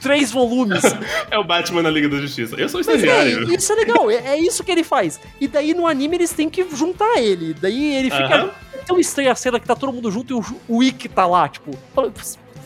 três 0.07 0.31
volumes. 0.31 0.81
É 1.29 1.37
o 1.37 1.43
Batman 1.43 1.83
na 1.83 1.89
Liga 1.89 2.07
da 2.07 2.17
Justiça. 2.17 2.55
Eu 2.55 2.69
sou 2.69 2.79
Mas 2.79 2.87
é, 2.87 2.95
estagiário. 2.95 3.53
isso 3.53 3.71
é 3.73 3.75
legal, 3.75 4.09
é, 4.09 4.15
é 4.15 4.39
isso 4.39 4.63
que 4.63 4.71
ele 4.71 4.83
faz. 4.83 5.19
E 5.41 5.47
daí 5.47 5.73
no 5.73 5.85
anime 5.85 6.15
eles 6.15 6.31
têm 6.31 6.49
que 6.49 6.65
juntar 6.75 7.17
ele. 7.21 7.53
Daí 7.53 7.95
ele 7.95 8.09
fica. 8.09 8.23
Aham. 8.35 8.51
É 8.73 8.77
tão 8.79 8.99
estranha 8.99 9.31
a 9.31 9.35
cena 9.35 9.59
que 9.59 9.67
tá 9.67 9.75
todo 9.75 9.91
mundo 9.91 10.09
junto 10.09 10.31
e 10.33 10.35
o, 10.35 10.45
o 10.67 10.83
Ikki 10.83 11.09
tá 11.09 11.25
lá, 11.25 11.47
tipo. 11.49 11.71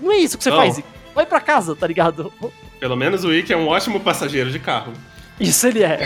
Não 0.02 0.12
é 0.12 0.18
isso 0.18 0.38
que 0.38 0.44
você 0.44 0.50
Não. 0.52 0.58
faz, 0.58 0.78
Ikki. 0.78 0.88
Vai 1.16 1.26
pra 1.26 1.40
casa, 1.40 1.76
tá 1.76 1.88
ligado? 1.88 2.32
Pelo 2.80 2.96
menos 2.96 3.24
o 3.24 3.34
Ikki 3.34 3.52
é 3.54 3.58
um 3.58 3.68
ótimo 3.68 4.00
passageiro 4.00 4.50
de 4.52 4.60
carro. 4.60 4.94
Isso 5.40 5.68
ele 5.68 5.84
é. 5.84 6.00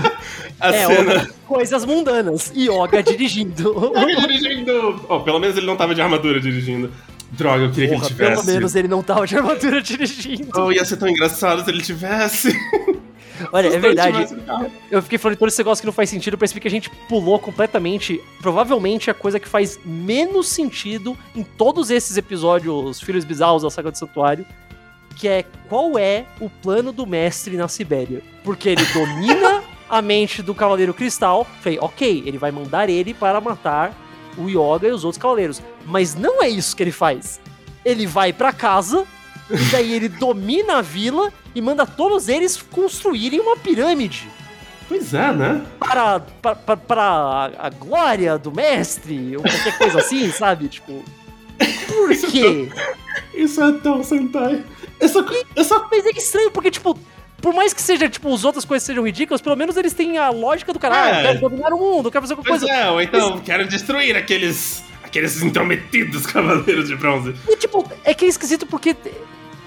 A 0.60 0.68
é, 0.68 0.86
cena. 0.86 1.30
coisas 1.46 1.84
mundanas. 1.84 2.52
Yoga 2.54 3.02
dirigindo. 3.02 3.92
Dirigindo. 4.26 5.04
Oh, 5.08 5.20
pelo 5.20 5.38
menos 5.38 5.56
ele 5.56 5.66
não 5.66 5.76
tava 5.76 5.94
de 5.94 6.00
armadura 6.02 6.40
dirigindo. 6.40 6.90
Droga, 7.30 7.64
eu 7.64 7.70
queria 7.70 7.88
Porra, 7.90 8.00
que 8.00 8.06
ele 8.06 8.14
tivesse. 8.14 8.34
pelo 8.42 8.54
menos 8.54 8.74
ele 8.74 8.88
não 8.88 9.02
tava 9.02 9.26
de 9.26 9.36
armadura 9.36 9.80
dirigindo. 9.82 10.50
Oh, 10.54 10.72
ia 10.72 10.84
ser 10.84 10.96
tão 10.96 11.08
engraçado 11.08 11.64
se 11.64 11.70
ele 11.70 11.82
tivesse. 11.82 12.52
Olha, 13.52 13.68
é 13.68 13.78
verdade. 13.78 14.34
Eu 14.90 15.02
fiquei 15.02 15.18
falando 15.18 15.36
todo 15.38 15.48
esse 15.48 15.58
negócio 15.58 15.82
que 15.82 15.86
não 15.86 15.92
faz 15.92 16.08
sentido, 16.08 16.34
eu 16.34 16.38
percebi 16.38 16.60
que 16.60 16.68
a 16.68 16.70
gente 16.70 16.88
pulou 17.08 17.38
completamente, 17.38 18.20
provavelmente 18.40 19.10
a 19.10 19.14
coisa 19.14 19.38
que 19.38 19.48
faz 19.48 19.78
menos 19.84 20.48
sentido 20.48 21.16
em 21.34 21.42
todos 21.42 21.90
esses 21.90 22.16
episódios 22.16 23.00
Filhos 23.00 23.24
Bizarros 23.24 23.62
da 23.62 23.70
Saga 23.70 23.90
do 23.90 23.98
Santuário, 23.98 24.46
que 25.16 25.28
é 25.28 25.44
qual 25.68 25.98
é 25.98 26.24
o 26.40 26.48
plano 26.48 26.92
do 26.92 27.06
mestre 27.06 27.56
na 27.56 27.68
Sibéria. 27.68 28.22
Porque 28.42 28.70
ele 28.70 28.84
domina 28.94 29.62
a 29.88 30.00
mente 30.00 30.42
do 30.42 30.54
Cavaleiro 30.54 30.94
Cristal, 30.94 31.46
falei, 31.60 31.78
ok, 31.80 32.22
ele 32.26 32.38
vai 32.38 32.50
mandar 32.50 32.88
ele 32.88 33.12
para 33.12 33.40
matar 33.40 33.94
o 34.36 34.48
Yoga 34.48 34.88
e 34.88 34.92
os 34.92 35.04
outros 35.04 35.20
cavaleiros. 35.20 35.62
Mas 35.84 36.14
não 36.14 36.42
é 36.42 36.48
isso 36.48 36.76
que 36.76 36.82
ele 36.82 36.92
faz. 36.92 37.40
Ele 37.84 38.06
vai 38.06 38.32
pra 38.32 38.52
casa, 38.52 39.06
e 39.50 39.56
daí 39.70 39.92
ele 39.92 40.08
domina 40.08 40.78
a 40.78 40.82
vila 40.82 41.32
e 41.54 41.60
manda 41.60 41.86
todos 41.86 42.28
eles 42.28 42.60
construírem 42.60 43.40
uma 43.40 43.56
pirâmide 43.56 44.28
Pois 44.88 45.12
é, 45.12 45.32
né? 45.32 45.66
para, 45.78 46.20
para, 46.20 46.54
para, 46.54 46.76
para 46.76 47.52
a, 47.58 47.70
glória 47.70 48.38
do 48.38 48.52
mestre, 48.52 49.36
ou 49.36 49.42
qualquer 49.42 49.78
coisa 49.78 49.98
assim, 49.98 50.30
sabe? 50.32 50.68
Tipo, 50.68 51.04
por 51.88 52.16
quê? 52.30 52.68
Isso 53.34 53.62
é 53.62 53.72
tão 53.72 54.04
Sentai. 54.04 54.64
Eu 55.00 55.08
só, 55.08 55.24
eu 55.56 55.64
só 55.64 55.88
Mas 55.90 56.06
é 56.06 56.10
estranho, 56.10 56.50
porque, 56.52 56.70
tipo, 56.70 56.96
por 57.46 57.54
mais 57.54 57.72
que 57.72 57.80
seja, 57.80 58.08
tipo, 58.08 58.34
as 58.34 58.42
outras 58.44 58.64
coisas 58.64 58.84
sejam 58.84 59.04
ridículas, 59.06 59.40
pelo 59.40 59.54
menos 59.54 59.76
eles 59.76 59.92
têm 59.92 60.18
a 60.18 60.30
lógica 60.30 60.72
do 60.72 60.80
cara, 60.80 60.96
ah, 61.00 61.08
É. 61.10 61.22
quero 61.22 61.38
dominar 61.42 61.72
o 61.72 61.78
mundo, 61.78 62.10
quero 62.10 62.22
fazer 62.22 62.32
alguma 62.34 62.48
Pois 62.48 62.60
coisa. 62.60 62.74
é, 62.74 62.90
ou 62.90 63.00
então 63.00 63.38
quero 63.38 63.68
destruir 63.68 64.16
aqueles. 64.16 64.82
aqueles 65.04 65.40
intrometidos 65.40 66.26
cavaleiros 66.26 66.88
de 66.88 66.96
bronze. 66.96 67.36
E, 67.48 67.54
tipo, 67.56 67.88
é 68.02 68.12
que 68.12 68.24
é 68.24 68.28
esquisito 68.28 68.66
porque 68.66 68.96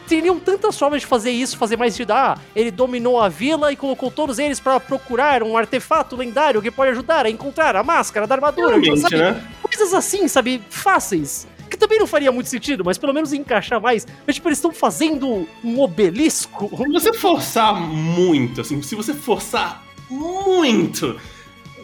teriam 0.10 0.38
tantas 0.38 0.78
formas 0.78 1.00
de 1.00 1.08
fazer 1.08 1.32
isso, 1.32 1.58
fazer 1.58 1.78
mais 1.78 1.94
sentido. 1.94 2.12
Ah, 2.12 2.38
ele 2.54 2.70
dominou 2.70 3.18
a 3.22 3.30
vila 3.30 3.72
e 3.72 3.78
colocou 3.78 4.12
todos 4.12 4.40
eles 4.40 4.60
para 4.60 4.78
procurar 4.82 5.42
um 5.42 5.56
artefato 5.58 6.18
lendário 6.18 6.62
que 6.62 6.70
pode 6.70 6.92
ajudar 6.92 7.26
a 7.26 7.30
encontrar 7.30 7.78
a 7.78 7.82
máscara 7.84 8.28
da 8.28 8.36
armadura. 8.36 8.76
Sabe? 8.98 9.16
né? 9.16 9.42
Coisas 9.64 9.94
assim, 9.94 10.28
sabe? 10.28 10.62
Fáceis. 10.70 11.48
Que 11.70 11.78
também 11.78 12.00
não 12.00 12.08
faria 12.08 12.32
muito 12.32 12.50
sentido, 12.50 12.84
mas 12.84 12.98
pelo 12.98 13.14
menos 13.14 13.32
encaixar 13.32 13.80
mais. 13.80 14.08
Mas, 14.26 14.36
tipo, 14.36 14.48
eles 14.50 14.58
estão 14.58 14.72
fazendo 14.72 15.48
um 15.64 15.80
obelisco. 15.80 16.70
Se 16.78 16.92
você 16.92 17.14
forçar 17.14 17.80
muito, 17.80 18.62
assim, 18.62 18.82
se 18.82 18.96
você 18.96 19.14
forçar 19.14 19.84
muito, 20.10 21.20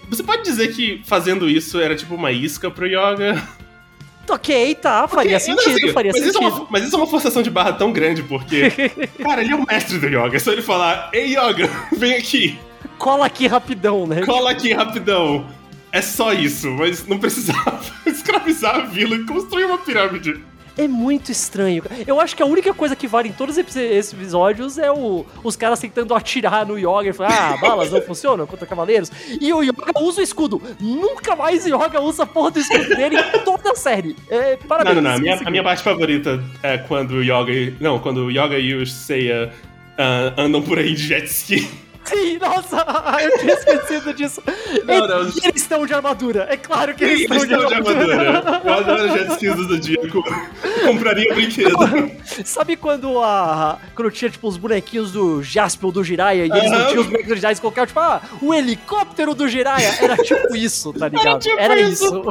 você 0.09 0.23
pode 0.23 0.43
dizer 0.43 0.73
que 0.73 1.01
fazendo 1.05 1.49
isso 1.49 1.79
era 1.79 1.95
tipo 1.95 2.15
uma 2.15 2.31
isca 2.31 2.71
pro 2.71 2.85
Yoga? 2.87 3.41
Ok, 4.27 4.73
tá, 4.75 5.07
faria 5.07 5.39
Porque, 5.39 5.55
sentido, 5.55 5.75
assim, 5.75 5.93
faria 5.93 6.11
mas 6.11 6.23
sentido. 6.23 6.43
Isso 6.43 6.53
é 6.53 6.57
uma, 6.57 6.67
mas 6.69 6.83
isso 6.83 6.95
é 6.95 6.97
uma 6.97 7.07
forçação 7.07 7.43
de 7.43 7.51
barra 7.51 7.73
tão 7.73 7.91
grande, 7.91 8.23
porque, 8.23 8.71
cara, 9.21 9.41
ele 9.41 9.51
é 9.51 9.55
o 9.55 9.65
mestre 9.65 9.99
do 9.99 10.07
Yoga. 10.07 10.35
É 10.35 10.39
só 10.39 10.51
ele 10.51 10.63
falar, 10.63 11.11
ei 11.13 11.35
Yoga, 11.37 11.69
vem 11.95 12.15
aqui, 12.15 12.57
Cola 12.97 13.25
aqui 13.25 13.45
rapidão, 13.45 14.07
né? 14.07 14.21
cola 14.25 14.51
aqui 14.51 14.73
rapidão. 14.73 15.45
É 15.95 16.01
só 16.01 16.33
isso, 16.33 16.69
mas 16.71 17.07
não 17.07 17.17
precisava 17.17 17.79
escravizar 18.05 18.75
a 18.75 18.79
vila 18.81 19.15
e 19.15 19.23
construir 19.25 19.63
uma 19.63 19.77
pirâmide. 19.77 20.41
É 20.77 20.89
muito 20.89 21.31
estranho. 21.31 21.81
Eu 22.05 22.19
acho 22.19 22.35
que 22.35 22.43
a 22.43 22.45
única 22.45 22.73
coisa 22.73 22.97
que 22.97 23.07
vale 23.07 23.29
em 23.29 23.31
todos 23.31 23.57
esses 23.57 24.11
episódios 24.11 24.77
é 24.77 24.91
o, 24.91 25.25
os 25.41 25.55
caras 25.55 25.79
tentando 25.79 26.13
atirar 26.13 26.65
no 26.65 26.77
Yoga 26.77 27.11
e 27.11 27.13
falar, 27.13 27.53
ah, 27.53 27.55
balas 27.65 27.93
não 27.93 28.01
funcionam 28.01 28.45
contra 28.45 28.67
cavaleiros. 28.67 29.09
E 29.39 29.53
o 29.53 29.63
Yoga 29.63 29.93
usa 30.01 30.19
o 30.19 30.23
escudo. 30.25 30.61
Nunca 30.81 31.33
mais 31.33 31.65
o 31.65 31.69
Yoga 31.69 32.01
usa 32.01 32.23
a 32.23 32.25
porra 32.25 32.51
do 32.51 32.59
escudo 32.59 32.89
dele 32.89 33.15
em 33.17 33.39
toda 33.45 33.71
a 33.71 33.75
série. 33.75 34.17
É, 34.29 34.57
parabéns. 34.57 34.95
Não, 34.97 35.01
não, 35.01 35.09
não. 35.11 35.15
A 35.17 35.19
minha, 35.21 35.41
a 35.45 35.49
minha 35.49 35.63
parte 35.63 35.81
favorita 35.81 36.43
é 36.61 36.77
quando 36.77 37.11
o 37.11 37.23
Yoga. 37.23 37.53
e- 37.53 37.73
Não, 37.79 37.99
quando 37.99 38.25
o 38.25 38.29
Yoga 38.29 38.59
e 38.59 38.75
o 38.75 38.85
Seiya 38.85 39.53
ah, 39.97 40.33
andam 40.37 40.61
por 40.61 40.77
aí 40.77 40.93
de 40.93 41.07
jet 41.07 41.25
ski. 41.25 41.84
Sim, 42.05 42.37
nossa, 42.39 42.85
eu 43.21 43.37
tinha 43.39 43.53
esquecido 43.53 44.13
disso. 44.13 44.41
Não, 44.85 45.07
não. 45.07 45.19
Eles 45.21 45.41
estão 45.55 45.85
de 45.85 45.93
armadura. 45.93 46.47
É 46.49 46.57
claro 46.57 46.93
que 46.93 47.03
eles, 47.03 47.21
Eles 47.29 47.43
estão, 47.43 47.63
estão 47.63 47.67
de 47.67 47.73
armadura. 47.91 48.61
Eu 48.63 48.73
adoro 48.73 49.07
jet 49.17 49.31
skis 49.33 49.55
do 49.55 49.63
Zodíaco. 49.63 50.23
Eu 50.63 50.87
compraria 50.87 51.33
brinquedo. 51.33 51.75
Sabe 52.45 52.75
quando 52.75 53.19
a. 53.21 53.79
Quando 53.95 54.11
tinha, 54.11 54.29
tipo, 54.29 54.47
os 54.47 54.57
bonequinhos 54.57 55.11
do 55.11 55.41
Jaspel 55.41 55.91
do 55.91 56.03
Jiraiya 56.03 56.45
e 56.45 56.51
eles 56.51 56.71
não 56.71 56.77
Aham. 56.79 56.87
tinham 56.89 57.01
os 57.01 57.07
bonequinhos 57.07 57.27
do 57.33 57.35
Jiraiya, 57.37 57.59
colocavam, 57.61 57.87
tipo, 57.87 57.99
ah, 57.99 58.21
o 58.41 58.53
helicóptero 58.53 59.33
do 59.33 59.47
Jiraiya. 59.47 59.95
Era 60.01 60.17
tipo 60.17 60.55
isso, 60.55 60.93
tá 60.93 61.07
ligado? 61.07 61.39
tipo 61.41 61.59
Era 61.59 61.79
isso. 61.79 62.05
isso. 62.05 62.23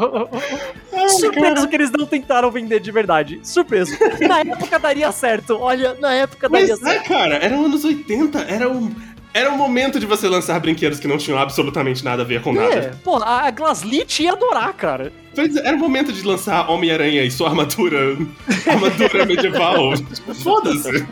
Ai, 0.92 1.08
Surpreso 1.10 1.54
cara. 1.56 1.66
que 1.66 1.76
eles 1.76 1.90
não 1.90 2.06
tentaram 2.06 2.50
vender 2.50 2.80
de 2.80 2.90
verdade. 2.92 3.40
Surpreso. 3.42 3.92
Na 4.26 4.40
época 4.40 4.78
daria 4.78 5.10
certo. 5.12 5.56
Olha, 5.60 5.94
na 6.00 6.12
época 6.14 6.48
daria 6.48 6.68
Mas 6.68 6.82
é, 6.82 6.92
certo. 6.92 7.08
cara, 7.08 7.34
eram 7.36 7.64
anos 7.64 7.84
80. 7.84 8.38
Era 8.42 8.68
um. 8.68 8.94
Era 9.34 9.50
um 9.52 9.56
momento 9.56 9.98
de 9.98 10.06
você 10.06 10.28
lançar 10.28 10.60
brinquedos 10.60 11.00
que 11.00 11.08
não 11.08 11.18
tinham 11.18 11.36
absolutamente 11.36 12.04
nada 12.04 12.22
a 12.22 12.24
ver 12.24 12.40
com 12.40 12.50
É, 12.52 12.54
nada. 12.54 13.00
pô, 13.02 13.16
a 13.20 13.50
Glaslit 13.50 14.22
ia 14.22 14.32
adorar, 14.32 14.72
cara. 14.74 15.12
Pois 15.34 15.56
é, 15.56 15.66
Era 15.66 15.76
o 15.76 15.80
momento 15.80 16.12
de 16.12 16.22
lançar 16.22 16.70
Homem-Aranha 16.70 17.24
e 17.24 17.30
sua 17.32 17.48
armadura. 17.48 18.16
armadura 18.66 19.26
medieval. 19.26 19.94
Tipo, 20.14 20.34
Foda-se. 20.36 21.04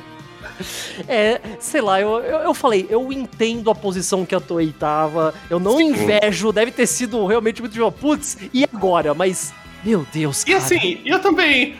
É, 1.09 1.41
sei 1.59 1.81
lá, 1.81 2.01
eu, 2.01 2.11
eu, 2.21 2.39
eu 2.39 2.55
falei, 2.55 2.87
eu 2.89 3.13
entendo 3.13 3.69
a 3.71 3.75
posição 3.75 4.25
que 4.25 4.35
a 4.35 4.39
Toei 4.41 4.73
tava, 4.79 5.35
eu 5.51 5.59
não 5.59 5.79
Sim. 5.79 5.87
invejo, 5.91 6.53
deve 6.53 6.71
ter 6.71 6.87
sido 6.87 7.27
realmente 7.27 7.61
muito 7.61 7.73
tipo, 7.73 7.91
putz, 7.91 8.39
e 8.55 8.65
agora? 8.73 9.13
Mas, 9.15 9.53
meu 9.83 10.07
Deus, 10.13 10.43
E 10.43 10.47
cara. 10.47 10.59
assim, 10.59 11.01
eu 11.05 11.19
também. 11.19 11.75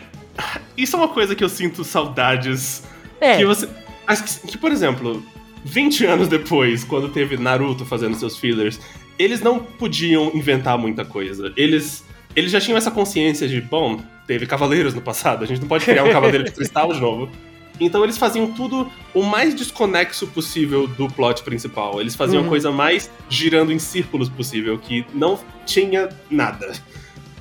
Isso 0.75 0.95
é 0.95 0.99
uma 0.99 1.07
coisa 1.07 1.35
que 1.35 1.43
eu 1.43 1.47
sinto 1.49 1.83
saudades. 1.85 2.83
é, 3.21 3.37
Que 3.37 3.45
você. 3.45 3.69
que, 4.47 4.57
por 4.57 4.71
exemplo, 4.71 5.23
20 5.63 6.05
anos 6.05 6.27
depois, 6.27 6.83
quando 6.83 7.09
teve 7.09 7.37
Naruto 7.37 7.85
fazendo 7.85 8.15
seus 8.15 8.37
fillers, 8.37 8.79
eles 9.17 9.41
não 9.41 9.59
podiam 9.59 10.31
inventar 10.33 10.77
muita 10.77 11.05
coisa. 11.05 11.51
Eles. 11.55 12.03
Eles 12.35 12.51
já 12.51 12.59
tinham 12.59 12.75
essa 12.77 12.89
consciência 12.89 13.47
de, 13.47 13.61
bom, 13.61 13.99
teve 14.25 14.47
cavaleiros 14.47 14.95
no 14.95 15.01
passado, 15.01 15.43
a 15.43 15.47
gente 15.47 15.61
não 15.61 15.67
pode 15.67 15.85
criar 15.85 16.03
um 16.03 16.11
cavaleiro 16.11 16.43
de 16.43 16.51
cristal 16.51 16.91
de 16.91 16.99
novo. 16.99 17.29
Então 17.79 18.03
eles 18.03 18.17
faziam 18.17 18.51
tudo 18.51 18.91
o 19.13 19.21
mais 19.21 19.53
desconexo 19.53 20.25
possível 20.27 20.87
do 20.87 21.07
plot 21.07 21.43
principal. 21.43 22.01
Eles 22.01 22.15
faziam 22.15 22.41
Uhum. 22.41 22.47
a 22.47 22.49
coisa 22.49 22.71
mais 22.71 23.09
girando 23.29 23.71
em 23.71 23.77
círculos 23.77 24.29
possível, 24.29 24.79
que 24.79 25.05
não 25.13 25.39
tinha 25.65 26.09
nada. 26.29 26.71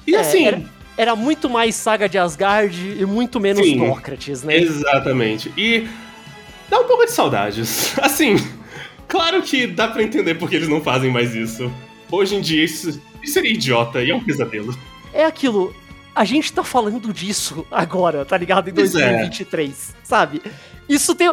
E 0.06 0.14
É, 0.14 0.20
assim, 0.20 0.44
era- 0.46 0.62
era 0.96 1.16
muito 1.16 1.48
mais 1.48 1.74
saga 1.74 2.06
de 2.06 2.18
Asgard 2.18 2.96
e 3.00 3.06
muito 3.06 3.40
menos 3.40 3.64
Sim. 3.64 3.76
Né? 4.44 4.56
Exatamente. 4.58 5.50
E 5.56 5.86
dá 6.68 6.80
um 6.80 6.84
pouco 6.84 7.04
de 7.04 7.12
saudades. 7.12 7.98
Assim, 8.00 8.36
claro 9.08 9.42
que 9.42 9.66
dá 9.66 9.88
pra 9.88 10.02
entender 10.02 10.34
porque 10.34 10.56
eles 10.56 10.68
não 10.68 10.80
fazem 10.80 11.10
mais 11.10 11.34
isso. 11.34 11.72
Hoje 12.10 12.36
em 12.36 12.40
dia 12.40 12.64
isso, 12.64 13.00
isso 13.22 13.32
seria 13.32 13.52
idiota 13.52 14.02
e 14.02 14.10
é 14.10 14.14
um 14.14 14.22
pesadelo. 14.22 14.76
É 15.12 15.24
aquilo. 15.24 15.74
A 16.14 16.24
gente 16.24 16.52
tá 16.52 16.62
falando 16.62 17.10
disso 17.12 17.66
agora, 17.70 18.24
tá 18.24 18.36
ligado? 18.36 18.68
Em 18.68 18.74
Pois 18.74 18.94
é. 18.94 19.08
2023, 19.08 19.94
sabe? 20.02 20.42
Isso 20.94 21.14
tem. 21.14 21.28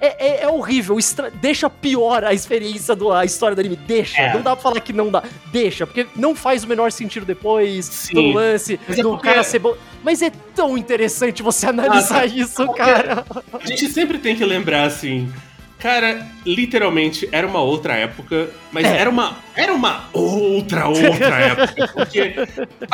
É, 0.00 0.16
é- 0.18 0.42
é 0.44 0.48
horrível, 0.48 0.98
estra- 0.98 1.30
deixa 1.30 1.68
pior 1.68 2.24
a 2.24 2.32
experiência 2.32 2.94
da 2.94 3.24
história 3.24 3.54
do 3.56 3.60
anime. 3.60 3.76
Deixa. 3.76 4.20
É. 4.20 4.32
Não 4.34 4.42
dá 4.42 4.54
pra 4.54 4.62
falar 4.62 4.80
que 4.80 4.92
não 4.92 5.10
dá. 5.10 5.22
Deixa, 5.50 5.86
porque 5.86 6.06
não 6.16 6.34
faz 6.34 6.64
o 6.64 6.68
menor 6.68 6.92
sentido 6.92 7.26
depois 7.26 7.86
Sim. 7.86 8.14
do 8.14 8.22
lance, 8.38 8.78
Mas 8.88 8.98
é 8.98 9.02
do 9.02 9.10
porque- 9.10 9.28
cara 9.28 9.42
ser 9.42 9.58
bom. 9.58 9.74
Mas 10.04 10.22
é 10.22 10.30
tão 10.54 10.76
interessante 10.78 11.42
você 11.42 11.66
analisar 11.66 12.22
Ah, 12.22 12.26
isso, 12.26 12.64
porque- 12.66 12.78
cara. 12.80 13.24
A 13.52 13.66
gente 13.66 13.88
sempre 13.90 14.18
tem 14.18 14.36
que 14.36 14.44
lembrar 14.44 14.84
assim. 14.84 15.32
Cara, 15.78 16.24
literalmente 16.46 17.28
era 17.32 17.44
uma 17.46 17.60
outra 17.60 17.94
época, 17.94 18.50
mas 18.70 18.84
É. 18.86 18.98
era 18.98 19.10
uma 19.10 19.36
era 19.56 19.72
uma 19.74 20.04
outra 20.12 20.86
outra 20.86 21.00
época, 21.42 21.88
porque 21.92 22.34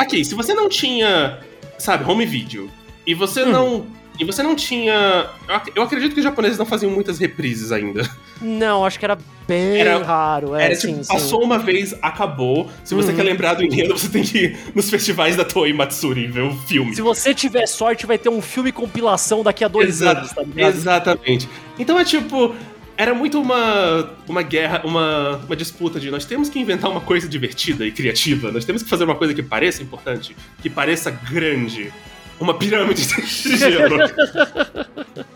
OK, 0.01 0.25
se 0.25 0.33
você 0.33 0.55
não 0.55 0.67
tinha, 0.67 1.37
sabe, 1.77 2.09
home 2.09 2.25
video 2.25 2.67
e 3.05 3.13
você 3.13 3.43
Hum. 3.43 3.51
não 3.51 3.85
e 4.19 4.25
você 4.25 4.43
não 4.43 4.55
tinha, 4.55 5.27
eu 5.47 5.55
ac- 5.55 5.71
eu 5.75 5.83
acredito 5.83 6.13
que 6.13 6.19
os 6.19 6.23
japoneses 6.23 6.57
não 6.57 6.65
faziam 6.65 6.91
muitas 6.91 7.17
reprises 7.19 7.71
ainda. 7.71 8.07
Não, 8.41 8.85
acho 8.85 8.99
que 8.99 9.05
era 9.05 9.17
bem 9.47 9.77
Era- 9.79 10.03
raro. 10.03 10.55
É, 10.55 10.65
Era 10.65 10.75
sim, 10.75 10.89
tipo, 10.93 11.03
sim. 11.05 11.13
passou 11.13 11.43
uma 11.43 11.57
vez, 11.57 11.95
acabou. 12.01 12.69
Se 12.83 12.93
você 12.93 13.09
Uhum. 13.11 13.15
quer 13.17 13.23
lembrar 13.23 13.53
do 13.55 13.63
enredo, 13.63 13.97
você 13.97 14.09
tem 14.09 14.23
que 14.23 14.37
ir 14.37 14.57
nos 14.75 14.89
festivais 14.89 15.35
da 15.35 15.43
Toei 15.45 15.73
Matsuri 15.73 16.27
ver 16.27 16.41
o 16.41 16.55
filme. 16.55 16.93
Se 16.95 17.01
você 17.01 17.33
tiver 17.33 17.65
sorte, 17.67 18.05
vai 18.05 18.17
ter 18.17 18.29
um 18.29 18.41
filme 18.41 18.71
compilação 18.71 19.43
daqui 19.43 19.63
a 19.63 19.67
dois 19.67 19.89
Exa- 20.01 20.11
anos, 20.11 20.31
tá 20.33 20.41
ligado? 20.43 20.75
Exatamente. 20.75 21.49
Então 21.77 21.99
é 21.99 22.03
tipo. 22.05 22.55
Era 22.97 23.13
muito 23.13 23.39
uma, 23.41 24.09
uma 24.27 24.41
guerra, 24.41 24.81
uma, 24.83 25.37
uma 25.45 25.55
disputa 25.55 26.01
de 26.01 26.11
nós 26.11 26.25
temos 26.25 26.49
que 26.49 26.59
inventar 26.59 26.91
uma 26.91 26.99
coisa 26.99 27.29
divertida 27.29 27.85
e 27.85 27.93
criativa, 27.93 28.51
nós 28.51 28.65
temos 28.65 28.83
que 28.83 28.89
fazer 28.89 29.05
uma 29.05 29.15
coisa 29.15 29.33
que 29.33 29.41
pareça 29.41 29.81
importante, 29.81 30.35
que 30.61 30.69
pareça 30.69 31.09
grande. 31.09 31.93
Uma 32.39 32.53
pirâmide 32.53 33.05
de 33.05 33.57
gelo. 33.57 33.97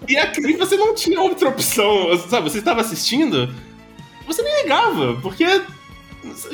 e 0.08 0.18
aqui 0.18 0.54
você 0.56 0.76
não 0.78 0.95
tinha 0.95 1.20
outra 1.22 1.49
opção, 1.49 2.18
sabe? 2.30 2.49
Você 2.49 2.60
estava 2.60 2.82
assistindo, 2.82 3.54
você 4.26 4.41
nem 4.41 4.64
ligava, 4.64 5.16
porque. 5.22 5.45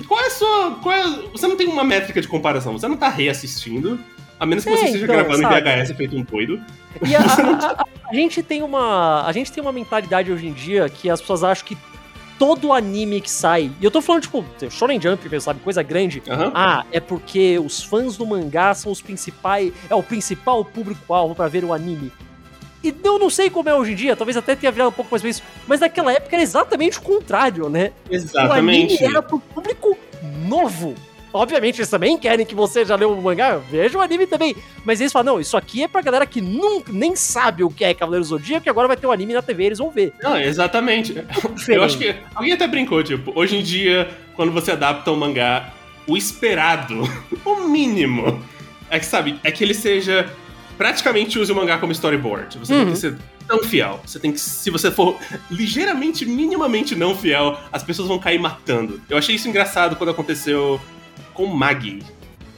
Qual 0.08 0.20
é 0.20 0.26
a 0.26 0.30
sua. 0.32 0.72
Qual 0.82 0.96
é, 0.96 1.04
você 1.32 1.48
não 1.48 1.56
tem 1.56 1.68
uma 1.68 1.84
métrica 1.84 2.20
de 2.22 2.28
comparação, 2.28 2.74
você 2.74 2.88
não 2.88 2.98
tá 2.98 3.08
reassistindo, 3.10 4.00
a 4.40 4.46
menos 4.46 4.64
que 4.64 4.70
É, 4.72 4.76
você 4.76 4.86
esteja 4.86 5.04
então, 5.06 5.16
gravando 5.16 5.42
sabe? 5.44 5.70
em 5.70 5.84
VHS 5.84 5.92
feito 5.96 6.18
um 6.18 6.24
doido. 6.24 6.60
E 7.06 7.16
a, 7.16 7.20
a- 7.22 7.72
a- 7.82 7.86
a 8.10 8.14
gente 8.16 8.42
tem 8.42 8.64
uma. 8.64 9.24
A 9.28 9.32
gente 9.32 9.52
tem 9.52 9.62
uma 9.62 9.72
mentalidade 9.72 10.32
hoje 10.32 10.48
em 10.48 10.54
dia 10.54 10.90
que 10.90 11.08
as 11.10 11.22
pessoas 11.22 11.44
acham 11.44 11.64
que 11.68 11.78
todo 12.40 12.72
anime 12.72 13.20
que 13.20 13.30
sai. 13.30 13.70
E 13.80 13.86
eu 13.86 13.92
tô 13.92 14.02
falando, 14.02 14.24
tipo, 14.24 14.44
Shonen 14.72 15.00
Jump, 15.00 15.24
mesmo, 15.30 15.42
sabe? 15.42 15.60
Coisa 15.60 15.84
grande. 15.84 16.24
Aham. 16.28 16.52
Ah, 16.56 16.86
é 16.92 17.00
porque 17.02 17.60
os 17.60 17.84
fãs 17.84 18.16
do 18.16 18.26
mangá 18.26 18.74
são 18.74 18.92
os 18.92 19.02
principais. 19.02 19.74
É 19.90 19.94
o 19.94 20.02
principal 20.02 20.64
público-alvo 20.64 21.36
pra 21.36 21.50
ver 21.50 21.66
o 21.66 21.74
anime. 21.74 22.12
E 22.82 22.96
eu 23.04 23.20
não 23.20 23.30
sei 23.30 23.50
como 23.50 23.68
é 23.68 23.76
hoje 23.76 23.92
em 23.92 23.96
dia, 23.96 24.16
talvez 24.16 24.38
até 24.38 24.56
tenha 24.56 24.72
virado 24.72 24.88
um 24.88 24.94
pouco 24.94 25.12
mais 25.12 25.22
isso, 25.22 25.44
mas 25.68 25.82
naquela 25.82 26.14
época 26.14 26.34
era 26.34 26.42
exatamente 26.42 26.98
o 26.98 27.02
contrário, 27.02 27.68
né? 27.68 27.92
Exatamente. 28.10 28.50
O 28.50 28.54
anime 28.54 28.98
era 29.02 29.22
pro 29.22 29.38
público 29.38 29.98
novo. 30.48 30.96
Obviamente, 31.32 31.78
eles 31.80 31.90
também 31.90 32.18
querem 32.18 32.46
que 32.46 32.56
você 32.56 32.84
já 32.84 32.96
leu 32.96 33.12
o 33.14 33.22
mangá, 33.22 33.58
veja 33.58 33.98
o 33.98 34.02
anime 34.02 34.26
também. 34.26 34.56
Mas 34.84 35.00
eles 35.00 35.12
falam, 35.14 35.34
não, 35.36 35.40
isso 35.42 35.56
aqui 35.56 35.84
é 35.84 35.88
pra 35.88 36.02
galera 36.02 36.26
que 36.26 36.42
nunca, 36.42 36.92
nem 36.92 37.16
sabe 37.16 37.64
o 37.64 37.70
que 37.70 37.84
é 37.84 37.94
Cavaleiro 37.94 38.26
Zodíaco, 38.26 38.64
que 38.64 38.70
agora 38.70 38.88
vai 38.88 38.98
ter 38.98 39.06
o 39.06 39.12
anime 39.12 39.34
na 39.34 39.42
TV, 39.42 39.66
eles 39.66 39.78
vão 39.78 39.92
ver. 39.92 40.12
Não, 40.24 40.38
exatamente. 40.40 41.16
Eu 41.68 41.84
acho 41.84 41.98
que 41.98 42.16
alguém 42.34 42.54
até 42.54 42.68
brincou, 42.68 43.04
tipo, 43.04 43.32
hoje 43.36 43.58
em 43.58 43.62
dia, 43.62 44.10
quando 44.36 44.52
você 44.52 44.72
adapta 44.72 45.12
um 45.12 45.16
mangá, 45.16 45.72
o 46.08 46.18
esperado, 46.18 47.04
o 47.46 47.68
mínimo, 47.68 48.44
é 48.90 48.98
que, 48.98 49.06
sabe, 49.06 49.40
é 49.44 49.52
que 49.52 49.64
ele 49.64 49.74
seja. 49.76 50.28
Praticamente 50.78 51.38
use 51.38 51.52
o 51.52 51.56
mangá 51.56 51.78
como 51.78 51.92
storyboard. 51.92 52.58
Você 52.58 52.74
tem 52.74 52.86
Uhum. 52.86 52.92
que 52.94 52.98
ser 52.98 53.18
tão 53.46 53.62
fiel. 53.62 54.00
Você 54.06 54.18
tem 54.18 54.32
que. 54.32 54.40
Se 54.40 54.70
você 54.72 54.90
for 54.90 55.18
ligeiramente, 55.52 56.26
minimamente 56.26 56.96
não 56.96 57.14
fiel, 57.16 57.60
as 57.72 57.84
pessoas 57.84 58.08
vão 58.08 58.18
cair 58.18 58.40
matando. 58.40 59.00
Eu 59.10 59.18
achei 59.18 59.36
isso 59.36 59.48
engraçado 59.50 59.96
quando 59.98 60.12
aconteceu 60.12 60.80
com 61.40 61.46
Magi. 61.46 62.00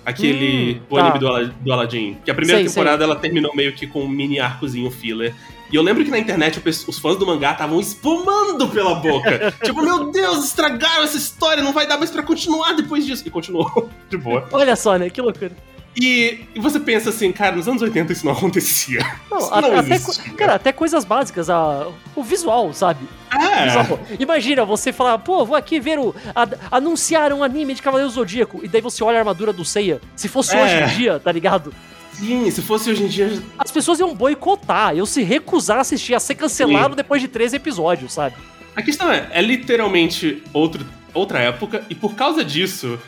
Aquele. 0.03 0.81
Hum, 0.81 0.81
o 0.89 0.95
tá. 0.95 1.01
anime 1.03 1.19
do, 1.19 1.53
do 1.63 1.71
Aladdin. 1.71 2.17
Que 2.25 2.31
a 2.31 2.33
primeira 2.33 2.59
Sei, 2.59 2.67
temporada 2.67 3.03
ela 3.03 3.15
terminou 3.15 3.55
meio 3.55 3.73
que 3.73 3.85
com 3.85 4.01
um 4.01 4.07
mini 4.07 4.39
arcozinho 4.39 4.89
filler. 4.89 5.35
E 5.71 5.75
eu 5.75 5.83
lembro 5.83 6.03
que 6.03 6.09
na 6.09 6.17
internet 6.17 6.59
os 6.87 6.97
fãs 6.97 7.15
do 7.17 7.25
mangá 7.25 7.51
estavam 7.51 7.79
espumando 7.79 8.67
pela 8.67 8.95
boca. 8.95 9.53
tipo, 9.63 9.81
meu 9.81 10.11
Deus, 10.11 10.43
estragaram 10.45 11.03
essa 11.03 11.15
história, 11.15 11.63
não 11.63 11.71
vai 11.71 11.87
dar 11.87 11.97
mais 11.97 12.09
para 12.09 12.23
continuar 12.23 12.73
depois 12.73 13.05
disso. 13.05 13.23
E 13.25 13.29
continuou, 13.29 13.89
de 14.09 14.17
boa. 14.17 14.49
Olha 14.51 14.75
só, 14.75 14.97
né? 14.97 15.09
Que 15.09 15.21
loucura. 15.21 15.51
E, 15.95 16.45
e, 16.55 16.59
você 16.59 16.79
pensa 16.79 17.09
assim, 17.09 17.31
cara, 17.33 17.55
nos 17.55 17.67
anos 17.67 17.81
80 17.81 18.13
isso 18.13 18.25
não 18.25 18.31
acontecia. 18.31 19.01
Não, 19.29 19.39
isso 19.39 19.51
não 19.51 19.77
até, 19.77 19.99
cara, 20.37 20.55
até 20.55 20.71
coisas 20.71 21.03
básicas, 21.03 21.49
a, 21.49 21.87
o 22.15 22.23
visual, 22.23 22.73
sabe? 22.73 23.05
É. 23.29 23.65
Visual. 23.65 23.99
Imagina 24.17 24.63
você 24.63 24.93
falar, 24.93 25.17
pô, 25.17 25.45
vou 25.45 25.55
aqui 25.55 25.79
ver 25.79 25.99
o. 25.99 26.15
A, 26.33 26.77
anunciar 26.77 27.33
um 27.33 27.43
anime 27.43 27.73
de 27.73 27.81
Cavaleiro 27.81 28.09
Zodíaco. 28.09 28.61
E 28.63 28.69
daí 28.69 28.81
você 28.81 29.03
olha 29.03 29.17
a 29.17 29.19
armadura 29.19 29.51
do 29.51 29.65
Seiya. 29.65 29.99
Se 30.15 30.29
fosse 30.29 30.55
é. 30.55 30.63
hoje 30.63 30.75
em 30.75 30.97
dia, 30.97 31.19
tá 31.19 31.31
ligado? 31.31 31.73
Sim, 32.13 32.49
se 32.51 32.61
fosse 32.61 32.89
hoje 32.89 33.03
em 33.03 33.07
dia. 33.07 33.41
As 33.57 33.71
pessoas 33.71 33.99
iam 33.99 34.15
boicotar, 34.15 34.95
eu 34.95 35.05
se 35.05 35.23
recusar 35.23 35.79
a 35.79 35.81
assistir, 35.81 36.13
a 36.13 36.19
ser 36.19 36.35
cancelado 36.35 36.91
Sim. 36.91 36.97
depois 36.97 37.21
de 37.21 37.27
três 37.27 37.53
episódios, 37.53 38.13
sabe? 38.13 38.35
A 38.75 38.81
questão 38.81 39.11
é, 39.11 39.27
é 39.31 39.41
literalmente 39.41 40.41
outro, 40.53 40.85
outra 41.13 41.39
época, 41.39 41.83
e 41.89 41.95
por 41.95 42.15
causa 42.15 42.43
disso, 42.45 42.99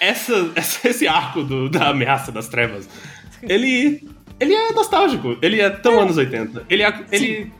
essa, 0.00 0.52
esse 0.84 1.06
arco 1.06 1.42
do, 1.42 1.68
da 1.68 1.88
ameaça 1.90 2.32
das 2.32 2.48
trevas, 2.48 2.88
ele. 3.42 4.06
Ele 4.40 4.54
é 4.54 4.70
nostálgico. 4.70 5.36
Ele 5.42 5.60
é 5.60 5.68
tão 5.68 5.94
é. 5.94 6.02
anos 6.02 6.16
80. 6.16 6.66
Ele 6.70 6.84
é, 6.84 7.04
ele, 7.10 7.52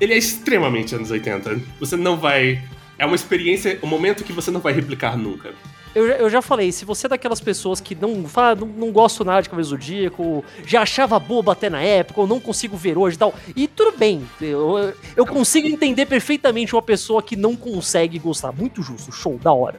ele 0.00 0.14
é 0.14 0.16
extremamente 0.16 0.94
anos 0.94 1.10
80. 1.10 1.60
Você 1.78 1.94
não 1.94 2.16
vai. 2.16 2.62
É 2.98 3.04
uma 3.04 3.14
experiência, 3.14 3.78
um 3.82 3.86
momento 3.86 4.24
que 4.24 4.32
você 4.32 4.50
não 4.50 4.60
vai 4.60 4.72
replicar 4.72 5.14
nunca. 5.18 5.52
Eu, 5.94 6.06
eu 6.06 6.30
já 6.30 6.40
falei, 6.40 6.72
se 6.72 6.86
você 6.86 7.06
é 7.06 7.10
daquelas 7.10 7.40
pessoas 7.40 7.80
que 7.80 7.94
não, 7.94 8.26
fala, 8.26 8.54
não, 8.54 8.66
não 8.66 8.92
gosto 8.92 9.24
nada 9.24 9.42
de 9.42 9.48
Cavaleiro 9.48 9.70
Zodíaco, 9.70 10.44
já 10.66 10.82
achava 10.82 11.18
bobo 11.18 11.50
até 11.50 11.70
na 11.70 11.80
época, 11.82 12.20
ou 12.20 12.26
não 12.26 12.38
consigo 12.38 12.76
ver 12.76 12.98
hoje 12.98 13.16
e 13.16 13.18
tal, 13.18 13.34
e 13.54 13.66
tudo 13.66 13.96
bem, 13.96 14.22
eu, 14.38 14.92
eu 15.16 15.24
consigo 15.24 15.66
entender 15.66 16.04
perfeitamente 16.04 16.74
uma 16.74 16.82
pessoa 16.82 17.22
que 17.22 17.34
não 17.34 17.56
consegue 17.56 18.18
gostar. 18.18 18.52
Muito 18.52 18.82
justo, 18.82 19.10
show, 19.10 19.38
da 19.38 19.54
hora 19.54 19.78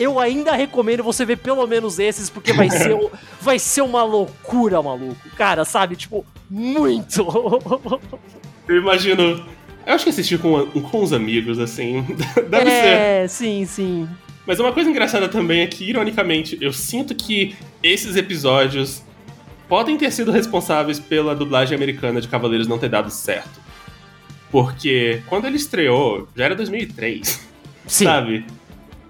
eu 0.00 0.18
ainda 0.18 0.52
recomendo 0.52 1.04
você 1.04 1.26
ver 1.26 1.36
pelo 1.36 1.66
menos 1.66 1.98
esses, 1.98 2.30
porque 2.30 2.54
vai 2.54 2.70
ser, 2.70 2.98
vai 3.38 3.58
ser 3.58 3.82
uma 3.82 4.02
loucura, 4.02 4.82
maluco. 4.82 5.28
Cara, 5.36 5.66
sabe? 5.66 5.94
Tipo, 5.94 6.24
muito. 6.48 7.22
Eu 8.66 8.78
imagino. 8.78 9.44
Eu 9.86 9.94
acho 9.94 10.04
que 10.04 10.10
assistir 10.10 10.38
com, 10.38 10.66
com 10.66 11.02
os 11.02 11.12
amigos, 11.12 11.58
assim. 11.58 12.02
Deve 12.48 12.70
é, 12.70 12.82
ser. 12.82 12.88
É, 12.88 13.28
sim, 13.28 13.66
sim. 13.66 14.08
Mas 14.46 14.58
uma 14.58 14.72
coisa 14.72 14.88
engraçada 14.88 15.28
também 15.28 15.60
é 15.60 15.66
que, 15.66 15.84
ironicamente, 15.84 16.56
eu 16.60 16.72
sinto 16.72 17.14
que 17.14 17.54
esses 17.82 18.16
episódios 18.16 19.02
podem 19.68 19.96
ter 19.98 20.10
sido 20.12 20.30
responsáveis 20.30 20.98
pela 20.98 21.34
dublagem 21.34 21.76
americana 21.76 22.20
de 22.20 22.28
Cavaleiros 22.28 22.66
não 22.66 22.78
ter 22.78 22.88
dado 22.88 23.10
certo. 23.10 23.60
Porque 24.50 25.22
quando 25.26 25.46
ele 25.46 25.56
estreou, 25.56 26.28
já 26.34 26.44
era 26.46 26.54
2003. 26.54 27.48
Sim. 27.86 28.04
Sabe? 28.04 28.44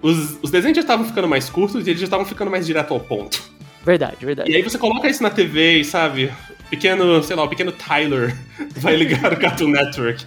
Os, 0.01 0.37
os 0.41 0.51
desenhos 0.51 0.75
já 0.75 0.81
estavam 0.81 1.05
ficando 1.05 1.27
mais 1.27 1.49
curtos 1.49 1.85
e 1.85 1.89
eles 1.89 1.99
já 1.99 2.05
estavam 2.05 2.25
ficando 2.25 2.49
mais 2.49 2.65
direto 2.65 2.93
ao 2.93 2.99
ponto. 2.99 3.41
Verdade, 3.85 4.25
verdade. 4.25 4.51
E 4.51 4.55
aí 4.55 4.61
você 4.61 4.77
coloca 4.77 5.09
isso 5.09 5.23
na 5.23 5.29
TV 5.29 5.79
e, 5.79 5.85
sabe, 5.85 6.31
pequeno, 6.69 7.21
sei 7.23 7.35
lá, 7.35 7.43
o 7.43 7.49
pequeno 7.49 7.71
Tyler 7.71 8.35
vai 8.77 8.95
ligar 8.95 9.33
o 9.33 9.39
Cartoon 9.39 9.69
Network. 9.69 10.25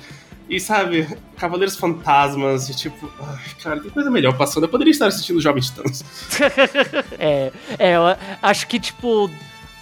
E 0.49 0.61
sabe, 0.61 1.09
Cavaleiros 1.39 1.75
Fantasmas, 1.75 2.69
e 2.69 2.77
tipo, 2.77 3.11
ai, 3.21 3.39
cara, 3.63 3.81
tem 3.81 3.91
coisa 3.91 4.11
melhor 4.11 4.37
passando. 4.37 4.65
Eu 4.65 4.69
poderia 4.69 4.91
estar 4.91 5.07
assistindo 5.07 5.41
Jovens 5.41 5.71
Titãs. 5.71 6.05
é, 7.19 7.51
é, 7.79 7.97
eu 7.97 8.03
acho 8.43 8.67
que, 8.67 8.79
tipo, 8.79 9.31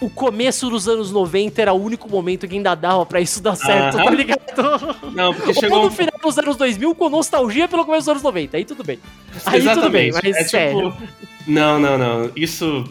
o 0.03 0.11
começo 0.11 0.69
dos 0.69 0.89
anos 0.89 1.13
90 1.13 1.63
era 1.63 1.73
o 1.73 1.81
único 1.81 2.09
momento 2.11 2.49
que 2.49 2.57
ainda 2.57 2.75
dava 2.75 3.07
pra 3.07 3.21
isso 3.21 3.41
dar 3.41 3.55
certo, 3.55 3.97
tá 3.97 4.11
ligado? 4.11 4.41
Não, 5.15 5.33
porque 5.33 5.55
chegou... 5.55 5.79
Ou 5.79 5.85
no 5.85 5.91
final 5.91 6.19
dos 6.21 6.39
anos 6.39 6.57
2000 6.57 6.95
com 6.97 7.09
nostalgia 7.09 7.69
pelo 7.69 7.85
começo 7.85 8.03
dos 8.03 8.09
anos 8.09 8.23
90, 8.23 8.57
aí 8.57 8.65
tudo 8.65 8.83
bem. 8.83 8.99
Aí 9.47 9.61
Exatamente. 9.61 9.75
tudo 9.75 9.93
bem, 9.93 10.13
mas 10.13 10.37
é, 10.37 10.45
sério. 10.45 10.91
Tipo... 10.91 11.09
Não, 11.47 11.79
não, 11.79 11.97
não, 11.97 12.31
isso... 12.35 12.85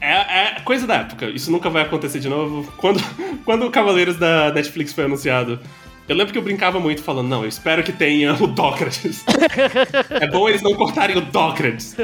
É, 0.00 0.12
é, 0.12 0.60
coisa 0.64 0.86
da 0.86 0.96
época, 0.96 1.26
isso 1.26 1.50
nunca 1.50 1.70
vai 1.70 1.82
acontecer 1.82 2.18
de 2.18 2.28
novo. 2.28 2.70
Quando, 2.76 3.00
quando 3.46 3.64
o 3.64 3.70
Cavaleiros 3.70 4.16
da 4.16 4.52
Netflix 4.52 4.92
foi 4.92 5.04
anunciado, 5.04 5.60
eu 6.08 6.14
lembro 6.14 6.32
que 6.32 6.38
eu 6.38 6.42
brincava 6.42 6.78
muito 6.78 7.02
falando, 7.02 7.28
não, 7.28 7.42
eu 7.42 7.48
espero 7.48 7.82
que 7.82 7.92
tenha 7.92 8.32
o 8.34 8.46
Dócrates. 8.46 9.24
é 10.10 10.26
bom 10.28 10.48
eles 10.48 10.62
não 10.62 10.72
cortarem 10.74 11.16
o 11.16 11.20
Dócrates. 11.20 11.96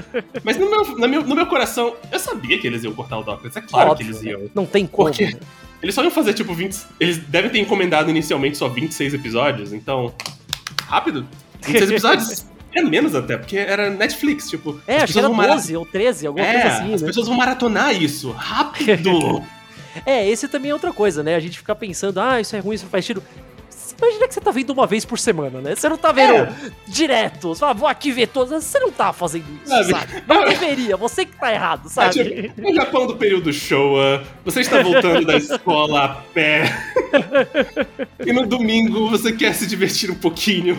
Mas 0.43 0.59
no 0.59 0.69
meu, 0.69 0.99
no, 0.99 1.09
meu, 1.09 1.23
no 1.23 1.35
meu 1.37 1.47
coração, 1.47 1.95
eu 2.11 2.19
sabia 2.19 2.59
que 2.59 2.67
eles 2.67 2.83
iam 2.83 2.93
cortar 2.95 3.19
o 3.19 3.23
Dócrates. 3.23 3.57
É 3.57 3.61
claro 3.61 3.91
Óbvio, 3.91 4.07
que 4.07 4.13
eles 4.13 4.23
iam. 4.25 4.51
Não 4.55 4.67
tem 4.67 4.87
como. 4.89 5.09
Porque 5.09 5.27
né? 5.27 5.41
eles 5.81 5.95
só 5.95 6.03
iam 6.03 6.11
fazer, 6.11 6.35
tipo, 6.35 6.53
20... 6.53 6.77
Eles 6.99 7.19
devem 7.19 7.51
ter 7.51 7.61
encomendado 7.61 8.11
inicialmente 8.11 8.57
só 8.57 8.69
26 8.69 9.15
episódios, 9.15 9.73
então... 9.73 10.13
Rápido. 10.85 11.25
26 11.61 11.91
episódios. 11.91 12.47
É 12.75 12.83
menos 12.83 13.15
até, 13.15 13.37
porque 13.37 13.57
era 13.57 13.91
Netflix, 13.91 14.49
tipo... 14.49 14.81
É, 14.87 15.03
acho 15.03 15.13
que 15.13 15.19
era 15.19 15.29
12 15.29 15.77
ou 15.77 15.87
13, 15.87 16.27
alguma 16.27 16.45
é, 16.45 16.53
coisa 16.53 16.77
assim, 16.77 16.95
as 16.95 17.03
né? 17.03 17.07
pessoas 17.07 17.29
vão 17.29 17.37
maratonar 17.37 17.95
isso. 17.95 18.33
Rápido! 18.33 19.45
é, 20.07 20.29
esse 20.29 20.49
também 20.49 20.71
é 20.71 20.75
outra 20.75 20.93
coisa, 20.93 21.23
né? 21.23 21.37
A 21.37 21.41
gente 21.41 21.59
fica 21.59 21.75
pensando, 21.75 22.19
ah, 22.19 22.41
isso 22.41 22.57
é 22.57 22.61
ruim, 22.61 22.75
isso 22.75 22.85
não 22.85 22.91
faz 22.91 23.05
sentido. 23.05 23.23
Imagina 23.99 24.29
que 24.29 24.35
você 24.35 24.41
tá 24.41 24.51
vendo 24.51 24.71
uma 24.71 24.87
vez 24.87 25.05
por 25.05 25.19
semana, 25.19 25.61
né? 25.61 25.75
Você 25.75 25.89
não 25.89 25.97
tá 25.97 26.13
vendo 26.13 26.35
é. 26.35 26.53
direto. 26.87 27.49
Você 27.49 27.61
fala, 27.61 27.75
vou 27.75 27.89
aqui 27.89 28.11
ver 28.13 28.29
todas. 28.29 28.65
Você 28.65 28.79
não 28.79 28.91
tá 28.91 29.13
fazendo 29.13 29.45
isso, 29.65 29.69
sabe? 29.69 29.91
sabe? 29.91 30.25
Não 30.27 30.45
deveria, 30.49 30.97
você 30.97 31.25
que 31.25 31.37
tá 31.37 31.53
errado, 31.53 31.89
sabe? 31.89 32.21
É, 32.21 32.43
tipo, 32.43 32.61
no 32.63 32.75
Japão 32.75 33.07
do 33.07 33.17
período 33.17 33.53
Showa, 33.53 34.23
você 34.45 34.61
está 34.61 34.83
voltando 34.83 35.25
da 35.27 35.37
escola 35.37 36.05
a 36.05 36.09
pé. 36.09 36.65
e 38.25 38.33
no 38.33 38.47
domingo 38.47 39.09
você 39.09 39.33
quer 39.33 39.55
se 39.55 39.67
divertir 39.67 40.11
um 40.11 40.17
pouquinho 40.17 40.79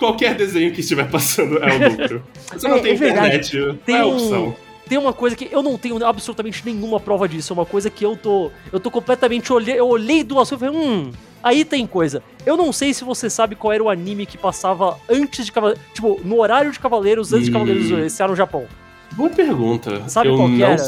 qualquer 0.00 0.34
desenho 0.34 0.72
que 0.72 0.80
estiver 0.80 1.08
passando 1.10 1.62
é 1.62 1.76
o 1.76 1.90
lucro. 1.90 2.24
Você 2.50 2.66
não 2.66 2.76
é, 2.76 2.80
tem 2.80 2.92
é 2.92 2.94
internet, 2.94 3.78
tem 3.84 3.96
é 3.96 4.00
a 4.00 4.06
opção. 4.06 4.56
Tem 4.90 4.98
uma 4.98 5.12
coisa 5.12 5.36
que 5.36 5.48
eu 5.52 5.62
não 5.62 5.78
tenho 5.78 6.04
absolutamente 6.04 6.64
nenhuma 6.64 6.98
prova 6.98 7.28
disso. 7.28 7.52
É 7.52 7.54
uma 7.54 7.64
coisa 7.64 7.88
que 7.88 8.04
eu 8.04 8.16
tô. 8.16 8.50
Eu 8.72 8.80
tô 8.80 8.90
completamente. 8.90 9.52
Olhei, 9.52 9.78
eu 9.78 9.86
olhei 9.86 10.24
duas 10.24 10.48
coisas 10.50 10.68
e 10.68 10.72
falei, 10.72 10.84
hum. 10.84 11.12
Aí 11.44 11.64
tem 11.64 11.86
coisa. 11.86 12.24
Eu 12.44 12.56
não 12.56 12.72
sei 12.72 12.92
se 12.92 13.04
você 13.04 13.30
sabe 13.30 13.54
qual 13.54 13.72
era 13.72 13.84
o 13.84 13.88
anime 13.88 14.26
que 14.26 14.36
passava 14.36 14.98
antes 15.08 15.46
de 15.46 15.52
Cavaleiros. 15.52 15.84
Tipo, 15.94 16.20
no 16.24 16.40
horário 16.40 16.72
de 16.72 16.80
Cavaleiros, 16.80 17.32
antes 17.32 17.46
de 17.46 17.52
Cavaleiros 17.52 17.88
iniciar 17.88 18.26
no 18.26 18.34
Japão. 18.34 18.66
Boa 19.12 19.30
pergunta. 19.30 20.08
Sabe 20.08 20.28
eu 20.28 20.36
qual 20.36 20.48
que 20.48 20.60
era? 20.60 20.82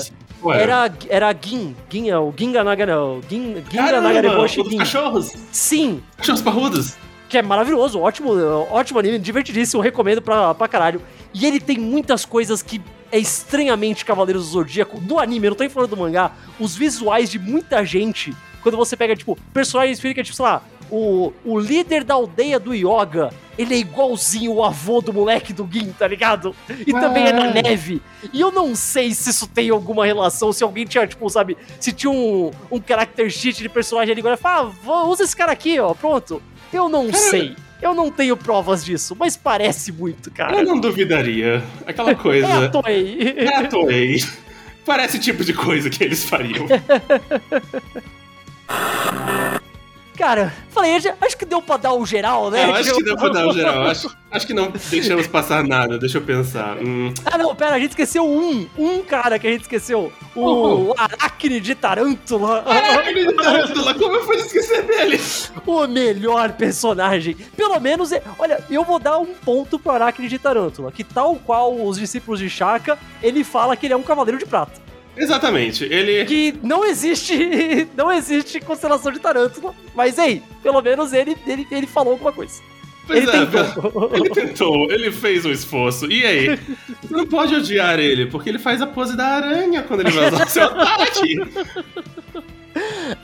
Era, 0.53 0.93
era 1.09 1.37
Gin, 1.41 1.77
Gin, 1.89 2.09
é 2.11 2.19
o 2.19 2.35
Ginga 2.37 2.65
Naga, 2.65 2.85
não. 2.85 3.21
Gin, 3.31 3.63
Ginga 3.71 4.01
Naga 4.01 4.21
Reboshi 4.21 4.65
Gin. 4.69 4.79
cachorros? 4.79 5.33
Sim. 5.53 6.03
Cachorros 6.17 6.43
parrudos? 6.43 6.97
Que 7.29 7.39
é 7.39 7.43
maravilhoso, 7.43 8.01
ótimo, 8.01 8.33
ótimo 8.69 8.99
anime, 8.99 9.21
divertidíssimo, 9.21 9.81
recomendo 9.81 10.21
pra, 10.21 10.53
pra 10.53 10.67
caralho. 10.67 11.01
E 11.33 11.47
ele 11.47 11.61
tem 11.61 11.79
muitas 11.79 12.25
coisas 12.25 12.61
que 12.63 12.83
é 13.13 13.19
estranhamente 13.19 14.05
Cavaleiros 14.07 14.47
do 14.47 14.51
Zodíaco. 14.53 14.99
Do 14.99 15.19
anime, 15.19 15.47
eu 15.47 15.51
não 15.51 15.57
tô 15.57 15.69
falando 15.69 15.91
do 15.91 15.97
mangá. 15.99 16.33
Os 16.59 16.75
visuais 16.75 17.31
de 17.31 17.39
muita 17.39 17.85
gente, 17.85 18.35
quando 18.63 18.77
você 18.79 18.97
pega, 18.97 19.15
tipo, 19.15 19.39
personagens 19.53 20.01
fica, 20.01 20.25
tipo, 20.25 20.35
sei 20.35 20.45
lá, 20.47 20.63
o, 20.91 21.33
o 21.45 21.59
líder 21.59 22.05
da 22.05 22.15
aldeia 22.15 22.59
do 22.59 22.75
Yoga, 22.75 23.31
ele 23.59 23.75
é 23.75 23.79
igualzinho 23.79 24.55
o 24.55 24.65
avô 24.65 25.03
do 25.03 25.13
moleque 25.13 25.53
do 25.53 25.69
Gin, 25.71 25.93
tá 25.93 26.07
ligado? 26.09 26.57
E 26.87 26.95
ah. 26.95 27.01
também 27.01 27.27
é 27.27 27.33
na 27.33 27.51
neve. 27.51 28.01
E 28.33 28.41
eu 28.41 28.51
não 28.51 28.75
sei 28.75 29.13
se 29.13 29.31
isso 29.31 29.47
tem 29.47 29.69
alguma 29.69 30.07
relação, 30.07 30.53
se 30.53 30.65
alguém 30.65 30.87
tinha, 30.87 31.07
tipo, 31.07 31.29
sabe, 31.29 31.57
se 31.79 31.93
tinha 31.93 32.11
um, 32.11 32.51
um 32.71 32.81
character 32.87 33.31
sheet 33.31 33.63
de 33.63 33.69
personagem 33.69 34.13
ali 34.13 34.21
agora, 34.21 34.39
fala, 34.39 34.73
ah, 34.87 35.05
usa 35.05 35.25
esse 35.25 35.37
cara 35.37 35.53
aqui, 35.53 35.79
ó, 35.79 35.93
pronto. 35.95 36.43
Eu 36.73 36.89
não 36.89 37.11
Caramba. 37.11 37.31
sei. 37.31 37.57
Eu 37.83 37.95
não 37.95 38.13
tenho 38.13 38.37
provas 38.37 38.85
disso, 38.85 39.17
mas 39.19 39.37
parece 39.37 39.91
muito, 39.91 40.31
cara. 40.31 40.57
Eu 40.57 40.65
não 40.65 40.79
duvidaria. 40.79 41.65
Aquela 41.85 42.15
coisa. 42.15 42.47
é 42.47 42.53
a 42.53 42.69
Toei. 42.69 43.35
É 43.37 43.57
a 43.57 43.67
Toei. 43.67 44.25
Parece 44.87 45.17
o 45.17 45.21
tipo 45.21 45.45
de 45.45 45.53
coisa 45.53 45.91
que 45.91 46.05
eles 46.05 46.25
fariam. 46.25 46.67
Cara, 50.17 50.53
falei, 50.71 50.93
acho 51.21 51.39
que 51.39 51.45
deu 51.45 51.63
pra 51.63 51.77
dar 51.77 51.95
o 51.95 52.05
geral, 52.05 52.51
né? 52.51 52.69
eu 52.69 52.75
acho 52.75 52.95
que 52.95 53.03
deu 53.03 53.17
pra 53.17 53.29
dar 53.31 53.47
o 53.47 53.53
geral. 53.55 53.87
Acho, 53.87 54.15
acho 54.31 54.47
que 54.47 54.53
não 54.53 54.71
deixamos 54.71 55.27
passar 55.27 55.65
nada, 55.65 55.99
deixa 55.99 56.19
eu 56.19 56.23
pensar. 56.23 56.77
Hum. 56.77 57.13
Ah, 57.25 57.39
não, 57.39 57.55
pera, 57.55 57.77
a 57.77 57.79
gente 57.79 57.91
esqueceu 57.91 58.25
um. 58.27 58.69
Um 58.79 59.03
cara 59.03 59.39
que 59.39 59.47
a 59.47 59.51
gente 59.51 59.63
esqueceu. 59.63 60.13
O, 60.35 60.91
o 60.91 60.95
Aracne 60.99 61.61
de 61.61 61.75
Tarântula. 61.75 62.63
Aracne 62.67 63.27
de 63.27 63.35
Tarântula, 63.35 63.95
como 63.95 64.17
eu 64.17 64.25
fui 64.25 64.37
esquecer 64.37 64.83
dele? 64.83 65.21
O 65.67 65.87
melhor 65.87 66.53
personagem. 66.53 67.35
Pelo 67.57 67.81
menos, 67.81 68.13
é, 68.13 68.23
olha, 68.39 68.63
eu 68.71 68.85
vou 68.85 68.99
dar 68.99 69.19
um 69.19 69.27
ponto 69.27 69.79
pro 69.79 69.93
Aracne 69.93 70.29
de 70.29 70.39
Tarântula, 70.39 70.93
que 70.93 71.05
tal 71.05 71.37
qual 71.37 71.75
os 71.75 71.99
discípulos 71.99 72.39
de 72.39 72.51
Shaka, 72.51 72.99
ele 73.23 73.43
fala 73.43 73.77
que 73.77 73.87
ele 73.87 73.95
é 73.95 73.97
um 73.97 74.03
cavaleiro 74.03 74.39
de 74.39 74.47
prata. 74.47 74.92
Exatamente, 75.17 75.85
ele. 75.85 76.25
Que 76.25 76.55
não 76.63 76.85
existe. 76.85 77.33
Não 77.97 78.11
existe 78.11 78.61
constelação 78.61 79.13
de 79.13 79.19
Tarântula. 79.19 79.75
Mas 79.95 80.19
ei, 80.19 80.43
pelo 80.63 80.81
menos 80.81 81.13
ele, 81.13 81.37
ele, 81.47 81.67
ele 81.71 81.87
falou 81.87 82.13
alguma 82.13 82.33
coisa. 82.33 82.63
Pois 83.07 83.19
ele 83.19 83.31
é, 83.31 83.47
tentou. 83.47 84.11
ele 84.15 84.31
tentou, 84.31 84.91
ele 84.91 85.13
fez 85.13 85.45
um 85.45 85.51
esforço. 85.51 86.11
E 86.11 86.25
aí? 86.25 86.57
Você 86.57 86.61
não 87.15 87.27
pode 87.27 87.55
odiar 87.55 87.99
ele, 87.99 88.27
porque 88.27 88.49
ele 88.49 88.59
faz 88.59 88.81
a 88.81 88.87
pose 88.87 89.17
da 89.17 89.27
aranha 89.27 89.83
quando 89.83 90.01
ele 90.01 90.11
vai 90.11 90.29
usar 90.29 90.47
o 90.47 90.49
seu 90.49 90.65
ataque. 90.65 91.39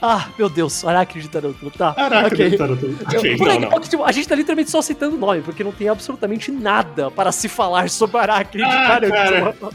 Ah, 0.03 0.29
meu 0.39 0.49
Deus, 0.49 0.85
Arachnid 0.85 1.29
Tarântula, 1.29 1.71
tá. 1.77 1.95
Arachnid 1.97 2.43
ok. 2.49 2.59
Tarântula. 2.59 2.93
Eu- 3.13 3.19
Ok, 3.19 3.37
por 3.39 3.47
não, 3.47 3.55
aí, 3.55 3.61
não. 3.61 3.69
porque, 3.71 3.89
tipo, 3.89 4.05
a 4.05 4.13
gente 4.13 4.29
tá 4.29 4.35
literalmente 4.35 4.71
só 4.71 4.83
citando 4.83 5.17
o 5.17 5.19
nome, 5.19 5.41
porque 5.41 5.65
não 5.65 5.73
tem 5.73 5.89
absolutamente 5.89 6.51
nada 6.53 7.11
para 7.11 7.33
se 7.33 7.49
falar 7.49 7.89
sobre 7.89 8.19
Arachnid 8.19 8.63
Ah, 8.65 8.87
cara, 9.01 9.07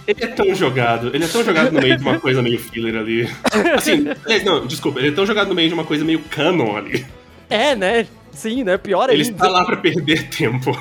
ele 0.07 0.23
é 0.23 0.27
tão 0.27 0.53
jogado. 0.55 1.11
Ele 1.13 1.25
é 1.25 1.27
tão 1.27 1.43
jogado 1.43 1.71
no 1.71 1.81
meio 1.81 1.97
de 1.97 2.03
uma 2.03 2.19
coisa 2.19 2.41
meio 2.41 2.59
filler 2.59 2.95
ali. 2.95 3.29
Assim, 3.75 4.05
é, 4.27 4.43
não, 4.43 4.65
desculpa, 4.67 4.99
ele 4.99 5.09
é 5.09 5.11
tão 5.11 5.25
jogado 5.25 5.47
no 5.47 5.55
meio 5.55 5.67
de 5.69 5.73
uma 5.73 5.83
coisa 5.83 6.05
meio 6.05 6.19
canon 6.29 6.77
ali. 6.77 7.05
É, 7.49 7.75
né? 7.75 8.05
Sim, 8.31 8.63
né? 8.63 8.77
Pior 8.77 9.09
Ele 9.09 9.21
ainda. 9.23 9.35
está 9.35 9.47
lá 9.47 9.63
pra 9.65 9.77
perder 9.77 10.27
tempo. 10.29 10.71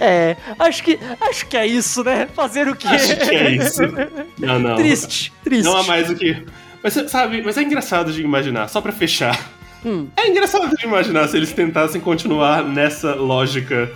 É, 0.00 0.36
acho 0.58 0.82
que, 0.82 0.98
acho 1.20 1.46
que 1.46 1.56
é 1.56 1.66
isso, 1.66 2.04
né? 2.04 2.28
Fazer 2.34 2.68
o 2.68 2.76
quê? 2.76 2.88
Acho 2.88 3.16
que 3.16 3.34
é 3.34 3.50
isso. 3.50 3.82
Não, 4.38 4.58
não. 4.58 4.76
Triste, 4.76 5.32
triste. 5.42 5.64
Não 5.64 5.76
há 5.76 5.82
mais 5.84 6.10
o 6.10 6.14
que. 6.14 6.44
Mas 6.82 6.92
sabe, 7.10 7.40
mas 7.42 7.56
é 7.56 7.62
engraçado 7.62 8.12
de 8.12 8.20
imaginar, 8.22 8.68
só 8.68 8.80
pra 8.80 8.92
fechar. 8.92 9.50
Hum. 9.84 10.08
É 10.16 10.28
engraçado 10.28 10.76
de 10.76 10.84
imaginar 10.84 11.28
se 11.28 11.36
eles 11.36 11.52
tentassem 11.52 12.00
continuar 12.00 12.62
nessa 12.62 13.14
lógica, 13.14 13.90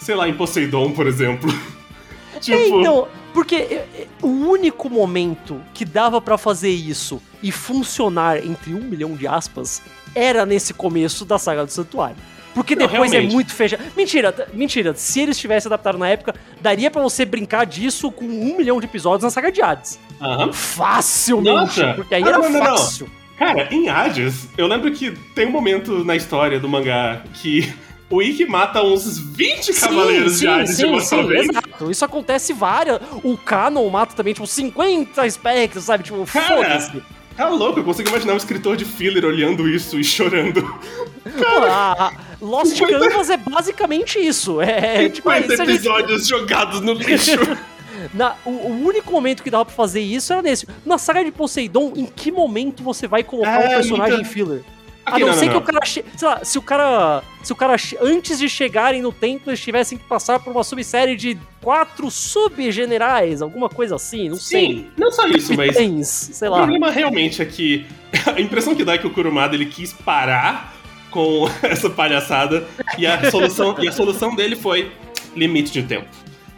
sei 0.00 0.14
lá, 0.14 0.28
em 0.28 0.34
Poseidon, 0.34 0.92
por 0.92 1.06
exemplo. 1.06 1.52
tipo, 2.40 2.56
É, 2.56 2.68
então, 2.68 3.08
porque 3.32 3.56
é, 3.56 3.74
é, 3.74 4.06
o 4.20 4.28
único 4.28 4.90
momento 4.90 5.60
que 5.72 5.84
dava 5.84 6.20
pra 6.20 6.36
fazer 6.36 6.70
isso 6.70 7.20
e 7.42 7.50
funcionar 7.50 8.44
entre 8.44 8.74
um 8.74 8.80
milhão 8.80 9.14
de 9.14 9.26
aspas 9.26 9.82
era 10.14 10.44
nesse 10.44 10.74
começo 10.74 11.24
da 11.24 11.38
saga 11.38 11.64
do 11.64 11.72
Santuário. 11.72 12.16
Porque 12.54 12.76
Não, 12.76 12.86
depois 12.86 13.12
é 13.12 13.20
muito 13.20 13.54
fechado. 13.54 13.82
Mentira, 13.96 14.34
mentira. 14.52 14.92
Se 14.94 15.20
eles 15.20 15.38
tivessem 15.38 15.68
adaptado 15.68 15.96
na 15.98 16.08
época, 16.08 16.34
daria 16.60 16.90
pra 16.90 17.00
você 17.02 17.24
brincar 17.24 17.64
disso 17.64 18.10
com 18.12 18.24
um 18.26 18.56
milhão 18.56 18.78
de 18.78 18.86
episódios 18.86 19.22
na 19.24 19.30
saga 19.30 19.50
de 19.50 19.62
Hades. 19.62 19.98
aham. 20.20 20.52
Facilmente. 20.52 21.48
Nossa. 21.80 21.94
Porque 21.94 22.14
aí 22.14 22.22
Ah, 22.24 22.28
era 22.28 22.38
não, 22.38 22.50
não, 22.50 22.60
fácil. 22.64 23.08
Cara, 23.38 23.68
em 23.72 23.88
Hades, 23.88 24.46
eu 24.56 24.66
lembro 24.66 24.92
que 24.92 25.10
tem 25.34 25.46
um 25.46 25.50
momento 25.50 26.04
na 26.04 26.14
história 26.14 26.60
do 26.60 26.68
mangá 26.68 27.22
que 27.34 27.72
o 28.08 28.22
Ikki 28.22 28.44
mata 28.44 28.82
uns 28.82 29.18
20 29.18 29.72
cavaleiros 29.72 30.38
de 30.38 30.46
Hades 30.46 30.76
de 30.76 30.84
uma 30.84 31.00
só 31.00 31.22
vez. 31.22 31.48
exato. 31.48 31.90
Isso 31.90 32.04
acontece 32.04 32.52
várias. 32.52 33.00
O 33.24 33.36
Canon 33.36 33.88
mata 33.88 34.14
também, 34.14 34.34
tipo, 34.34 34.46
50 34.46 35.26
espectros, 35.26 35.84
sabe? 35.84 36.04
Tipo, 36.04 36.24
foda-se. 36.26 37.02
Tá 37.36 37.48
louco, 37.48 37.80
eu 37.80 37.84
consigo 37.84 38.08
imaginar 38.10 38.34
um 38.34 38.36
escritor 38.36 38.76
de 38.76 38.84
filler 38.84 39.24
olhando 39.24 39.68
isso 39.68 39.98
e 39.98 40.04
chorando. 40.04 40.62
Pô, 40.62 41.64
a- 41.64 42.08
a 42.08 42.12
Lost 42.40 42.76
50 42.76 43.08
Canvas 43.08 43.30
é 43.30 43.36
basicamente 43.36 44.18
isso. 44.18 44.60
É, 44.60 45.08
tipo, 45.08 45.28
aí, 45.30 45.42
50 45.42 45.56
se 45.56 45.62
a 45.62 45.64
gente- 45.64 45.76
episódios 45.86 46.26
jogados 46.26 46.80
no 46.80 46.92
lixo. 46.92 47.30
na- 48.12 48.34
o, 48.44 48.50
o 48.50 48.86
único 48.86 49.10
momento 49.12 49.42
que 49.42 49.50
dava 49.50 49.64
pra 49.64 49.74
fazer 49.74 50.00
isso 50.00 50.32
era 50.32 50.42
nesse. 50.42 50.66
Na 50.84 50.98
saga 50.98 51.24
de 51.24 51.30
Poseidon, 51.30 51.92
em 51.96 52.04
que 52.06 52.30
momento 52.30 52.82
você 52.82 53.06
vai 53.08 53.22
colocar 53.24 53.62
É, 53.62 53.66
um 53.66 53.70
personagem 53.70 54.14
muita- 54.16 54.30
filler? 54.30 54.62
Aqui, 55.04 55.16
a 55.16 55.26
não, 55.26 55.26
não, 55.32 55.34
ser 55.34 55.46
não, 55.46 55.52
que 55.52 55.54
não. 55.54 55.60
o 55.60 55.80
cara. 55.80 55.86
Sei 55.86 56.04
lá, 56.22 56.44
se 56.44 56.58
o 56.58 56.62
cara. 56.62 57.22
Se 57.42 57.52
o 57.52 57.56
cara, 57.56 57.74
antes 58.00 58.38
de 58.38 58.48
chegarem 58.48 59.02
no 59.02 59.10
templo, 59.12 59.50
eles 59.50 59.60
tivessem 59.60 59.98
que 59.98 60.04
passar 60.04 60.38
por 60.38 60.52
uma 60.52 60.62
subsérie 60.62 61.16
de 61.16 61.36
quatro 61.60 62.08
subgenerais, 62.10 63.42
alguma 63.42 63.68
coisa 63.68 63.96
assim, 63.96 64.28
não 64.28 64.36
sei. 64.36 64.66
Sim, 64.66 64.86
não 64.96 65.10
só 65.10 65.26
isso, 65.26 65.54
mas 65.56 65.70
Itens, 65.74 66.08
sei 66.32 66.48
o 66.48 66.52
lá. 66.52 66.58
problema 66.58 66.90
realmente 66.90 67.42
é 67.42 67.44
que 67.44 67.84
a 68.34 68.40
impressão 68.40 68.74
que 68.74 68.84
dá 68.84 68.94
é 68.94 68.98
que 68.98 69.06
o 69.06 69.10
Kurumada 69.10 69.54
ele 69.56 69.66
quis 69.66 69.92
parar 69.92 70.72
com 71.10 71.48
essa 71.62 71.90
palhaçada 71.90 72.64
e 72.96 73.06
a 73.06 73.30
solução, 73.30 73.74
e 73.80 73.88
a 73.88 73.92
solução 73.92 74.34
dele 74.36 74.54
foi 74.54 74.92
limite 75.34 75.72
de 75.72 75.82
tempo. 75.82 76.06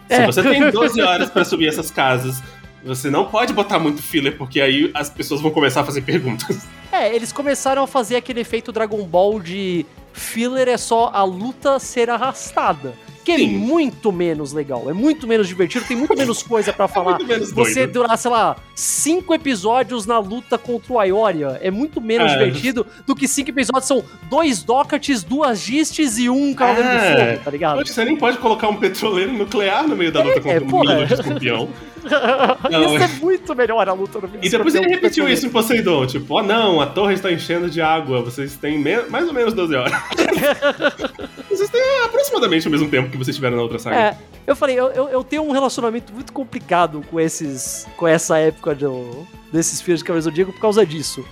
Se 0.08 0.14
É. 0.14 0.26
você 0.26 0.42
tem 0.42 0.70
12 0.70 1.00
horas 1.00 1.30
pra 1.30 1.44
subir 1.44 1.68
essas 1.68 1.90
casas, 1.90 2.42
você 2.84 3.08
não 3.10 3.24
pode 3.24 3.54
botar 3.54 3.78
muito 3.78 4.02
filler, 4.02 4.36
porque 4.36 4.60
aí 4.60 4.90
as 4.92 5.08
pessoas 5.08 5.40
vão 5.40 5.50
começar 5.50 5.80
a 5.80 5.84
fazer 5.84 6.02
perguntas. 6.02 6.66
É, 7.02 7.14
eles 7.14 7.32
começaram 7.32 7.82
a 7.82 7.86
fazer 7.86 8.16
aquele 8.16 8.40
efeito 8.40 8.70
Dragon 8.72 9.02
Ball 9.04 9.40
de 9.40 9.84
filler 10.12 10.68
é 10.68 10.76
só 10.76 11.10
a 11.12 11.24
luta 11.24 11.78
ser 11.78 12.08
arrastada. 12.10 12.94
Que 13.24 13.32
é 13.32 13.36
Sim. 13.38 13.56
muito 13.56 14.12
menos 14.12 14.52
legal, 14.52 14.84
é 14.90 14.92
muito 14.92 15.26
menos 15.26 15.48
divertido, 15.48 15.86
tem 15.86 15.96
muito 15.96 16.14
menos 16.14 16.42
coisa 16.42 16.74
pra 16.74 16.86
falar. 16.88 17.12
muito 17.14 17.26
menos 17.26 17.50
Você 17.52 17.86
durar, 17.86 18.18
sei 18.18 18.30
lá, 18.30 18.54
cinco 18.74 19.32
episódios 19.32 20.04
na 20.04 20.18
luta 20.18 20.58
contra 20.58 20.92
o 20.92 20.98
Aioria 21.00 21.58
é 21.62 21.70
muito 21.70 22.02
menos 22.02 22.30
É. 22.30 22.36
divertido 22.36 22.86
do 23.06 23.14
que 23.16 23.26
cinco 23.26 23.48
episódios 23.48 23.86
são 23.86 24.04
dois 24.28 24.62
Docates, 24.62 25.22
duas 25.24 25.60
Gistes 25.60 26.18
e 26.18 26.28
um 26.28 26.52
Cavaleiro 26.52 26.86
É. 26.86 26.92
do 27.24 27.30
Fogo, 27.30 27.44
tá 27.46 27.50
ligado? 27.50 27.78
Poxa, 27.78 27.94
você 27.94 28.04
nem 28.04 28.14
pode 28.18 28.36
colocar 28.36 28.68
um 28.68 28.76
petroleiro 28.76 29.32
nuclear 29.32 29.88
no 29.88 29.96
meio 29.96 30.12
da 30.12 30.22
luta 30.22 30.40
É, 30.40 30.42
contra 30.60 30.64
um 30.64 30.68
porra. 30.68 31.04
Escorpião. 31.04 31.68
Isso 32.06 32.96
é- 33.02 33.08
muito 33.20 33.54
melhor 33.54 33.88
a 33.88 33.92
luta 33.92 34.18
no 34.20 34.30
E 34.42 34.48
depois 34.48 34.74
ele 34.74 34.88
repetiu 34.88 35.28
isso 35.28 35.46
em 35.46 35.50
Poseidon, 35.50 36.06
tipo, 36.06 36.34
ó 36.34 36.42
não, 36.42 36.80
a 36.80 36.86
torre 36.86 37.14
está 37.14 37.30
enchendo 37.32 37.68
de 37.70 37.80
água, 37.80 38.22
vocês 38.22 38.56
têm 38.56 38.82
mais 39.08 39.26
ou 39.26 39.32
menos 39.34 39.52
12 39.54 39.74
horas. 39.74 39.92
vocês 41.48 41.70
têm 41.70 41.82
aproximadamente 42.04 42.66
o 42.68 42.70
mesmo 42.70 42.88
tempo 42.88 43.10
que 43.10 43.16
vocês 43.16 43.34
tiveram 43.34 43.56
na 43.56 43.62
outra 43.62 43.78
saga. 43.78 43.96
É, 43.96 44.16
eu 44.46 44.56
falei, 44.56 44.78
eu, 44.78 44.88
eu, 44.88 45.08
eu 45.08 45.24
tenho 45.24 45.42
um 45.42 45.52
relacionamento 45.52 46.12
muito 46.12 46.32
complicado 46.32 47.02
com 47.10 47.18
esses. 47.20 47.86
com 47.96 48.06
essa 48.06 48.38
época 48.38 48.74
do, 48.74 49.26
desses 49.52 49.80
filhos 49.80 50.00
de 50.00 50.04
Cavaleiros 50.04 50.24
do 50.26 50.30
Zodíaco 50.30 50.52
por 50.52 50.60
causa 50.60 50.84
disso. 50.84 51.24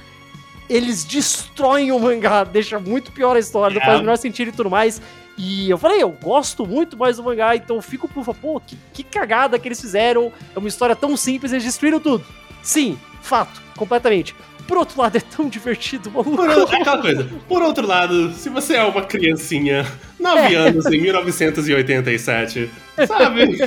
Eles 0.71 1.05
destroem 1.05 1.93
o 1.93 1.99
mangá, 1.99 2.45
deixa 2.51 2.79
muito 2.79 3.13
pior 3.13 3.37
a 3.37 3.39
história, 3.39 3.75
não 3.75 3.83
É. 3.83 3.85
faz 3.85 3.99
o 3.99 4.03
menor 4.03 4.17
sentido 4.17 4.49
e 4.49 4.53
tudo 4.53 4.71
mais. 4.71 5.03
E 5.37 5.71
eu 5.71 5.79
falei, 5.79 6.03
eu 6.03 6.11
gosto 6.11 6.67
muito 6.67 6.97
mais 6.97 7.17
do 7.17 7.23
mangá, 7.23 7.57
então 7.57 7.77
eu 7.77 7.83
fico 7.83 8.07
por 8.07 8.35
pô, 8.35 8.61
que, 8.61 8.77
que 8.93 9.03
cagada 9.03 9.59
que 9.59 9.67
eles 9.67 9.81
fizeram. 9.81 10.31
É 10.55 10.59
uma 10.59 10.69
história 10.69 10.95
tão 10.95 11.17
simples, 11.17 11.53
eles 11.53 11.65
destruíram 11.65 11.99
tudo. 11.99 12.25
Sim, 12.63 12.99
fato, 13.23 13.61
completamente. 13.77 14.35
Por 14.69 14.77
outro 14.79 15.01
lado, 15.01 15.17
é 15.19 15.21
tão 15.21 15.49
divertido, 15.49 16.11
maluco. 16.11 16.37
Por 16.37 16.49
outro, 16.49 16.75
é 16.77 16.81
aquela 16.81 16.99
coisa. 17.01 17.29
Por 17.49 17.63
outro 17.63 17.87
lado, 17.87 18.33
se 18.33 18.49
você 18.49 18.75
é 18.77 18.85
uma 18.85 19.03
criancinha, 19.03 19.87
9 20.21 20.55
anos, 20.55 20.87
em 20.87 21.01
1987, 21.01 22.71
sabe? 23.07 23.59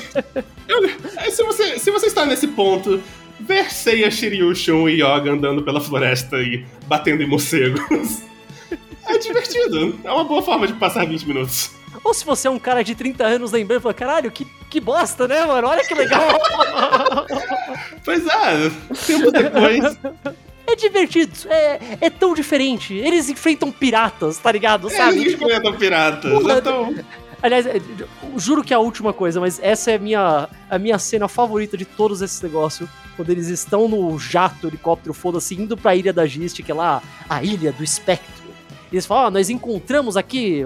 Eu- 0.67 0.89
é, 1.17 1.29
se, 1.29 1.43
você, 1.43 1.79
se 1.79 1.91
você 1.91 2.07
está 2.07 2.25
nesse 2.25 2.47
ponto, 2.47 3.01
ver 3.39 3.71
Seiya, 3.71 4.09
Shiryu, 4.09 4.55
Shun 4.55 4.87
e 4.89 4.93
Yoga 5.01 5.31
andando 5.31 5.61
pela 5.63 5.81
floresta 5.81 6.37
e 6.37 6.65
batendo 6.87 7.21
em 7.23 7.27
morcegos. 7.27 8.21
É 9.07 9.18
divertido. 9.18 9.99
É 10.03 10.11
uma 10.11 10.23
boa 10.23 10.41
forma 10.41 10.68
de 10.68 10.73
passar 10.73 11.06
20 11.06 11.27
minutos. 11.27 11.72
Ou 12.03 12.14
se 12.14 12.26
você 12.26 12.48
é 12.48 12.52
um 12.52 12.60
cara 12.60 12.84
de 12.84 12.94
30 12.94 13.23
anos 13.26 13.52
lembrando, 13.52 13.82
fala, 13.82 13.94
caralho, 13.94 14.30
que, 14.32 14.45
que 14.69 14.80
bosta, 14.82 15.27
né, 15.27 15.45
mano? 15.45 15.68
Olha 15.68 15.86
que 15.88 15.94
legal. 15.94 16.22
Pois 18.03 18.26
é, 18.27 18.72
tempo 19.07 19.32
depois. 19.32 19.98
É 20.68 20.76
divertido, 20.76 21.32
é, 21.49 21.80
é 22.02 22.10
tão 22.10 22.34
diferente. 22.34 22.94
Eles 22.94 23.30
enfrentam 23.30 23.72
piratas, 23.72 24.38
tá 24.38 24.52
ligado? 24.52 24.90
Sabe? 24.90 25.18
Eles 25.22 25.32
Tipo, 25.34 25.45
enfrentam 25.45 25.73
piratas. 25.73 26.32
Porra, 26.32 26.57
Então, 26.60 26.95
aliás, 27.41 27.65
é, 27.65 27.77
eu 27.77 28.40
juro 28.40 28.64
que 28.64 28.73
é 28.73 28.76
a 28.76 28.80
última 28.80 29.11
coisa, 29.14 29.40
mas 29.40 29.60
essa 29.61 29.91
é 29.91 29.95
a 29.95 29.99
minha, 29.99 30.48
a 30.69 30.77
minha 30.77 30.99
cena 30.99 31.27
favorita 31.27 31.76
de 31.77 31.86
todos 31.86 32.22
esses 32.22 32.40
negócios. 32.41 32.88
Quando 33.15 33.30
eles 33.30 33.48
estão 33.48 33.88
no 33.88 34.18
jato, 34.19 34.68
helicóptero, 34.68 35.14
foda-se, 35.14 35.56
indo 35.56 35.76
pra 35.77 35.95
ilha 35.95 36.11
da 36.14 36.26
Giste, 36.26 36.61
que 36.61 36.72
é 36.72 36.76
lá 36.76 37.02
a 37.30 37.44
ilha 37.44 37.72
do 37.72 37.84
espectro. 37.84 38.34
Eles 38.95 39.05
falam, 39.05 39.26
ó, 39.26 39.30
nós 39.31 39.49
encontramos 39.49 40.15
aqui 40.15 40.63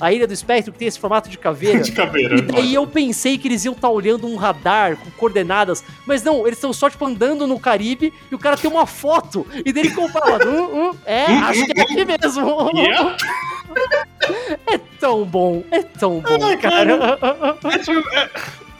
a 0.00 0.12
ilha 0.12 0.26
do 0.26 0.32
espectro 0.32 0.72
que 0.72 0.78
tem 0.78 0.88
esse 0.88 0.98
formato 0.98 1.28
de 1.28 1.36
caveira. 1.36 1.80
de 1.84 1.92
caveira. 1.92 2.38
E 2.38 2.42
daí 2.42 2.74
eu 2.74 2.86
pensei 2.86 3.36
que 3.36 3.48
eles 3.48 3.64
iam 3.64 3.74
estar 3.74 3.90
olhando 3.90 4.26
um 4.26 4.36
radar 4.36 4.96
com 4.96 5.10
coordenadas, 5.10 5.84
mas 6.06 6.22
não, 6.22 6.46
eles 6.46 6.58
estão 6.58 6.72
só, 6.72 6.88
tipo, 6.88 7.04
andando 7.04 7.46
no 7.46 7.60
Caribe 7.60 8.12
e 8.30 8.34
o 8.34 8.38
cara 8.38 8.56
tem 8.56 8.70
uma 8.70 8.86
foto. 8.86 9.46
E 9.64 9.72
dele 9.72 9.90
compara, 9.90 10.48
hum, 10.48 10.90
hum, 10.90 10.94
é, 11.04 11.26
acho 11.26 11.66
que 11.66 11.78
é 11.78 11.82
aqui 11.82 12.04
mesmo. 12.04 12.70
Yeah. 12.74 13.16
É 14.66 14.78
tão 14.98 15.24
bom, 15.24 15.62
é 15.70 15.82
tão 15.82 16.20
bom, 16.20 16.44
Ai, 16.44 16.56
cara. 16.56 17.18
É 17.64 17.78
tipo, 17.78 18.08
é- 18.08 18.30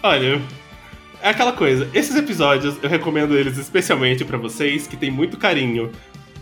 Olha, 0.03 0.41
é 1.23 1.29
aquela 1.29 1.53
coisa. 1.53 1.89
Esses 1.93 2.17
episódios 2.17 2.77
eu 2.83 2.89
recomendo 2.89 3.37
eles 3.37 3.59
especialmente 3.59 4.25
pra 4.25 4.39
vocês 4.39 4.87
que 4.87 4.97
têm 4.97 5.11
muito 5.11 5.37
carinho 5.37 5.93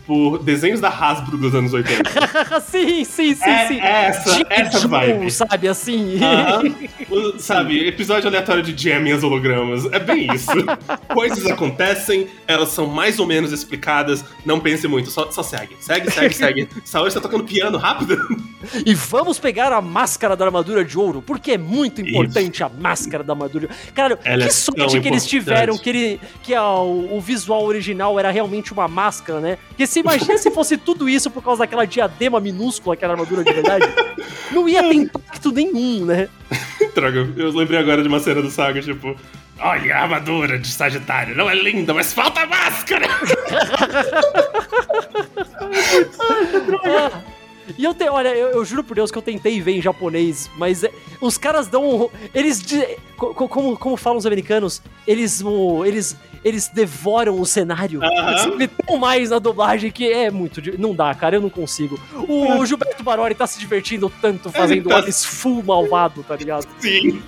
por 0.06 0.38
desenhos 0.42 0.80
da 0.80 0.88
Hasbro 0.88 1.36
dos 1.38 1.54
anos 1.54 1.72
80. 1.72 2.60
sim, 2.60 3.04
sim, 3.04 3.34
sim, 3.34 3.48
é, 3.50 3.66
sim. 3.68 3.80
é 3.80 4.04
essa, 4.06 4.42
essa 4.50 4.78
Joe, 4.80 4.90
vibe. 4.90 5.30
sabe, 5.30 5.68
assim. 5.68 6.18
Aham. 6.22 6.74
O- 7.10 7.38
sabe, 7.38 7.86
episódio 7.88 8.28
aleatório 8.28 8.62
de 8.62 8.76
Jam 8.82 9.06
e 9.08 9.12
as 9.12 9.22
hologramas. 9.22 9.86
É 9.92 9.98
bem 9.98 10.32
isso. 10.34 10.50
Coisas 11.12 11.46
acontecem, 11.46 12.28
elas 12.46 12.68
são 12.70 12.86
mais 12.86 13.18
ou 13.18 13.26
menos 13.26 13.52
explicadas. 13.52 14.24
Não 14.44 14.60
pense 14.60 14.86
muito, 14.86 15.10
só, 15.10 15.30
só 15.30 15.42
segue. 15.42 15.76
Segue, 15.80 16.10
segue, 16.10 16.34
segue. 16.34 16.68
Saori 16.84 17.08
está 17.08 17.20
tocando 17.20 17.44
piano 17.44 17.78
rápido. 17.78 18.18
E 18.84 18.94
vamos 18.94 19.38
pegar 19.38 19.72
a 19.72 19.80
máscara 19.80 20.36
da 20.36 20.44
armadura 20.44 20.84
de 20.84 20.98
ouro, 20.98 21.22
porque 21.22 21.52
é 21.52 21.58
muito 21.58 22.00
importante 22.00 22.62
a 22.62 22.68
máscara 22.68 23.22
da 23.24 23.32
armadura. 23.32 23.68
Cara, 23.94 24.18
Ela 24.24 24.42
que 24.42 24.48
é 24.48 24.50
sorte 24.50 24.78
tão 24.78 24.88
que 24.88 24.96
eles 25.08 25.24
importante. 25.24 25.28
tiveram, 25.28 25.78
que, 25.78 25.88
ele, 25.90 26.20
que 26.42 26.54
a- 26.54 26.72
o, 26.78 27.16
o 27.16 27.20
visual 27.20 27.64
original 27.64 28.18
era 28.18 28.30
realmente 28.30 28.72
uma 28.72 28.86
máscara, 28.88 29.40
né? 29.40 29.58
Se 29.94 30.00
imagina 30.00 30.36
se 30.36 30.50
fosse 30.50 30.76
tudo 30.76 31.08
isso 31.08 31.30
por 31.30 31.40
causa 31.40 31.60
daquela 31.60 31.86
diadema 31.86 32.40
minúscula 32.40 32.96
que 32.96 33.04
era 33.04 33.14
armadura 33.14 33.44
de 33.44 33.52
verdade. 33.52 33.86
Não 34.50 34.68
ia 34.68 34.82
ter 34.82 34.94
impacto 34.94 35.52
nenhum, 35.52 36.04
né? 36.04 36.28
Droga, 36.92 37.32
eu 37.36 37.50
lembrei 37.50 37.78
agora 37.78 38.02
de 38.02 38.08
uma 38.08 38.18
cena 38.18 38.42
do 38.42 38.50
Saga, 38.50 38.82
tipo. 38.82 39.16
Olha 39.60 39.94
a 39.94 40.02
armadura 40.02 40.58
de 40.58 40.66
Sagitário, 40.66 41.36
não 41.36 41.48
é 41.48 41.54
linda, 41.54 41.94
mas 41.94 42.12
falta 42.12 42.44
máscara! 42.44 43.06
Ah, 46.84 47.10
e 47.78 47.84
eu 47.84 47.94
tenho, 47.94 48.12
olha, 48.12 48.28
eu, 48.28 48.48
eu 48.48 48.64
juro 48.64 48.82
por 48.84 48.94
Deus 48.94 49.10
que 49.10 49.18
eu 49.18 49.22
tentei 49.22 49.60
ver 49.60 49.72
em 49.72 49.82
japonês, 49.82 50.50
mas 50.56 50.84
é, 50.84 50.92
os 51.20 51.36
caras 51.38 51.66
dão. 51.66 52.10
Eles. 52.34 52.60
de- 52.62 52.96
co- 53.16 53.34
co- 53.34 53.48
como, 53.48 53.76
como 53.76 53.96
falam 53.96 54.18
os 54.18 54.26
americanos, 54.26 54.82
eles. 55.06 55.42
eles 55.86 56.16
eles 56.44 56.68
devoram 56.68 57.40
o 57.40 57.46
cenário. 57.46 58.00
Você 58.00 58.50
vê 58.54 58.68
tão 58.68 58.98
mais 58.98 59.30
na 59.30 59.38
dublagem 59.38 59.90
que 59.90 60.12
é 60.12 60.30
muito. 60.30 60.60
Não 60.78 60.94
dá, 60.94 61.14
cara, 61.14 61.36
eu 61.36 61.40
não 61.40 61.48
consigo. 61.48 61.98
O 62.28 62.64
Gilberto 62.66 63.02
Barori 63.02 63.34
tá 63.34 63.46
se 63.46 63.58
divertindo 63.58 64.12
tanto 64.20 64.52
fazendo 64.52 64.90
tá- 64.90 64.98
Alice 64.98 65.26
Full 65.26 65.62
malvado, 65.62 66.22
tá 66.22 66.36
ligado? 66.36 66.66
Sim. 66.78 67.22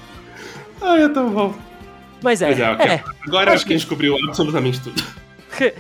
Ai, 0.83 1.05
é 1.05 1.09
tão 1.09 1.31
bom. 1.31 1.55
Mas 2.23 2.43
é, 2.43 2.47
Pois 2.49 2.61
é, 2.61 2.71
ok. 2.73 2.87
é, 2.87 3.05
Agora 3.27 3.55
acho 3.55 3.65
que 3.65 3.73
a 3.73 3.77
gente 3.79 3.87
cobriu 3.89 4.15
absolutamente 4.29 4.83
tudo. 4.83 5.03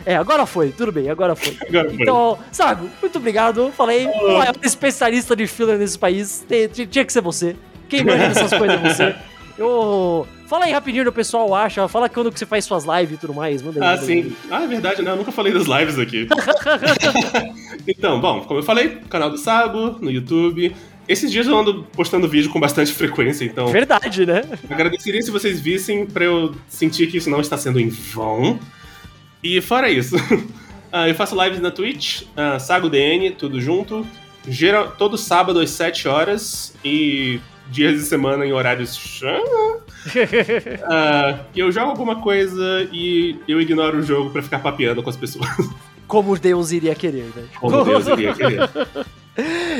É, 0.05 0.17
agora 0.17 0.47
foi, 0.47 0.71
tudo 0.71 0.91
bem, 0.93 1.09
agora 1.11 1.35
foi. 1.35 1.57
Agora 1.69 1.91
foi. 1.91 2.03
Então, 2.03 2.39
Sago, 2.53 2.89
muito 3.01 3.19
obrigado. 3.19 3.73
Falei, 3.77 4.07
o 4.07 4.39
maior 4.39 4.55
especialista 4.63 5.35
de 5.37 5.47
filler 5.47 5.79
nesse 5.79 5.99
país. 5.99 6.45
Tinha- 6.73 7.05
que 7.05 7.13
ser 7.13 7.21
você. 7.21 7.57
Quem 7.89 8.05
manja 8.05 8.29
dessas 8.29 8.53
coisas 8.53 8.77
é 8.83 8.89
você. 8.95 9.15
Eu. 9.59 10.27
Fala 10.47 10.67
aí 10.67 10.73
rapidinho 10.73 11.03
o 11.03 11.07
que 11.07 11.11
o 11.11 11.13
pessoal 11.13 11.53
acha. 11.55 11.89
Fala 11.89 12.09
quando 12.09 12.31
que 12.31 12.39
você 12.39 12.45
faz 12.47 12.65
suas 12.65 12.85
lives 12.85 13.17
e 13.17 13.21
tudo 13.21 13.33
mais. 13.35 13.63
Manda 13.63 13.81
aí. 13.81 13.87
Ah, 13.87 14.01
manda 14.01 14.13
aí. 14.13 14.23
sim. 14.23 14.37
Ah, 14.51 14.63
é 14.63 14.67
verdade, 14.67 15.03
né? 15.03 15.11
Eu 15.11 15.17
nunca 15.17 15.33
falei 15.33 15.53
das 15.53 15.65
lives 15.67 15.99
aqui. 15.99 16.29
então, 17.89 18.21
bom, 18.21 18.43
como 18.43 18.61
eu 18.61 18.63
falei, 18.65 18.99
canal 19.09 19.31
do 19.31 19.39
Sabo, 19.39 19.97
no 20.01 20.11
YouTube. 20.11 20.75
Esses 21.09 21.31
dias 21.31 21.47
eu 21.47 21.57
ando 21.57 21.85
postando 21.93 22.29
vídeo 22.29 22.51
com 22.51 22.59
bastante 22.59 22.93
frequência, 22.93 23.45
então 23.45 23.69
Verdade, 23.69 24.27
né? 24.27 24.43
agradeceria 24.69 25.23
se 25.23 25.31
vocês 25.31 25.61
vissem 25.61 26.05
pra 26.05 26.25
eu 26.25 26.53
sentir 26.69 27.07
que 27.07 27.17
isso 27.19 27.31
não 27.31 27.41
está 27.41 27.57
sendo 27.57 27.79
em 27.79 27.89
vão. 27.89 28.59
E 29.43 29.61
fora 29.61 29.91
isso, 29.91 30.17
ah, 30.93 31.09
eu 31.09 31.15
faço 31.15 31.41
lives 31.43 31.61
na 31.61 31.71
Twitch, 31.71 32.23
ah, 32.37 32.59
SagoDN, 32.59 33.33
tudo 33.33 33.61
junto. 33.61 34.07
Geral, 34.49 34.93
todo 34.97 35.19
sábado 35.19 35.59
às 35.59 35.71
7 35.71 36.07
horas 36.07 36.75
e 36.85 37.41
dias 37.71 37.95
de 37.95 38.03
semana 38.03 38.47
em 38.47 38.53
horários. 38.53 39.21
E 41.55 41.59
eu 41.61 41.73
jogo 41.73 41.91
alguma 41.91 42.23
coisa 42.23 42.89
e 42.93 43.37
eu 43.49 43.61
ignoro 43.61 43.99
o 43.99 44.03
jogo 44.03 44.31
pra 44.31 44.43
ficar 44.43 44.61
papeando 44.61 45.03
com 45.03 45.11
as 45.11 45.17
pessoas. 45.17 45.49
Como 46.07 46.39
Deus 46.39 46.71
iria 46.71 46.95
querer, 46.95 47.33
né? 47.35 47.45
Como 47.59 47.85
Deus 47.85 48.07
iria 48.07 48.33
querer. 48.33 48.71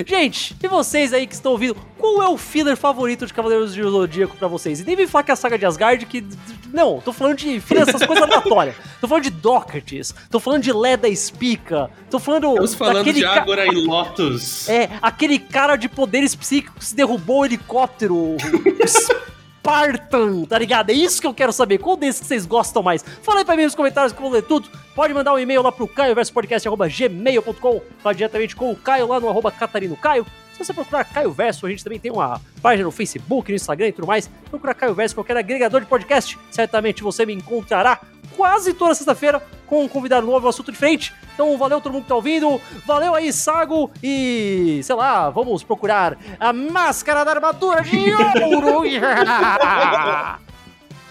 Gente, 0.07 0.55
e 0.63 0.69
vocês 0.69 1.13
aí 1.13 1.27
que 1.27 1.35
estão 1.35 1.53
ouvindo, 1.53 1.75
qual 1.99 2.23
é 2.23 2.29
o 2.29 2.37
filler 2.37 2.77
favorito 2.77 3.27
de 3.27 3.33
Cavaleiros 3.33 3.75
de 3.75 3.83
Zodíaco 3.83 4.37
pra 4.37 4.49
vocês? 4.49 4.81
E 4.81 4.85
nem 4.85 4.97
me 4.97 5.07
falar 5.07 5.23
que 5.25 5.31
é 5.31 5.35
a 5.35 5.37
saga 5.37 5.59
de 5.59 5.65
Asgard, 5.65 6.05
que. 6.07 6.25
Não, 6.73 7.01
tô 7.01 7.13
falando 7.13 7.37
de 7.39 7.59
filler, 7.61 7.89
essas 7.89 8.05
coisas 8.05 8.23
aleatórias. 8.25 8.75
Tô 9.01 9.07
falando 9.09 9.25
de 9.25 9.31
Docates, 9.31 10.15
tô 10.31 10.41
falando 10.41 10.63
de 10.63 10.73
Leda 10.73 11.07
Espica, 11.09 11.91
tô 12.11 12.19
falando. 12.19 12.49
Estamos 12.53 12.75
falando 12.75 13.13
de 13.13 13.23
ca- 13.23 13.35
Agora 13.43 13.67
e 13.67 13.71
Lotus. 13.71 14.69
É, 14.69 14.89
aquele 15.03 15.39
cara 15.39 15.77
de 15.77 15.87
poderes 15.89 16.35
psíquicos 16.35 16.89
que 16.91 16.97
derrubou 16.97 17.41
o 17.41 17.45
helicóptero. 17.45 18.37
Spartan, 19.67 20.45
tá 20.45 20.57
ligado? 20.57 20.91
É 20.91 20.93
isso 20.93 21.21
que 21.21 21.27
eu 21.27 21.35
quero 21.35 21.53
saber. 21.53 21.79
Qual 21.79 21.97
desses 21.97 22.21
que 22.21 22.27
vocês 22.29 22.47
gostam 22.47 22.85
mais? 22.85 23.05
Fala 23.21 23.41
aí 23.41 23.45
pra 23.45 23.57
mim 23.57 23.65
nos 23.65 23.75
comentários 23.75 24.13
que 24.13 24.19
eu 24.19 24.23
vou 24.23 24.31
ler 24.31 24.45
tudo. 24.45 24.69
Pode 24.95 25.13
mandar 25.13 25.35
um 25.35 25.41
e-mail 25.41 25.61
lá 25.61 25.73
pro 25.73 25.89
caioverspodcast.gmail.com 25.89 27.83
Fala 27.99 28.15
diretamente 28.15 28.55
com 28.55 28.71
o 28.71 28.77
Caio 28.77 29.09
lá 29.09 29.19
no 29.19 29.29
arroba 29.29 29.51
Catarino 29.51 29.97
Caio. 29.97 30.25
Se 30.53 30.65
você 30.65 30.73
procurar 30.73 31.05
Caio 31.05 31.33
Verso, 31.33 31.67
a 31.67 31.69
gente 31.69 31.83
também 31.83 31.99
tem 31.99 32.13
uma 32.13 32.41
página 32.63 32.85
no 32.85 32.93
Facebook, 32.93 33.51
no 33.51 33.57
Instagram 33.57 33.89
e 33.89 33.93
tudo 33.93 34.07
mais. 34.07 34.31
Procura 34.49 34.73
Caio 34.73 34.95
Verso, 34.95 35.17
qualquer 35.17 35.37
agregador 35.37 35.81
de 35.81 35.89
podcast. 35.89 36.39
Certamente 36.49 37.03
você 37.03 37.27
me 37.27 37.35
encontrará 37.35 38.01
quase 38.37 38.75
toda 38.75 38.95
sexta-feira 38.95 39.43
com 39.67 39.85
um 39.85 39.89
convidado 39.89 40.27
novo, 40.27 40.47
um 40.47 40.49
assunto 40.49 40.71
diferente. 40.71 41.15
Então, 41.35 41.57
valeu 41.59 41.81
todo 41.81 41.93
mundo 41.93 42.03
que 42.03 42.09
tá 42.09 42.15
ouvindo. 42.15 42.61
Valeu 42.87 43.15
aí, 43.15 43.33
Sago. 43.33 43.91
E, 44.03 44.81
sei 44.83 44.95
lá, 44.95 45.29
vamos 45.31 45.63
procurar 45.63 46.17
a 46.39 46.53
máscara 46.53 47.25
da 47.25 47.33
armadura 47.33 47.83
de 47.83 48.15
ouro. 48.15 48.83